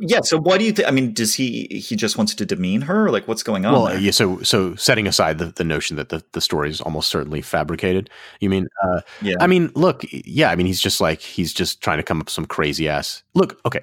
yeah. 0.00 0.20
So, 0.22 0.36
why 0.36 0.58
do 0.58 0.64
you 0.64 0.72
think? 0.72 0.88
I 0.88 0.90
mean, 0.90 1.12
does 1.12 1.32
he 1.32 1.66
he 1.66 1.94
just 1.94 2.18
wants 2.18 2.34
to 2.34 2.44
demean 2.44 2.80
her? 2.82 3.08
Like, 3.08 3.28
what's 3.28 3.44
going 3.44 3.64
on? 3.64 3.72
well, 3.72 3.84
there? 3.86 4.00
yeah. 4.00 4.10
So 4.10 4.42
so 4.42 4.74
setting 4.74 5.06
aside 5.06 5.38
the, 5.38 5.46
the 5.46 5.64
notion 5.64 5.96
that 5.96 6.08
the 6.08 6.24
the 6.32 6.40
story 6.40 6.70
is 6.70 6.80
almost 6.80 7.08
certainly 7.08 7.40
fabricated, 7.40 8.10
you 8.40 8.50
mean? 8.50 8.66
Uh, 8.82 9.00
yeah. 9.22 9.36
I 9.38 9.46
mean, 9.46 9.70
look, 9.76 10.04
yeah, 10.10 10.50
I 10.50 10.56
mean, 10.56 10.66
he's 10.66 10.80
just 10.80 11.00
like 11.00 11.20
he's 11.20 11.52
just 11.52 11.82
trying 11.82 11.98
to 11.98 12.02
come 12.02 12.18
up 12.20 12.26
with 12.26 12.32
some 12.32 12.46
crazy 12.46 12.88
ass. 12.88 13.22
Look, 13.34 13.60
okay, 13.64 13.82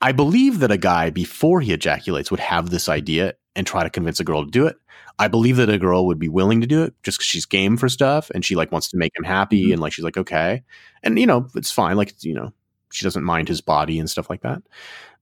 I 0.00 0.12
believe 0.12 0.60
that 0.60 0.70
a 0.70 0.76
guy 0.76 1.10
before 1.10 1.60
he 1.60 1.72
ejaculates 1.72 2.30
would 2.30 2.40
have 2.40 2.70
this 2.70 2.88
idea 2.88 3.34
and 3.56 3.66
try 3.66 3.82
to 3.82 3.90
convince 3.90 4.20
a 4.20 4.24
girl 4.24 4.44
to 4.44 4.50
do 4.50 4.66
it. 4.66 4.76
I 5.18 5.26
believe 5.28 5.56
that 5.56 5.70
a 5.70 5.78
girl 5.78 6.06
would 6.06 6.18
be 6.18 6.28
willing 6.28 6.60
to 6.60 6.66
do 6.66 6.82
it 6.84 6.94
just 7.02 7.18
because 7.18 7.26
she's 7.26 7.46
game 7.46 7.76
for 7.76 7.88
stuff 7.88 8.30
and 8.34 8.44
she 8.44 8.54
like 8.54 8.70
wants 8.70 8.88
to 8.90 8.96
make 8.98 9.16
him 9.16 9.24
happy 9.24 9.68
Mhm. 9.68 9.72
and 9.72 9.80
like 9.80 9.92
she's 9.94 10.04
like 10.04 10.16
okay, 10.18 10.62
and 11.02 11.18
you 11.18 11.26
know 11.26 11.48
it's 11.56 11.72
fine. 11.72 11.96
Like 11.96 12.14
you 12.22 12.34
know 12.34 12.52
she 12.92 13.04
doesn't 13.04 13.24
mind 13.24 13.48
his 13.48 13.60
body 13.60 13.98
and 13.98 14.08
stuff 14.08 14.30
like 14.30 14.42
that. 14.42 14.62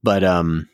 But 0.03 0.22
um, 0.22 0.68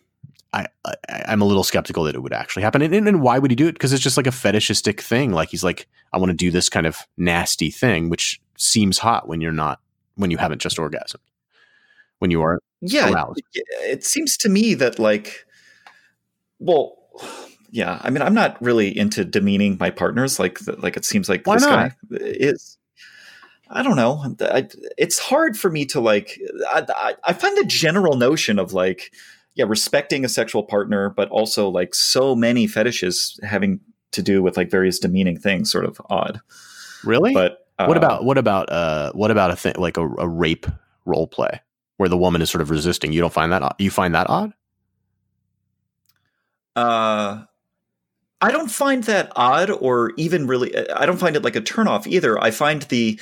I, 0.52 0.66
I 0.84 0.96
am 1.32 1.40
a 1.40 1.44
little 1.44 1.62
skeptical 1.62 2.04
that 2.04 2.16
it 2.16 2.22
would 2.22 2.32
actually 2.32 2.62
happen. 2.62 2.82
And, 2.82 3.06
and 3.06 3.22
why 3.22 3.38
would 3.38 3.50
he 3.52 3.54
do 3.54 3.68
it? 3.68 3.72
Because 3.74 3.92
it's 3.92 4.02
just 4.02 4.16
like 4.16 4.26
a 4.26 4.32
fetishistic 4.32 5.00
thing. 5.00 5.30
Like 5.30 5.50
he's 5.50 5.62
like, 5.62 5.86
I 6.12 6.18
want 6.18 6.30
to 6.30 6.36
do 6.36 6.50
this 6.50 6.68
kind 6.68 6.86
of 6.86 6.96
nasty 7.16 7.70
thing, 7.70 8.08
which 8.10 8.40
seems 8.58 8.98
hot 8.98 9.28
when 9.28 9.40
you're 9.40 9.52
not 9.52 9.80
when 10.16 10.30
you 10.30 10.36
haven't 10.38 10.60
just 10.60 10.78
orgasmed. 10.78 11.16
When 12.18 12.30
you 12.30 12.42
are 12.42 12.58
yeah, 12.80 13.10
aroused. 13.12 13.42
It, 13.54 13.64
it 13.98 14.04
seems 14.04 14.36
to 14.38 14.48
me 14.48 14.74
that 14.74 14.98
like, 14.98 15.46
well, 16.58 16.96
yeah. 17.70 18.00
I 18.02 18.10
mean, 18.10 18.22
I'm 18.22 18.34
not 18.34 18.60
really 18.62 18.96
into 18.96 19.24
demeaning 19.24 19.76
my 19.78 19.90
partners. 19.90 20.38
Like, 20.38 20.58
like 20.78 20.96
it 20.96 21.04
seems 21.04 21.28
like 21.28 21.46
why 21.46 21.56
this 21.56 21.64
not? 21.64 21.90
guy 21.90 21.94
is. 22.10 22.76
I 23.72 23.82
don't 23.84 23.96
know. 23.96 24.34
I, 24.40 24.68
it's 24.98 25.18
hard 25.18 25.56
for 25.56 25.70
me 25.70 25.86
to 25.86 26.00
like. 26.00 26.40
I, 26.70 27.14
I 27.24 27.32
find 27.32 27.56
the 27.56 27.64
general 27.64 28.16
notion 28.16 28.58
of 28.58 28.72
like 28.72 29.12
yeah, 29.54 29.64
respecting 29.68 30.24
a 30.24 30.28
sexual 30.28 30.62
partner, 30.62 31.10
but 31.10 31.28
also 31.28 31.68
like 31.68 31.94
so 31.94 32.34
many 32.34 32.66
fetishes 32.66 33.38
having 33.42 33.80
to 34.12 34.22
do 34.22 34.42
with 34.42 34.56
like 34.56 34.70
various 34.70 34.98
demeaning 34.98 35.38
things, 35.38 35.70
sort 35.70 35.84
of 35.84 36.00
odd. 36.08 36.40
Really? 37.04 37.34
But 37.34 37.66
uh, 37.78 37.86
what 37.86 37.96
about 37.96 38.24
what 38.24 38.38
about 38.38 38.70
uh 38.70 39.12
what 39.12 39.30
about 39.30 39.50
a 39.50 39.56
thing 39.56 39.74
like 39.78 39.96
a, 39.96 40.06
a 40.06 40.28
rape 40.28 40.66
role 41.04 41.26
play 41.26 41.60
where 41.96 42.08
the 42.08 42.16
woman 42.16 42.42
is 42.42 42.50
sort 42.50 42.62
of 42.62 42.70
resisting? 42.70 43.12
You 43.12 43.20
don't 43.20 43.32
find 43.32 43.52
that 43.52 43.76
you 43.78 43.90
find 43.90 44.14
that 44.14 44.28
odd? 44.30 44.52
Uh, 46.76 47.42
I 48.40 48.50
don't 48.50 48.70
find 48.70 49.04
that 49.04 49.32
odd, 49.36 49.70
or 49.70 50.12
even 50.16 50.46
really. 50.46 50.76
I 50.90 51.06
don't 51.06 51.18
find 51.18 51.36
it 51.36 51.44
like 51.44 51.56
a 51.56 51.60
turnoff 51.60 52.06
either. 52.06 52.42
I 52.42 52.50
find 52.50 52.82
the 52.82 53.20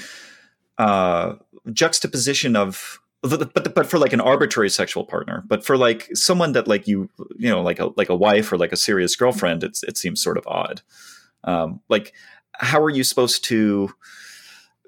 uh, 0.79 1.35
juxtaposition 1.73 2.57
of 2.57 3.01
but 3.23 3.75
but 3.75 3.87
for 3.87 3.99
like 3.99 4.13
an 4.13 4.21
arbitrary 4.21 4.71
sexual 4.71 5.05
partner 5.05 5.43
but 5.49 5.65
for 5.65 5.77
like 5.77 6.09
someone 6.15 6.53
that 6.53 6.69
like 6.69 6.87
you 6.87 7.11
you 7.37 7.51
know 7.51 7.61
like 7.61 7.81
a 7.81 7.91
like 7.97 8.09
a 8.09 8.15
wife 8.15 8.53
or 8.53 8.57
like 8.57 8.71
a 8.73 8.77
serious 8.77 9.17
girlfriend 9.17 9.65
it's 9.65 9.83
it 9.83 9.99
seems 9.99 10.23
sort 10.23 10.39
of 10.39 10.47
odd 10.47 10.83
um 11.45 11.81
like 11.89 12.15
how 12.53 12.81
are 12.81 12.91
you 12.91 13.03
supposed 13.03 13.43
to 13.43 13.91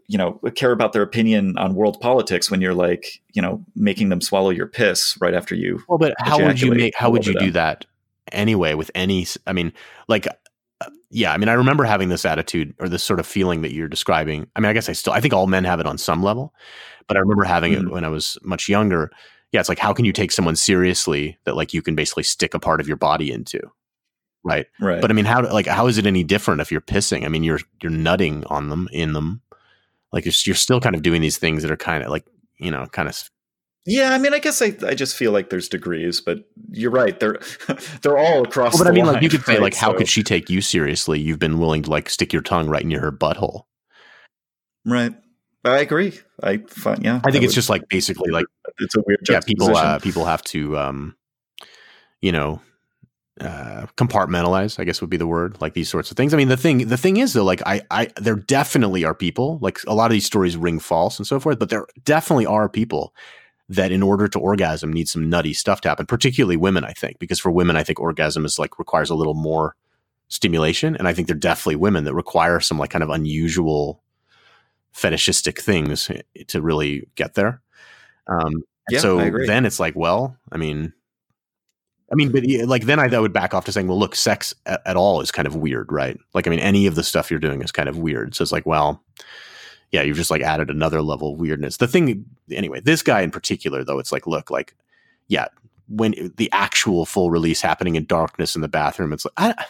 you 0.06 0.16
know 0.16 0.40
care 0.54 0.70
about 0.70 0.92
their 0.92 1.02
opinion 1.02 1.58
on 1.58 1.74
world 1.74 2.00
politics 2.00 2.50
when 2.50 2.60
you're 2.60 2.74
like 2.74 3.20
you 3.32 3.42
know 3.42 3.64
making 3.74 4.10
them 4.10 4.20
swallow 4.20 4.50
your 4.50 4.66
piss 4.66 5.20
right 5.20 5.34
after 5.34 5.56
you 5.56 5.82
well 5.88 5.98
but 5.98 6.14
how 6.18 6.40
would 6.40 6.60
you 6.60 6.72
make 6.72 6.94
how 6.94 7.10
would 7.10 7.26
you 7.26 7.34
do 7.34 7.50
that 7.50 7.84
anyway 8.32 8.74
with 8.74 8.90
any 8.94 9.26
i 9.46 9.52
mean 9.52 9.72
like 10.08 10.26
yeah, 11.10 11.32
I 11.32 11.38
mean, 11.38 11.48
I 11.48 11.54
remember 11.54 11.84
having 11.84 12.08
this 12.08 12.24
attitude 12.24 12.74
or 12.78 12.88
this 12.88 13.02
sort 13.02 13.18
of 13.18 13.26
feeling 13.26 13.62
that 13.62 13.72
you're 13.72 13.88
describing. 13.88 14.46
I 14.54 14.60
mean, 14.60 14.70
I 14.70 14.72
guess 14.72 14.88
I 14.88 14.92
still, 14.92 15.12
I 15.12 15.20
think 15.20 15.34
all 15.34 15.48
men 15.48 15.64
have 15.64 15.80
it 15.80 15.86
on 15.86 15.98
some 15.98 16.22
level, 16.22 16.54
but 17.08 17.16
I 17.16 17.20
remember 17.20 17.44
having 17.44 17.72
mm-hmm. 17.72 17.88
it 17.88 17.92
when 17.92 18.04
I 18.04 18.08
was 18.08 18.38
much 18.42 18.68
younger. 18.68 19.10
Yeah, 19.50 19.58
it's 19.58 19.68
like, 19.68 19.80
how 19.80 19.92
can 19.92 20.04
you 20.04 20.12
take 20.12 20.30
someone 20.30 20.54
seriously 20.54 21.36
that 21.44 21.56
like 21.56 21.74
you 21.74 21.82
can 21.82 21.96
basically 21.96 22.22
stick 22.22 22.54
a 22.54 22.60
part 22.60 22.80
of 22.80 22.86
your 22.86 22.96
body 22.96 23.32
into? 23.32 23.60
Right. 24.44 24.66
Right. 24.80 25.00
But 25.00 25.10
I 25.10 25.14
mean, 25.14 25.24
how, 25.24 25.42
like, 25.52 25.66
how 25.66 25.88
is 25.88 25.98
it 25.98 26.06
any 26.06 26.22
different 26.22 26.60
if 26.60 26.70
you're 26.70 26.80
pissing? 26.80 27.24
I 27.24 27.28
mean, 27.28 27.42
you're, 27.42 27.60
you're 27.82 27.90
nutting 27.90 28.44
on 28.46 28.68
them, 28.68 28.88
in 28.92 29.12
them. 29.12 29.42
Like, 30.12 30.24
you're, 30.24 30.34
you're 30.46 30.54
still 30.54 30.80
kind 30.80 30.94
of 30.94 31.02
doing 31.02 31.20
these 31.20 31.36
things 31.36 31.62
that 31.62 31.72
are 31.72 31.76
kind 31.76 32.04
of 32.04 32.10
like, 32.10 32.24
you 32.58 32.70
know, 32.70 32.86
kind 32.86 33.08
of 33.08 33.30
yeah, 33.86 34.12
I 34.12 34.18
mean, 34.18 34.34
I 34.34 34.38
guess 34.38 34.60
I, 34.60 34.76
I 34.86 34.94
just 34.94 35.16
feel 35.16 35.32
like 35.32 35.50
there's 35.50 35.68
degrees, 35.68 36.20
but 36.20 36.44
you're 36.70 36.90
right. 36.90 37.18
They're 37.18 37.40
they're 38.02 38.18
all 38.18 38.44
across. 38.44 38.74
Well, 38.74 38.84
but 38.84 38.88
I 38.88 38.92
mean, 38.92 39.06
line, 39.06 39.14
like 39.14 39.22
you 39.22 39.30
could 39.30 39.46
right? 39.48 39.56
say, 39.56 39.60
like, 39.60 39.74
how 39.74 39.92
so. 39.92 39.98
could 39.98 40.08
she 40.08 40.22
take 40.22 40.50
you 40.50 40.60
seriously? 40.60 41.18
You've 41.18 41.38
been 41.38 41.58
willing 41.58 41.82
to 41.84 41.90
like 41.90 42.10
stick 42.10 42.32
your 42.32 42.42
tongue 42.42 42.68
right 42.68 42.84
near 42.84 43.00
her 43.00 43.12
butthole. 43.12 43.64
Right. 44.84 45.14
I 45.64 45.78
agree. 45.78 46.18
I 46.42 46.58
find 46.58 47.04
yeah. 47.04 47.20
I 47.24 47.30
think 47.30 47.44
it's 47.44 47.52
would, 47.52 47.56
just 47.56 47.70
like 47.70 47.88
basically 47.88 48.30
like 48.30 48.46
it's 48.78 48.94
a 48.94 49.02
weird. 49.06 49.20
Yeah, 49.28 49.40
people 49.40 49.76
uh, 49.76 49.98
people 49.98 50.24
have 50.24 50.42
to, 50.44 50.78
um, 50.78 51.16
you 52.20 52.32
know, 52.32 52.62
uh, 53.40 53.86
compartmentalize. 53.96 54.78
I 54.78 54.84
guess 54.84 55.00
would 55.00 55.10
be 55.10 55.18
the 55.18 55.26
word. 55.26 55.60
Like 55.60 55.74
these 55.74 55.90
sorts 55.90 56.10
of 56.10 56.16
things. 56.16 56.32
I 56.32 56.36
mean, 56.36 56.48
the 56.48 56.56
thing 56.56 56.88
the 56.88 56.96
thing 56.96 57.18
is 57.18 57.34
though, 57.34 57.44
like 57.44 57.62
I 57.66 57.82
I 57.90 58.08
there 58.16 58.36
definitely 58.36 59.04
are 59.04 59.14
people 59.14 59.58
like 59.60 59.78
a 59.86 59.94
lot 59.94 60.06
of 60.06 60.12
these 60.12 60.26
stories 60.26 60.56
ring 60.56 60.78
false 60.78 61.18
and 61.18 61.26
so 61.26 61.38
forth, 61.38 61.58
but 61.58 61.68
there 61.68 61.86
definitely 62.04 62.46
are 62.46 62.68
people 62.68 63.14
that 63.70 63.92
in 63.92 64.02
order 64.02 64.26
to 64.26 64.38
orgasm 64.38 64.92
needs 64.92 65.12
some 65.12 65.30
nutty 65.30 65.52
stuff 65.52 65.80
to 65.80 65.88
happen, 65.88 66.04
particularly 66.04 66.56
women, 66.56 66.84
I 66.84 66.92
think, 66.92 67.20
because 67.20 67.38
for 67.38 67.52
women, 67.52 67.76
I 67.76 67.84
think 67.84 68.00
orgasm 68.00 68.44
is 68.44 68.58
like 68.58 68.80
requires 68.80 69.10
a 69.10 69.14
little 69.14 69.34
more 69.34 69.76
stimulation. 70.26 70.96
And 70.96 71.06
I 71.06 71.14
think 71.14 71.28
they're 71.28 71.36
definitely 71.36 71.76
women 71.76 72.02
that 72.04 72.14
require 72.14 72.58
some 72.58 72.80
like 72.80 72.90
kind 72.90 73.04
of 73.04 73.10
unusual 73.10 74.02
fetishistic 74.90 75.60
things 75.60 76.10
to 76.48 76.60
really 76.60 77.08
get 77.14 77.34
there. 77.34 77.62
Um, 78.26 78.64
yeah, 78.90 78.98
so 78.98 79.18
then 79.46 79.64
it's 79.64 79.78
like, 79.78 79.94
well, 79.94 80.36
I 80.50 80.56
mean, 80.56 80.92
I 82.10 82.16
mean, 82.16 82.32
but 82.32 82.42
like 82.66 82.86
then 82.86 82.98
I, 82.98 83.04
I 83.04 83.20
would 83.20 83.32
back 83.32 83.54
off 83.54 83.66
to 83.66 83.72
saying, 83.72 83.86
well, 83.86 83.98
look, 83.98 84.16
sex 84.16 84.52
at, 84.66 84.82
at, 84.84 84.96
all 84.96 85.20
is 85.20 85.30
kind 85.30 85.46
of 85.46 85.54
weird, 85.54 85.92
right? 85.92 86.18
Like, 86.34 86.48
I 86.48 86.50
mean, 86.50 86.58
any 86.58 86.88
of 86.88 86.96
the 86.96 87.04
stuff 87.04 87.30
you're 87.30 87.38
doing 87.38 87.62
is 87.62 87.70
kind 87.70 87.88
of 87.88 87.98
weird. 87.98 88.34
So 88.34 88.42
it's 88.42 88.50
like, 88.50 88.66
well, 88.66 89.04
yeah, 89.92 90.02
you've 90.02 90.16
just 90.16 90.30
like 90.30 90.42
added 90.42 90.70
another 90.70 91.02
level 91.02 91.32
of 91.32 91.40
weirdness. 91.40 91.76
The 91.76 91.88
thing, 91.88 92.24
anyway, 92.50 92.80
this 92.80 93.02
guy 93.02 93.22
in 93.22 93.30
particular, 93.30 93.84
though, 93.84 93.98
it's 93.98 94.12
like, 94.12 94.26
look, 94.26 94.50
like, 94.50 94.76
yeah, 95.28 95.48
when 95.88 96.32
the 96.36 96.48
actual 96.52 97.04
full 97.04 97.30
release 97.30 97.60
happening 97.60 97.96
in 97.96 98.04
darkness 98.04 98.54
in 98.54 98.60
the 98.60 98.68
bathroom, 98.68 99.12
it's 99.12 99.24
like, 99.24 99.34
I, 99.36 99.64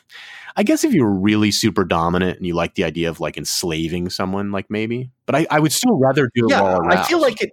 I 0.56 0.62
guess 0.62 0.84
if 0.84 0.92
you're 0.92 1.10
really 1.10 1.50
super 1.50 1.84
dominant 1.84 2.36
and 2.36 2.46
you 2.46 2.54
like 2.54 2.74
the 2.74 2.84
idea 2.84 3.08
of 3.08 3.20
like 3.20 3.38
enslaving 3.38 4.10
someone, 4.10 4.52
like 4.52 4.68
maybe, 4.68 5.10
but 5.24 5.34
I, 5.34 5.46
I 5.50 5.60
would 5.60 5.72
still 5.72 5.98
rather 5.98 6.30
do 6.34 6.46
it 6.46 6.50
yeah, 6.50 6.78
I 6.84 7.02
feel 7.04 7.20
like 7.20 7.40
it, 7.40 7.52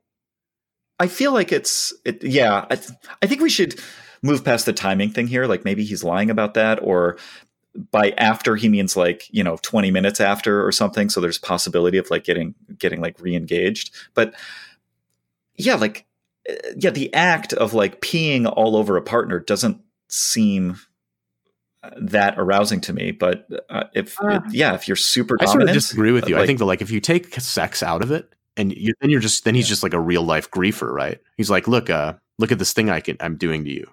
I 1.00 1.08
feel 1.08 1.32
like 1.32 1.52
it's, 1.52 1.94
it, 2.04 2.24
yeah, 2.24 2.66
I, 2.70 2.76
th- 2.76 2.98
I 3.22 3.28
think 3.28 3.42
we 3.42 3.50
should 3.50 3.80
move 4.22 4.44
past 4.44 4.66
the 4.66 4.74
timing 4.74 5.12
thing 5.12 5.28
here. 5.28 5.46
Like 5.46 5.64
maybe 5.64 5.84
he's 5.84 6.04
lying 6.04 6.30
about 6.30 6.56
that, 6.56 6.82
or 6.82 7.18
by 7.92 8.12
after 8.18 8.56
he 8.56 8.70
means 8.70 8.98
like 8.98 9.28
you 9.32 9.44
know 9.44 9.58
20 9.62 9.92
minutes 9.92 10.20
after 10.20 10.66
or 10.66 10.72
something. 10.72 11.10
So 11.10 11.22
there's 11.22 11.38
possibility 11.38 11.98
of 11.98 12.10
like 12.10 12.24
getting 12.24 12.56
getting 12.78 13.02
like 13.02 13.20
re-engaged. 13.20 13.94
But 14.14 14.34
yeah 15.56 15.76
like 15.76 16.06
uh, 16.50 16.54
yeah 16.76 16.90
the 16.90 17.14
act 17.14 17.54
of 17.54 17.74
like 17.74 18.02
peeing 18.02 18.52
all 18.56 18.76
over 18.76 18.98
a 18.98 19.02
partner 19.02 19.40
doesn't 19.40 19.80
seem 20.10 20.78
uh, 21.84 21.92
that 21.98 22.36
arousing 22.38 22.82
to 22.82 22.94
me. 22.94 23.12
But 23.12 23.48
uh, 23.70 23.86
if 23.94 24.20
uh, 24.22 24.42
yeah 24.50 24.74
if 24.74 24.88
you're 24.88 24.96
super 24.96 25.38
i 25.40 25.46
sort 25.46 25.64
of 25.64 25.70
disagree 25.70 26.12
with 26.12 26.28
you. 26.28 26.36
Like, 26.36 26.44
i 26.44 26.48
think 26.48 26.60
that 26.60 26.66
like 26.66 26.82
if 26.82 26.92
you 26.92 27.00
take 27.00 27.34
sex 27.40 27.84
out 27.84 28.02
of 28.02 28.12
it 28.12 28.34
and 28.56 28.76
you, 28.76 28.94
then 29.02 29.10
you're 29.10 29.20
just 29.20 29.46
then 29.46 29.56
he's 29.56 29.68
yeah. 29.68 29.70
just 29.70 29.84
like 29.84 29.94
a 29.94 30.00
real 30.00 30.24
life 30.24 30.50
griefer 30.50 30.92
right? 30.92 31.20
He's 31.38 31.50
like 31.50 31.68
look 31.68 31.90
uh 31.90 32.14
look 32.40 32.52
at 32.52 32.60
this 32.60 32.74
thing 32.74 32.90
i 32.90 33.00
can 33.00 33.18
i'm 33.20 33.36
doing 33.36 33.64
to 33.64 33.72
you 33.72 33.90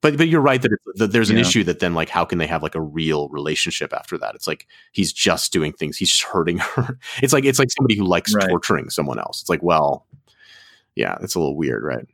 but 0.00 0.16
but 0.16 0.28
you're 0.28 0.40
right 0.40 0.60
that, 0.62 0.70
that 0.96 1.12
there's 1.12 1.30
an 1.30 1.36
yeah. 1.36 1.42
issue 1.42 1.64
that 1.64 1.80
then 1.80 1.94
like 1.94 2.08
how 2.08 2.24
can 2.24 2.38
they 2.38 2.46
have 2.46 2.62
like 2.62 2.74
a 2.74 2.80
real 2.80 3.28
relationship 3.28 3.92
after 3.92 4.16
that? 4.18 4.34
It's 4.34 4.46
like 4.46 4.66
he's 4.92 5.12
just 5.12 5.52
doing 5.52 5.72
things. 5.72 5.96
He's 5.96 6.10
just 6.10 6.22
hurting 6.22 6.58
her. 6.58 6.98
It's 7.22 7.32
like 7.32 7.44
it's 7.44 7.58
like 7.58 7.70
somebody 7.70 7.96
who 7.96 8.04
likes 8.04 8.34
right. 8.34 8.48
torturing 8.48 8.90
someone 8.90 9.18
else. 9.18 9.40
It's 9.40 9.50
like 9.50 9.62
well, 9.62 10.06
yeah, 10.94 11.18
it's 11.22 11.34
a 11.34 11.38
little 11.38 11.56
weird, 11.56 11.84
right? 11.84 12.06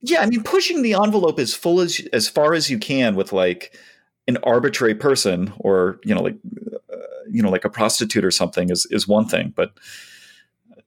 Yeah, 0.00 0.20
I 0.20 0.26
mean, 0.26 0.42
pushing 0.42 0.82
the 0.82 0.94
envelope 0.94 1.38
as 1.38 1.54
full 1.54 1.80
as 1.80 2.00
as 2.12 2.28
far 2.28 2.52
as 2.52 2.70
you 2.70 2.78
can 2.78 3.14
with 3.14 3.32
like 3.32 3.78
an 4.26 4.38
arbitrary 4.42 4.94
person 4.94 5.52
or 5.58 6.00
you 6.04 6.14
know 6.14 6.22
like 6.22 6.36
uh, 6.92 6.96
you 7.30 7.42
know 7.42 7.50
like 7.50 7.64
a 7.64 7.70
prostitute 7.70 8.24
or 8.24 8.30
something 8.30 8.70
is 8.70 8.86
is 8.90 9.08
one 9.08 9.26
thing, 9.26 9.52
but 9.54 9.72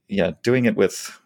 yeah, 0.07 0.31
doing 0.43 0.65
it 0.65 0.75
with 0.75 1.19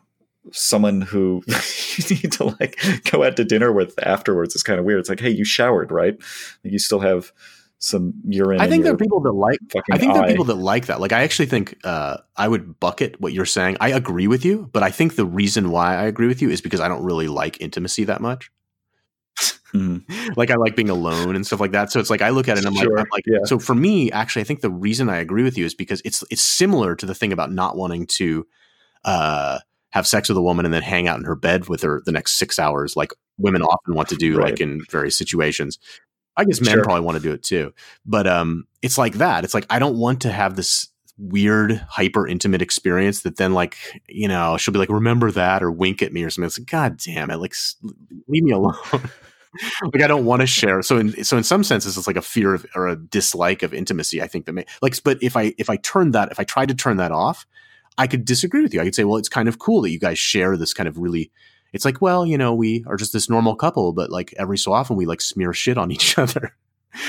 someone 0.52 1.02
who 1.02 1.44
you 1.48 2.16
need 2.16 2.32
to 2.34 2.56
like 2.60 2.80
go 3.12 3.24
out 3.24 3.36
to 3.38 3.44
dinner 3.44 3.72
with 3.72 3.94
afterwards 4.04 4.56
is 4.56 4.64
kind 4.64 4.80
of 4.80 4.86
weird. 4.86 5.00
It's 5.00 5.10
like, 5.10 5.20
hey, 5.20 5.30
you 5.30 5.46
showered, 5.46 5.92
right? 5.92 6.18
you 6.64 6.80
still 6.80 7.00
have 7.00 7.32
some 7.80 8.14
urine. 8.28 8.62
I 8.62 8.70
think 8.70 8.84
there 8.84 8.94
are 8.94 8.98
people 8.98 9.20
that 9.22 9.32
like. 9.32 9.60
I 9.92 9.98
think 9.98 10.14
there 10.14 10.24
are 10.24 10.28
people 10.28 10.46
that 10.46 10.56
like 10.56 10.86
that. 10.86 11.02
Like, 11.02 11.12
I 11.12 11.24
actually 11.24 11.48
think 11.48 11.78
uh, 11.84 12.18
I 12.38 12.48
would 12.48 12.80
bucket 12.80 13.20
what 13.20 13.34
you're 13.34 13.46
saying. 13.46 13.78
I 13.82 13.90
agree 13.90 14.28
with 14.28 14.46
you, 14.46 14.70
but 14.72 14.84
I 14.84 14.92
think 14.92 15.16
the 15.16 15.26
reason 15.26 15.72
why 15.72 15.96
I 15.96 16.04
agree 16.04 16.28
with 16.28 16.42
you 16.42 16.50
is 16.50 16.62
because 16.62 16.80
I 16.80 16.88
don't 16.88 17.04
really 17.04 17.28
like 17.28 17.60
intimacy 17.60 18.04
that 18.06 18.22
much. 18.22 18.52
Mm. 19.74 20.04
like 20.38 20.52
I 20.52 20.56
like 20.56 20.76
being 20.76 20.90
alone 20.90 21.36
and 21.36 21.46
stuff 21.46 21.60
like 21.60 21.72
that. 21.72 21.92
So 21.92 22.00
it's 22.00 22.10
like 22.10 22.22
I 22.22 22.30
look 22.30 22.48
at 22.48 22.58
it 22.58 22.66
and 22.66 22.68
I'm 22.68 22.82
sure. 22.82 22.96
like, 22.96 23.06
I'm 23.06 23.10
like 23.12 23.24
yeah. 23.26 23.40
so 23.46 23.58
for 23.58 23.74
me, 23.74 24.12
actually, 24.12 24.44
I 24.44 24.46
think 24.46 24.62
the 24.62 24.70
reason 24.70 25.10
I 25.10 25.18
agree 25.18 25.44
with 25.44 25.58
you 25.58 25.66
is 25.66 25.74
because 25.74 26.02
it's 26.06 26.24
it's 26.30 26.44
similar 26.44 26.96
to 26.96 27.06
the 27.06 27.16
thing 27.16 27.34
about 27.34 27.52
not 27.52 27.78
wanting 27.78 28.06
to 28.18 28.46
uh, 29.06 29.60
have 29.92 30.08
sex 30.08 30.30
with 30.30 30.38
a 30.38 30.42
woman 30.42 30.66
and 30.66 30.74
then 30.74 30.82
hang 30.82 31.08
out 31.08 31.20
in 31.20 31.26
her 31.26 31.36
bed 31.36 31.68
with 31.70 31.82
her 31.84 32.02
the 32.06 32.12
next 32.12 32.34
six 32.34 32.60
hours, 32.60 32.96
like 32.96 33.12
women 33.38 33.62
often 33.62 33.96
want 33.96 34.10
to 34.10 34.16
do, 34.16 34.38
right. 34.38 34.52
like 34.52 34.62
in 34.62 34.82
various 34.90 35.18
situations. 35.18 35.78
I 36.38 36.46
guess 36.46 36.62
men 36.62 36.76
sure. 36.76 36.84
probably 36.84 37.04
want 37.04 37.18
to 37.18 37.24
do 37.24 37.34
it 37.34 37.44
too, 37.44 37.74
but 38.06 38.26
um, 38.26 38.66
it's 38.82 38.98
like 38.98 39.16
that. 39.16 39.44
It's 39.44 39.54
like 39.54 39.66
I 39.70 39.80
don't 39.80 39.98
want 39.98 40.22
to 40.22 40.32
have 40.32 40.56
this 40.56 40.88
weird, 41.18 41.74
hyper 41.90 42.28
intimate 42.28 42.62
experience 42.62 43.22
that 43.22 43.36
then, 43.38 43.54
like, 43.54 43.78
you 44.08 44.28
know, 44.28 44.58
she'll 44.58 44.74
be 44.74 44.80
like, 44.80 44.90
"Remember 44.90 45.30
that," 45.32 45.62
or 45.62 45.72
wink 45.72 46.02
at 46.02 46.14
me 46.14 46.24
or 46.24 46.30
something. 46.30 46.48
It's 46.48 46.58
like, 46.58 46.70
God 46.70 46.98
damn 46.98 47.30
it! 47.30 47.38
Like, 47.38 47.54
leave 48.28 48.44
me 48.44 48.52
alone. 48.52 48.76
like 49.94 50.02
I 50.02 50.08
don't 50.08 50.26
want 50.26 50.42
to 50.42 50.48
share. 50.48 50.82
So 50.82 50.98
in 50.98 51.24
so 51.24 51.38
in 51.38 51.44
some 51.44 51.64
senses, 51.64 51.98
it's 51.98 52.08
like 52.08 52.16
a 52.16 52.22
fear 52.22 52.54
of 52.54 52.66
or 52.76 52.88
a 52.88 52.96
dislike 52.96 53.64
of 53.64 53.74
intimacy. 53.74 54.22
I 54.22 54.28
think 54.28 54.46
that 54.46 54.54
may 54.54 54.66
like, 54.82 55.02
but 55.04 55.22
if 55.22 55.36
I 55.36 55.54
if 55.58 55.70
I 55.70 55.78
turn 55.78 56.12
that 56.12 56.32
if 56.32 56.40
I 56.40 56.44
try 56.44 56.66
to 56.66 56.74
turn 56.74 56.98
that 56.98 57.12
off, 57.12 57.46
I 57.98 58.08
could 58.08 58.26
disagree 58.26 58.62
with 58.62 58.74
you. 58.74 58.82
I 58.82 58.84
could 58.84 58.96
say, 58.96 59.04
well, 59.04 59.18
it's 59.18 59.30
kind 59.30 59.48
of 59.48 59.60
cool 59.60 59.82
that 59.82 59.92
you 59.92 60.00
guys 60.00 60.18
share 60.18 60.58
this 60.58 60.74
kind 60.74 60.88
of 60.88 60.98
really 60.98 61.32
It's 61.74 61.86
like, 61.86 62.02
well, 62.02 62.26
you 62.26 62.38
know, 62.38 62.54
we 62.54 62.84
are 62.88 62.98
just 62.98 63.14
this 63.14 63.30
normal 63.30 63.56
couple, 63.56 63.94
but 63.94 64.10
like 64.10 64.34
every 64.38 64.58
so 64.58 64.74
often 64.74 64.96
we 64.96 65.06
like 65.06 65.22
smear 65.22 65.54
shit 65.54 65.78
on 65.78 65.92
each 65.96 66.18
other. 66.18 66.56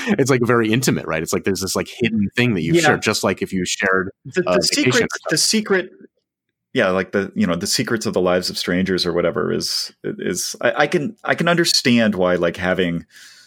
it's 0.07 0.29
like 0.29 0.41
very 0.43 0.71
intimate, 0.71 1.05
right? 1.05 1.21
It's 1.21 1.33
like 1.33 1.43
there's 1.43 1.61
this 1.61 1.75
like 1.75 1.89
hidden 1.89 2.29
thing 2.35 2.53
that 2.53 2.61
you 2.61 2.73
yeah. 2.73 2.81
share, 2.81 2.97
just 2.97 3.23
like 3.23 3.41
if 3.41 3.51
you 3.51 3.65
shared 3.65 4.11
the, 4.25 4.41
the 4.41 4.49
uh, 4.49 4.61
secret. 4.61 5.09
The 5.29 5.37
secret, 5.37 5.91
yeah, 6.73 6.89
like 6.89 7.11
the 7.11 7.31
you 7.35 7.45
know 7.45 7.55
the 7.55 7.67
secrets 7.67 8.05
of 8.05 8.13
the 8.13 8.21
lives 8.21 8.49
of 8.49 8.57
strangers 8.57 9.05
or 9.05 9.11
whatever 9.13 9.51
is 9.51 9.93
is 10.03 10.55
I, 10.61 10.73
I 10.83 10.87
can 10.87 11.17
I 11.25 11.35
can 11.35 11.49
understand 11.49 12.15
why 12.15 12.35
like 12.35 12.55
having 12.55 13.05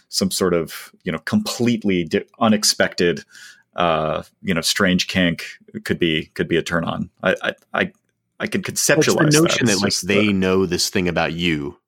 some 0.08 0.30
sort 0.30 0.52
of 0.52 0.92
you 1.04 1.12
know 1.12 1.18
completely 1.20 2.04
di- 2.04 2.24
unexpected 2.38 3.24
uh, 3.76 4.22
you 4.42 4.52
know 4.52 4.60
strange 4.60 5.06
kink 5.06 5.46
could 5.84 5.98
be 5.98 6.26
could 6.34 6.48
be 6.48 6.56
a 6.56 6.62
turn 6.62 6.84
on. 6.84 7.10
I 7.22 7.36
I 7.42 7.54
I, 7.72 7.92
I 8.40 8.46
can 8.46 8.62
conceptualize 8.62 9.16
well, 9.16 9.26
the 9.30 9.42
notion 9.42 9.66
that, 9.66 9.72
that 9.78 9.82
like 9.82 10.00
they 10.00 10.26
the, 10.28 10.32
know 10.32 10.66
this 10.66 10.90
thing 10.90 11.08
about 11.08 11.32
you 11.32 11.78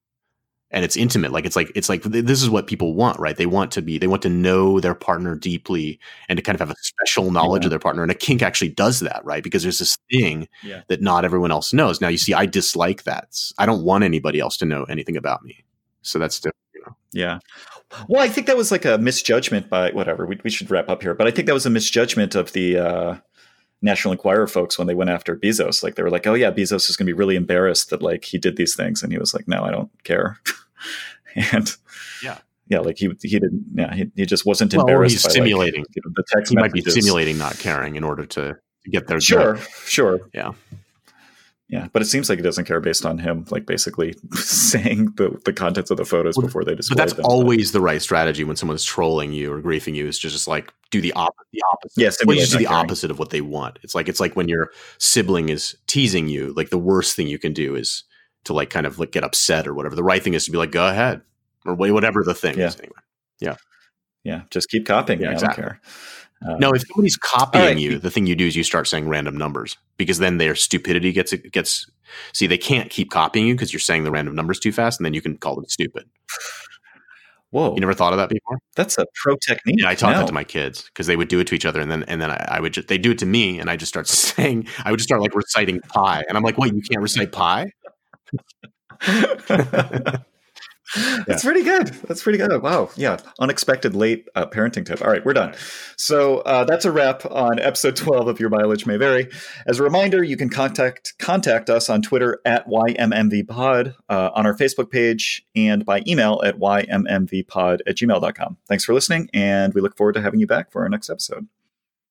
and 0.70 0.84
it's 0.84 0.96
intimate 0.96 1.32
like 1.32 1.46
it's 1.46 1.56
like 1.56 1.72
it's 1.74 1.88
like 1.88 2.02
this 2.02 2.42
is 2.42 2.50
what 2.50 2.66
people 2.66 2.94
want 2.94 3.18
right 3.18 3.36
they 3.36 3.46
want 3.46 3.70
to 3.72 3.82
be 3.82 3.98
they 3.98 4.06
want 4.06 4.22
to 4.22 4.28
know 4.28 4.80
their 4.80 4.94
partner 4.94 5.34
deeply 5.34 5.98
and 6.28 6.36
to 6.36 6.42
kind 6.42 6.54
of 6.54 6.60
have 6.60 6.70
a 6.70 6.80
special 6.80 7.30
knowledge 7.30 7.62
yeah. 7.62 7.66
of 7.66 7.70
their 7.70 7.78
partner 7.78 8.02
and 8.02 8.10
a 8.10 8.14
kink 8.14 8.42
actually 8.42 8.68
does 8.68 9.00
that 9.00 9.24
right 9.24 9.42
because 9.42 9.62
there's 9.62 9.78
this 9.78 9.96
thing 10.10 10.48
yeah. 10.62 10.82
that 10.88 11.00
not 11.00 11.24
everyone 11.24 11.50
else 11.50 11.72
knows 11.72 12.00
now 12.00 12.08
you 12.08 12.18
see 12.18 12.34
i 12.34 12.44
dislike 12.44 13.04
that 13.04 13.50
i 13.58 13.66
don't 13.66 13.82
want 13.82 14.04
anybody 14.04 14.40
else 14.40 14.56
to 14.56 14.66
know 14.66 14.84
anything 14.84 15.16
about 15.16 15.42
me 15.42 15.64
so 16.02 16.18
that's 16.18 16.38
different? 16.38 16.56
Yeah 17.12 17.38
well, 18.06 18.22
I 18.22 18.28
think 18.28 18.46
that 18.46 18.56
was 18.56 18.70
like 18.70 18.84
a 18.84 18.98
misjudgment 18.98 19.68
by 19.70 19.90
whatever. 19.92 20.26
We, 20.26 20.38
we 20.44 20.50
should 20.50 20.70
wrap 20.70 20.88
up 20.88 21.02
here, 21.02 21.14
but 21.14 21.26
I 21.26 21.30
think 21.30 21.46
that 21.46 21.54
was 21.54 21.66
a 21.66 21.70
misjudgment 21.70 22.34
of 22.34 22.52
the 22.52 22.76
uh, 22.76 23.16
National 23.80 24.12
Enquirer 24.12 24.46
folks 24.46 24.78
when 24.78 24.86
they 24.86 24.94
went 24.94 25.10
after 25.10 25.36
Bezos. 25.36 25.82
Like 25.82 25.94
they 25.94 26.02
were 26.02 26.10
like, 26.10 26.26
"Oh 26.26 26.34
yeah, 26.34 26.50
Bezos 26.50 26.90
is 26.90 26.96
going 26.96 27.06
to 27.06 27.12
be 27.12 27.18
really 27.18 27.36
embarrassed 27.36 27.90
that 27.90 28.02
like 28.02 28.24
he 28.24 28.38
did 28.38 28.56
these 28.56 28.74
things," 28.74 29.02
and 29.02 29.12
he 29.12 29.18
was 29.18 29.32
like, 29.34 29.48
"No, 29.48 29.64
I 29.64 29.70
don't 29.70 29.90
care." 30.04 30.38
and 31.52 31.74
yeah, 32.22 32.38
yeah, 32.68 32.80
like 32.80 32.98
he 32.98 33.10
he 33.22 33.38
didn't. 33.38 33.64
Yeah, 33.74 33.94
he, 33.94 34.10
he 34.14 34.26
just 34.26 34.44
wasn't 34.44 34.74
well, 34.74 34.82
embarrassed. 34.82 35.14
He's 35.14 35.24
by, 35.24 35.30
simulating 35.30 35.80
like, 35.80 35.96
you 35.96 36.02
know, 36.04 36.12
the 36.14 36.24
text. 36.28 36.50
He 36.50 36.56
messages. 36.56 36.84
might 36.86 36.94
be 36.94 37.00
simulating 37.00 37.38
not 37.38 37.58
caring 37.58 37.96
in 37.96 38.04
order 38.04 38.26
to, 38.26 38.56
to 38.84 38.90
get 38.90 39.06
there. 39.06 39.20
Sure, 39.20 39.58
sure. 39.86 40.20
Yeah. 40.34 40.52
Yeah, 41.68 41.88
but 41.92 42.00
it 42.00 42.06
seems 42.06 42.30
like 42.30 42.38
he 42.38 42.42
doesn't 42.42 42.64
care 42.64 42.80
based 42.80 43.04
on 43.04 43.18
him, 43.18 43.44
like 43.50 43.66
basically 43.66 44.14
saying 44.32 45.12
the, 45.16 45.38
the 45.44 45.52
contents 45.52 45.90
of 45.90 45.98
the 45.98 46.06
photos 46.06 46.34
well, 46.36 46.46
before 46.46 46.64
they 46.64 46.74
display 46.74 46.94
But 46.94 46.98
that's 46.98 47.12
them. 47.12 47.26
always 47.26 47.72
the 47.72 47.80
right 47.82 48.00
strategy 48.00 48.42
when 48.42 48.56
someone's 48.56 48.84
trolling 48.84 49.32
you 49.32 49.52
or 49.52 49.60
griefing 49.60 49.94
you 49.94 50.06
is 50.06 50.18
just, 50.18 50.34
just 50.34 50.48
like 50.48 50.72
do 50.90 51.02
the, 51.02 51.12
op- 51.12 51.36
the 51.52 51.60
opposite. 51.70 52.00
Yes, 52.00 52.24
well, 52.24 52.34
you 52.34 52.40
just 52.40 52.52
do 52.52 52.58
the 52.58 52.64
caring. 52.64 52.84
opposite 52.84 53.10
of 53.10 53.18
what 53.18 53.28
they 53.30 53.42
want. 53.42 53.78
It's 53.82 53.94
like 53.94 54.08
it's 54.08 54.18
like 54.18 54.34
when 54.34 54.48
your 54.48 54.70
sibling 54.96 55.50
is 55.50 55.76
teasing 55.86 56.26
you, 56.28 56.54
like 56.56 56.70
the 56.70 56.78
worst 56.78 57.14
thing 57.14 57.28
you 57.28 57.38
can 57.38 57.52
do 57.52 57.74
is 57.76 58.04
to 58.44 58.54
like 58.54 58.70
kind 58.70 58.86
of 58.86 58.98
like 58.98 59.12
get 59.12 59.22
upset 59.22 59.68
or 59.68 59.74
whatever. 59.74 59.94
The 59.94 60.02
right 60.02 60.22
thing 60.22 60.32
is 60.32 60.46
to 60.46 60.50
be 60.50 60.56
like, 60.56 60.70
go 60.70 60.88
ahead 60.88 61.20
or 61.66 61.74
whatever 61.74 62.22
the 62.24 62.34
thing 62.34 62.58
yeah. 62.58 62.68
is. 62.68 62.76
Anyway, 62.76 62.94
yeah, 63.40 63.56
yeah, 64.24 64.42
just 64.50 64.70
keep 64.70 64.86
copying. 64.86 65.20
Yeah, 65.20 65.32
exactly. 65.32 65.64
I 65.64 65.66
don't 65.66 65.74
care. 65.74 65.80
Um, 66.46 66.58
no, 66.60 66.70
if 66.72 66.82
somebody's 66.86 67.16
copying 67.16 67.64
right. 67.64 67.78
you, 67.78 67.98
the 67.98 68.10
thing 68.10 68.26
you 68.26 68.36
do 68.36 68.46
is 68.46 68.54
you 68.54 68.62
start 68.62 68.86
saying 68.86 69.08
random 69.08 69.36
numbers 69.36 69.76
because 69.96 70.18
then 70.18 70.38
their 70.38 70.54
stupidity 70.54 71.12
gets 71.12 71.32
gets. 71.32 71.90
See, 72.32 72.46
they 72.46 72.58
can't 72.58 72.90
keep 72.90 73.10
copying 73.10 73.46
you 73.46 73.54
because 73.54 73.72
you're 73.72 73.80
saying 73.80 74.04
the 74.04 74.10
random 74.10 74.34
numbers 74.34 74.60
too 74.60 74.72
fast, 74.72 75.00
and 75.00 75.04
then 75.04 75.14
you 75.14 75.20
can 75.20 75.36
call 75.36 75.56
them 75.56 75.66
stupid. 75.66 76.08
Whoa! 77.50 77.74
You 77.74 77.80
never 77.80 77.94
thought 77.94 78.12
of 78.12 78.18
that 78.18 78.28
before? 78.28 78.58
That's 78.76 78.98
a 78.98 79.06
pro 79.14 79.34
technique. 79.36 79.80
Yeah, 79.80 79.88
I 79.88 79.94
taught 79.94 80.12
no. 80.12 80.18
that 80.20 80.26
to 80.28 80.32
my 80.32 80.44
kids 80.44 80.84
because 80.84 81.06
they 81.06 81.16
would 81.16 81.28
do 81.28 81.40
it 81.40 81.46
to 81.48 81.54
each 81.54 81.64
other, 81.64 81.80
and 81.80 81.90
then 81.90 82.04
and 82.04 82.20
then 82.20 82.30
I, 82.30 82.46
I 82.48 82.60
would 82.60 82.74
just, 82.74 82.88
they 82.88 82.98
do 82.98 83.12
it 83.12 83.18
to 83.18 83.26
me, 83.26 83.58
and 83.58 83.68
I 83.68 83.76
just 83.76 83.90
start 83.90 84.06
saying 84.08 84.68
I 84.84 84.90
would 84.90 84.98
just 84.98 85.08
start 85.08 85.20
like 85.20 85.34
reciting 85.34 85.80
pi, 85.80 86.24
and 86.28 86.36
I'm 86.36 86.44
like, 86.44 86.58
wait, 86.58 86.74
you 86.74 86.82
can't 86.82 87.02
recite 87.02 87.32
pi? 87.32 87.72
That's 91.26 91.44
pretty 91.44 91.62
good. 91.62 91.88
That's 92.06 92.22
pretty 92.22 92.38
good. 92.38 92.62
Wow. 92.62 92.90
Yeah. 92.96 93.18
Unexpected 93.38 93.94
late 93.94 94.28
uh, 94.34 94.46
parenting 94.46 94.86
tip. 94.86 95.02
All 95.02 95.10
right, 95.10 95.24
we're 95.24 95.34
done. 95.34 95.54
So 95.96 96.38
uh, 96.38 96.64
that's 96.64 96.84
a 96.84 96.92
wrap 96.92 97.26
on 97.26 97.58
episode 97.58 97.96
12 97.96 98.28
of 98.28 98.40
Your 98.40 98.50
Mileage 98.50 98.86
May 98.86 98.96
Vary. 98.96 99.28
As 99.66 99.80
a 99.80 99.82
reminder, 99.82 100.22
you 100.22 100.36
can 100.36 100.48
contact 100.48 101.14
contact 101.18 101.68
us 101.68 101.90
on 101.90 102.02
Twitter 102.02 102.40
at 102.44 102.66
YMMVPod, 102.68 103.94
uh, 104.08 104.30
on 104.34 104.46
our 104.46 104.54
Facebook 104.54 104.90
page, 104.90 105.46
and 105.54 105.84
by 105.84 106.02
email 106.06 106.40
at 106.44 106.58
YMMVPod 106.58 107.80
at 107.86 107.96
gmail.com. 107.96 108.56
Thanks 108.66 108.84
for 108.84 108.94
listening, 108.94 109.28
and 109.34 109.74
we 109.74 109.80
look 109.80 109.96
forward 109.96 110.14
to 110.14 110.22
having 110.22 110.40
you 110.40 110.46
back 110.46 110.72
for 110.72 110.82
our 110.82 110.88
next 110.88 111.10
episode. 111.10 111.48